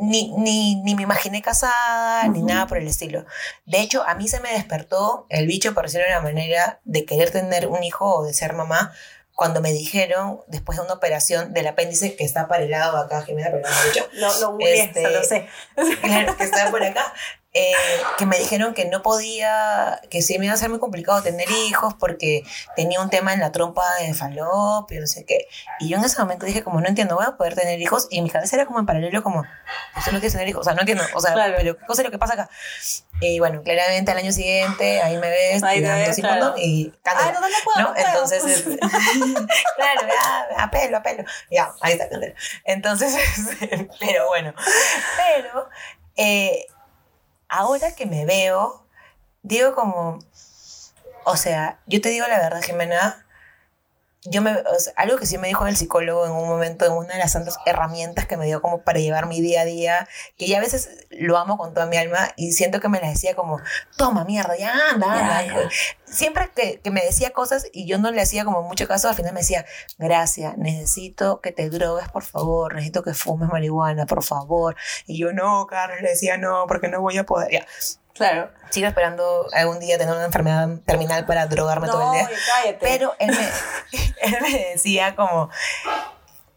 ni, 0.01 0.33
ni, 0.37 0.81
ni 0.81 0.95
me 0.95 1.03
imaginé 1.03 1.43
casada, 1.43 2.27
ni 2.29 2.41
nada 2.41 2.65
por 2.65 2.79
el 2.79 2.87
estilo. 2.87 3.25
De 3.67 3.79
hecho, 3.79 4.03
a 4.07 4.15
mí 4.15 4.27
se 4.27 4.39
me 4.39 4.51
despertó 4.53 5.27
el 5.29 5.45
bicho, 5.45 5.75
por 5.75 5.83
decirlo 5.83 6.07
de 6.07 6.13
una 6.13 6.21
manera, 6.21 6.79
de 6.83 7.05
querer 7.05 7.29
tener 7.29 7.67
un 7.67 7.83
hijo 7.83 8.11
o 8.11 8.25
de 8.25 8.33
ser 8.33 8.53
mamá, 8.53 8.91
cuando 9.35 9.61
me 9.61 9.71
dijeron, 9.71 10.41
después 10.47 10.79
de 10.79 10.83
una 10.83 10.95
operación 10.95 11.53
del 11.53 11.67
apéndice 11.67 12.15
que 12.15 12.25
está 12.25 12.47
para 12.47 12.63
el 12.63 12.71
lado 12.71 12.97
acá, 12.97 13.21
Jimena, 13.21 13.49
pero 13.51 13.61
no 13.61 13.69
lo 13.69 13.81
he 13.83 13.85
dicho, 13.93 14.09
Lo, 14.13 14.57
lo 14.57 14.57
Este- 14.59 15.09
lo 15.09 15.23
sé. 15.23 15.47
claro, 16.01 16.35
que 16.35 16.43
estaba 16.43 16.71
por 16.71 16.83
acá, 16.83 17.13
eh, 17.53 17.73
que 18.19 18.27
me 18.27 18.37
dijeron 18.37 18.75
que 18.75 18.85
no 18.85 19.01
podía, 19.01 19.99
que 20.11 20.21
sí 20.21 20.37
me 20.37 20.45
iba 20.45 20.53
a 20.53 20.57
ser 20.57 20.69
muy 20.69 20.77
complicado 20.77 21.23
tener 21.23 21.49
hijos 21.49 21.95
porque 21.99 22.43
tenía 22.75 23.01
un 23.01 23.09
tema 23.09 23.33
en 23.33 23.39
la 23.39 23.51
trompa 23.51 23.83
de 23.99 24.13
falopio, 24.13 25.01
no 25.01 25.07
sé 25.07 25.25
qué. 25.25 25.47
Y 25.79 25.89
yo 25.89 25.97
en 25.97 26.03
ese 26.05 26.19
momento 26.21 26.45
dije, 26.45 26.63
como 26.63 26.79
no 26.79 26.87
entiendo, 26.87 27.15
voy 27.15 27.25
a 27.25 27.37
poder 27.37 27.55
tener 27.55 27.81
hijos. 27.81 28.07
Y 28.11 28.21
mi 28.21 28.29
cabeza 28.29 28.55
era 28.55 28.65
como 28.67 28.79
en 28.79 28.85
paralelo, 28.85 29.23
como, 29.23 29.43
usted 29.97 30.11
no 30.11 30.19
quiere 30.19 30.31
tener 30.31 30.47
hijos. 30.47 30.61
O 30.61 30.63
sea, 30.63 30.73
no 30.75 30.81
entiendo, 30.81 31.03
o 31.15 31.21
sea, 31.21 31.33
Claro. 31.33 31.55
pero 31.57 31.77
¿qué 31.77 31.85
cosa 31.87 32.01
es 32.01 32.05
lo 32.05 32.11
que 32.11 32.19
pasa 32.19 32.33
acá? 32.33 32.49
Y 33.21 33.39
bueno, 33.39 33.61
claramente 33.63 34.11
al 34.11 34.17
año 34.19 34.31
siguiente, 34.31 35.01
ahí 35.01 35.17
me 35.17 35.29
ves, 35.29 35.63
Ahí 35.63 35.77
te 35.79 35.81
tirando 35.83 36.05
ves, 36.07 36.15
claro. 36.17 36.41
condón 36.45 36.59
y 36.63 36.91
cándela. 37.03 37.27
Ay, 37.29 37.33
no, 37.33 37.39
puedo, 37.63 37.79
¿no? 37.79 37.87
no 37.89 37.93
puedo. 37.95 38.07
Entonces, 38.07 38.45
este, 38.45 38.77
claro, 39.75 40.01
ya, 40.07 40.63
apelo, 40.63 40.97
apelo. 40.97 41.23
Ya, 41.49 41.71
ahí 41.81 41.93
está, 41.93 42.07
Candela. 42.09 42.35
Entonces, 42.63 43.15
este, 43.37 43.89
pero 43.99 44.27
bueno, 44.27 44.53
pero 45.17 45.67
eh, 46.15 46.65
ahora 47.49 47.93
que 47.95 48.05
me 48.05 48.25
veo, 48.25 48.85
digo 49.41 49.75
como, 49.75 50.19
o 51.25 51.35
sea, 51.35 51.79
yo 51.87 51.99
te 51.99 52.09
digo 52.09 52.27
la 52.27 52.37
verdad, 52.37 52.61
Jimena, 52.61 53.25
yo 54.25 54.41
me, 54.41 54.51
o 54.51 54.79
sea, 54.79 54.93
algo 54.97 55.17
que 55.17 55.25
sí 55.25 55.37
me 55.37 55.47
dijo 55.47 55.65
el 55.65 55.77
psicólogo 55.77 56.25
en 56.25 56.31
un 56.33 56.47
momento, 56.47 56.85
en 56.85 56.91
una 56.91 57.13
de 57.13 57.19
las 57.19 57.33
tantas 57.33 57.57
herramientas 57.65 58.25
que 58.27 58.35
me 58.35 58.45
dio 58.45 58.61
como 58.61 58.81
para 58.81 58.99
llevar 58.99 59.27
mi 59.27 59.39
día 59.39 59.61
a 59.61 59.65
día, 59.65 60.09
que 60.37 60.47
ya 60.47 60.57
a 60.57 60.61
veces 60.61 61.07
lo 61.09 61.37
amo 61.37 61.57
con 61.57 61.73
toda 61.73 61.85
mi 61.85 61.95
alma 61.95 62.29
y 62.35 62.51
siento 62.51 62.81
que 62.81 62.89
me 62.89 62.99
las 62.99 63.13
decía 63.13 63.35
como, 63.35 63.61
toma 63.95 64.25
mierda, 64.25 64.57
ya 64.57 64.73
anda, 64.91 65.07
anda. 65.13 65.45
Ya, 65.45 65.61
ya. 65.63 65.69
Siempre 66.05 66.49
que, 66.53 66.81
que 66.81 66.91
me 66.91 67.01
decía 67.01 67.31
cosas 67.31 67.67
y 67.71 67.87
yo 67.87 67.97
no 67.97 68.11
le 68.11 68.21
hacía 68.21 68.43
como 68.43 68.61
mucho 68.63 68.87
caso, 68.87 69.07
al 69.07 69.15
final 69.15 69.33
me 69.33 69.39
decía, 69.39 69.65
gracias, 69.97 70.57
necesito 70.57 71.39
que 71.39 71.51
te 71.53 71.69
drogues, 71.69 72.09
por 72.09 72.23
favor, 72.23 72.73
necesito 72.73 73.03
que 73.03 73.13
fumes 73.13 73.49
marihuana, 73.49 74.05
por 74.05 74.23
favor. 74.23 74.75
Y 75.05 75.17
yo, 75.17 75.31
no, 75.31 75.65
Carlos, 75.67 76.01
le 76.01 76.09
decía, 76.09 76.37
no, 76.37 76.65
porque 76.67 76.89
no 76.89 76.99
voy 76.99 77.17
a 77.17 77.25
poder. 77.25 77.51
Ya, 77.51 77.65
Claro. 78.13 78.51
sigo 78.69 78.87
esperando 78.87 79.47
algún 79.53 79.79
día 79.79 79.97
tener 79.97 80.13
una 80.13 80.25
enfermedad 80.25 80.67
terminal 80.85 81.25
para 81.25 81.47
drogarme 81.47 81.87
todo 81.87 82.13
el 82.13 82.19
día. 82.19 82.29
cállate. 82.53 82.77
Pero 82.81 83.15
él 83.19 83.29
me, 83.29 83.99
él 84.21 84.37
me 84.41 84.69
decía 84.71 85.15
como, 85.15 85.49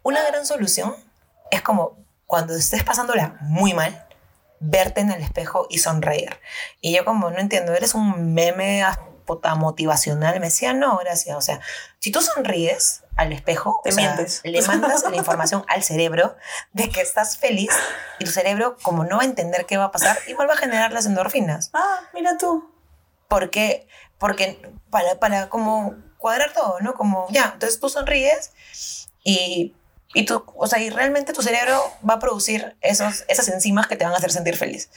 una 0.03 0.23
gran 0.25 0.45
solución 0.45 0.95
es 1.51 1.63
como 1.63 1.99
cuando 2.27 2.55
estés 2.57 2.83
pasándola 2.83 3.37
muy 3.41 3.75
mal, 3.75 4.07
verte 4.59 5.01
en 5.01 5.11
el 5.11 5.23
espejo 5.23 5.67
y 5.69 5.79
sonreír. 5.79 6.41
Y 6.81 6.95
yo 6.97 7.05
como, 7.05 7.31
no 7.31 7.39
entiendo, 7.39 7.75
eres 7.75 7.95
un 7.95 8.33
meme 8.35 8.83
motivacional. 9.57 10.41
Me 10.41 10.47
decía, 10.47 10.73
no, 10.73 10.99
gracias. 10.99 11.37
O 11.37 11.41
sea, 11.41 11.61
si 11.99 12.11
tú 12.11 12.21
sonríes 12.21 13.02
al 13.17 13.33
espejo, 13.33 13.81
Te 13.85 13.91
o 13.91 13.93
sea, 13.93 14.17
le 14.43 14.63
mandas 14.63 15.05
la 15.09 15.17
información 15.17 15.65
al 15.69 15.83
cerebro 15.83 16.37
de 16.73 16.89
que 16.89 17.01
estás 17.01 17.37
feliz 17.37 17.71
y 18.19 18.25
tu 18.25 18.31
cerebro, 18.31 18.77
como 18.83 19.05
no 19.05 19.17
va 19.17 19.23
a 19.23 19.27
entender 19.27 19.67
qué 19.67 19.77
va 19.77 19.85
a 19.85 19.93
pasar, 19.93 20.19
igual 20.29 20.49
va 20.49 20.55
a 20.55 20.57
generar 20.57 20.93
las 20.93 21.07
endorfinas. 21.07 21.71
Ah, 21.75 22.01
mira 22.15 22.39
tú. 22.39 22.73
Porque, 23.29 23.87
porque 24.19 24.61
para, 24.91 25.19
para 25.19 25.49
como 25.49 25.95
cuadrar 26.19 26.53
todo, 26.53 26.81
¿no? 26.81 26.95
Como, 26.95 27.27
ya, 27.31 27.51
entonces 27.55 27.81
tú 27.81 27.89
sonríes 27.89 28.53
y, 29.25 29.75
y 30.15 30.25
tú, 30.25 30.45
o 30.57 30.67
sea, 30.67 30.79
y 30.81 30.91
realmente 30.91 31.33
tu 31.33 31.43
cerebro 31.43 31.83
va 32.09 32.15
a 32.15 32.19
producir 32.19 32.77
esos, 32.81 33.25
esas 33.29 33.49
enzimas 33.49 33.87
que 33.87 33.97
te 33.97 34.05
van 34.05 34.15
a 34.15 34.17
hacer 34.17 34.33
sentir 34.33 34.57
feliz. 34.57 34.91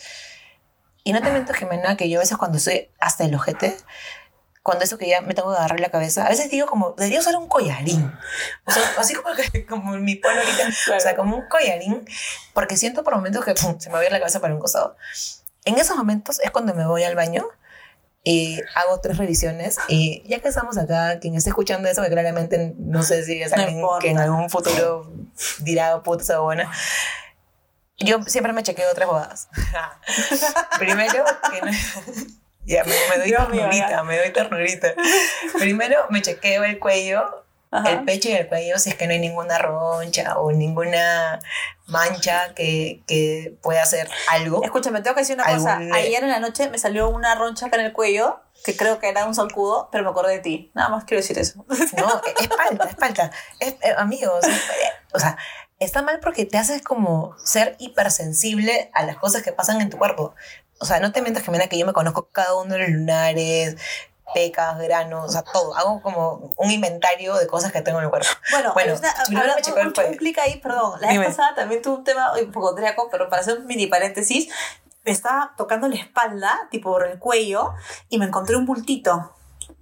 Y 1.03 1.13
no 1.13 1.22
te 1.22 1.32
miento, 1.32 1.53
Jimena, 1.53 1.97
que 1.97 2.09
yo 2.09 2.20
a 2.20 2.24
veces 2.24 2.38
cuando 2.38 2.57
estoy 2.57 2.89
hasta 2.99 3.26
el 3.26 3.36
ojete, 3.36 3.78
cuando 4.66 4.84
eso 4.84 4.97
que 4.97 5.07
ya 5.07 5.22
me 5.22 5.36
tengo 5.36 5.51
que 5.51 5.57
agarrar 5.57 5.80
la 5.80 5.89
cabeza, 5.91 6.26
a 6.26 6.30
veces 6.30 6.49
digo 6.49 6.66
como, 6.66 6.93
debería 6.97 7.20
usar 7.20 7.36
un 7.36 7.47
collarín. 7.47 8.11
O 8.66 8.72
sea, 8.72 8.82
así 8.97 9.13
como, 9.13 9.36
que- 9.36 9.63
como 9.70 9.91
mi 9.97 10.16
polo 10.16 10.39
ahorita. 10.39 10.70
O 10.97 10.99
sea, 10.99 11.16
como 11.16 11.38
un 11.38 11.47
collarín, 11.47 12.03
porque 12.53 12.76
siento 12.76 13.03
por 13.03 13.16
momentos 13.16 13.45
que 13.45 13.53
pum, 13.53 13.80
se 13.80 13.89
me 13.89 13.93
va 13.93 13.99
a 14.01 14.05
ir 14.05 14.11
la 14.11 14.18
cabeza 14.18 14.39
para 14.41 14.55
un 14.55 14.59
costado. 14.59 14.97
En 15.66 15.78
esos 15.78 15.95
momentos 15.95 16.39
es 16.41 16.49
cuando 16.49 16.74
me 16.74 16.88
voy 16.88 17.03
al 17.03 17.13
baño 17.16 17.47
y 18.24 18.59
hago 18.74 18.99
tres 19.01 19.18
revisiones 19.20 19.78
y 19.88 20.24
ya 20.28 20.39
que 20.39 20.47
estamos 20.47 20.80
acá, 20.80 21.20
quien 21.20 21.36
esté 21.36 21.51
escuchando 21.51 21.88
eso, 21.88 22.01
que 22.01 22.09
claramente 22.09 22.74
no 22.80 23.03
sé 23.03 23.24
si 23.24 23.39
es 23.39 23.51
No 23.51 23.57
alguien 23.57 23.76
importa. 23.82 24.01
que 24.01 24.09
en 24.09 24.18
algún 24.18 24.49
futuro 24.49 25.11
dirá 25.59 26.01
puta 26.01 26.24
esa 26.24 26.39
buena. 26.39 26.72
Yo 27.99 28.24
siempre 28.24 28.51
me 28.51 28.63
chequeo 28.63 28.91
tres 28.95 29.07
bodas. 29.07 29.47
Primero, 30.80 31.24
que 31.51 31.61
no- 31.61 31.72
ya 32.84 32.84
me, 32.84 32.93
me 33.09 33.18
doy 33.18 33.28
Dios 33.28 33.49
mío, 33.49 33.61
ternurita, 33.61 33.89
ya. 33.89 34.03
me 34.03 34.18
doy 34.18 34.30
ternurita. 34.32 34.93
Primero 35.59 36.07
me 36.09 36.22
chequeo 36.22 36.63
el 36.63 36.80
cuello 36.80 37.45
Ajá. 37.72 37.89
el 37.91 38.05
pecho 38.05 38.30
y 38.30 38.34
el 38.34 38.47
cuello 38.47 38.80
si 38.80 38.89
es 38.89 38.95
que 38.95 39.07
no 39.07 39.13
hay 39.13 39.20
ninguna 39.20 39.57
roncha 39.57 40.38
o 40.38 40.51
ninguna 40.51 41.39
mancha 41.88 42.53
que, 42.55 43.01
que 43.07 43.57
pueda 43.61 43.84
hacer 43.84 44.09
algo. 44.30 44.63
Escúchame, 44.63 45.01
tengo 45.01 45.16
que 45.16 45.22
decir 45.22 45.36
una 45.36 45.45
cosa. 45.45 45.78
Ayer 45.93 46.24
en 46.24 46.30
la 46.30 46.39
noche 46.39 46.70
me 46.70 46.78
salió 46.78 47.09
una 47.09 47.36
roncha 47.36 47.68
acá 47.68 47.78
en 47.78 47.86
el 47.86 47.93
cuello, 47.93 48.41
que 48.63 48.76
creo 48.76 48.99
que 48.99 49.09
era 49.09 49.26
un 49.26 49.36
zancudo, 49.36 49.89
pero 49.91 50.03
me 50.03 50.09
acordé 50.09 50.34
de 50.34 50.39
ti. 50.39 50.72
Nada 50.74 50.89
más 50.89 51.03
quiero 51.03 51.22
decir 51.22 51.38
eso. 51.38 51.66
No, 51.68 51.76
es 52.39 52.43
es 52.43 52.95
falta, 52.97 53.32
es 53.59 53.74
eh, 53.82 53.93
amigos, 53.97 54.45
eh, 54.47 54.59
o 55.13 55.20
sea, 55.20 55.38
está 55.80 56.01
mal 56.01 56.20
porque 56.22 56.45
te 56.45 56.57
haces 56.57 56.82
como 56.82 57.36
ser 57.43 57.76
hipersensible 57.80 58.89
a 58.93 59.03
las 59.03 59.18
cosas 59.18 59.43
que 59.43 59.51
pasan 59.51 59.82
en 59.82 59.89
tu 59.89 59.97
cuerpo. 59.97 60.34
O 60.80 60.86
sea, 60.86 60.99
no 60.99 61.11
te 61.11 61.21
mientas 61.21 61.43
que 61.43 61.51
mira 61.51 61.67
que 61.67 61.78
yo 61.78 61.86
me 61.86 61.93
conozco 61.93 62.28
cada 62.32 62.55
uno 62.55 62.73
de 62.73 62.80
los 62.82 62.89
lunares, 62.89 63.78
pecas, 64.34 64.78
granos, 64.80 65.30
o 65.30 65.32
sea, 65.32 65.43
todo. 65.43 65.76
Hago 65.76 66.01
como 66.01 66.51
un 66.57 66.71
inventario 66.71 67.36
de 67.36 67.47
cosas 67.47 67.71
que 67.71 67.82
tengo 67.82 67.99
en 67.99 68.05
el 68.05 68.09
cuerpo. 68.09 68.28
Bueno, 68.51 68.73
Bueno, 68.73 68.95
una- 68.95 69.13
primero 69.26 69.47
me 69.47 69.84
un, 69.88 69.93
cuello. 69.93 70.09
un 70.11 70.17
clic 70.17 70.38
ahí, 70.39 70.59
perdón. 70.59 70.99
La 70.99 71.09
Dime. 71.09 71.28
vez 71.28 71.36
pasada 71.36 71.55
también 71.55 71.82
tuve 71.82 71.95
un 71.95 72.03
tema 72.03 72.34
hipocondriaco, 72.41 73.07
pero 73.09 73.30
para 73.30 73.41
hacer 73.41 73.57
un 73.59 73.65
mini 73.67 73.88
paréntesis, 73.88 74.49
me 75.05 75.11
estaba 75.11 75.53
tocando 75.55 75.88
la 75.88 75.95
espalda, 75.95 76.67
tipo 76.71 76.91
por 76.91 77.07
el 77.07 77.19
cuello, 77.19 77.73
y 78.09 78.17
me 78.17 78.26
encontré 78.26 78.55
un 78.55 78.65
bultito. 78.65 79.32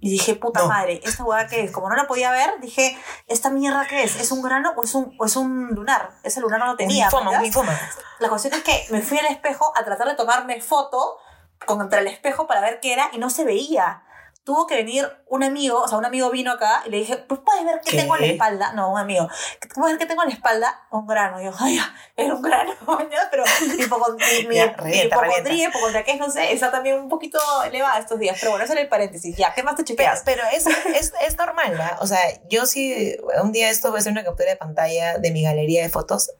Y 0.04 0.10
dije, 0.10 0.34
puta 0.34 0.60
No. 0.60 0.68
madre, 0.68 1.00
¿esta 1.02 1.24
hueá 1.24 1.46
qué 1.46 1.62
es? 1.64 1.70
Como 1.72 1.88
no 1.88 1.96
la 1.96 2.06
podía 2.06 2.30
ver, 2.30 2.60
dije, 2.60 2.94
¿esta 3.26 3.48
mierda 3.48 3.86
qué 3.88 4.02
es? 4.02 4.16
¿Es 4.20 4.32
un 4.32 4.42
grano 4.42 4.74
o 4.76 4.82
es 4.84 4.94
un, 4.94 5.16
o 5.18 5.24
es 5.24 5.34
un 5.34 5.68
lunar? 5.68 6.10
Ese 6.22 6.42
lunar 6.42 6.60
no 6.60 6.66
lo 6.66 6.76
tenía. 6.76 7.08
un 7.38 7.42
linfoma. 7.42 7.72
La 8.18 8.28
cuestión 8.28 8.52
es 8.52 8.62
que 8.62 8.86
me 8.90 9.00
fui 9.00 9.18
al 9.18 9.24
espejo 9.26 9.72
a 9.74 9.82
tratar 9.82 10.06
de 10.08 10.14
tomarme 10.14 10.60
foto 10.60 11.16
contra 11.64 12.00
el 12.00 12.06
espejo 12.08 12.46
para 12.46 12.60
ver 12.60 12.80
qué 12.80 12.92
era 12.92 13.08
y 13.14 13.18
no 13.18 13.30
se 13.30 13.44
veía. 13.44 14.02
Tuvo 14.44 14.66
que 14.66 14.74
venir 14.76 15.08
un 15.26 15.42
amigo, 15.42 15.80
o 15.80 15.88
sea, 15.88 15.96
un 15.96 16.04
amigo 16.04 16.30
vino 16.30 16.52
acá 16.52 16.82
y 16.86 16.90
le 16.90 16.98
dije, 16.98 17.16
pues 17.16 17.40
puedes 17.42 17.64
ver 17.64 17.80
qué, 17.82 17.92
¿Qué? 17.92 17.96
tengo 17.96 18.14
en 18.16 18.20
la 18.20 18.26
espalda. 18.28 18.72
No, 18.74 18.92
un 18.92 18.98
amigo, 18.98 19.26
puedes 19.74 19.94
ver 19.94 19.98
qué 19.98 20.04
tengo 20.06 20.22
en 20.22 20.28
la 20.28 20.34
espalda, 20.34 20.86
un 20.90 21.06
grano. 21.06 21.40
Y 21.40 21.46
yo, 21.46 21.52
ay, 21.58 21.80
era 22.14 22.34
un 22.34 22.42
grano, 22.42 22.72
pero 23.30 23.44
mi, 23.66 23.82
hipocon- 23.82 24.18
mi, 24.48 24.58
hipocondría, 24.98 25.68
hipocondría, 25.68 26.04
que 26.04 26.12
es, 26.12 26.18
no 26.20 26.30
sé, 26.30 26.52
está 26.52 26.70
también 26.70 26.96
un 27.00 27.08
poquito 27.08 27.38
elevada 27.64 27.98
estos 27.98 28.18
días. 28.18 28.36
Pero 28.38 28.50
bueno, 28.50 28.64
eso 28.64 28.74
era 28.74 28.82
el 28.82 28.88
paréntesis. 28.88 29.34
Ya, 29.34 29.54
¿qué 29.54 29.62
más 29.62 29.76
te 29.76 29.82
Pero, 29.82 29.96
chequeas? 29.96 30.22
pero 30.26 30.42
es, 30.52 30.66
es, 30.94 31.14
es 31.22 31.38
normal, 31.38 31.70
¿verdad? 31.70 31.96
O 32.00 32.06
sea, 32.06 32.20
yo 32.48 32.66
sí, 32.66 33.16
un 33.42 33.50
día 33.50 33.70
esto 33.70 33.88
voy 33.88 33.96
a 33.96 34.00
hacer 34.00 34.12
una 34.12 34.24
captura 34.24 34.50
de 34.50 34.56
pantalla 34.56 35.16
de 35.18 35.30
mi 35.30 35.42
galería 35.42 35.82
de 35.82 35.88
fotos. 35.88 36.32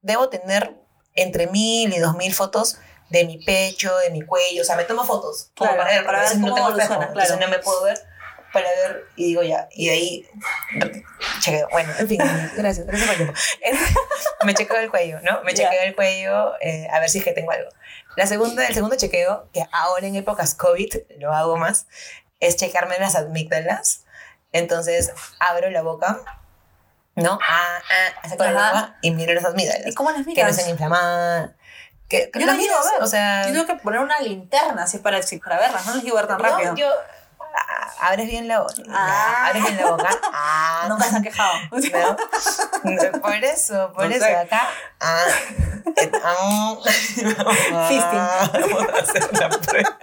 Debo 0.00 0.30
tener 0.30 0.74
entre 1.14 1.48
mil 1.48 1.92
y 1.92 1.98
dos 1.98 2.16
mil 2.16 2.32
fotos 2.32 2.78
de 3.12 3.24
mi 3.24 3.38
pecho, 3.44 3.96
de 3.98 4.10
mi 4.10 4.22
cuello. 4.22 4.62
O 4.62 4.64
sea, 4.64 4.74
me 4.76 4.84
tomo 4.84 5.04
fotos. 5.04 5.50
como 5.56 5.70
Claro, 5.72 5.82
para 5.84 5.94
ver, 5.96 6.04
para 6.06 6.20
ver 6.22 6.36
no 6.38 6.54
tengo 6.54 6.68
espejo, 6.70 6.94
evoluciona, 6.94 7.06
entonces 7.06 7.28
claro. 7.36 7.46
no 7.50 7.56
me 7.56 7.62
puedo 7.62 7.82
ver 7.84 7.98
para 8.52 8.68
ver 8.68 9.04
y 9.16 9.26
digo 9.28 9.42
ya. 9.42 9.68
Y 9.72 9.86
de 9.86 9.92
ahí 9.92 10.28
chequeo. 11.40 11.68
Bueno, 11.70 11.92
en 11.98 12.08
fin, 12.08 12.18
gracias, 12.56 12.86
gracias 12.86 13.08
por 13.08 13.10
el 13.10 13.16
tiempo. 13.16 13.34
me 14.44 14.54
chequeo 14.54 14.76
el 14.78 14.90
cuello, 14.90 15.20
¿no? 15.22 15.42
Me 15.42 15.54
Ya. 15.54 15.64
chequeo 15.70 15.82
el 15.82 15.94
cuello 15.94 16.54
eh, 16.60 16.88
a 16.90 17.00
ver 17.00 17.08
si 17.08 17.18
es 17.18 17.24
que 17.24 17.32
tengo 17.32 17.50
algo. 17.52 17.70
La 18.16 18.26
segunda, 18.26 18.66
el 18.66 18.74
segundo 18.74 18.96
chequeo, 18.96 19.48
que 19.52 19.64
ahora 19.72 20.06
en 20.06 20.16
épocas 20.16 20.54
COVID 20.54 20.94
lo 21.18 21.32
hago 21.32 21.56
más, 21.56 21.86
es 22.40 22.56
checarme 22.56 22.98
las 22.98 23.14
amígdalas. 23.16 24.04
Entonces 24.52 25.12
abro 25.40 25.70
la 25.70 25.80
boca, 25.80 26.20
¿no? 27.14 27.38
Ah, 27.48 27.78
ah, 28.22 28.28
saco 28.28 28.44
la 28.44 28.50
Ajá. 28.50 28.64
lengua 28.72 28.96
y 29.00 29.10
miro 29.12 29.32
las 29.32 29.44
¿Y 29.44 29.46
amígdalas. 29.46 29.94
cómo 29.94 30.10
las 30.10 30.18
Que 30.20 30.24
no 30.26 30.30
miras? 30.34 30.58
estén 30.58 30.70
inflamadas, 30.70 31.52
que, 32.12 32.30
que 32.30 32.40
Yo 32.40 32.46
las 32.46 32.56
no 32.56 32.60
llego 32.62 32.74
a 32.76 32.92
ver. 32.92 33.02
o 33.02 33.06
sea, 33.06 33.46
Yo 33.46 33.52
tengo 33.54 33.66
que 33.66 33.76
poner 33.76 34.00
una 34.00 34.18
linterna 34.20 34.82
así 34.84 34.98
para, 34.98 35.16
así 35.18 35.38
para 35.38 35.58
verlas, 35.58 35.86
no 35.86 35.94
las 35.94 36.04
ver 36.16 36.26
tan 36.26 36.36
no, 36.38 36.44
rápido. 36.44 36.74
yo 36.76 36.86
ah, 37.56 37.90
abres 38.08 38.26
bien 38.28 38.46
la 38.48 38.60
boca, 38.60 38.74
Ah. 38.92 39.46
abres 39.46 39.62
bien 39.64 39.76
la 39.78 39.86
boca, 39.90 40.10
ah, 40.32 40.84
Nunca 40.88 41.04
se 41.04 41.16
han 41.16 41.22
quejado. 41.22 41.52
¿no? 41.70 41.80
por 43.22 43.34
eso, 43.34 43.92
por 43.94 44.04
No 44.08 44.14
eso 44.14 44.24
sé. 44.26 44.36
acá, 44.36 44.68
ah, 45.00 45.24
eh, 45.96 46.12
ah, 46.24 46.76
prueba. 49.66 49.98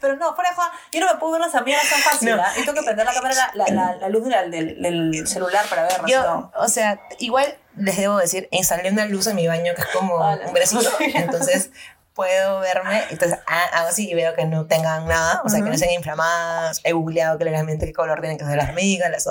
Pero 0.00 0.16
no, 0.16 0.34
fuera 0.34 0.50
de 0.50 0.56
joda, 0.56 0.72
yo 0.92 1.00
no 1.00 1.06
me 1.12 1.18
puedo 1.18 1.32
ver 1.32 1.40
las 1.42 1.54
amigas 1.54 1.88
tan 1.88 2.00
fácil, 2.00 2.36
No. 2.36 2.42
¿ah? 2.42 2.52
Y 2.56 2.60
tengo 2.64 2.74
que 2.74 2.82
prender 2.84 3.06
la 3.06 3.12
cámara, 3.14 3.34
la, 3.34 3.50
la, 3.54 3.66
la, 3.74 3.96
la 3.96 4.08
luz 4.08 4.24
del, 4.28 4.50
del, 4.50 4.80
del 4.80 5.26
celular 5.26 5.64
para 5.68 5.82
verlas. 5.84 6.10
Yo, 6.10 6.22
¿no? 6.22 6.52
o 6.56 6.68
sea, 6.68 7.00
igual 7.18 7.56
les 7.76 7.96
debo 7.96 8.18
decir, 8.18 8.48
instalé 8.50 8.90
una 8.90 9.06
luz 9.06 9.26
en 9.26 9.36
mi 9.36 9.46
baño 9.46 9.74
que 9.74 9.82
es 9.82 9.88
como 9.88 10.14
Hola. 10.16 10.46
un 10.46 10.52
bracito, 10.52 10.90
entonces 11.14 11.70
puedo 12.14 12.60
verme, 12.60 13.04
entonces 13.10 13.38
ah, 13.46 13.64
hago 13.72 13.88
así 13.88 14.10
y 14.10 14.14
veo 14.14 14.34
que 14.34 14.44
no 14.44 14.66
tengan 14.66 15.06
nada, 15.06 15.40
o 15.44 15.48
sea, 15.48 15.60
que 15.60 15.68
no 15.68 15.74
estén 15.74 15.90
inflamadas, 15.90 16.80
he 16.84 16.92
googleado 16.92 17.38
claramente 17.38 17.86
qué 17.86 17.92
color 17.92 18.20
tienen 18.20 18.38
que 18.38 18.44
ser 18.44 18.56
las 18.56 18.68
hormigas, 18.68 19.10
las 19.10 19.28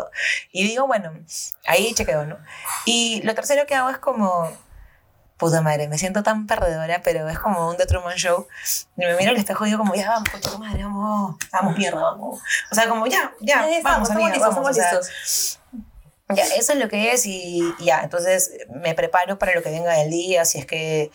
y 0.51 0.67
digo, 0.67 0.87
bueno, 0.87 1.13
ahí 1.67 1.93
chequeo, 1.93 2.25
¿no? 2.25 2.37
Y 2.85 3.21
lo 3.23 3.35
tercero 3.35 3.67
que 3.67 3.75
hago 3.75 3.89
es 3.89 3.99
como, 3.99 4.51
puta 5.37 5.61
madre, 5.61 5.87
me 5.87 5.97
siento 5.97 6.23
tan 6.23 6.47
perdedora, 6.47 7.01
pero 7.03 7.29
es 7.29 7.37
como 7.37 7.69
un 7.69 7.77
The 7.77 7.85
Truman 7.85 8.17
Show, 8.17 8.47
y 8.97 9.05
me 9.05 9.15
miro 9.15 9.31
al 9.31 9.37
espejo 9.37 9.65
y 9.65 9.69
digo 9.69 9.79
como, 9.79 9.93
ya 9.93 10.09
vamos, 10.09 10.29
puta 10.29 10.57
madre, 10.57 10.83
vamos, 10.83 11.35
vamos, 11.51 11.77
mierda, 11.77 12.01
vamos, 12.01 12.39
o 12.71 12.75
sea, 12.75 12.89
como 12.89 13.05
ya, 13.05 13.31
ya, 13.41 13.67
Ya, 13.69 13.81
vamos, 13.83 14.09
estamos, 14.09 14.09
amiga, 14.09 14.33
estamos 14.33 14.55
listos, 14.55 14.55
vamos, 14.55 14.69
o 14.69 14.73
sea, 14.73 14.93
listos. 14.93 15.60
Ya, 16.35 16.45
eso 16.55 16.73
es 16.73 16.79
lo 16.79 16.89
que 16.89 17.13
es 17.13 17.25
y 17.25 17.61
ya, 17.79 18.01
entonces 18.01 18.51
me 18.69 18.93
preparo 18.95 19.37
para 19.37 19.53
lo 19.53 19.63
que 19.63 19.69
venga 19.69 19.93
del 19.93 20.09
día, 20.09 20.45
si 20.45 20.59
es 20.59 20.65
que, 20.65 21.11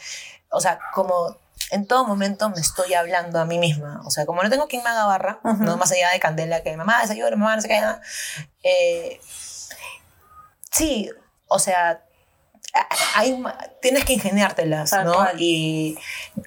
o 0.50 0.60
sea, 0.60 0.78
como 0.94 1.36
en 1.70 1.86
todo 1.86 2.06
momento 2.06 2.48
me 2.50 2.60
estoy 2.60 2.94
hablando 2.94 3.40
a 3.40 3.44
mí 3.44 3.58
misma, 3.58 4.00
o 4.04 4.10
sea, 4.10 4.26
como 4.26 4.42
no 4.42 4.50
tengo 4.50 4.68
quien 4.68 4.82
me 4.82 4.90
haga 4.90 5.06
barra, 5.06 5.40
no 5.42 5.76
más 5.76 5.90
allá 5.92 6.10
de 6.12 6.20
Candela, 6.20 6.62
que 6.62 6.76
mamá, 6.76 7.02
desayuno, 7.02 7.36
mamá, 7.36 7.56
no 7.56 7.62
sé 7.62 7.68
qué, 7.68 7.80
nada, 7.80 8.00
eh, 8.62 9.20
sí, 10.70 11.10
o 11.48 11.58
sea, 11.58 12.05
hay, 13.14 13.42
tienes 13.80 14.04
que 14.04 14.14
ingeniártelas, 14.14 14.90
Tal 14.90 15.04
¿no? 15.06 15.14
cual. 15.14 15.40
Y 15.40 15.98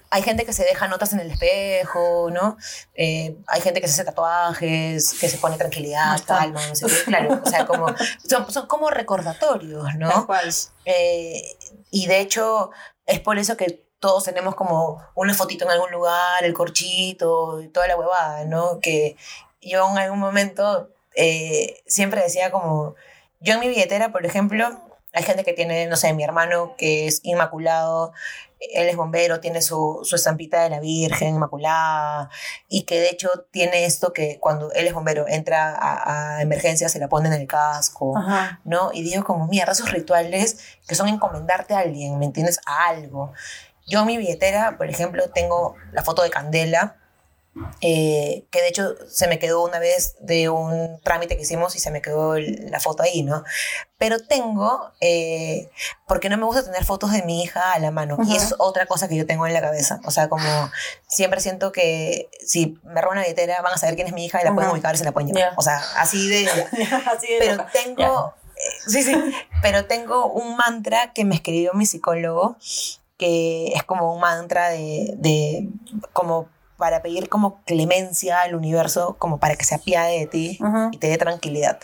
hay 0.09 0.21
gente 0.21 0.45
que 0.45 0.53
se 0.53 0.63
deja 0.63 0.87
notas 0.87 1.13
en 1.13 1.19
el 1.19 1.31
espejo, 1.31 2.29
¿no? 2.31 2.57
Eh, 2.95 3.35
hay 3.47 3.61
gente 3.61 3.81
que 3.81 3.87
se 3.87 3.93
hace 3.93 4.05
tatuajes, 4.05 5.13
que 5.19 5.29
se 5.29 5.37
pone 5.37 5.57
tranquilidad, 5.57 6.21
calma, 6.25 6.65
no 6.67 6.75
sé 6.75 6.85
qué. 6.87 7.03
Claro, 7.05 7.41
o 7.43 7.49
sea, 7.49 7.65
como, 7.65 7.87
son, 8.27 8.51
son 8.51 8.67
como 8.67 8.89
recordatorios, 8.89 9.85
Tal 9.85 9.99
¿no? 9.99 10.25
cual. 10.25 10.49
Eh, 10.85 11.57
y 11.91 12.07
de 12.07 12.19
hecho, 12.19 12.71
es 13.05 13.19
por 13.19 13.37
eso 13.39 13.57
que 13.57 13.85
todos 13.99 14.23
tenemos 14.23 14.55
como 14.55 15.01
una 15.15 15.33
fotito 15.33 15.65
en 15.65 15.71
algún 15.71 15.91
lugar, 15.91 16.43
el 16.43 16.53
corchito 16.53 17.61
toda 17.73 17.87
la 17.87 17.97
huevada, 17.97 18.45
¿no? 18.45 18.79
Que 18.79 19.17
yo 19.61 19.89
en 19.91 19.97
algún 19.97 20.19
momento 20.19 20.89
eh, 21.15 21.81
siempre 21.85 22.21
decía 22.21 22.51
como, 22.51 22.95
yo 23.39 23.53
en 23.55 23.59
mi 23.59 23.67
billetera, 23.67 24.11
por 24.11 24.25
ejemplo, 24.25 24.88
hay 25.13 25.23
gente 25.23 25.43
que 25.43 25.53
tiene, 25.53 25.87
no 25.87 25.95
sé, 25.95 26.13
mi 26.13 26.23
hermano 26.23 26.75
que 26.77 27.07
es 27.07 27.21
inmaculado, 27.23 28.13
él 28.59 28.89
es 28.89 28.95
bombero, 28.95 29.39
tiene 29.39 29.61
su, 29.61 30.01
su 30.03 30.15
estampita 30.15 30.61
de 30.63 30.69
la 30.69 30.79
Virgen 30.79 31.35
Inmaculada 31.35 32.29
y 32.67 32.83
que 32.83 32.99
de 32.99 33.09
hecho 33.09 33.29
tiene 33.51 33.85
esto 33.85 34.11
que 34.11 34.37
cuando 34.39 34.71
él 34.73 34.85
es 34.85 34.93
bombero 34.93 35.25
entra 35.27 35.73
a, 35.73 36.37
a 36.37 36.41
emergencia 36.41 36.89
se 36.89 36.99
la 36.99 37.07
pone 37.07 37.29
en 37.29 37.33
el 37.33 37.47
casco. 37.47 38.17
Ajá. 38.17 38.59
¿no? 38.65 38.91
Y 38.93 39.01
digo 39.01 39.23
como, 39.23 39.47
mierda, 39.47 39.71
esos 39.71 39.91
rituales 39.91 40.59
que 40.87 40.95
son 40.95 41.07
encomendarte 41.07 41.73
a 41.73 41.79
alguien, 41.79 42.19
¿me 42.19 42.25
entiendes? 42.25 42.59
A 42.65 42.87
algo. 42.89 43.33
Yo 43.87 44.01
en 44.01 44.05
mi 44.05 44.17
billetera, 44.17 44.77
por 44.77 44.89
ejemplo, 44.89 45.29
tengo 45.31 45.75
la 45.91 46.03
foto 46.03 46.21
de 46.21 46.29
Candela, 46.29 46.98
eh, 47.81 48.45
que 48.51 48.61
de 48.61 48.67
hecho 48.67 48.95
se 49.09 49.27
me 49.27 49.39
quedó 49.39 49.63
una 49.63 49.79
vez 49.79 50.15
de 50.21 50.49
un 50.49 50.99
trámite 51.03 51.35
que 51.35 51.43
hicimos 51.43 51.75
y 51.75 51.79
se 51.79 51.91
me 51.91 52.01
quedó 52.01 52.35
el- 52.35 52.69
la 52.71 52.79
foto 52.79 53.03
ahí, 53.03 53.23
¿no? 53.23 53.43
Pero 53.97 54.19
tengo, 54.19 54.91
eh, 55.01 55.69
porque 56.07 56.29
no 56.29 56.37
me 56.37 56.45
gusta 56.45 56.63
tener 56.63 56.85
fotos 56.85 57.11
de 57.11 57.23
mi 57.23 57.43
hija 57.43 57.73
a 57.73 57.79
la 57.79 57.91
mano. 57.91 58.17
Y 58.19 58.33
Ujú. 58.33 58.35
es 58.35 58.55
otra 58.59 58.85
cosa 58.85 59.07
que 59.09 59.15
yo 59.15 59.25
tengo 59.25 59.45
en 59.47 59.53
la 59.53 59.61
cabeza. 59.61 59.99
O 60.05 60.11
sea, 60.11 60.29
como 60.29 60.69
siempre 61.07 61.41
siento 61.41 61.71
que 61.71 62.29
si 62.45 62.77
me 62.83 63.01
roban 63.01 63.17
una 63.17 63.23
billetera 63.23 63.61
van 63.61 63.73
a 63.73 63.77
saber 63.77 63.95
quién 63.95 64.07
es 64.07 64.13
mi 64.13 64.25
hija 64.25 64.41
y 64.41 64.45
la 64.45 64.53
pueden 64.53 64.69
Ujú. 64.69 64.75
ubicar 64.77 64.95
y 64.95 64.97
se 64.99 65.03
la 65.05 65.11
pueden 65.11 65.27
llevar. 65.33 65.51
Ya. 65.51 65.57
O 65.57 65.61
sea, 65.61 65.81
así 65.97 66.27
de 66.29 66.47
Así 67.11 67.27
de 67.27 67.39
pero 67.39 67.55
loca. 67.55 67.71
tengo 67.73 68.33
eh, 68.55 68.89
sí 68.89 69.03
sí 69.03 69.15
pero 69.61 69.85
tengo 69.85 70.27
un 70.27 70.55
mantra 70.57 71.11
que 71.13 71.23
me 71.25 71.35
escribió 71.35 71.73
mi 71.73 71.85
psicólogo 71.85 72.57
que 73.17 73.67
es 73.73 73.83
como 73.83 74.13
un 74.13 74.21
mantra 74.21 74.69
de, 74.69 75.13
de 75.17 75.67
como 76.13 76.47
para 76.79 77.03
pedir 77.03 77.29
como 77.29 77.61
clemencia 77.65 78.41
al 78.41 78.55
universo 78.55 79.17
como 79.19 79.39
para 79.39 79.55
que 79.55 79.65
se 79.65 79.75
apiade 79.75 80.17
de 80.17 80.25
ti 80.25 80.59
y 80.91 80.97
te 80.97 81.07
dé 81.07 81.17
tranquilidad. 81.17 81.79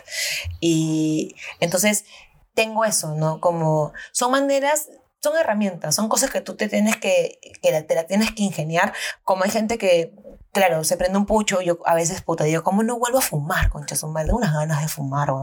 Y 0.58 1.36
entonces 1.60 2.06
tengo 2.54 2.84
eso 2.84 3.14
no 3.14 3.40
como 3.40 3.92
son 4.10 4.32
maneras 4.32 4.88
son 5.22 5.36
herramientas, 5.36 5.94
son 5.94 6.08
cosas 6.08 6.30
que 6.30 6.40
tú 6.40 6.56
te 6.56 6.68
tienes 6.68 6.96
que, 6.96 7.38
que 7.62 7.82
te 7.82 7.94
la 7.94 8.04
tienes 8.04 8.32
que 8.32 8.42
ingeniar, 8.42 8.92
como 9.24 9.44
hay 9.44 9.50
gente 9.50 9.76
que, 9.76 10.12
claro, 10.56 10.84
se 10.84 10.96
prende 10.96 11.18
un 11.18 11.26
pucho, 11.26 11.60
yo 11.60 11.78
a 11.84 11.94
veces, 11.94 12.22
puta, 12.22 12.44
digo, 12.44 12.62
¿cómo 12.62 12.82
no 12.82 12.98
vuelvo 12.98 13.18
a 13.18 13.20
fumar, 13.20 13.68
concha 13.70 13.94
su 13.94 14.08
madre? 14.08 14.26
Tengo 14.28 14.38
unas 14.38 14.54
ganas 14.54 14.82
de 14.82 14.88
fumar. 14.88 15.30
O 15.30 15.38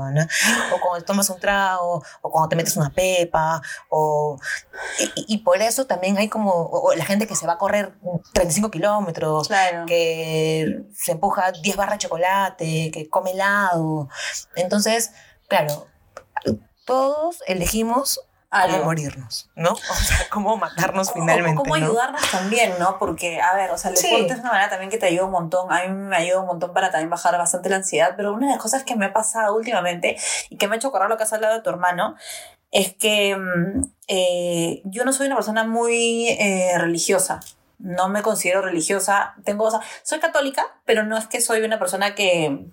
cuando 0.82 1.05
tomas 1.05 1.30
un 1.30 1.39
trago, 1.39 2.03
o 2.22 2.32
cuando 2.32 2.49
te 2.49 2.55
metes 2.55 2.76
una 2.76 2.89
pepa, 2.89 3.61
o... 3.89 4.39
Y, 5.16 5.38
por 5.39 5.61
eso 5.61 5.86
también 5.86 6.18
hay 6.18 6.30
como, 6.30 6.51
o, 6.51 6.89
o 6.89 6.95
la 6.95 7.05
gente 7.05 7.28
que 7.28 7.36
se 7.36 7.45
va 7.47 7.53
a 7.53 7.57
correr 7.57 7.93
35 8.34 8.72
kilómetros, 8.72 9.47
Claro. 9.47 9.86
que 9.86 10.84
se 10.95 11.14
empuja 11.14 11.51
10 11.51 11.76
barras 11.76 11.95
de 11.95 11.99
chocolate, 11.99 12.91
que 12.91 13.07
come 13.09 13.32
helado. 13.32 14.09
Entonces, 14.55 15.11
claro, 15.47 15.88
todos 16.86 17.38
elegimos 17.47 18.20
cómo 18.62 18.74
Algo. 18.76 18.86
morirnos, 18.86 19.49
¿no? 19.56 19.72
O 19.72 19.76
sea, 19.95 20.18
cómo 20.30 20.56
matarnos 20.58 21.12
finalmente. 21.12 21.60
O 21.60 21.64
cómo 21.64 21.76
¿no? 21.78 21.86
ayudarnos 21.86 22.30
también, 22.32 22.74
¿no? 22.80 22.97
Porque, 22.99 23.41
a 23.41 23.54
ver, 23.56 23.72
o 23.72 23.78
sea, 23.78 23.91
el 23.91 23.97
Sí. 23.97 24.10
deporte 24.10 24.34
es 24.34 24.39
una 24.39 24.49
manera 24.51 24.70
también 24.70 24.89
que 24.89 24.97
te 24.97 25.08
ayuda 25.08 25.26
un 25.26 25.32
montón. 25.32 25.72
A 25.72 25.84
mí 25.84 25.89
me 25.89 26.16
ayuda 26.16 26.39
un 26.39 26.45
montón 26.47 26.74
para 26.74 26.91
también 26.91 27.10
bajar 27.10 27.38
bastante 27.38 27.70
la 27.70 27.78
ansiedad. 27.78 28.14
Pero 28.16 28.34
una 28.34 28.47
de 28.47 28.54
las 28.54 28.62
cosas 28.62 28.84
que 28.84 28.95
me 28.95 29.06
ha 29.08 29.14
pasado 29.14 29.56
últimamente 29.56 30.18
y 30.49 30.58
que 30.58 30.68
me 30.68 30.76
ha 30.76 30.78
hecho 30.78 30.89
acordar 30.89 31.10
lo 31.10 31.18
que 31.18 31.24
has 31.24 31.34
hablado 31.34 31.56
de 31.56 31.62
tu 31.62 31.70
hermano 31.70 32.16
es 32.72 32.93
que 32.93 33.36
mm, 33.36 33.82
eh, 34.08 34.82
yo 34.86 35.06
no 35.06 35.14
soy 35.14 35.28
una 35.28 35.36
persona 35.36 35.64
muy 35.64 36.28
eh, 36.30 36.74
religiosa. 36.78 37.39
No 37.80 38.08
me 38.10 38.22
considero 38.22 38.62
religiosa. 38.62 39.36
Tengo, 39.43 39.66
o 39.66 39.72
sea, 39.72 39.82
soy 40.04 40.20
católica, 40.20 40.64
pero 40.86 41.04
no 41.04 41.18
es 41.18 41.28
que 41.28 41.41
soy 41.41 41.62
una 41.64 41.80
persona 41.80 42.16
que 42.16 42.66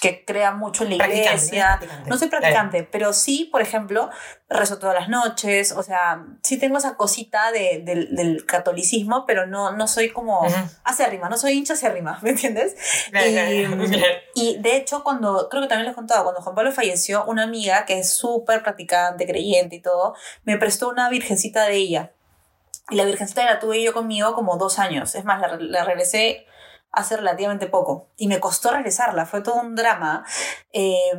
que 0.00 0.24
crea 0.26 0.52
mucho 0.52 0.84
en 0.84 0.90
la 0.90 0.96
Practicante, 0.98 1.30
iglesia. 1.30 1.80
no. 1.80 2.06
No 2.10 2.18
soy 2.18 2.28
practicante, 2.28 2.82
pero 2.84 3.14
sí, 3.14 3.48
por 3.50 3.62
ejemplo, 3.62 4.10
rezo 4.48 4.78
todas 4.78 4.94
las 4.94 5.08
noches, 5.08 5.72
o 5.72 5.82
sea, 5.82 6.22
sí 6.42 6.58
tengo 6.58 6.76
esa 6.76 6.96
cosita 6.98 7.50
de, 7.50 7.80
del- 7.82 8.14
del 8.14 8.44
catolicismo, 8.44 9.24
pero 9.26 9.46
no, 9.46 9.72
no 9.72 9.88
soy 9.88 10.10
como 10.12 10.40
Ujú. 10.42 10.54
acérrima, 10.84 11.30
no 11.30 11.38
soy 11.38 11.52
hincha 11.52 11.72
acérrima, 11.72 12.18
¿me 12.22 12.30
entiendes? 12.30 12.76
Claro, 13.10 13.26
y, 13.26 13.64
claro, 13.90 14.14
y 14.34 14.58
de 14.58 14.76
hecho, 14.76 15.02
cuando, 15.02 15.48
creo 15.48 15.62
que 15.62 15.68
también 15.68 15.86
les 15.86 15.92
he 15.92 15.96
contado, 15.96 16.24
cuando 16.24 16.42
Juan 16.42 16.54
Pablo 16.54 16.72
falleció, 16.72 17.24
una 17.24 17.44
amiga 17.44 17.86
que 17.86 17.98
es 17.98 18.12
súper 18.14 18.62
practicante, 18.62 19.26
creyente 19.26 19.76
y 19.76 19.80
todo, 19.80 20.14
me 20.44 20.58
prestó 20.58 20.90
una 20.90 21.08
virgencita 21.08 21.64
de 21.64 21.74
ella. 21.76 22.12
Y 22.90 22.96
la 22.96 23.04
virgencita 23.04 23.44
la 23.46 23.58
tuve 23.58 23.82
yo 23.82 23.92
conmigo 23.94 24.34
como 24.34 24.58
dos 24.58 24.78
años. 24.78 25.14
Es 25.16 25.24
más, 25.24 25.40
la, 25.40 25.56
la 25.58 25.84
regresé 25.84 26.46
hace 26.96 27.16
relativamente 27.16 27.66
poco. 27.66 28.08
Y 28.16 28.26
me 28.26 28.40
costó 28.40 28.72
regresarla, 28.72 29.26
fue 29.26 29.42
todo 29.42 29.60
un 29.60 29.76
drama. 29.76 30.24
Eh, 30.72 31.12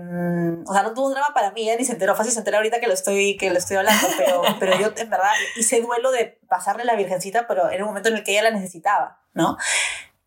o 0.65 0.73
sea, 0.73 0.83
no 0.83 0.93
tuvo 0.93 1.07
un 1.07 1.13
drama 1.13 1.33
para 1.33 1.51
mí, 1.51 1.61
ella 1.61 1.77
ni 1.77 1.85
se 1.85 1.93
enteró, 1.93 2.15
fácil 2.15 2.33
se 2.33 2.39
enteró 2.39 2.57
ahorita 2.57 2.79
que 2.79 2.87
lo 2.87 2.93
estoy, 2.93 3.37
que 3.37 3.51
lo 3.51 3.57
estoy 3.57 3.77
hablando, 3.77 4.07
pero, 4.17 4.41
pero 4.59 4.77
yo 4.79 4.91
en 4.97 5.09
verdad 5.09 5.31
hice 5.55 5.81
duelo 5.81 6.11
de 6.11 6.39
pasarle 6.49 6.83
la 6.83 6.95
virgencita, 6.95 7.47
pero 7.47 7.69
en 7.71 7.81
un 7.83 7.89
momento 7.89 8.09
en 8.09 8.15
el 8.15 8.23
que 8.23 8.31
ella 8.31 8.43
la 8.43 8.51
necesitaba, 8.51 9.21
¿no? 9.33 9.57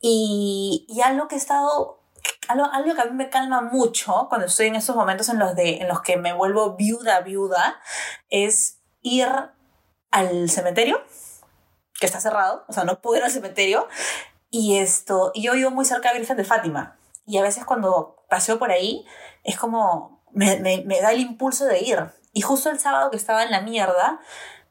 Y, 0.00 0.86
y 0.88 1.02
algo 1.02 1.28
que 1.28 1.34
he 1.34 1.38
estado 1.38 2.00
algo, 2.48 2.66
algo 2.72 2.94
que 2.94 3.00
a 3.00 3.06
mí 3.06 3.12
me 3.12 3.28
calma 3.28 3.60
mucho 3.60 4.26
cuando 4.28 4.46
estoy 4.46 4.68
en 4.68 4.76
esos 4.76 4.94
momentos 4.94 5.28
en 5.28 5.38
los, 5.38 5.54
de, 5.56 5.78
en 5.78 5.88
los 5.88 6.00
que 6.00 6.16
me 6.16 6.32
vuelvo 6.32 6.76
viuda, 6.76 7.20
viuda, 7.20 7.80
es 8.28 8.78
ir 9.02 9.28
al 10.10 10.48
cementerio, 10.48 11.02
que 11.98 12.06
está 12.06 12.20
cerrado, 12.20 12.64
o 12.68 12.72
sea, 12.72 12.84
no 12.84 13.00
puedo 13.00 13.18
ir 13.18 13.24
al 13.24 13.30
cementerio, 13.30 13.88
y 14.50 14.78
esto, 14.78 15.30
y 15.34 15.42
yo 15.42 15.54
vivo 15.54 15.70
muy 15.70 15.84
cerca 15.84 16.12
de 16.12 16.18
Virgen 16.18 16.36
de 16.36 16.44
Fátima, 16.44 16.96
y 17.26 17.38
a 17.38 17.42
veces 17.42 17.64
cuando 17.64 18.16
paseo 18.28 18.58
por 18.58 18.70
ahí, 18.70 19.04
es 19.44 19.56
como, 19.56 20.22
me, 20.32 20.58
me, 20.60 20.82
me 20.84 21.00
da 21.00 21.12
el 21.12 21.20
impulso 21.20 21.66
de 21.66 21.80
ir. 21.80 22.10
Y 22.32 22.42
justo 22.42 22.70
el 22.70 22.78
sábado 22.78 23.10
que 23.10 23.16
estaba 23.16 23.42
en 23.42 23.50
la 23.50 23.60
mierda, 23.60 24.20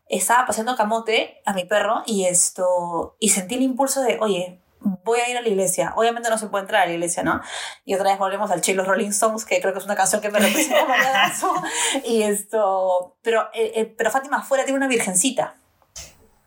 estaba 0.07 0.45
paseando 0.45 0.75
camote 0.75 1.41
a 1.45 1.53
mi 1.53 1.65
perro 1.65 2.03
y 2.05 2.25
esto, 2.25 3.15
y 3.19 3.29
sentí 3.29 3.55
el 3.55 3.61
impulso 3.61 4.01
de, 4.01 4.17
oye, 4.19 4.61
voy 4.81 5.19
a 5.19 5.29
ir 5.29 5.37
a 5.37 5.41
la 5.41 5.47
iglesia. 5.47 5.93
Obviamente 5.95 6.29
no 6.29 6.37
se 6.37 6.47
puede 6.47 6.63
entrar 6.63 6.83
a 6.83 6.85
la 6.85 6.93
iglesia, 6.93 7.23
¿no? 7.23 7.41
Y 7.85 7.95
otra 7.95 8.09
vez 8.09 8.17
volvemos 8.17 8.49
al 8.51 8.61
Chilo 8.61 8.83
Rolling 8.83 9.09
Stones, 9.09 9.45
que 9.45 9.59
creo 9.61 9.73
que 9.73 9.79
es 9.79 9.85
una 9.85 9.95
canción 9.95 10.21
que 10.21 10.29
me 10.29 10.39
representa. 10.39 10.85
Y 12.05 12.23
esto, 12.23 13.17
pero, 13.21 13.49
eh, 13.53 13.71
eh, 13.75 13.85
pero 13.85 14.11
Fátima 14.11 14.37
afuera 14.37 14.63
tiene 14.63 14.77
una 14.77 14.87
virgencita. 14.87 15.55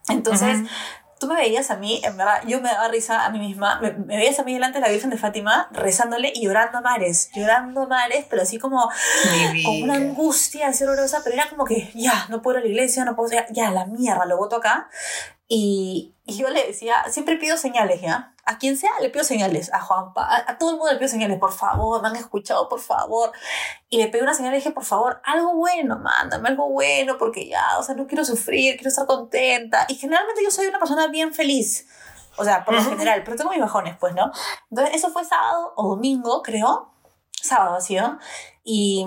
Entonces. 0.09 0.61
Tú 1.23 1.29
me 1.29 1.37
veías 1.37 1.71
a 1.71 1.77
mí, 1.77 2.01
en 2.03 2.17
verdad, 2.17 2.43
yo 2.49 2.61
me 2.61 2.69
daba 2.69 2.89
risa 2.89 3.25
a 3.25 3.31
mí 3.31 3.39
misma, 3.39 3.79
me, 3.81 3.93
me 3.93 4.17
veías 4.17 4.41
a 4.41 4.43
mí 4.43 4.53
delante 4.53 4.81
de 4.81 4.87
la 4.87 4.91
Virgen 4.91 5.09
de 5.09 5.17
Fátima 5.17 5.69
rezándole 5.71 6.33
y 6.35 6.43
llorando 6.43 6.79
a 6.79 6.81
mares, 6.81 7.31
llorando 7.33 7.83
a 7.83 7.87
mares, 7.87 8.27
pero 8.29 8.43
así 8.43 8.59
como 8.59 8.91
con 9.65 9.83
una 9.85 9.95
angustia 9.95 10.67
así 10.67 10.83
horrorosa, 10.83 11.21
pero 11.23 11.37
era 11.37 11.49
como 11.49 11.65
que 11.65 11.93
ya, 11.95 12.27
no 12.29 12.43
puedo 12.43 12.59
ir 12.59 12.65
a 12.65 12.67
la 12.67 12.73
iglesia, 12.73 13.05
no 13.05 13.15
puedo, 13.15 13.31
ya, 13.31 13.47
ya 13.51 13.71
la 13.71 13.87
mierda, 13.87 14.27
lo 14.27 14.37
voto 14.37 14.57
acá. 14.57 14.91
Y, 15.47 16.17
y 16.25 16.39
yo 16.39 16.51
le 16.51 16.67
decía, 16.67 16.97
siempre 17.09 17.37
pido 17.37 17.57
señales, 17.57 18.01
¿ya? 18.01 18.32
A 18.45 18.59
quien 18.59 18.77
sea 18.77 18.91
le 19.01 19.11
pido 19.11 19.25
señales, 19.25 19.73
a 19.73 19.81
Juanpa, 19.81 20.25
a, 20.25 20.51
a 20.51 20.59
todo 20.59 20.71
el 20.71 20.77
mundo 20.77 20.93
le 20.93 20.99
pido 20.99 21.09
señales, 21.09 21.39
por 21.39 21.53
favor, 21.53 22.03
me 22.03 22.09
han 22.09 22.17
escuchado, 22.17 22.69
por 22.69 22.81
favor. 22.81 23.33
Y 23.89 23.99
le 23.99 24.09
pedí 24.09 24.23
una 24.23 24.35
señal 24.35 24.53
y 24.55 24.57
dije, 24.57 24.73
por 24.73 24.85
favor, 24.85 25.21
algo 25.25 25.55
bueno, 25.55 25.99
mándame 25.99 26.49
algo 26.49 26.69
bueno, 26.71 27.19
porque 27.19 27.49
ya, 27.49 27.79
o 27.79 27.83
sea, 27.83 27.95
no 27.95 28.07
quiero 28.07 28.25
sufrir, 28.25 28.77
quiero 28.77 28.89
estar 28.89 29.07
contenta. 29.07 29.87
Y 29.89 29.95
generalmente 29.95 30.43
yo 30.43 30.51
soy 30.51 30.67
una 30.67 30.79
persona 30.79 31.07
bien 31.09 31.33
feliz. 31.33 31.87
O 32.37 32.45
sea, 32.45 32.65
por 32.65 32.75
lo 32.75 32.83
general, 32.83 33.23
pero 33.25 33.37
tengo 33.37 33.51
mis 33.51 33.61
bajones, 33.61 33.97
pues, 33.99 34.15
¿no? 34.15 34.33
Entonces, 34.71 34.95
eso 34.95 35.11
fue 35.11 35.25
sábado 35.25 35.75
o 35.77 35.89
domingo, 35.89 36.43
creo. 36.43 36.91
Sábado, 37.31 37.81
¿sí? 37.81 37.97
¿no? 37.97 38.19
Y, 38.65 39.07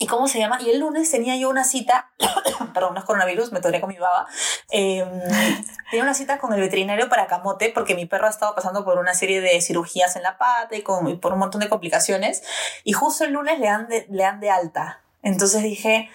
¿y 0.00 0.06
cómo 0.06 0.28
se 0.28 0.38
llama? 0.38 0.58
Y 0.62 0.70
el 0.70 0.80
lunes 0.80 1.10
tenía 1.10 1.36
yo 1.36 1.50
una 1.50 1.62
cita, 1.62 2.10
perdón, 2.74 2.94
no 2.94 3.00
es 3.00 3.04
coronavirus, 3.04 3.52
me 3.52 3.60
toqué 3.60 3.82
con 3.82 3.90
mi 3.90 3.98
baba. 3.98 4.26
Eh, 4.70 5.04
tenía 5.90 6.02
una 6.02 6.14
cita 6.14 6.38
con 6.38 6.54
el 6.54 6.60
veterinario 6.60 7.10
para 7.10 7.26
camote 7.26 7.70
porque 7.72 7.94
mi 7.94 8.06
perro 8.06 8.26
ha 8.26 8.30
estado 8.30 8.54
pasando 8.54 8.82
por 8.82 8.98
una 8.98 9.12
serie 9.12 9.42
de 9.42 9.60
cirugías 9.60 10.16
en 10.16 10.22
la 10.22 10.38
pata 10.38 10.74
y, 10.74 10.80
con, 10.80 11.06
y 11.06 11.16
por 11.16 11.34
un 11.34 11.38
montón 11.38 11.60
de 11.60 11.68
complicaciones. 11.68 12.42
Y 12.82 12.94
justo 12.94 13.24
el 13.24 13.34
lunes 13.34 13.58
le 13.58 13.66
dan 13.66 13.88
de, 13.88 14.06
le 14.08 14.22
dan 14.22 14.40
de 14.40 14.50
alta. 14.50 15.02
Entonces 15.22 15.62
dije, 15.62 16.08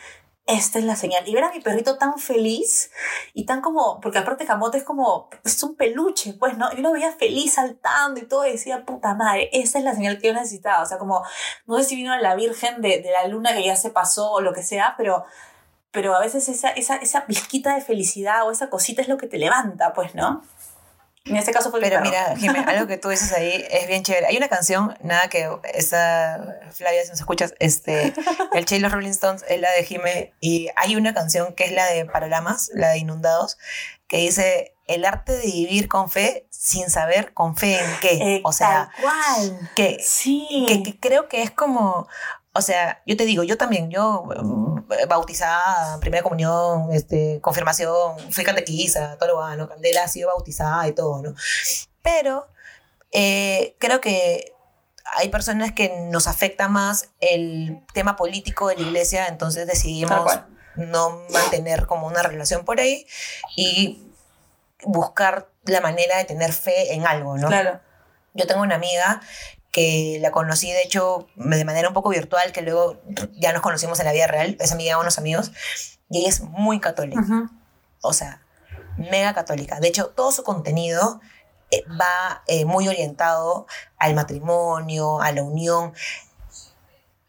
esta 0.48 0.80
es 0.80 0.86
la 0.86 0.96
señal. 0.96 1.28
Y 1.28 1.34
ver 1.34 1.43
a 1.43 1.52
mi 1.52 1.60
perrito 1.60 1.98
tan 1.98 2.20
feliz 2.20 2.91
y 3.34 3.46
tan 3.46 3.62
como, 3.62 4.00
porque 4.00 4.20
aparte 4.20 4.46
Camote 4.46 4.78
es 4.78 4.84
como, 4.84 5.30
es 5.43 5.62
un 5.64 5.76
peluche, 5.76 6.34
pues, 6.34 6.58
¿no? 6.58 6.72
Yo 6.74 6.82
lo 6.82 6.91
veía 6.91 7.12
feliz 7.12 7.54
saltando 7.54 8.20
y 8.20 8.28
todo 8.28 8.46
y 8.46 8.52
decía, 8.52 8.86
puta 8.86 9.16
madre, 9.16 9.50
esa 9.54 9.80
es 9.80 9.84
la 9.84 9.96
señal 9.96 10.20
que 10.20 10.28
yo 10.28 10.34
necesitaba. 10.34 10.84
O 10.84 10.86
sea, 10.86 10.98
como, 10.98 11.24
no 11.66 11.78
sé 11.78 11.86
si 11.86 11.96
vino 11.96 12.16
la 12.18 12.36
Virgen 12.36 12.82
de, 12.82 13.02
de 13.02 13.12
la 13.12 13.28
luna 13.28 13.54
que 13.54 13.66
ya 13.66 13.76
se 13.76 13.89
pasó 13.89 14.32
o 14.32 14.41
lo 14.41 14.54
que 14.54 14.64
sea, 14.64 14.93
pero, 14.98 15.26
pero 15.91 16.16
a 16.16 16.20
veces 16.20 16.48
esa, 16.48 16.70
esa, 16.70 16.98
esa 16.98 17.26
pizquita 17.26 17.74
de 17.74 17.82
felicidad 17.82 18.48
o 18.48 18.52
esa 18.52 18.70
cosita 18.70 19.02
es 19.02 19.08
lo 19.08 19.18
que 19.18 19.28
te 19.28 19.38
levanta, 19.38 19.93
pues, 19.93 20.14
¿no? 20.14 20.43
En 21.26 21.38
este 21.38 21.51
caso 21.51 21.71
fue 21.71 21.82
Pero 21.82 22.01
mira, 22.01 22.36
Jimé, 22.38 22.59
algo 22.67 22.86
que 22.86 22.97
tú 22.97 23.09
dices 23.09 23.32
ahí 23.34 23.65
es 23.71 23.88
bien 23.88 24.03
chévere. 24.03 24.28
Hay 24.28 24.38
una 24.38 24.47
canción, 24.47 24.95
nada 25.01 25.28
que 25.28 25.49
esa 25.73 26.59
Flavia, 26.71 27.03
si 27.03 27.09
nos 27.09 27.19
escuchas, 27.19 27.55
este, 27.59 28.13
el 28.53 28.65
Che 28.65 28.78
y 28.78 28.80
los 28.80 28.91
Rolling 28.91 29.09
Stones 29.09 29.43
es 29.49 29.59
la 29.59 29.71
de 29.71 29.84
Jimé 29.84 30.34
y 30.39 30.69
hay 30.76 30.95
una 30.95 31.13
canción 31.15 31.53
que 31.55 31.65
es 31.65 31.71
la 31.71 31.86
de 31.88 32.05
Paralamas, 32.05 32.69
la 32.76 32.89
de 32.89 32.99
Inundados, 32.99 33.57
que 34.07 34.17
dice 34.17 34.76
el 34.88 35.03
arte 35.03 35.32
de 35.34 35.45
vivir 35.45 35.88
con 35.88 36.11
fe 36.11 36.45
sin 36.51 36.91
saber 36.91 37.34
con 37.34 37.57
fe 37.57 37.80
en 37.80 37.99
qué. 38.01 38.36
Eh, 38.36 38.41
o 38.43 38.53
sea, 38.53 38.91
tal 38.95 39.03
cual. 39.03 39.71
que, 39.76 39.97
Sí. 40.03 40.65
que, 40.67 40.84
que 40.84 40.99
creo 40.99 41.28
que 41.28 41.41
es 41.41 41.49
como, 41.49 42.07
o 42.58 42.62
sea, 42.62 43.01
yo 43.06 43.18
te 43.18 43.26
digo, 43.26 43.43
yo 43.43 43.58
también, 43.58 43.91
yo 43.91 44.24
mm, 44.24 45.08
bautizada, 45.10 45.99
primera 45.99 46.24
comunión, 46.24 46.88
este, 46.93 47.39
confirmación, 47.41 48.18
fui 48.32 48.45
catequiza, 48.45 49.18
todo 49.18 49.30
lo 49.30 49.38
va, 49.38 49.58
¿no? 49.58 49.68
Candela 49.68 50.06
ha 50.06 50.08
sido 50.08 50.30
bautizada 50.30 50.88
y 50.88 50.93
todo, 50.93 51.22
¿no? 51.22 51.36
Pero 52.01 52.47
eh, 53.12 53.76
creo 53.78 53.99
que 53.99 54.53
hay 55.18 55.28
personas 55.28 55.74
que 55.74 55.89
nos 56.10 56.28
afecta 56.28 56.70
más 56.70 57.10
el 57.20 57.84
tema 57.93 58.16
político 58.16 58.70
de 58.70 58.76
la 58.76 58.82
iglesia, 58.84 59.28
entonces 59.28 59.68
decidimos 59.68 60.39
no 60.78 61.24
mantener 61.32 61.86
como 61.88 62.08
una 62.08 62.24
relación 62.24 62.64
por 62.64 62.80
ahí 62.80 63.06
y 63.58 64.01
buscar 64.86 65.49
la 65.66 65.82
manera 65.82 66.18
de 66.20 66.24
tener 66.24 66.53
fe 66.53 66.93
en 66.93 67.06
algo, 67.06 67.38
¿no? 67.38 67.49
Claro. 67.49 67.82
Yo 68.34 68.47
tengo 68.47 68.62
una 68.62 68.76
amiga 68.76 69.22
que 69.76 70.19
la 70.21 70.32
conocí, 70.32 70.71
de 70.71 70.84
hecho, 70.84 71.28
de 71.36 71.65
manera 71.65 71.89
un 71.89 71.93
poco 71.93 72.07
virtual, 72.07 72.53
que 72.53 72.61
luego 72.61 73.01
ya 73.34 73.51
nos 73.51 73.61
conocimos 73.61 73.99
en 73.99 74.05
la 74.05 74.13
vida 74.13 74.26
real, 74.26 74.55
es 74.61 74.71
amiga 74.71 74.95
de 74.95 75.01
unos 75.01 75.17
amigos, 75.17 75.51
y 76.09 76.19
ella 76.19 76.30
es 76.30 76.39
muy 76.39 76.80
católica, 76.80 77.19
Ujú. 77.19 77.49
o 78.01 78.13
sea, 78.13 78.41
mega 78.95 79.34
católica. 79.34 79.82
De 79.82 79.89
hecho, 79.89 80.13
todo 80.15 80.32
su 80.32 80.43
contenido 80.43 81.19
eh, 81.71 81.84
va 81.99 82.41
eh, 82.47 82.63
muy 82.63 82.88
orientado 82.88 83.67
al 83.97 84.15
matrimonio, 84.15 85.19
a 85.19 85.34
la 85.34 85.43
unión. 85.43 85.93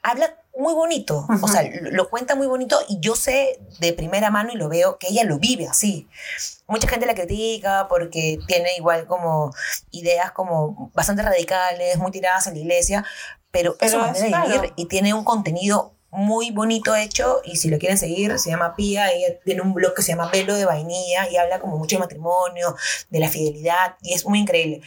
Habla 0.04 0.36
muy 0.58 0.74
bonito, 0.74 1.26
o 1.42 1.48
sea, 1.48 1.62
lo, 1.62 1.90
lo 1.90 2.08
cuenta 2.08 2.34
muy 2.34 2.46
bonito 2.46 2.78
y 2.88 2.98
yo 3.00 3.14
sé 3.14 3.60
de 3.78 3.92
primera 3.92 4.30
mano 4.30 4.50
y 4.52 4.56
lo 4.56 4.68
veo 4.68 4.98
que 4.98 5.08
ella 5.08 5.24
lo 5.24 5.38
vive 5.38 5.68
así. 5.68 6.08
Mucha 6.66 6.88
gente 6.88 7.06
la 7.06 7.14
critica 7.14 7.86
porque 7.88 8.38
tiene 8.46 8.76
igual 8.76 9.06
como 9.06 9.52
ideas 9.90 10.32
como 10.32 10.90
bastante 10.94 11.22
radicales, 11.22 11.98
muy 11.98 12.10
tiradas 12.10 12.46
en 12.46 12.54
la 12.54 12.60
iglesia, 12.60 13.04
pero, 13.50 13.76
es 13.80 13.92
Pero 13.92 13.98
manera 13.98 14.26
es 14.26 14.50
de 14.50 14.56
vivir 14.56 14.72
y 14.76 14.86
tiene 14.86 15.14
un 15.14 15.24
contenido 15.24 15.92
muy 16.10 16.50
bonito 16.50 16.96
hecho 16.96 17.40
y 17.44 17.56
si 17.56 17.68
lo 17.68 17.78
quieren 17.78 17.98
seguir 17.98 18.38
se 18.38 18.50
llama 18.50 18.74
Pía, 18.74 19.12
ella 19.12 19.38
tiene 19.44 19.60
un 19.60 19.74
blog 19.74 19.94
que 19.94 20.02
se 20.02 20.12
llama 20.12 20.30
Velo 20.30 20.54
de 20.54 20.64
Vainilla 20.64 21.28
y 21.30 21.36
habla 21.36 21.60
como 21.60 21.76
mucho 21.76 21.96
de 21.96 22.00
matrimonio, 22.00 22.74
de 23.10 23.20
la 23.20 23.28
fidelidad 23.28 23.96
y 24.02 24.14
es 24.14 24.24
muy 24.24 24.40
increíble. 24.40 24.80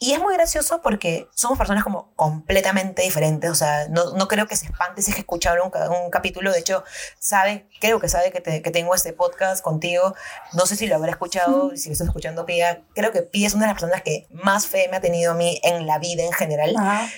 Y 0.00 0.12
es 0.12 0.20
muy 0.20 0.32
gracioso 0.34 0.80
porque 0.80 1.28
somos 1.34 1.58
personas 1.58 1.82
como 1.82 2.12
completamente 2.14 3.02
diferentes, 3.02 3.50
o 3.50 3.54
sea, 3.56 3.88
no, 3.88 4.12
no 4.14 4.28
creo 4.28 4.46
que 4.46 4.54
se 4.54 4.66
espante 4.66 5.02
si 5.02 5.10
es 5.10 5.16
que 5.16 5.22
escucharon 5.22 5.72
un, 5.74 5.96
un 6.04 6.10
capítulo, 6.10 6.52
de 6.52 6.60
hecho, 6.60 6.84
sabe, 7.18 7.66
creo 7.80 7.98
que 7.98 8.08
sabe 8.08 8.30
que, 8.30 8.40
te- 8.40 8.62
que 8.62 8.70
tengo 8.70 8.94
este 8.94 9.12
podcast 9.12 9.60
contigo, 9.60 10.14
no 10.52 10.66
sé 10.66 10.76
si 10.76 10.86
lo 10.86 10.94
habrá 10.94 11.10
escuchado, 11.10 11.72
si 11.76 11.88
lo 11.88 11.94
estás 11.94 12.06
escuchando 12.06 12.46
Pía, 12.46 12.82
creo 12.94 13.10
que 13.10 13.22
Pía 13.22 13.48
es 13.48 13.54
una 13.54 13.64
de 13.66 13.72
las 13.72 13.80
personas 13.80 14.02
que 14.02 14.28
más 14.30 14.68
fe 14.68 14.86
me 14.88 14.98
ha 14.98 15.00
tenido 15.00 15.32
a 15.32 15.34
mí 15.34 15.58
en 15.64 15.84
la 15.88 15.98
vida 15.98 16.22
en 16.22 16.32
general. 16.32 16.76
Ajá. 16.78 17.08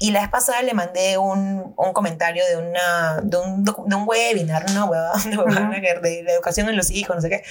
Y 0.00 0.10
la 0.10 0.22
vez 0.22 0.28
pasada 0.30 0.60
le 0.62 0.74
mandé 0.74 1.16
un, 1.18 1.74
un 1.76 1.92
comentario 1.92 2.44
de, 2.44 2.56
una, 2.56 3.20
de, 3.22 3.36
un, 3.36 3.64
de 3.64 3.70
un 3.94 4.08
webinar, 4.08 4.66
una 4.68 4.86
de 6.02 6.22
la 6.24 6.32
educación 6.32 6.68
en 6.68 6.76
los 6.76 6.90
hijos, 6.90 7.14
no 7.14 7.22
sé 7.22 7.28
qué, 7.30 7.44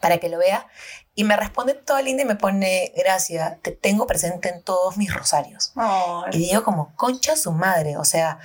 para 0.00 0.18
que 0.18 0.28
lo 0.28 0.36
vea. 0.36 0.66
Y 1.18 1.24
me 1.24 1.36
responde 1.36 1.74
toda 1.74 2.00
linda 2.00 2.22
y 2.22 2.26
me 2.26 2.36
pone, 2.36 2.92
gracias, 2.96 3.60
te 3.62 3.72
tengo 3.72 4.06
presente 4.06 4.50
en 4.50 4.62
todos 4.62 4.96
mis 4.96 5.12
rosarios. 5.12 5.72
Ay. 5.74 6.30
Y 6.30 6.38
digo 6.38 6.62
como, 6.62 6.94
concha 6.94 7.34
su 7.34 7.50
madre, 7.50 7.96
o 7.96 8.04
sea, 8.04 8.38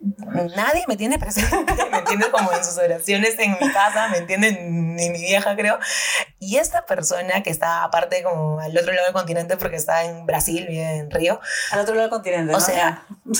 nadie 0.00 0.84
me 0.88 0.96
tiene 0.96 1.18
presente, 1.18 1.54
me 1.90 1.98
entiende 1.98 2.30
como 2.30 2.50
en 2.50 2.64
sus 2.64 2.78
oraciones 2.78 3.38
en 3.38 3.58
mi 3.60 3.70
casa, 3.72 4.08
me 4.08 4.16
entiende 4.16 4.52
ni 4.52 5.10
mi 5.10 5.18
vieja 5.20 5.54
creo. 5.54 5.78
Y 6.38 6.56
esta 6.56 6.86
persona 6.86 7.42
que 7.42 7.50
está 7.50 7.84
aparte 7.84 8.22
como 8.22 8.58
al 8.58 8.74
otro 8.74 8.94
lado 8.94 9.04
del 9.04 9.12
continente 9.12 9.58
porque 9.58 9.76
está 9.76 10.04
en 10.04 10.24
Brasil, 10.24 10.64
vive 10.66 10.96
en 10.96 11.10
Río, 11.10 11.40
Al 11.72 11.80
otro 11.80 11.94
lado 11.94 12.08
del 12.08 12.10
continente, 12.16 12.54
o 12.54 12.58
¿no? 12.58 12.64
sea, 12.64 13.02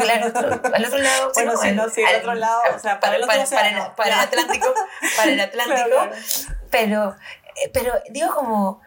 Claro, 0.00 0.32
al 0.74 0.84
otro 0.84 0.98
lado. 0.98 1.30
Bueno, 1.32 1.52
¿no? 1.52 1.60
sí, 1.62 1.70
no, 1.70 1.88
sí, 1.90 2.02
al 2.02 2.16
otro 2.16 2.34
lado, 2.34 2.60
o 2.74 2.78
sea, 2.80 2.98
para 2.98 3.14
el 3.14 3.22
otro 3.22 3.36
para, 3.36 3.68
el. 3.68 3.78
Atlántico, 4.18 4.74
para 5.16 5.30
el 5.30 5.40
Atlántico, 5.40 5.76
Claro, 5.76 6.10
claro. 6.10 6.10
pero, 6.70 7.16
pero 7.72 7.92
digo 8.10 8.34
como, 8.34 8.80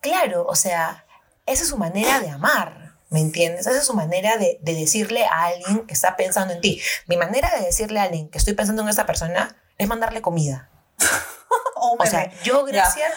claro, 0.00 0.46
o 0.46 0.54
sea, 0.54 1.04
esa 1.46 1.62
es 1.62 1.68
su 1.68 1.78
manera 1.78 2.20
de 2.20 2.30
amar, 2.30 2.92
¿me 3.10 3.20
entiendes? 3.20 3.66
Esa 3.66 3.78
es 3.78 3.86
su 3.86 3.94
manera 3.94 4.36
de, 4.36 4.58
de 4.60 4.74
decirle 4.74 5.24
a 5.24 5.44
alguien 5.44 5.86
que 5.86 5.94
está 5.94 6.16
pensando 6.16 6.54
en 6.54 6.60
ti. 6.60 6.80
Mi 7.06 7.16
manera 7.16 7.50
de 7.56 7.64
decirle 7.64 8.00
a 8.00 8.04
alguien 8.04 8.28
que 8.28 8.38
estoy 8.38 8.54
pensando 8.54 8.82
en 8.82 8.88
esa 8.88 9.06
persona 9.06 9.56
es 9.78 9.88
mandarle 9.88 10.22
comida. 10.22 10.70
O 11.78 11.92
un 11.92 12.00
O 12.00 12.06
sea, 12.06 12.32
yo 12.42 12.64
gracias, 12.64 13.12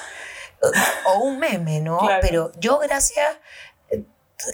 o 1.06 1.20
un 1.20 1.40
meme, 1.40 1.80
¿no? 1.80 2.00
Claro. 2.00 2.20
Pero 2.22 2.52
yo 2.58 2.78
gracias, 2.80 3.34
eh, 3.34 3.40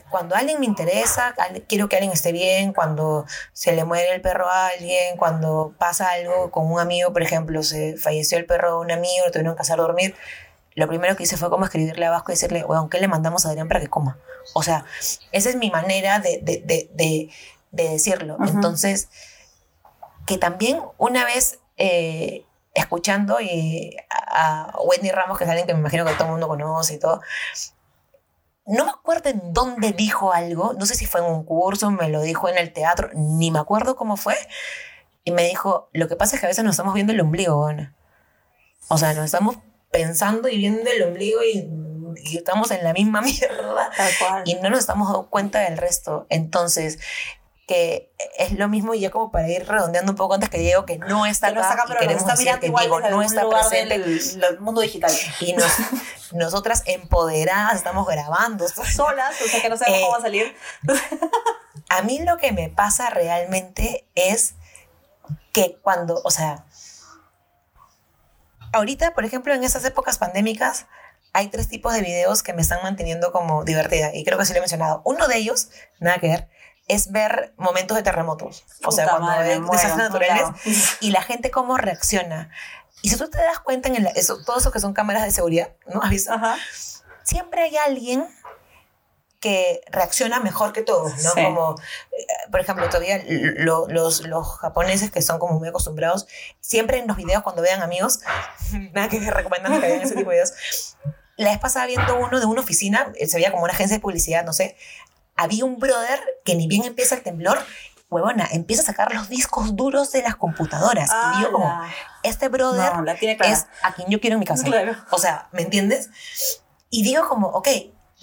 cuando 0.09 0.36
alguien 0.36 0.59
me 0.59 0.65
interesa, 0.65 1.36
quiero 1.67 1.89
que 1.89 1.95
alguien 1.95 2.11
esté 2.11 2.31
bien, 2.31 2.73
cuando 2.73 3.25
se 3.53 3.73
le 3.73 3.83
muere 3.83 4.13
el 4.13 4.21
perro 4.21 4.49
a 4.49 4.67
alguien, 4.67 5.17
cuando 5.17 5.73
pasa 5.77 6.11
algo 6.11 6.51
con 6.51 6.71
un 6.71 6.79
amigo, 6.79 7.13
por 7.13 7.21
ejemplo, 7.21 7.63
se 7.63 7.97
falleció 7.97 8.38
el 8.38 8.45
perro 8.45 8.77
de 8.77 8.86
un 8.86 8.91
amigo, 8.91 9.25
lo 9.25 9.31
tuvieron 9.31 9.55
que 9.55 9.61
hacer 9.61 9.77
dormir, 9.77 10.15
lo 10.75 10.88
primero 10.88 11.15
que 11.15 11.23
hice 11.23 11.38
fue 11.38 11.49
como 11.49 11.65
escribirle 11.65 12.05
a 12.05 12.11
Vasco 12.11 12.31
y 12.31 12.36
decirle, 12.36 12.65
weón, 12.65 12.89
¿qué 12.89 12.99
le 12.99 13.07
mandamos 13.07 13.45
a 13.45 13.49
Adrián 13.49 13.67
para 13.67 13.79
que 13.79 13.88
coma? 13.88 14.17
O 14.53 14.61
sea, 14.61 14.86
esa 15.31 15.49
es 15.49 15.55
mi 15.55 15.71
manera 15.71 16.19
de, 16.19 16.39
de, 16.41 16.61
de, 16.65 16.89
de, 16.93 17.29
de 17.71 17.89
decirlo. 17.89 18.38
Entonces, 18.45 19.09
que 20.25 20.38
también 20.38 20.81
una 20.97 21.23
vez 21.23 21.59
eh, 21.77 22.45
escuchando 22.73 23.39
y 23.39 23.95
a, 24.09 24.71
a 24.71 24.81
Whitney 24.81 25.11
Ramos, 25.11 25.38
que 25.38 25.45
es 25.45 25.49
alguien 25.49 25.65
que 25.65 25.73
me 25.73 25.79
imagino 25.79 26.05
que 26.05 26.13
todo 26.13 26.25
el 26.25 26.31
mundo 26.31 26.47
conoce 26.47 26.95
y 26.95 26.99
todo, 26.99 27.21
no 28.66 28.86
me 28.86 28.91
acuerdo 28.91 29.30
en 29.30 29.53
dónde 29.53 29.91
dijo 29.91 30.34
algo, 30.34 30.74
no 30.74 30.86
sé 30.86 30.95
si 30.95 31.05
fue 31.05 31.22
en 31.22 31.28
un 31.28 31.43
curso, 31.43 31.91
me 31.91 32.09
lo 32.09 32.22
dijo 32.22 32.49
en 32.49 32.57
el 32.57 32.74
teatro, 32.74 33.09
ni 33.13 33.51
me 33.51 33.59
acuerdo 33.59 33.95
cómo 33.95 34.18
fue, 34.18 34.36
y 35.24 35.32
me 35.32 35.43
dijo, 35.43 35.89
lo 35.93 36.07
que 36.07 36.16
pasa 36.16 36.36
es 36.36 36.39
que 36.39 36.47
a 36.47 36.49
veces 36.49 36.63
nos 36.63 36.74
estamos 36.74 36.93
viendo 36.93 37.13
el 37.13 37.22
ombligo. 37.22 37.70
O 38.88 38.97
sea, 38.97 39.13
nos 39.13 39.26
estamos 39.26 39.57
pensando 39.91 40.47
y 40.47 40.57
viendo 40.57 40.89
el 40.89 41.03
ombligo 41.03 41.39
y, 41.43 41.68
y 42.24 42.38
estamos 42.38 42.72
en 42.72 42.84
la 42.84 42.93
misma 42.93 43.22
mierda 43.24 43.89
Tal 43.95 44.11
cual. 44.20 44.43
y 44.45 44.55
no 44.55 44.70
nos 44.70 44.80
estamos 44.80 45.07
dando 45.07 45.30
cuenta 45.30 45.59
del 45.61 45.78
resto. 45.78 46.26
Entonces, 46.30 46.99
que 47.68 48.13
es 48.38 48.51
lo 48.51 48.68
mismo 48.70 48.93
y 48.93 48.99
ya 48.99 49.09
como 49.09 49.32
para 49.32 49.49
ir 49.49 49.68
redondeando 49.68 50.11
un 50.11 50.16
poco 50.18 50.36
antes 50.36 50.49
que 50.51 50.59
Diego, 50.59 50.86
que 50.86 50.99
no 50.99 51.26
está 51.26 51.47
Que 51.49 51.55
no 51.55 51.61
está 51.61 51.74
acá, 51.74 51.86
pero 51.88 51.99
queremos 51.99 52.22
está 52.22 52.34
decir 52.34 52.45
mirando 52.45 52.61
que 52.61 52.68
igual 52.68 52.84
Diego 52.86 52.99
no 53.09 53.22
está 53.24 53.49
presente 53.49 53.97
del, 53.99 54.39
del 54.39 54.59
mundo 54.59 54.82
digital. 54.82 55.11
y 55.39 55.53
nos- 55.53 55.72
nosotras 56.34 56.84
empoderadas 56.86 57.76
estamos 57.76 58.05
grabando. 58.07 58.68
Solas, 58.68 59.36
o 59.41 59.47
sea 59.47 59.61
que 59.61 59.70
no 59.70 59.78
sabemos 59.78 59.99
Eh, 59.99 60.01
cómo 60.03 60.11
va 60.13 60.18
a 60.20 60.22
salir. 60.22 60.55
A 61.89 62.01
mí 62.03 62.20
lo 62.20 62.38
que 62.38 62.51
me 62.51 62.70
pasa 62.70 63.09
realmente 63.09 64.05
es 64.16 64.53
que 65.51 65.78
cuando, 65.82 66.22
o 66.24 66.30
sea, 66.32 66.66
ahorita, 68.74 69.13
por 69.13 69.26
ejemplo, 69.26 69.53
en 69.53 69.63
estas 69.63 69.86
épocas 69.86 70.18
pandémicas, 70.18 70.86
hay 71.34 71.47
tres 71.49 71.68
tipos 71.68 71.93
de 71.93 72.01
videos 72.01 72.43
que 72.43 72.53
me 72.53 72.61
están 72.61 72.82
manteniendo 72.84 73.32
como 73.32 73.63
divertida 73.63 74.13
y 74.13 74.24
creo 74.24 74.38
que 74.38 74.45
sí 74.45 74.53
lo 74.53 74.57
he 74.57 74.61
mencionado. 74.61 75.01
Uno 75.03 75.28
de 75.28 75.38
ellos, 75.38 75.70
nada 75.99 76.18
que 76.20 76.28
ver, 76.28 76.47
es 76.88 77.11
ver 77.11 77.53
momentos 77.57 77.97
de 77.97 78.03
terremotos. 78.03 78.65
O 78.86 78.91
sea, 78.91 79.05
Puta 79.05 79.17
cuando 79.17 79.31
hay 79.41 79.59
desastres 79.59 79.97
naturales 79.97 80.43
y 80.99 81.11
la 81.11 81.21
gente 81.23 81.49
cómo 81.51 81.77
reacciona. 81.77 82.51
Y 83.01 83.09
si 83.09 83.17
tú 83.17 83.29
te 83.29 83.38
das 83.38 83.59
cuenta 83.59 83.89
en 83.89 83.95
el- 83.97 84.07
eso, 84.15 84.43
todo 84.45 84.57
eso 84.59 84.71
que 84.71 84.79
son 84.79 84.93
cámaras 84.93 85.23
de 85.23 85.31
seguridad, 85.31 85.73
¿no? 85.88 86.01
¿Has 86.01 86.09
visto? 86.09 86.31
Ajá. 86.33 86.57
siempre 87.23 87.63
hay 87.63 87.75
alguien 87.77 88.27
que 89.39 89.81
reacciona 89.91 90.39
mejor 90.39 90.73
que 90.73 90.81
todos, 90.81 91.11
¿no? 91.23 91.31
Sí. 91.33 91.43
Como, 91.43 91.75
eh, 92.11 92.25
por 92.51 92.59
ejemplo, 92.61 92.88
todavía 92.89 93.21
lo- 93.27 93.88
los, 93.88 94.21
los 94.21 94.57
japoneses 94.59 95.11
que 95.11 95.21
son 95.21 95.38
como 95.39 95.59
muy 95.59 95.67
acostumbrados, 95.67 96.25
siempre 96.61 96.97
en 96.99 97.07
los 97.07 97.17
videos 97.17 97.43
cuando 97.43 97.61
vean 97.61 97.81
amigos, 97.83 98.21
nada 98.93 99.07
que 99.09 99.19
recomendando 99.19 99.79
que 99.79 99.88
vean 99.88 100.01
ese 100.01 100.15
tipo 100.15 100.29
de 100.31 100.38
videos, 100.38 100.53
la 101.38 101.49
vez 101.49 101.59
pasada 101.59 101.86
viendo 101.86 102.15
uno 102.17 102.39
de 102.39 102.45
una 102.45 102.61
oficina, 102.61 103.11
eh, 103.15 103.27
se 103.27 103.38
veía 103.38 103.51
como 103.51 103.63
una 103.63 103.73
agencia 103.73 103.97
de 103.97 104.01
publicidad, 104.01 104.43
no 104.45 104.53
sé, 104.53 104.77
había 105.36 105.65
un 105.65 105.77
brother 105.77 106.19
que 106.43 106.55
ni 106.55 106.67
bien 106.67 106.83
empieza 106.86 107.15
el 107.15 107.23
temblor, 107.23 107.59
huevona, 108.09 108.47
empieza 108.51 108.83
a 108.83 108.86
sacar 108.86 109.13
los 109.13 109.29
discos 109.29 109.75
duros 109.75 110.11
de 110.11 110.21
las 110.21 110.36
computadoras. 110.36 111.09
y 111.38 111.41
yo 111.41 111.51
como, 111.51 111.71
este 112.23 112.49
brother 112.49 112.93
No, 112.95 113.03
la 113.03 113.15
tiene 113.15 113.38
clara. 113.38 113.53
es 113.53 113.67
a 113.83 113.93
quien 113.93 114.09
yo 114.09 114.19
quiero 114.21 114.36
en 114.36 114.39
mi 114.39 114.45
casa. 114.45 114.63
Claro. 114.63 114.95
O 115.11 115.17
sea, 115.17 115.49
¿me 115.51 115.61
entiendes? 115.61 116.09
Y 116.89 117.03
digo 117.03 117.27
como, 117.27 117.47
ok, 117.47 117.67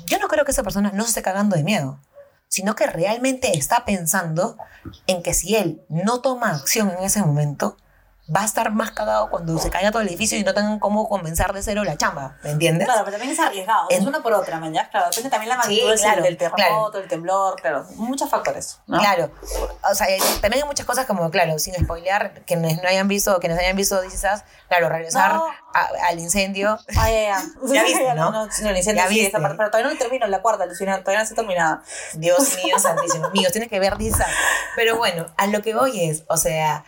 yo 0.06 0.18
no 0.18 0.28
creo 0.28 0.44
que 0.44 0.52
esa 0.52 0.62
persona 0.62 0.90
no 0.94 1.02
se 1.04 1.10
esté 1.10 1.22
cagando 1.22 1.56
de 1.56 1.62
miedo, 1.62 1.98
sino 2.48 2.74
que 2.74 2.86
realmente 2.86 3.56
está 3.56 3.84
pensando 3.84 4.56
en 5.06 5.22
que 5.22 5.34
si 5.34 5.56
él 5.56 5.82
no 5.88 6.20
toma 6.20 6.50
acción 6.50 6.90
en 6.90 7.04
ese 7.04 7.20
momento, 7.20 7.76
va 8.35 8.43
a 8.43 8.45
estar 8.45 8.70
más 8.70 8.93
cagado 8.93 9.29
cuando 9.31 9.59
se 9.59 9.68
caiga 9.68 9.91
todo 9.91 10.01
el 10.01 10.09
edificio 10.09 10.39
y 10.39 10.45
no 10.45 10.55
tengan 10.55 10.79
cómo 10.79 11.09
comenzar 11.09 11.53
de 11.53 11.62
cero 11.62 11.83
la 11.85 11.97
chamba, 11.97 12.37
¿me 12.45 12.51
entiendes? 12.51 12.87
Claro, 12.87 13.03
pero 13.05 13.16
también 13.18 13.33
es 13.33 13.41
arriesgado. 13.41 13.87
En- 13.91 14.01
Es 14.03 14.07
una 14.07 14.23
por 14.23 14.33
otra, 14.33 14.61
man, 14.61 14.73
ya. 14.73 14.89
Claro, 14.91 15.07
depende 15.11 15.29
también 15.31 15.49
la 15.49 15.57
Sí, 15.57 15.61
magnitud 15.68 15.89
del- 15.91 15.99
claro, 16.01 16.23
del 16.23 16.37
terremoto, 16.37 16.57
claro. 16.57 16.91
del 16.93 17.09
temblor, 17.09 17.57
claro. 17.61 17.85
Muchos 17.97 18.31
factores, 18.31 18.79
¿no? 18.87 18.99
Claro, 19.01 19.31
o 19.91 19.95
sea, 19.95 20.07
también 20.41 20.62
hay 20.62 20.68
muchas 20.68 20.87
cosas 20.87 21.05
como, 21.07 21.29
claro, 21.31 21.59
sin 21.59 21.75
spoilear, 21.75 22.43
quienes 22.47 22.81
no 22.81 22.89
hayan 22.89 23.09
visto, 23.09 23.39
quienes 23.41 23.59
hayan 23.59 23.77
visto 23.77 24.01
Us, 24.07 24.23
claro, 24.68 24.89
regresar 24.89 25.35
No. 25.35 25.47
a- 25.75 25.91
al 26.09 26.18
incendio. 26.20 26.79
Ah, 26.97 27.11
ya, 27.11 27.23
ya. 27.23 27.43
Ya 27.75 27.83
viste, 27.83 28.05
¿no? 28.14 28.31
No, 28.31 28.47
no, 28.47 28.53
siquiera 28.53 28.81
Ya 28.81 29.09
sí, 29.09 29.20
esa 29.27 29.41
parte, 29.41 29.57
pero 29.57 29.70
todavía 29.70 29.93
no 29.93 29.99
termino 29.99 30.27
la 30.29 30.41
cuarta, 30.43 30.64
Lucina, 30.64 30.99
todavía 31.01 31.18
no 31.18 31.25
está 31.25 31.35
terminada. 31.35 31.83
Dios 32.14 32.57
mío, 32.64 32.79
santísimo. 32.79 33.27
Amigos, 33.27 33.51
tienes 33.53 33.68
que 33.68 33.81
ver 33.81 33.95
Us. 33.95 34.14
Pero 34.77 34.97
bueno, 34.97 35.27
a 35.37 35.47
lo 35.49 35.61
que 35.61 35.75
voy 35.75 36.05
es, 36.09 36.23
o 36.29 36.37
sea, 36.37 36.85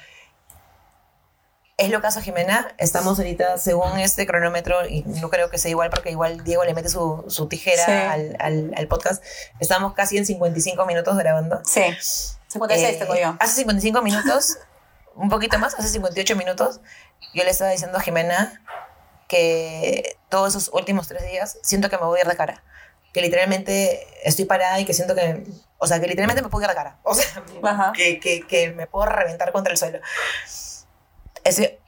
es 1.76 1.90
lo 1.90 2.00
caso 2.00 2.20
Jimena. 2.20 2.68
Estamos 2.78 3.18
ahorita, 3.18 3.58
según 3.58 3.98
este 3.98 4.26
cronómetro, 4.26 4.86
y 4.86 5.02
no 5.04 5.28
creo 5.30 5.50
que 5.50 5.58
sea 5.58 5.70
igual 5.70 5.90
porque 5.90 6.10
igual 6.10 6.44
Diego 6.44 6.64
le 6.64 6.74
mete 6.74 6.88
su, 6.88 7.24
su 7.28 7.48
tijera 7.48 7.84
Sí. 7.84 7.90
al, 7.92 8.36
al- 8.38 8.74
al 8.76 8.88
podcast. 8.88 9.22
Estamos 9.60 9.94
casi 9.94 10.16
en 10.18 10.26
55 10.26 10.86
minutos 10.86 11.16
grabando. 11.16 11.60
Sí. 11.64 11.82
56 12.48 12.94
Eh, 12.94 12.98
tengo 12.98 13.16
yo. 13.16 13.36
Hace 13.40 13.54
55 13.56 14.02
minutos, 14.02 14.58
un 15.16 15.28
poquito 15.28 15.58
más, 15.58 15.74
hace 15.74 15.88
58 15.88 16.36
minutos, 16.36 16.80
yo 17.34 17.42
le 17.42 17.50
estaba 17.50 17.70
diciendo 17.70 17.98
a 17.98 18.00
Jimena 18.00 18.62
que 19.28 20.16
todos 20.28 20.50
esos 20.54 20.70
últimos 20.72 21.08
tres 21.08 21.24
días 21.26 21.58
siento 21.62 21.88
que 21.90 21.96
me 21.98 22.04
voy 22.04 22.18
a 22.18 22.22
ir 22.22 22.28
de 22.28 22.36
cara. 22.36 22.62
Que 23.12 23.20
literalmente 23.20 24.06
estoy 24.24 24.44
parada 24.44 24.78
y 24.80 24.84
que 24.84 24.92
siento 24.94 25.14
que, 25.14 25.44
o 25.78 25.86
sea, 25.86 26.00
que 26.00 26.06
literalmente 26.06 26.42
me 26.42 26.48
puedo 26.48 26.62
ir 26.64 26.68
de 26.68 26.74
cara. 26.74 26.98
O 27.04 27.14
sea, 27.14 27.26
que, 27.94 28.20
que, 28.20 28.40
que 28.46 28.70
me 28.72 28.86
puedo 28.86 29.06
reventar 29.06 29.50
contra 29.52 29.72
el 29.72 29.78
suelo. 29.78 30.00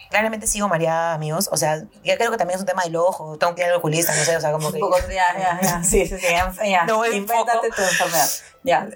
Claramente 0.08 0.46
sigo 0.46 0.68
mareada, 0.68 1.14
amigos. 1.14 1.48
O 1.50 1.56
sea, 1.56 1.82
ya 2.04 2.16
creo 2.16 2.30
que 2.30 2.36
también 2.36 2.56
es 2.56 2.60
un 2.60 2.66
tema 2.66 2.84
del 2.84 2.96
ojo. 2.96 3.36
Tengo 3.38 3.54
que 3.54 3.62
ir 3.62 3.68
al 3.68 3.74
oculista, 3.74 4.14
no 4.14 4.22
sé, 4.22 4.36
o 4.36 4.40
sea, 4.40 4.52
como 4.52 4.70
que... 4.72 4.82
Un 4.82 4.90
poco, 4.90 4.98
ya, 5.08 5.36
ya, 5.38 5.60
ya. 5.60 5.82
Sí, 5.84 6.06
sí, 6.06 6.16
sí. 6.18 6.26
Ya. 6.70 6.84
No, 6.86 7.04
Invéntate 7.12 7.70
tu 7.70 7.82
enfermedad. 7.82 8.28
Ya. 8.62 8.88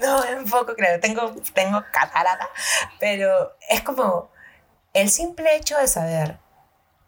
no, 0.00 0.22
un 0.38 0.50
poco, 0.50 0.74
claro, 0.74 1.00
tengo, 1.00 1.34
tengo 1.54 1.82
catarata, 1.92 2.48
pero 2.98 3.56
es 3.68 3.82
como 3.82 4.30
el 4.92 5.10
simple 5.10 5.56
hecho 5.56 5.76
de 5.78 5.88
saber 5.88 6.38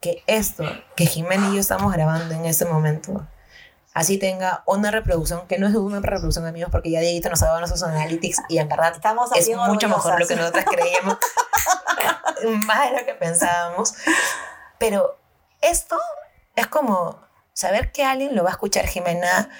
que 0.00 0.22
esto 0.26 0.64
que 0.96 1.06
Jimena 1.06 1.48
y 1.50 1.54
yo 1.54 1.60
estamos 1.60 1.92
grabando 1.92 2.34
en 2.34 2.46
este 2.46 2.64
momento, 2.64 3.26
así 3.98 4.16
tenga 4.16 4.62
una 4.64 4.92
reproducción, 4.92 5.48
que 5.48 5.58
no 5.58 5.66
es 5.66 5.74
una 5.74 5.98
reproducción, 5.98 6.46
amigos, 6.46 6.70
porque 6.70 6.88
ya 6.88 7.00
Dieguito 7.00 7.30
nos 7.30 7.42
ha 7.42 7.46
dado 7.46 7.58
nuestros 7.58 7.82
analytics 7.82 8.42
y 8.48 8.58
en 8.58 8.68
verdad 8.68 8.92
Estamos 8.94 9.28
es 9.34 9.48
mucho 9.56 9.88
mejor 9.88 10.20
lo 10.20 10.24
que 10.24 10.36
nosotras 10.36 10.66
creíamos, 10.70 11.18
más 12.66 12.90
de 12.90 13.00
lo 13.00 13.04
que 13.04 13.14
pensábamos, 13.14 13.94
pero 14.78 15.18
esto 15.60 15.98
es 16.54 16.68
como 16.68 17.18
saber 17.52 17.90
que 17.90 18.04
alguien 18.04 18.36
lo 18.36 18.44
va 18.44 18.50
a 18.50 18.52
escuchar 18.52 18.86
Jimena 18.86 19.50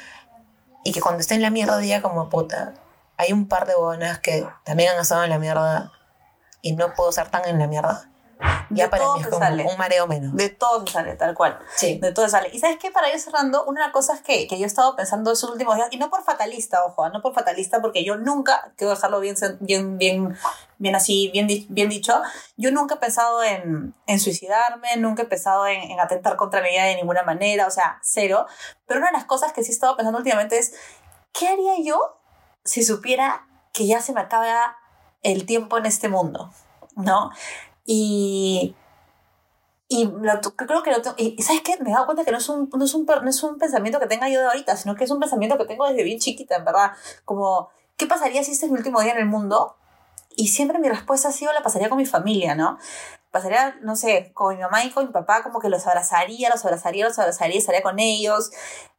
y 0.85 0.93
que 0.93 1.01
cuando 1.01 1.21
esté 1.21 1.35
en 1.35 1.43
la 1.43 1.51
mierda 1.51 1.77
diga 1.79 2.01
como 2.01 2.31
puta, 2.31 2.75
hay 3.17 3.33
un 3.33 3.49
par 3.49 3.67
de 3.67 3.75
buenas 3.75 4.21
que 4.21 4.47
también 4.63 4.93
han 4.93 5.01
estado 5.01 5.25
en 5.25 5.31
la 5.31 5.41
mierda 5.41 5.91
y 6.63 6.77
no 6.77 6.95
puedo 6.95 7.11
estar 7.11 7.29
tan 7.29 7.45
en 7.45 7.59
la 7.59 7.67
mierda. 7.67 8.09
Ya 8.71 8.85
De 8.85 8.91
para 8.91 9.03
todo 9.03 9.15
mí 9.15 9.21
es 9.21 9.25
se 9.27 9.31
como 9.31 9.45
sale. 9.45 9.65
un 9.65 9.79
mareo 9.79 10.07
menos. 10.07 10.37
De 10.37 10.51
todo 10.51 10.87
se 10.87 10.93
sale, 10.93 11.17
tal 11.17 11.35
cual. 11.35 11.59
Sí. 11.75 11.99
De 11.99 12.13
todo 12.13 12.27
se 12.27 12.33
sale. 12.33 12.51
Y 12.53 12.59
sabes 12.59 12.77
qué, 12.79 12.91
para 12.91 13.11
ir 13.13 13.19
cerrando, 13.19 13.65
una 13.65 13.81
de 13.81 13.87
las 13.87 13.93
cosas 13.93 14.21
que, 14.21 14.47
que 14.47 14.59
yo 14.59 14.65
he 14.65 14.67
estado 14.67 14.95
pensando 14.95 15.33
estos 15.33 15.51
últimos 15.51 15.77
días, 15.77 15.89
y 15.91 15.97
no 15.97 16.11
por 16.11 16.23
fatalista, 16.23 16.85
ojo, 16.85 17.03
ah, 17.05 17.09
no 17.09 17.23
por 17.23 17.35
fatalista, 17.35 17.81
porque 17.81 18.05
yo 18.05 18.17
nunca, 18.17 18.73
quiero 18.77 18.91
dejarlo 18.91 19.21
bien, 19.21 19.35
bien, 19.61 19.99
bien, 19.99 20.37
bien 20.77 20.95
así, 20.95 21.31
bien, 21.33 21.49
bien 21.69 21.89
dicho, 21.89 22.21
yo 22.57 22.71
nunca 22.71 22.97
he 22.97 22.99
pensado 22.99 23.43
en, 23.43 23.95
en 24.07 24.21
suicidarme, 24.21 24.97
nunca 24.99 25.23
he 25.23 25.27
pensado 25.27 25.67
en, 25.67 25.81
en 25.91 25.99
atentar 25.99 26.37
contra 26.37 26.61
mi 26.61 26.69
vida 26.71 26.85
de 26.85 26.97
ninguna 26.97 27.23
manera, 27.23 27.67
o 27.67 27.71
sea, 27.71 27.99
cero. 28.03 28.47
Pero 28.87 29.01
una 29.01 29.09
de 29.11 29.17
las 29.17 29.25
cosas 29.25 29.53
que 29.53 29.63
sí 29.65 29.71
he 29.71 29.75
estado 29.75 29.97
pensando 29.97 30.19
últimamente 30.19 30.59
es, 30.59 30.75
¿qué 31.33 31.49
haría 31.49 31.75
yo 31.83 32.21
si 32.65 32.85
supiera 32.85 33.47
que 33.73 33.87
ya 33.87 34.01
se 34.03 34.13
me 34.13 34.21
acaba 34.21 34.77
el 35.23 35.47
tiempo 35.47 35.79
en 35.79 35.87
este 35.87 36.09
mundo? 36.09 36.53
¿No? 36.97 37.31
Y, 37.91 38.75
y 39.89 40.05
lo- 40.05 40.41
creo 40.57 40.83
que 40.83 40.91
lo 40.91 41.01
tengo- 41.01 41.17
y, 41.19 41.41
¿sabes 41.43 41.63
qué? 41.63 41.79
Me 41.81 41.89
he 41.91 41.93
dado 41.95 42.05
cuenta 42.05 42.23
que 42.23 42.31
no 42.31 42.37
es, 42.37 42.49
un, 42.51 42.69
no, 42.71 42.85
es 42.85 42.93
un, 42.95 43.07
no 43.07 43.31
es 43.31 43.43
un 43.43 43.57
pensamiento 43.59 43.99
que 43.99 44.07
tenga 44.07 44.29
yo 44.29 44.41
de 44.41 44.47
ahorita, 44.49 44.77
sino 44.77 44.95
que 44.95 45.05
es 45.05 45.11
un 45.11 45.19
pensamiento 45.21 45.57
que 45.57 45.65
tengo 45.65 45.87
desde 45.89 46.03
bien 46.03 46.19
chiquita, 46.19 46.57
en 46.57 46.67
verdad. 46.67 46.93
Como, 47.25 47.71
¿qué 47.97 48.07
pasaría 48.07 48.45
si 48.45 48.53
este 48.53 48.67
es 48.67 48.73
mi 48.73 48.77
último 48.77 49.01
día 49.01 49.13
en 49.13 49.19
el 49.21 49.25
mundo? 49.27 49.77
Y 50.37 50.49
siempre 50.49 50.79
mi 50.79 50.91
respuesta 50.91 51.29
ha 51.29 51.33
sido, 51.33 51.51
la 51.55 51.63
pasaría 51.63 51.89
con 51.89 51.97
mi 51.97 52.05
familia, 52.05 52.55
¿no? 52.55 52.79
Pasaría, 53.31 53.77
no 53.81 53.97
sé, 53.97 54.31
con 54.35 54.55
mi 54.55 54.61
mamá 54.61 54.85
y 54.85 54.91
con 54.91 55.07
mi 55.07 55.13
papá, 55.13 55.43
como 55.43 55.59
que 55.61 55.71
los 55.71 55.87
abrazaría, 55.87 56.51
los 56.51 56.65
abrazaría, 56.67 57.07
los 57.07 57.19
abrazaría, 57.19 57.59
estaría 57.59 57.83
con 57.83 57.99
ellos. 57.99 58.51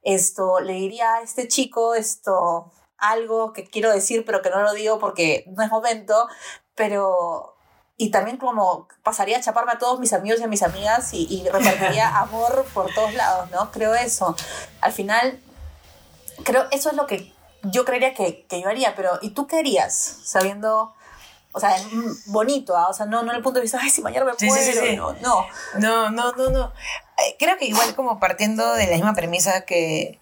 Esto, 0.01 0.59
le 0.61 0.73
diría 0.73 1.15
a 1.15 1.21
este 1.21 1.47
chico, 1.47 1.93
esto, 1.93 2.71
algo 2.97 3.53
que 3.53 3.65
quiero 3.65 3.91
decir, 3.91 4.25
pero 4.25 4.41
que 4.41 4.49
no 4.49 4.61
lo 4.61 4.73
digo 4.73 4.97
porque 4.97 5.45
no 5.55 5.63
es 5.63 5.69
momento, 5.69 6.27
pero 6.75 7.55
y 7.99 8.11
también 8.11 8.37
como 8.37 8.87
pasaría 9.03 9.37
a 9.37 9.41
chaparme 9.41 9.73
a 9.73 9.77
todos 9.77 9.99
mis 9.99 10.13
amigos 10.13 10.39
y 10.39 10.43
a 10.43 10.47
mis 10.47 10.63
amigas 10.63 11.13
y, 11.13 11.27
y 11.29 11.47
repartiría 11.49 12.17
amor 12.17 12.65
por 12.73 12.91
todos 12.93 13.13
lados, 13.13 13.51
¿no? 13.51 13.69
Creo 13.71 13.93
eso. 13.93 14.37
Al 14.79 14.93
final, 14.93 15.37
creo 16.45 16.65
eso 16.71 16.89
es 16.89 16.95
lo 16.95 17.05
que 17.07 17.33
yo 17.63 17.83
creería 17.83 18.13
que, 18.13 18.45
que 18.45 18.61
yo 18.61 18.69
haría, 18.69 18.95
pero 18.95 19.19
¿y 19.21 19.31
tú 19.31 19.47
qué 19.47 19.59
harías? 19.59 19.93
Sabiendo, 20.23 20.93
o 21.51 21.59
sea, 21.59 21.75
bonito, 22.27 22.77
¿ah? 22.77 22.87
o 22.87 22.93
sea, 22.93 23.05
no, 23.05 23.21
no 23.23 23.31
en 23.31 23.35
el 23.35 23.43
punto 23.43 23.59
de 23.59 23.63
vista, 23.63 23.79
ay, 23.81 23.89
si 23.89 24.01
mañana 24.01 24.25
me 24.25 24.31
Sí, 24.37 24.49
sí, 24.49 24.71
sí, 24.71 24.79
sí. 24.79 24.95
no, 24.95 25.11
no. 25.15 25.45
No, 25.77 26.09
no, 26.09 26.31
no, 26.31 26.49
no. 26.51 26.73
Eh, 27.17 27.35
Creo 27.37 27.57
que 27.57 27.65
igual 27.65 27.95
como 27.95 28.17
partiendo 28.17 28.75
de 28.75 28.87
la 28.87 28.95
misma 28.95 29.13
premisa 29.13 29.65
que, 29.65 30.21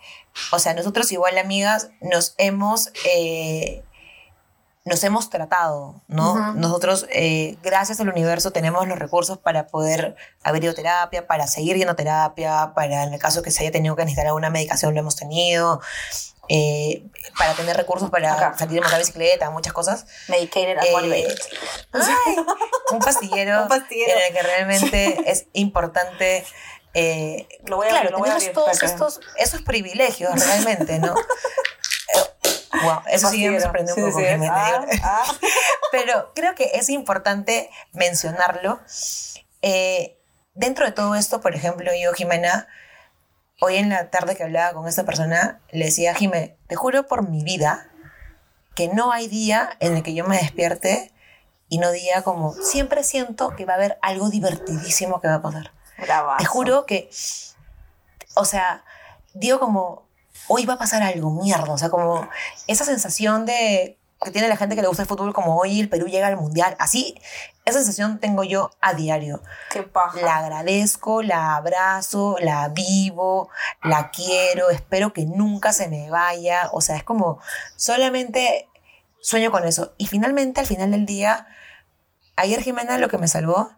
o 0.51 0.57
sea, 0.57 0.73
nosotros 0.73 1.11
igual 1.11 1.37
amigas 1.37 1.89
nos 2.01 2.33
hemos, 2.39 2.89
eh, 3.05 3.83
nos 4.87 5.03
hemos 5.03 5.29
tratado, 5.29 6.01
¿no? 6.07 6.53
Nosotros, 6.53 7.05
eh, 7.11 7.57
gracias 7.61 7.99
al 7.99 8.09
universo, 8.09 8.51
tenemos 8.51 8.87
los 8.87 8.97
recursos 8.97 9.37
para 9.37 9.67
poder 9.67 10.15
haber 10.43 10.63
ido 10.63 10.71
a 10.71 10.75
terapia, 10.75 11.27
para 11.27 11.45
seguir 11.47 11.77
yendo 11.77 11.91
a 11.93 11.95
terapia, 11.95 12.71
para 12.75 13.03
en 13.03 13.13
el 13.13 13.19
caso 13.19 13.41
que 13.43 13.51
se 13.51 13.61
haya 13.63 13.71
tenido 13.71 13.95
que 13.95 14.03
necesitar 14.03 14.27
alguna 14.27 14.49
medicación, 14.49 14.93
lo 14.93 14.99
hemos 15.01 15.15
tenido. 15.15 15.81
eh, 16.49 17.03
para 17.37 17.53
tener 17.55 17.75
recursos 17.75 18.09
para 18.09 18.31
Acá. 18.33 18.57
salir 18.57 18.79
a 18.79 18.83
montar 18.83 18.99
bicicleta, 18.99 19.49
muchas 19.49 19.73
cosas. 19.73 20.05
Medicated 20.29 20.77
and 20.77 20.87
Eh, 20.87 20.91
motivated. 20.93 21.35
Ay, 21.91 22.35
un 22.93 22.99
pastillero, 22.99 23.63
Un 23.63 23.67
pastillero. 23.67 24.13
en 24.17 24.27
el 24.27 24.33
que 24.33 24.41
realmente 24.43 25.29
es 25.29 25.47
importante. 25.51 26.45
eh, 26.93 27.49
Lo 27.65 27.75
voy 27.75 27.87
a- 27.87 27.89
claro, 27.89 28.11
lo 28.11 28.19
voy 28.19 28.29
a 28.29 28.37
todos 28.53 28.81
estos 28.81 29.19
esos 29.35 29.61
privilegios 29.63 30.33
realmente, 30.47 30.99
¿no? 30.99 31.13
Wow, 32.83 33.01
eso 33.07 33.29
sí 33.29 33.47
me 33.49 33.59
sorprendió 33.61 33.95
un 33.95 34.01
Sí, 34.01 34.07
poco. 34.11 34.19
sí, 34.19 34.47
ah, 34.51 34.85
ah. 35.03 35.23
Pero 35.91 36.31
creo 36.35 36.53
que 36.55 36.71
es 36.73 36.89
importante 36.89 37.69
mencionarlo. 37.93 38.79
Eh, 39.61 40.17
dentro 40.53 40.85
de 40.85 40.91
todo 40.91 41.15
esto, 41.15 41.41
por 41.41 41.55
ejemplo, 41.55 41.91
yo, 41.99 42.13
Jimena, 42.13 42.67
hoy 43.61 43.77
en 43.77 43.89
la 43.89 44.09
tarde 44.09 44.35
que 44.35 44.43
hablaba 44.43 44.73
con 44.73 44.87
esta 44.87 45.05
persona, 45.05 45.61
le 45.71 45.85
decía, 45.85 46.13
Jimé, 46.13 46.57
te 46.67 46.75
juro 46.75 47.07
por 47.07 47.27
mi 47.27 47.43
vida 47.43 47.89
que 48.75 48.87
no 48.89 49.11
hay 49.11 49.27
día 49.27 49.69
en 49.79 49.95
el 49.97 50.03
que 50.03 50.13
yo 50.13 50.25
me 50.25 50.37
despierte 50.37 51.11
y 51.69 51.79
no 51.79 51.91
diga 51.91 52.21
como, 52.21 52.53
siempre 52.53 53.03
siento 53.03 53.55
que 53.55 53.65
va 53.65 53.73
a 53.73 53.77
haber 53.77 53.97
algo 54.01 54.29
divertidísimo 54.29 55.19
que 55.19 55.27
va 55.27 55.35
a 55.35 55.41
pasar. 55.41 55.71
Bravazo. 55.97 56.37
Te 56.37 56.45
juro 56.45 56.85
que, 56.85 57.09
o 58.35 58.45
sea, 58.45 58.83
digo 59.33 59.59
como, 59.59 60.06
hoy 60.47 60.65
va 60.65 60.73
a 60.73 60.77
pasar 60.77 61.03
algo, 61.03 61.31
mierda. 61.31 61.71
O 61.71 61.77
sea, 61.77 61.89
como 61.89 62.27
esa 62.67 62.85
sensación 62.85 63.45
de 63.45 63.97
que 64.23 64.31
tiene 64.31 64.47
la 64.47 64.57
gente 64.57 64.75
que 64.75 64.81
le 64.81 64.87
gusta 64.87 65.03
el 65.03 65.07
fútbol, 65.07 65.33
como 65.33 65.57
hoy 65.57 65.79
el 65.79 65.89
Perú 65.89 66.07
llega 66.07 66.27
al 66.27 66.37
mundial. 66.37 66.75
Así, 66.79 67.19
esa 67.65 67.79
sensación 67.79 68.19
tengo 68.19 68.43
yo 68.43 68.71
a 68.81 68.93
diario. 68.93 69.41
Qué 69.69 69.83
paja. 69.83 70.19
La 70.21 70.37
agradezco, 70.37 71.21
la 71.21 71.55
abrazo, 71.55 72.37
la 72.39 72.69
vivo, 72.69 73.49
la 73.83 74.09
quiero, 74.09 74.69
espero 74.69 75.13
que 75.13 75.25
nunca 75.25 75.71
se 75.71 75.87
me 75.87 76.09
vaya. 76.09 76.69
O 76.71 76.81
sea, 76.81 76.95
es 76.95 77.03
como 77.03 77.39
solamente 77.75 78.67
sueño 79.21 79.51
con 79.51 79.65
eso. 79.65 79.93
Y 79.97 80.07
finalmente, 80.07 80.61
al 80.61 80.67
final 80.67 80.91
del 80.91 81.05
día, 81.05 81.47
ayer 82.35 82.61
Jimena 82.61 82.97
lo 82.97 83.09
que 83.09 83.19
me 83.19 83.27
salvó 83.27 83.71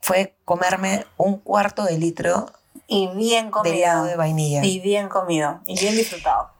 fue 0.00 0.36
comerme 0.44 1.06
un 1.16 1.38
cuarto 1.38 1.84
de 1.84 1.98
litro 1.98 2.52
Y 2.86 3.08
bien 3.08 3.50
de 3.64 3.70
helado 3.70 3.98
comido. 4.00 4.04
de 4.04 4.16
vainilla. 4.16 4.64
Y 4.64 4.80
bien 4.80 5.08
comido. 5.08 5.60
Y 5.66 5.78
bien 5.78 5.96
disfrutado. 5.96 6.50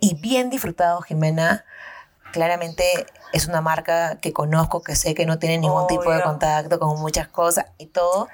y 0.00 0.14
bien 0.14 0.50
disfrutado, 0.50 1.00
Jimena. 1.02 1.64
Claramente 2.32 2.84
es 3.32 3.46
una 3.46 3.60
marca 3.60 4.18
que 4.20 4.32
conozco, 4.32 4.82
que 4.82 4.96
sé 4.96 5.14
que 5.14 5.26
no 5.26 5.38
tiene 5.38 5.58
ningún 5.58 5.86
tipo 5.86 6.10
de 6.10 6.22
contacto 6.22 6.78
con 6.78 6.98
muchas 7.00 7.28
cosas 7.28 7.66
y 7.78 7.86
todo. 7.86 8.28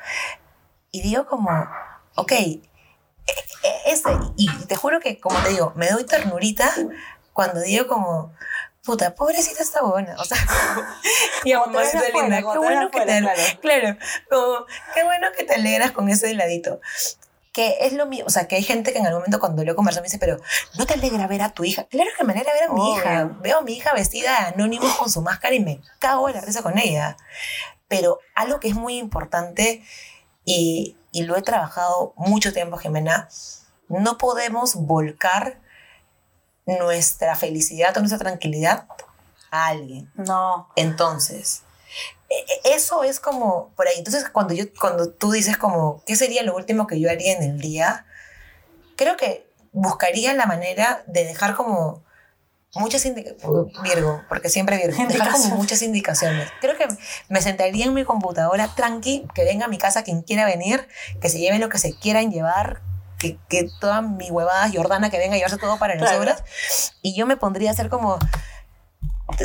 Y 0.92 1.02
digo 1.02 1.26
como, 1.26 1.50
ok, 2.14 2.32
e- 2.32 2.62
e- 3.26 3.82
este, 3.86 4.10
y 4.36 4.48
te 4.66 4.76
juro 4.76 5.00
que, 5.00 5.18
como 5.20 5.38
te 5.40 5.50
digo, 5.50 5.72
me 5.74 5.90
doy 5.90 6.04
ternurita 6.04 6.70
cuando 7.32 7.60
digo 7.60 7.86
como, 7.88 8.32
puta, 8.88 9.14
pobrecita 9.14 9.62
esta 9.62 9.82
buena. 9.82 10.16
O 10.18 10.24
sea, 10.24 10.38
y 11.44 11.52
Como 11.54 11.78
afuera, 11.78 12.08
linda, 12.14 12.38
qué 12.38 12.58
bueno 12.58 12.90
que 12.90 13.00
te, 13.00 13.20
claro. 13.20 13.42
claro, 13.60 13.98
como, 14.30 14.66
qué 14.94 15.04
bueno 15.04 15.26
que 15.36 15.44
te 15.44 15.54
alegras 15.54 15.92
con 15.92 16.08
ese 16.08 16.30
heladito. 16.30 16.80
Que 17.52 17.76
es 17.82 17.92
lo 17.92 18.06
mío, 18.06 18.24
o 18.26 18.30
sea, 18.30 18.48
que 18.48 18.56
hay 18.56 18.62
gente 18.62 18.92
que 18.92 18.98
en 18.98 19.06
algún 19.06 19.20
momento 19.20 19.40
cuando 19.40 19.62
lo 19.62 19.76
converso 19.76 20.00
me 20.00 20.04
dice, 20.06 20.18
pero 20.18 20.40
¿no 20.78 20.86
te 20.86 20.94
alegra 20.94 21.26
ver 21.26 21.42
a 21.42 21.50
tu 21.52 21.64
hija? 21.64 21.84
Claro 21.84 22.08
que 22.16 22.24
me 22.24 22.32
alegra 22.32 22.54
ver 22.54 22.62
a 22.64 22.72
mi 22.72 22.80
Obvio. 22.80 22.96
hija. 22.96 23.24
Veo 23.42 23.58
a 23.58 23.62
mi 23.62 23.74
hija 23.74 23.92
vestida 23.92 24.30
de 24.30 24.46
anónimo 24.54 24.86
con 24.96 25.10
su 25.10 25.20
máscara 25.20 25.54
y 25.54 25.60
me 25.60 25.82
cago 25.98 26.28
de 26.28 26.32
la 26.32 26.40
risa 26.40 26.62
con 26.62 26.78
ella. 26.78 27.18
Pero 27.88 28.20
algo 28.34 28.58
que 28.58 28.68
es 28.68 28.74
muy 28.74 28.96
importante 28.96 29.82
y, 30.46 30.96
y 31.12 31.24
lo 31.24 31.36
he 31.36 31.42
trabajado 31.42 32.14
mucho 32.16 32.54
tiempo, 32.54 32.78
Jimena, 32.78 33.28
no 33.88 34.16
podemos 34.16 34.76
volcar 34.76 35.60
nuestra 36.76 37.34
felicidad 37.34 37.96
o 37.96 38.00
nuestra 38.00 38.18
tranquilidad 38.18 38.86
a 39.50 39.68
alguien. 39.68 40.10
No. 40.14 40.68
Entonces, 40.76 41.62
e- 42.28 42.68
e- 42.70 42.74
eso 42.74 43.02
es 43.04 43.20
como 43.20 43.70
por 43.74 43.88
ahí. 43.88 43.94
Entonces, 43.96 44.28
cuando, 44.28 44.54
yo, 44.54 44.64
cuando 44.78 45.10
tú 45.10 45.32
dices 45.32 45.56
como, 45.56 46.02
¿qué 46.06 46.14
sería 46.14 46.42
lo 46.42 46.54
último 46.54 46.86
que 46.86 47.00
yo 47.00 47.10
haría 47.10 47.32
en 47.36 47.42
el 47.42 47.58
día? 47.58 48.04
Creo 48.96 49.16
que 49.16 49.48
buscaría 49.72 50.34
la 50.34 50.46
manera 50.46 51.02
de 51.06 51.24
dejar 51.24 51.54
como 51.54 52.04
muchas 52.74 53.06
indicaciones, 53.06 53.72
Virgo, 53.82 54.22
porque 54.28 54.50
siempre 54.50 54.76
Virgo, 54.76 55.02
dejar 55.08 55.32
como 55.32 55.56
muchas 55.56 55.80
indicaciones. 55.80 56.50
Creo 56.60 56.76
que 56.76 56.86
me 57.28 57.40
sentaría 57.40 57.86
en 57.86 57.94
mi 57.94 58.04
computadora 58.04 58.68
tranqui, 58.74 59.26
que 59.34 59.44
venga 59.44 59.64
a 59.64 59.68
mi 59.68 59.78
casa 59.78 60.02
quien 60.02 60.22
quiera 60.22 60.44
venir, 60.44 60.86
que 61.20 61.30
se 61.30 61.38
lleven 61.38 61.60
lo 61.60 61.70
que 61.70 61.78
se 61.78 61.94
quieran 61.94 62.30
llevar, 62.30 62.82
que, 63.18 63.38
que 63.48 63.68
toda 63.80 64.00
mi 64.02 64.30
huevada 64.30 64.70
Jordana 64.72 65.10
que 65.10 65.18
venga 65.18 65.34
a 65.34 65.36
llevarse 65.36 65.58
todo 65.58 65.78
para 65.78 65.96
Claro. 65.96 66.12
nosotras, 66.24 66.94
y 67.02 67.16
yo 67.16 67.26
me 67.26 67.36
pondría 67.36 67.70
a 67.70 67.72
hacer 67.72 67.88
como 67.88 68.18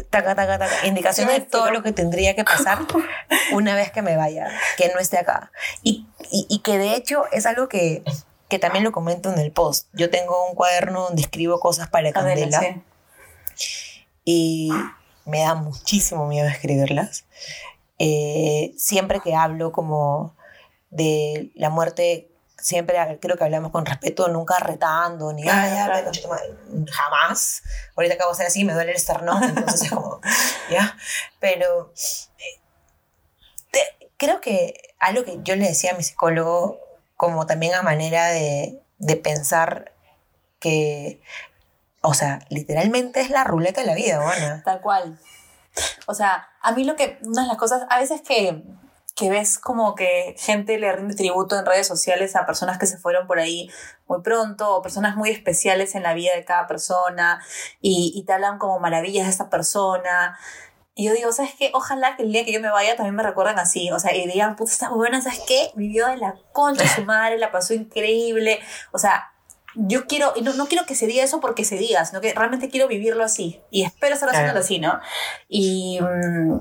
taca, 0.09 0.35
taca, 0.35 0.57
taca, 0.57 0.87
indicaciones 0.87 1.35
de 1.35 1.41
todo 1.41 1.69
lo 1.71 1.83
que 1.83 1.91
tendría 1.91 2.35
que 2.35 2.43
pasar 2.43 2.79
una 3.53 3.75
vez 3.75 3.91
que 3.91 4.01
me 4.01 4.15
vaya, 4.15 4.49
que 4.77 4.89
no 4.93 4.99
esté 4.99 5.17
acá. 5.17 5.51
Y, 5.83 6.07
y, 6.31 6.45
y 6.49 6.59
que 6.59 6.77
de 6.77 6.95
hecho 6.95 7.25
es 7.31 7.45
algo 7.45 7.67
que, 7.67 8.03
que 8.47 8.59
también 8.59 8.83
lo 8.83 8.91
comento 8.91 9.31
en 9.31 9.39
el 9.39 9.51
post. 9.51 9.87
Yo 9.93 10.09
tengo 10.09 10.47
un 10.47 10.55
cuaderno 10.55 11.01
donde 11.03 11.21
escribo 11.21 11.59
cosas 11.59 11.89
para 11.89 12.11
Candela 12.11 12.59
sí. 13.55 13.91
y 14.25 14.71
me 15.25 15.41
da 15.41 15.55
muchísimo 15.55 16.27
miedo 16.27 16.47
escribirlas. 16.47 17.25
Eh, 17.99 18.73
siempre 18.77 19.19
que 19.21 19.35
hablo 19.35 19.71
como 19.71 20.35
de 20.89 21.51
la 21.55 21.69
muerte, 21.69 22.29
siempre 22.63 23.19
creo 23.21 23.37
que 23.37 23.43
hablamos 23.43 23.71
con 23.71 23.85
respeto, 23.85 24.27
nunca 24.29 24.57
retando, 24.59 25.33
ni 25.33 25.43
"Ay, 25.47 25.75
ya, 25.75 25.85
claro. 25.85 26.03
concha 26.05 26.21
tu 26.21 26.27
madre", 26.29 26.53
jamás. 26.91 27.61
Ahorita 27.95 28.15
acabo 28.15 28.31
de 28.31 28.35
hacer 28.35 28.47
así, 28.47 28.63
me 28.63 28.73
duele 28.73 28.91
el 28.91 28.97
esternón, 28.97 29.43
entonces 29.43 29.83
es 29.83 29.89
como, 29.91 30.19
ya. 30.71 30.97
Pero 31.39 31.91
eh, 32.39 32.61
te- 33.71 34.09
creo 34.17 34.41
que 34.41 34.95
algo 34.99 35.23
que 35.23 35.39
yo 35.43 35.55
le 35.55 35.67
decía 35.67 35.91
a 35.91 35.97
mi 35.97 36.03
psicólogo, 36.03 36.79
como 37.17 37.45
también 37.45 37.73
a 37.75 37.81
manera 37.81 38.27
de, 38.27 38.81
de 38.97 39.15
pensar 39.17 39.93
que, 40.59 41.21
o 42.01 42.13
sea, 42.13 42.39
literalmente 42.49 43.21
es 43.21 43.29
la 43.29 43.43
ruleta 43.43 43.81
de 43.81 43.87
la 43.87 43.95
vida, 43.95 44.21
Juana. 44.21 44.61
Tal 44.63 44.81
cual. 44.81 45.19
O 46.05 46.13
sea, 46.13 46.49
a 46.61 46.71
mí 46.73 46.83
lo 46.83 46.95
que, 46.95 47.17
una 47.23 47.41
de 47.43 47.47
las 47.49 47.57
cosas, 47.57 47.83
a 47.89 47.99
veces 47.99 48.21
que, 48.21 48.63
que 49.15 49.29
ves 49.29 49.59
como 49.59 49.93
que 49.95 50.35
gente 50.37 50.77
le 50.79 50.91
rinde 50.91 51.15
tributo 51.15 51.57
en 51.57 51.65
redes 51.65 51.87
sociales 51.87 52.35
a 52.35 52.45
personas 52.45 52.79
que 52.79 52.87
se 52.87 52.97
fueron 52.97 53.27
por 53.27 53.39
ahí 53.39 53.69
muy 54.07 54.21
pronto 54.21 54.75
o 54.75 54.81
personas 54.81 55.15
muy 55.15 55.29
especiales 55.29 55.93
en 55.95 56.03
la 56.03 56.13
vida 56.13 56.35
de 56.35 56.45
cada 56.45 56.65
persona 56.65 57.43
y, 57.79 58.11
y 58.15 58.23
te 58.23 58.33
hablan 58.33 58.57
como 58.57 58.79
maravillas 58.79 59.25
de 59.25 59.31
esta 59.31 59.49
persona. 59.49 60.37
Y 60.95 61.05
yo 61.05 61.13
digo, 61.13 61.31
¿sabes 61.31 61.53
qué? 61.57 61.71
Ojalá 61.73 62.15
que 62.15 62.23
el 62.23 62.31
día 62.31 62.45
que 62.45 62.53
yo 62.53 62.61
me 62.61 62.69
vaya 62.69 62.95
también 62.95 63.15
me 63.15 63.23
recuerden 63.23 63.57
así. 63.57 63.91
O 63.91 63.99
sea, 63.99 64.15
y 64.15 64.27
digan, 64.27 64.55
puta, 64.55 64.71
está 64.71 64.89
buena, 64.89 65.21
¿sabes 65.21 65.41
qué? 65.47 65.71
Vivió 65.75 66.07
de 66.07 66.17
la 66.17 66.35
concha 66.51 66.87
su 66.87 67.03
madre, 67.05 67.37
la 67.37 67.51
pasó 67.51 67.73
increíble. 67.73 68.59
O 68.91 68.99
sea, 68.99 69.31
yo 69.75 70.05
quiero, 70.05 70.33
y 70.35 70.41
no, 70.41 70.53
no 70.53 70.67
quiero 70.67 70.85
que 70.85 70.93
se 70.95 71.07
diga 71.07 71.23
eso 71.23 71.39
porque 71.39 71.65
se 71.65 71.77
diga, 71.77 72.05
sino 72.05 72.21
que 72.21 72.33
realmente 72.33 72.69
quiero 72.69 72.87
vivirlo 72.87 73.23
así. 73.23 73.61
Y 73.71 73.83
espero 73.83 74.13
estar 74.13 74.29
haciéndolo 74.29 74.59
así, 74.59 74.79
¿no? 74.79 74.99
Y, 75.49 75.99
mm, 75.99 76.59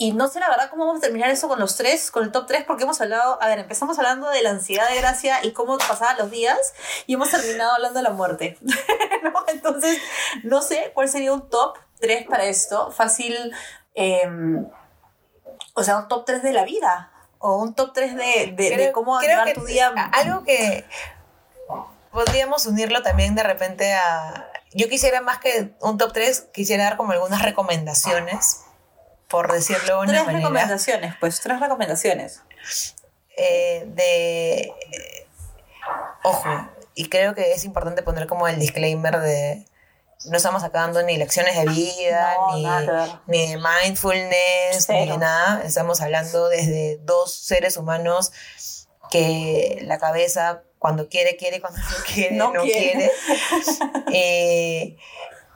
y 0.00 0.12
no 0.14 0.28
sé 0.28 0.40
la 0.40 0.48
verdad 0.48 0.70
cómo 0.70 0.86
vamos 0.86 1.00
a 1.00 1.02
terminar 1.02 1.28
eso 1.28 1.46
con 1.46 1.60
los 1.60 1.76
tres, 1.76 2.10
con 2.10 2.24
el 2.24 2.32
top 2.32 2.46
3, 2.46 2.64
porque 2.64 2.84
hemos 2.84 2.98
hablado, 3.02 3.36
a 3.42 3.48
ver, 3.48 3.58
empezamos 3.58 3.98
hablando 3.98 4.30
de 4.30 4.40
la 4.40 4.48
ansiedad 4.48 4.88
de 4.88 4.96
gracia 4.96 5.44
y 5.44 5.52
cómo 5.52 5.76
pasaban 5.76 6.16
los 6.16 6.30
días, 6.30 6.72
y 7.06 7.12
hemos 7.12 7.30
terminado 7.30 7.72
hablando 7.74 7.98
de 7.98 8.04
la 8.04 8.10
muerte. 8.10 8.56
¿no? 9.22 9.44
Entonces, 9.48 9.98
no 10.42 10.62
sé 10.62 10.92
cuál 10.94 11.10
sería 11.10 11.34
un 11.34 11.50
top 11.50 11.76
3 12.00 12.26
para 12.28 12.44
esto. 12.44 12.90
Fácil, 12.90 13.54
em, 13.92 14.66
o 15.74 15.84
sea, 15.84 15.98
un 15.98 16.08
top 16.08 16.24
3 16.24 16.42
de 16.44 16.54
la 16.54 16.64
vida. 16.64 17.12
O 17.38 17.58
un 17.58 17.74
top 17.74 17.92
3 17.92 18.16
de, 18.16 18.54
de, 18.56 18.76
de 18.78 18.92
cómo 18.92 19.20
llevar 19.20 19.52
tu 19.52 19.66
día. 19.66 19.92
Algo 20.14 20.44
que 20.44 20.86
podríamos 22.10 22.64
unirlo 22.64 23.02
también 23.02 23.34
de 23.34 23.42
repente 23.42 23.92
a... 23.92 24.50
Yo 24.72 24.88
quisiera 24.88 25.20
más 25.20 25.40
que 25.40 25.74
un 25.80 25.98
top 25.98 26.14
3, 26.14 26.48
quisiera 26.54 26.84
dar 26.84 26.96
como 26.96 27.12
algunas 27.12 27.42
recomendaciones, 27.42 28.64
por 29.30 29.52
decirlo 29.52 29.96
de 29.96 30.00
una 30.02 30.06
Tres 30.12 30.22
manera. 30.26 30.38
recomendaciones, 30.40 31.14
pues, 31.20 31.40
tres 31.40 31.60
recomendaciones. 31.60 32.42
eh, 33.36 33.84
de... 33.86 34.72
ojo, 36.22 36.48
y 36.94 37.08
creo 37.08 37.34
que 37.34 37.52
es 37.52 37.64
importante 37.64 38.02
poner 38.02 38.26
como 38.26 38.48
el 38.48 38.58
disclaimer 38.58 39.20
de... 39.20 39.64
No 40.26 40.36
estamos 40.36 40.62
acá 40.64 40.80
dando 40.80 41.02
ni 41.02 41.16
lecciones 41.16 41.56
de 41.56 41.64
vida, 41.64 42.34
No, 42.36 42.56
ni, 42.56 42.62
nada 42.64 43.22
ni 43.26 43.48
de 43.52 43.56
mindfulness, 43.56 44.84
Cero. 44.86 45.12
ni 45.12 45.16
nada. 45.16 45.62
Estamos 45.64 46.02
hablando 46.02 46.50
desde 46.50 46.98
dos 47.04 47.32
seres 47.32 47.78
humanos 47.78 48.30
que 49.10 49.78
la 49.82 49.98
cabeza 49.98 50.62
cuando 50.78 51.08
quiere, 51.08 51.36
quiere, 51.38 51.62
cuando 51.62 51.78
no 51.80 51.86
quiere, 52.14 52.36
no, 52.36 52.52
No 52.52 52.62
quiere. 52.64 52.90
quiere. 52.92 53.10
Eh, 54.12 54.96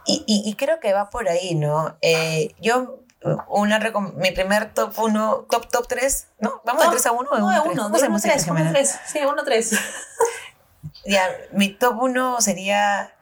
y, 0.07 0.25
y- 0.27 0.49
y 0.49 0.55
creo 0.55 0.81
que 0.81 0.95
va 0.95 1.11
por 1.11 1.29
ahí, 1.29 1.55
¿no? 1.55 1.99
Eh, 2.01 2.55
yo, 2.59 3.04
una 3.49 3.79
mi 4.17 4.31
primer 4.33 4.73
top 4.75 4.93
1, 4.99 5.47
top, 5.51 5.69
top 5.71 5.87
3, 5.89 6.27
¿no? 6.41 6.61
¿Vamos 6.65 6.83
de 6.83 6.87
No, 6.87 6.93
3 6.93 7.07
a 7.07 7.13
1 7.13 7.31
o 7.31 7.35
de 7.35 7.41
No, 7.41 7.47
1 7.47 7.53
de 7.53 7.57
a 7.59 7.63
3? 7.63 7.73
uno, 7.75 7.83
¿Cómo 7.85 7.97
de 7.99 8.05
uno 8.05 8.15
a 8.15 8.19
hacemos 8.19 8.23
tres, 8.23 8.37
esto, 8.37 8.51
uno 8.53 8.55
a 8.55 8.63
Jimena? 8.65 8.73
tres. 8.79 8.99
Sí, 9.07 9.19
uno 9.25 9.41
a 9.41 9.45
tres. 9.45 9.71
Ya, 11.07 11.29
mi 11.53 11.69
top 11.71 11.97
1 12.03 12.41
sería. 12.41 13.15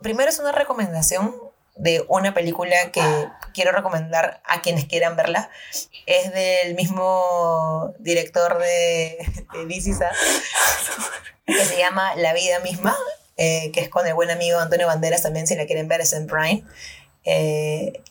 Primero 0.00 0.30
es 0.30 0.38
una 0.38 0.52
recomendación 0.52 1.34
de 1.76 2.04
una 2.08 2.32
película 2.34 2.90
que 2.90 3.02
quiero 3.54 3.72
recomendar 3.72 4.40
a 4.46 4.62
quienes 4.62 4.86
quieran 4.86 5.16
verla. 5.16 5.50
Es 6.06 6.32
del 6.32 6.74
mismo 6.74 7.92
director 7.98 8.58
de, 8.58 9.18
de 9.52 9.66
This 9.66 9.86
Is 9.88 9.98
que 11.46 11.64
se 11.64 11.78
llama 11.78 12.14
La 12.16 12.32
vida 12.32 12.60
misma. 12.60 12.96
eh, 13.36 13.70
que 13.72 13.80
es 13.80 13.88
con 13.88 14.06
el 14.06 14.14
buen 14.14 14.30
amigo 14.30 14.58
Antonio 14.58 14.86
Banderas 14.86 15.22
también, 15.22 15.46
si 15.46 15.56
la 15.56 15.66
quieren 15.66 15.88
ver, 15.88 16.00
es 16.02 16.12
en 16.12 16.26
Prime. 16.26 16.64
Eh, 17.24 18.02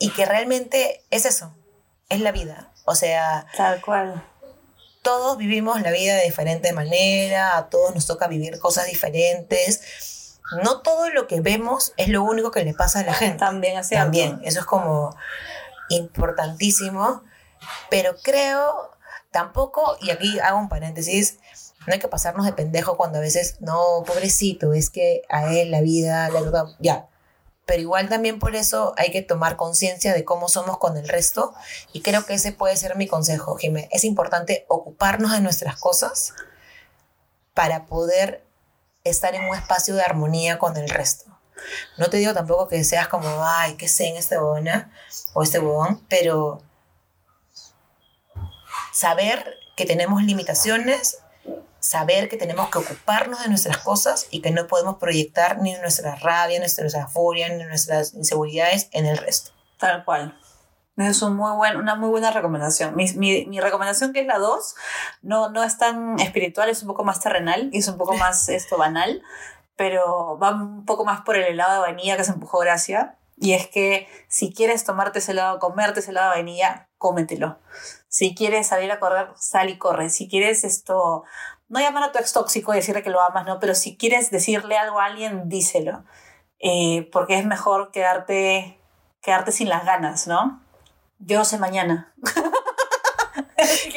y, 0.00 0.10
que 0.10 0.24
realmente 0.26 1.04
es 1.10 1.26
eso, 1.26 1.54
es 2.08 2.20
la 2.20 2.32
vida. 2.32 2.72
O 2.84 2.94
sea, 2.94 3.46
Tal 3.56 3.80
cual. 3.80 4.24
todos 5.02 5.38
vivimos 5.38 5.80
la 5.82 5.92
vida 5.92 6.16
de 6.16 6.24
diferente 6.24 6.72
manera, 6.72 7.56
a 7.56 7.68
todos 7.68 7.94
nos 7.94 8.06
toca 8.06 8.26
vivir 8.26 8.58
cosas 8.58 8.86
diferentes. 8.86 10.40
No 10.64 10.80
todo 10.80 11.10
lo 11.10 11.28
que 11.28 11.40
vemos 11.40 11.92
es 11.96 12.08
lo 12.08 12.24
único 12.24 12.50
que 12.50 12.64
le 12.64 12.74
pasa 12.74 13.00
a 13.00 13.04
la 13.04 13.14
gente. 13.14 13.38
También 13.38 13.84
cierto. 13.84 14.04
También, 14.04 14.40
eso 14.42 14.60
es 14.60 14.66
como 14.66 15.14
importantísimo, 15.90 17.22
pero 17.88 18.16
creo 18.22 18.90
tampoco, 19.30 19.96
y 20.00 20.10
aquí 20.10 20.38
hago 20.40 20.58
un 20.58 20.68
paréntesis, 20.68 21.38
no 21.86 21.92
hay 21.92 21.98
que 21.98 22.08
pasarnos 22.08 22.46
de 22.46 22.52
pendejo 22.52 22.96
cuando 22.96 23.18
a 23.18 23.20
veces, 23.20 23.56
no, 23.60 24.02
pobrecito, 24.06 24.72
es 24.72 24.90
que 24.90 25.22
a 25.28 25.52
él 25.52 25.70
la 25.70 25.80
vida, 25.80 26.28
la 26.30 26.40
verdad, 26.40 26.64
ya. 26.78 27.09
Pero 27.70 27.82
igual 27.82 28.08
también 28.08 28.40
por 28.40 28.56
eso 28.56 28.94
hay 28.96 29.12
que 29.12 29.22
tomar 29.22 29.54
conciencia 29.54 30.12
de 30.12 30.24
cómo 30.24 30.48
somos 30.48 30.78
con 30.78 30.96
el 30.96 31.08
resto 31.08 31.54
y 31.92 32.02
creo 32.02 32.26
que 32.26 32.34
ese 32.34 32.50
puede 32.50 32.76
ser 32.76 32.96
mi 32.96 33.06
consejo, 33.06 33.54
Jimé. 33.54 33.88
Es 33.92 34.02
importante 34.02 34.66
ocuparnos 34.66 35.30
de 35.30 35.40
nuestras 35.40 35.76
cosas 35.76 36.34
para 37.54 37.86
poder 37.86 38.44
estar 39.04 39.36
en 39.36 39.44
un 39.44 39.54
espacio 39.54 39.94
de 39.94 40.02
armonía 40.02 40.58
con 40.58 40.76
el 40.76 40.88
resto. 40.88 41.26
No 41.96 42.10
te 42.10 42.16
digo 42.16 42.34
tampoco 42.34 42.66
que 42.66 42.82
seas 42.82 43.06
como, 43.06 43.28
ay, 43.44 43.76
qué 43.76 43.86
sé 43.86 44.08
en 44.08 44.16
este 44.16 44.36
huevona 44.36 44.92
o 45.32 45.44
este 45.44 45.60
huevón, 45.60 46.04
pero 46.08 46.64
saber 48.92 49.46
que 49.76 49.86
tenemos 49.86 50.24
limitaciones, 50.24 51.18
saber 51.80 52.28
que 52.28 52.36
tenemos 52.36 52.70
que 52.70 52.78
ocuparnos 52.78 53.42
de 53.42 53.48
nuestras 53.48 53.78
cosas 53.78 54.26
y 54.30 54.42
que 54.42 54.50
no 54.50 54.66
podemos 54.66 54.96
proyectar 54.96 55.58
ni 55.58 55.74
nuestra 55.76 56.14
rabia, 56.16 56.58
ni 56.58 56.66
nuestra 56.66 57.08
furia, 57.08 57.48
ni 57.48 57.64
nuestras 57.64 58.14
inseguridades 58.14 58.88
en 58.92 59.06
el 59.06 59.18
resto. 59.18 59.50
Tal 59.78 60.04
cual. 60.04 60.38
Es 60.96 61.22
un 61.22 61.36
muy 61.36 61.56
buen, 61.56 61.76
una 61.76 61.94
muy 61.94 62.10
buena 62.10 62.30
recomendación. 62.30 62.94
Mi, 62.94 63.10
mi, 63.14 63.46
mi 63.46 63.60
recomendación, 63.60 64.12
que 64.12 64.20
es 64.20 64.26
la 64.26 64.38
2, 64.38 64.74
no, 65.22 65.48
no 65.50 65.62
es 65.62 65.78
tan 65.78 66.18
espiritual, 66.20 66.68
es 66.68 66.82
un 66.82 66.88
poco 66.88 67.04
más 67.04 67.20
terrenal 67.20 67.70
y 67.72 67.78
es 67.78 67.88
un 67.88 67.96
poco 67.96 68.14
más 68.14 68.48
esto 68.50 68.76
banal, 68.76 69.22
pero 69.76 70.38
va 70.38 70.50
un 70.50 70.84
poco 70.84 71.04
más 71.04 71.22
por 71.22 71.36
el 71.36 71.44
helado 71.44 71.74
de 71.74 71.78
vainilla 71.80 72.16
que 72.16 72.24
se 72.24 72.32
empujó 72.32 72.58
Gracia. 72.58 73.16
Y 73.38 73.54
es 73.54 73.66
que 73.68 74.06
si 74.28 74.52
quieres 74.52 74.84
tomarte 74.84 75.20
ese 75.20 75.32
helado, 75.32 75.58
comerte 75.58 76.00
ese 76.00 76.10
helado 76.10 76.30
de 76.30 76.36
vainilla, 76.36 76.90
cómetelo. 76.98 77.58
Si 78.08 78.34
quieres 78.34 78.66
salir 78.66 78.92
a 78.92 79.00
correr, 79.00 79.28
sal 79.36 79.70
y 79.70 79.78
corre. 79.78 80.10
Si 80.10 80.28
quieres 80.28 80.64
esto, 80.64 81.24
no 81.70 81.80
llamar 81.80 82.02
a 82.02 82.12
tu 82.12 82.18
ex 82.18 82.32
tóxico 82.34 82.72
y 82.74 82.76
decirle 82.76 83.02
que 83.02 83.08
lo 83.10 83.22
amas, 83.22 83.46
¿no? 83.46 83.58
Pero 83.60 83.74
si 83.74 83.96
quieres 83.96 84.30
decirle 84.30 84.76
algo 84.76 85.00
a 85.00 85.06
alguien, 85.06 85.48
díselo. 85.48 86.04
Eh, 86.58 87.08
porque 87.10 87.38
es 87.38 87.46
mejor 87.46 87.90
quedarte, 87.90 88.78
quedarte 89.22 89.50
sin 89.52 89.70
las 89.70 89.86
ganas, 89.86 90.26
¿no? 90.26 90.60
Yo 91.18 91.44
sé 91.46 91.56
mañana. 91.58 92.12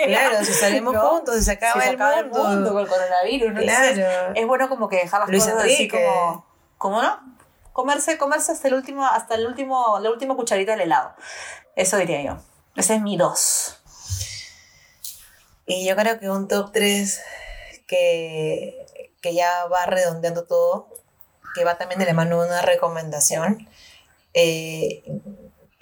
Claro, 0.06 0.44
si 0.44 0.54
salimos 0.54 0.94
¿no? 0.94 1.00
juntos, 1.02 1.36
si 1.38 1.44
se 1.44 1.52
acaba, 1.54 1.74
Si 1.76 1.80
se 1.82 1.90
el, 1.90 1.96
acaba 1.96 2.20
el 2.20 2.26
mundo. 2.26 2.44
mundo 2.50 2.74
con 2.74 2.82
el 2.82 2.88
coronavirus, 2.90 3.54
¿no? 3.54 3.62
Entonces, 3.62 3.94
Claro. 3.94 4.34
es 4.36 4.48
bueno 4.48 4.68
como 4.70 4.90
que 4.90 4.98
dejar 4.98 5.22
las 5.22 5.30
Luis 5.30 5.44
cosas 5.46 5.64
así 5.64 5.88
como, 5.88 6.46
¿cómo 6.78 7.02
no? 7.02 7.18
Comerse, 7.72 8.18
comerse 8.18 8.52
hasta 8.52 8.68
el 8.68 8.74
último, 8.74 9.06
hasta 9.06 9.36
el 9.36 9.48
último, 9.48 10.00
la 10.00 10.10
última 10.12 10.36
cucharita 10.36 10.74
del 10.74 10.82
helado. 10.82 11.16
Eso 11.78 11.96
diría 11.98 12.22
yo. 12.22 12.38
Ese 12.76 12.96
es 12.96 13.02
mi 13.02 13.16
dos. 13.16 13.82
Y 15.66 15.88
yo 15.88 15.96
creo 15.96 16.20
que 16.20 16.30
un 16.30 16.48
top 16.50 16.72
3 16.74 17.22
que, 17.88 18.86
que 19.22 19.34
ya 19.34 19.66
va 19.66 19.86
redondeando 19.86 20.46
todo, 20.46 20.88
que 21.56 21.64
va 21.64 21.78
también 21.78 22.00
de 22.00 22.06
la 22.06 22.14
mano 22.14 22.42
de 22.42 22.48
una 22.48 22.62
recomendación. 22.62 23.68
Eh, 24.34 25.04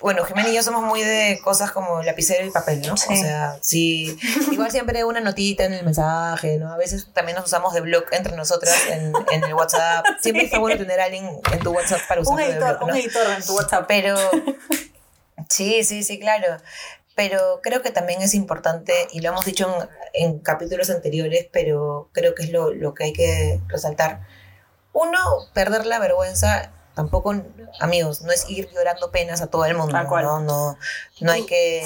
bueno, 0.02 0.24
Jimena 0.26 0.50
y 0.50 0.56
yo 0.56 0.64
somos 0.64 0.82
muy 0.82 1.02
de 1.04 1.40
cosas 1.44 1.72
como 1.72 2.02
lapicero 2.02 2.46
y 2.46 2.50
papel, 2.50 2.82
¿no? 2.82 2.98
Sí. 2.98 3.14
O 3.14 3.16
sea, 3.16 3.58
sí, 3.62 4.18
igual 4.52 4.72
siempre 4.72 5.04
una 5.04 5.20
notita 5.20 5.64
en 5.66 5.74
el 5.74 5.86
mensaje, 5.86 6.58
¿no? 6.58 6.74
A 6.74 6.78
veces 6.78 7.08
también 7.14 7.36
nos 7.36 7.46
usamos 7.46 7.74
de 7.74 7.82
blog 7.82 8.06
entre 8.12 8.36
nosotras 8.36 8.76
en, 8.90 9.14
en 9.32 9.44
el 9.44 9.54
WhatsApp. 9.54 10.06
Siempre 10.22 10.46
está 10.46 10.58
bueno 10.58 10.78
tener 10.78 11.00
a 11.00 11.06
alguien 11.06 11.30
en 11.52 11.60
tu 11.60 11.72
WhatsApp 11.72 12.02
para 12.08 12.22
Un 12.22 12.28
usarlo 12.28 12.46
de 12.46 12.52
editor, 12.52 12.78
blog, 12.78 12.82
¿no? 12.82 12.94
un 12.94 13.00
editor 13.00 13.30
en 13.30 13.46
tu 13.46 13.56
WhatsApp. 13.56 13.86
Pero 13.88 14.18
sí, 15.50 15.84
sí, 15.84 16.04
sí, 16.04 16.20
claro. 16.20 16.58
Pero 17.24 17.60
creo 17.62 17.84
que 17.84 17.92
también 17.92 18.24
es 18.24 18.34
importante, 18.34 18.94
y 19.12 19.22
lo 19.22 19.30
hemos 19.30 19.46
dicho 19.46 19.72
en, 20.16 20.32
en 20.32 20.40
capítulos 20.40 20.90
anteriores, 20.90 21.46
pero 21.52 22.10
creo 22.14 22.34
que 22.34 22.42
es 22.46 22.50
lo, 22.50 22.74
lo 22.74 22.96
que 22.96 23.04
hay 23.04 23.14
que 23.14 23.60
resaltar. 23.68 24.22
Uno, 24.92 25.20
perder 25.54 25.86
la 25.86 26.00
vergüenza, 26.00 26.72
tampoco, 26.96 27.36
amigos, 27.80 28.24
no 28.24 28.32
es 28.32 28.50
ir 28.50 28.70
llorando 28.74 29.12
penas 29.12 29.42
a 29.44 29.48
todo 29.48 29.66
el 29.66 29.76
mundo. 29.76 29.94
¿no? 30.24 30.40
No, 30.40 30.78
no 31.20 31.32
hay 31.32 31.46
que, 31.46 31.84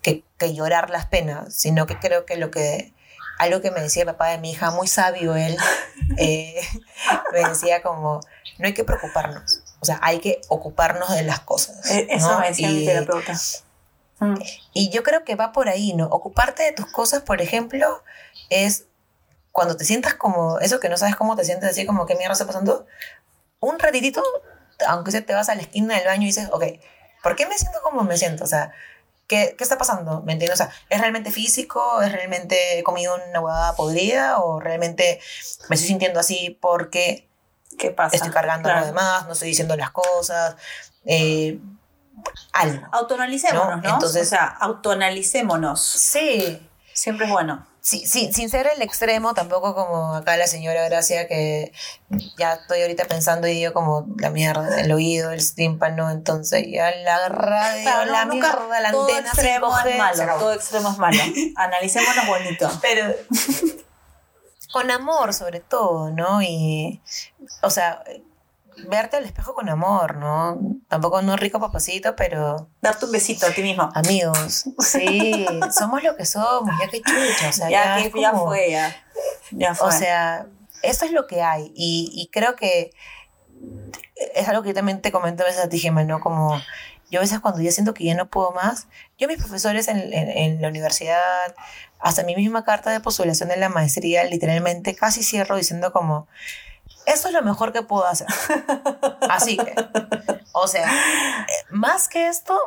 que, 0.00 0.24
que 0.38 0.54
llorar 0.54 0.88
las 0.88 1.04
penas, 1.04 1.54
sino 1.54 1.84
que 1.86 1.98
creo 1.98 2.24
que 2.24 2.36
lo 2.38 2.50
que, 2.50 2.94
algo 3.38 3.60
que 3.60 3.70
me 3.72 3.82
decía 3.82 4.04
el 4.04 4.08
papá 4.08 4.28
de 4.28 4.38
mi 4.38 4.52
hija, 4.52 4.70
muy 4.70 4.88
sabio 4.88 5.36
él, 5.36 5.54
eh, 6.16 6.62
me 7.34 7.46
decía 7.46 7.82
como, 7.82 8.20
no 8.58 8.66
hay 8.66 8.72
que 8.72 8.84
preocuparnos, 8.84 9.60
o 9.80 9.84
sea, 9.84 9.98
hay 10.00 10.18
que 10.20 10.40
ocuparnos 10.48 11.10
de 11.14 11.24
las 11.24 11.40
cosas. 11.40 11.90
Eh, 11.90 12.06
Eso 12.08 12.32
¿no? 12.32 12.40
me 12.40 12.48
decía 12.48 12.68
mi 12.70 12.84
Y- 12.84 12.86
terapeuta. 12.86 13.34
Mm. 14.22 14.42
y 14.72 14.90
yo 14.90 15.02
creo 15.02 15.24
que 15.24 15.34
va 15.34 15.52
por 15.52 15.68
ahí, 15.68 15.92
¿no? 15.94 16.06
Ocuparte 16.06 16.62
de 16.62 16.72
tus 16.72 16.86
cosas, 16.86 17.22
por 17.22 17.40
ejemplo, 17.40 18.02
es 18.50 18.84
cuando 19.50 19.76
te 19.76 19.84
sientas 19.84 20.14
como 20.14 20.58
eso 20.60 20.80
que 20.80 20.88
no 20.88 20.96
sabes 20.96 21.16
cómo 21.16 21.36
te 21.36 21.44
sientes, 21.44 21.68
así 21.70 21.84
como 21.86 22.06
qué 22.06 22.14
mierda 22.14 22.32
está 22.32 22.46
pasando, 22.46 22.86
un 23.60 23.78
ratitito, 23.78 24.22
aunque 24.88 25.10
sea 25.10 25.24
te 25.24 25.34
vas 25.34 25.48
a 25.48 25.54
la 25.54 25.62
esquina 25.62 25.96
del 25.96 26.06
baño 26.06 26.22
y 26.22 26.26
dices, 26.26 26.48
ok, 26.52 26.64
¿por 27.22 27.36
qué 27.36 27.46
me 27.46 27.56
siento 27.58 27.80
como 27.82 28.02
me 28.02 28.16
siento? 28.16 28.44
O 28.44 28.46
sea, 28.46 28.72
¿qué, 29.28 29.54
qué 29.56 29.62
está 29.64 29.78
pasando? 29.78 30.22
¿Me 30.22 30.32
entiendes? 30.32 30.60
O 30.60 30.64
sea, 30.64 30.72
¿es 30.88 31.00
realmente 31.00 31.30
físico? 31.30 32.00
¿Es 32.02 32.10
realmente 32.12 32.78
he 32.78 32.82
comido 32.82 33.14
una 33.28 33.40
huevada 33.40 33.74
podrida? 33.76 34.38
¿O 34.40 34.58
realmente 34.60 35.20
me 35.68 35.76
estoy 35.76 35.88
sintiendo 35.88 36.18
así 36.20 36.56
porque 36.60 37.28
¿Qué 37.78 37.90
pasa? 37.90 38.16
estoy 38.16 38.30
cargando 38.32 38.68
Claro. 38.68 38.80
lo 38.80 38.86
demás, 38.86 39.26
no 39.26 39.32
estoy 39.34 39.48
diciendo 39.48 39.76
las 39.76 39.90
cosas? 39.90 40.56
Eh, 41.04 41.58
algo. 42.52 42.86
Autoanalicémonos, 42.92 43.82
¿No? 43.82 43.88
¿no? 43.88 43.94
Entonces- 43.94 44.26
o 44.26 44.30
sea, 44.30 44.46
autoanalicémonos. 44.46 45.80
Sí, 45.84 46.68
Siempre 46.94 47.24
es 47.24 47.32
bueno. 47.32 47.66
Sí, 47.80 48.06
sí, 48.06 48.30
sin 48.34 48.50
ser 48.50 48.70
el 48.76 48.82
extremo, 48.82 49.32
tampoco 49.32 49.74
como 49.74 50.14
acá 50.14 50.36
la 50.36 50.46
señora 50.46 50.84
Gracia, 50.84 51.26
que 51.26 51.72
ya 52.36 52.52
estoy 52.52 52.82
ahorita 52.82 53.06
pensando 53.06 53.48
y 53.48 53.52
digo 53.54 53.72
como 53.72 54.06
la 54.18 54.28
mierda, 54.30 54.78
el 54.78 54.92
oído, 54.92 55.32
el 55.32 55.54
tímpano, 55.54 56.10
entonces 56.10 56.64
ya 56.70 56.90
la 56.94 57.28
radio, 57.30 57.82
Claro, 57.82 58.04
no, 58.06 58.12
la 58.12 58.24
nunca- 58.26 58.56
mierda, 58.56 58.80
la 58.80 58.90
todo 58.92 59.06
antena 59.08 59.26
extremo 59.30 59.72
5G, 59.72 59.88
es 59.90 59.98
malo. 59.98 60.38
Todo 60.38 60.52
extremo 60.52 60.90
es 60.92 60.98
malo. 60.98 61.22
Analicémonos 61.56 62.26
bonito. 62.26 62.70
Pero 62.82 63.14
con 64.72 64.90
amor 64.90 65.34
sobre 65.34 65.60
todo, 65.60 66.10
¿no? 66.10 66.42
Y, 66.42 67.00
o 67.62 67.70
sea, 67.70 68.04
verte 68.88 69.16
al 69.16 69.24
espejo 69.24 69.54
con 69.54 69.68
amor, 69.68 70.16
¿no? 70.16 70.58
Tampoco 70.88 71.22
no 71.22 71.36
rico 71.36 71.60
papacito, 71.60 72.14
pero 72.16 72.68
Darte 72.80 73.06
un 73.06 73.12
besito 73.12 73.46
a 73.46 73.50
ti 73.50 73.62
mismo. 73.62 73.90
amigos, 73.94 74.64
sí, 74.78 75.46
somos 75.78 76.02
lo 76.02 76.16
que 76.16 76.24
somos, 76.26 76.70
ya 76.80 76.88
que 76.88 77.00
chucha, 77.02 77.48
o 77.48 77.52
sea, 77.52 77.70
ya, 77.70 77.98
ya, 77.98 78.10
que 78.10 78.20
ya 78.20 78.32
fue, 78.32 78.70
ya. 78.70 78.96
Ya 79.50 79.74
fue. 79.74 79.88
O 79.88 79.92
sea, 79.92 80.46
eso 80.82 81.04
es 81.04 81.12
lo 81.12 81.26
que 81.26 81.42
hay. 81.42 81.72
Y, 81.74 82.10
y 82.14 82.28
creo 82.32 82.56
que 82.56 82.92
es 84.34 84.48
algo 84.48 84.62
que 84.62 84.70
yo 84.70 84.74
también 84.74 85.00
te 85.02 85.12
comento 85.12 85.42
a 85.42 85.46
veces 85.46 85.64
a 85.64 85.68
ti, 85.68 85.78
Gemma, 85.78 86.04
¿no? 86.04 86.20
Como 86.20 86.60
yo 87.10 87.20
a 87.20 87.22
veces 87.22 87.40
cuando 87.40 87.60
ya 87.60 87.70
siento 87.72 87.92
que 87.94 88.04
ya 88.04 88.14
no 88.14 88.28
puedo 88.30 88.52
más, 88.52 88.86
yo 89.18 89.28
mis 89.28 89.36
profesores 89.38 89.88
en, 89.88 89.98
en- 90.12 90.30
en 90.30 90.62
la 90.62 90.68
universidad, 90.68 91.18
hasta 91.98 92.22
mi 92.24 92.34
misma 92.34 92.64
carta 92.64 92.90
de 92.90 93.00
postulación 93.00 93.48
de 93.50 93.56
la 93.56 93.68
maestría, 93.68 94.24
literalmente 94.24 94.94
casi 94.94 95.22
cierro 95.22 95.56
diciendo 95.56 95.92
como, 95.92 96.26
esto 97.06 97.28
es 97.28 97.34
lo 97.34 97.42
mejor 97.42 97.72
que 97.72 97.82
puedo 97.82 98.06
hacer. 98.06 98.26
Así 99.30 99.56
que, 99.56 99.74
o 100.52 100.66
sea, 100.66 100.90
más 101.70 102.08
que 102.08 102.28
esto, 102.28 102.58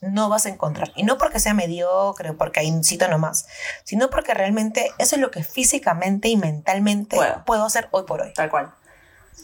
no 0.00 0.28
vas 0.28 0.46
a 0.46 0.50
encontrar. 0.50 0.92
Y 0.94 1.02
no 1.02 1.18
porque 1.18 1.40
sea 1.40 1.54
mediocre 1.54 2.32
porque 2.32 2.60
hay 2.60 2.70
un 2.70 2.84
sitio 2.84 3.08
nomás, 3.08 3.46
sino 3.84 4.10
porque 4.10 4.34
realmente 4.34 4.90
eso 4.98 5.16
es 5.16 5.22
lo 5.22 5.30
que 5.30 5.42
físicamente 5.42 6.28
y 6.28 6.36
mentalmente 6.36 7.16
Puedo. 7.16 7.44
puedo 7.44 7.64
hacer 7.64 7.88
hoy 7.90 8.04
por 8.04 8.22
hoy. 8.22 8.32
Tal 8.34 8.50
cual. 8.50 8.74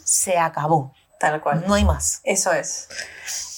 Se 0.03 0.37
acabó. 0.37 0.93
Tal 1.21 1.39
cual. 1.41 1.63
No 1.67 1.75
hay 1.75 1.85
más. 1.85 2.19
Eso 2.23 2.51
es. 2.51 2.89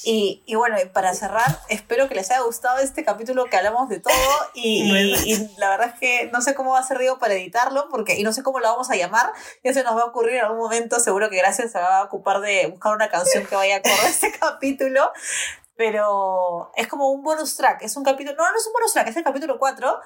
Y, 0.06 0.44
y 0.45 0.56
bueno, 0.56 0.76
para 0.91 1.14
cerrar, 1.14 1.60
espero 1.69 2.10
que 2.10 2.15
les 2.15 2.30
haya 2.30 2.41
gustado 2.41 2.80
este 2.80 3.06
capítulo 3.06 3.45
que 3.45 3.56
hablamos 3.56 3.88
de 3.88 4.02
todo 4.02 4.14
y, 4.53 4.91
y- 4.94 5.34
y 5.34 5.56
la 5.57 5.69
verdad 5.69 5.91
es 5.94 5.99
que 5.99 6.30
no 6.34 6.41
sé 6.41 6.56
cómo 6.56 6.72
va 6.73 6.80
a 6.80 6.84
ser 6.84 6.98
Diego 6.99 7.19
para 7.19 7.35
editarlo 7.35 7.88
porque, 7.90 8.19
y 8.19 8.23
no 8.23 8.34
sé 8.34 8.44
cómo 8.44 8.60
lo 8.60 8.68
vamos 8.69 8.90
a 8.91 8.95
llamar, 8.98 9.31
ya 9.64 9.73
se 9.73 9.81
nos 9.81 9.95
va 9.95 10.02
a 10.02 10.06
ocurrir 10.06 10.35
en 10.35 10.41
algún 10.44 10.57
momento, 10.57 10.99
seguro 10.99 11.30
que 11.30 11.38
gracias 11.38 11.72
se 11.72 11.80
va 11.80 11.99
a 11.99 12.03
ocupar 12.03 12.41
de 12.41 12.68
buscar 12.68 12.94
una 12.94 13.07
canción 13.10 13.45
que 13.45 13.56
vaya 13.56 13.77
a 13.77 13.81
correr 13.81 14.07
este 14.10 14.31
capítulo, 14.40 15.10
pero 15.76 16.72
es 16.76 16.88
como 16.88 17.10
un 17.11 17.23
bonus 17.23 17.56
track, 17.56 17.81
es 17.84 17.95
un 17.98 18.03
capítulo, 18.03 18.35
no, 18.38 18.52
no 18.52 18.57
es 18.57 18.68
un 18.68 18.73
bonus 18.73 18.94
track, 18.94 19.07
es 19.07 19.15
el 19.15 19.23
capítulo 19.23 19.57
4 19.57 19.99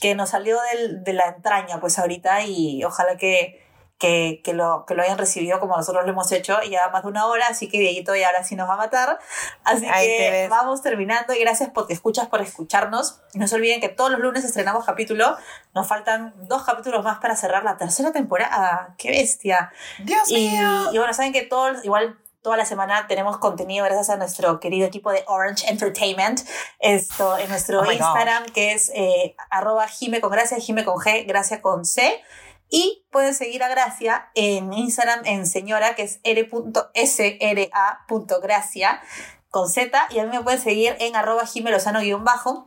que 0.00 0.14
nos 0.14 0.30
salió 0.30 0.58
del- 0.72 1.04
de 1.04 1.12
la 1.12 1.26
entraña 1.28 1.80
pues 1.80 1.98
ahorita 1.98 2.42
y 2.44 2.82
ojalá 2.84 3.16
que, 3.16 3.63
que, 4.04 4.42
que, 4.44 4.52
lo, 4.52 4.84
que 4.86 4.94
lo 4.94 5.02
hayan 5.02 5.16
recibido 5.16 5.60
como 5.60 5.76
nosotros 5.76 6.04
lo 6.04 6.10
hemos 6.10 6.30
hecho, 6.32 6.60
ya 6.62 6.88
más 6.90 7.02
de 7.04 7.08
una 7.08 7.26
hora, 7.26 7.46
así 7.48 7.68
que 7.68 7.78
Dieguito 7.78 8.14
ya 8.14 8.26
ahora 8.26 8.44
sí 8.44 8.54
nos 8.54 8.68
va 8.68 8.74
a 8.74 8.76
matar. 8.76 9.18
Así 9.64 9.86
Ahí 9.90 10.06
que 10.06 10.48
vamos 10.50 10.82
terminando 10.82 11.32
y 11.32 11.38
gracias 11.40 11.70
porque 11.72 11.94
escuchas 11.94 12.28
por 12.28 12.42
escucharnos. 12.42 13.20
No 13.32 13.48
se 13.48 13.54
olviden 13.54 13.80
que 13.80 13.88
todos 13.88 14.10
los 14.10 14.20
lunes 14.20 14.44
estrenamos 14.44 14.84
capítulo, 14.84 15.36
nos 15.74 15.86
faltan 15.86 16.34
dos 16.48 16.64
capítulos 16.64 17.02
más 17.02 17.18
para 17.18 17.34
cerrar 17.34 17.64
la 17.64 17.78
tercera 17.78 18.12
temporada. 18.12 18.94
¡Qué 18.98 19.10
bestia! 19.10 19.72
Dios 20.00 20.30
Y, 20.30 20.50
mío. 20.50 20.92
y 20.92 20.98
bueno, 20.98 21.14
saben 21.14 21.32
que 21.32 21.42
todo, 21.42 21.72
igual 21.82 22.18
toda 22.42 22.58
la 22.58 22.66
semana 22.66 23.06
tenemos 23.06 23.38
contenido 23.38 23.86
gracias 23.86 24.10
a 24.10 24.16
nuestro 24.18 24.60
querido 24.60 24.86
equipo 24.86 25.10
de 25.10 25.24
Orange 25.28 25.66
Entertainment. 25.70 26.42
Esto 26.78 27.38
en 27.38 27.48
nuestro 27.48 27.80
Oh 27.80 27.90
Instagram, 27.90 28.44
que 28.52 28.72
es 28.72 28.92
eh, 28.94 29.34
arroba 29.48 29.88
Jime 29.88 30.20
con 30.20 30.30
Gracia, 30.30 30.58
Jime 30.58 30.84
con 30.84 30.96
G, 30.96 31.26
Gracia 31.26 31.62
con 31.62 31.86
C. 31.86 32.22
Y 32.76 33.06
pueden 33.12 33.34
seguir 33.36 33.62
a 33.62 33.68
Gracia 33.68 34.30
en 34.34 34.72
Instagram 34.72 35.20
en 35.26 35.46
señora, 35.46 35.94
que 35.94 36.02
es 36.02 36.18
r.sra.gracia 36.24 36.60
con 39.48 39.70
Z. 39.70 40.08
Y 40.10 40.18
a 40.18 40.24
mí 40.24 40.36
me 40.36 40.42
pueden 40.42 40.60
seguir 40.60 40.96
en 40.98 41.14
arroba 41.14 41.46
Jime 41.46 41.70
Lozano 41.70 42.00
guion 42.00 42.24
bajo. 42.24 42.66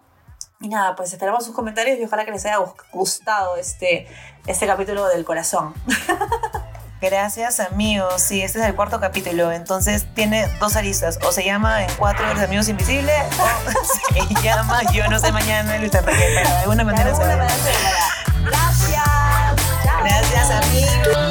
Y 0.61 0.69
nada, 0.69 0.95
pues 0.95 1.11
esperamos 1.11 1.43
sus 1.43 1.53
comentarios 1.53 1.99
y 1.99 2.05
ojalá 2.05 2.23
que 2.23 2.31
les 2.31 2.45
haya 2.45 2.59
gustado 2.93 3.57
este, 3.57 4.07
este 4.45 4.65
capítulo 4.65 5.07
del 5.07 5.25
corazón. 5.25 5.73
Gracias 7.01 7.59
amigos, 7.59 8.21
sí, 8.21 8.41
este 8.41 8.59
es 8.59 8.65
el 8.65 8.75
cuarto 8.75 9.01
capítulo, 9.01 9.51
entonces 9.51 10.07
tiene 10.15 10.47
dos 10.59 10.77
aristas, 10.77 11.19
o 11.27 11.31
se 11.34 11.43
llama 11.43 11.84
En 11.84 11.93
cuatro 11.95 12.34
de 12.34 12.43
amigos 12.45 12.69
invisibles, 12.69 13.13
o 13.38 14.25
se 14.35 14.41
llama 14.41 14.81
Yo 14.93 15.07
no 15.09 15.19
sé 15.19 15.31
mañana 15.31 15.77
Luis 15.77 15.91
pero 15.91 16.05
de 16.07 16.39
alguna 16.39 16.77
De 16.77 16.84
manera 16.85 17.15
se 17.15 17.21
alguna 17.21 17.38
manera 17.38 17.55
se 18.73 18.97
Gracias, 20.07 20.49
amigo. 20.49 21.27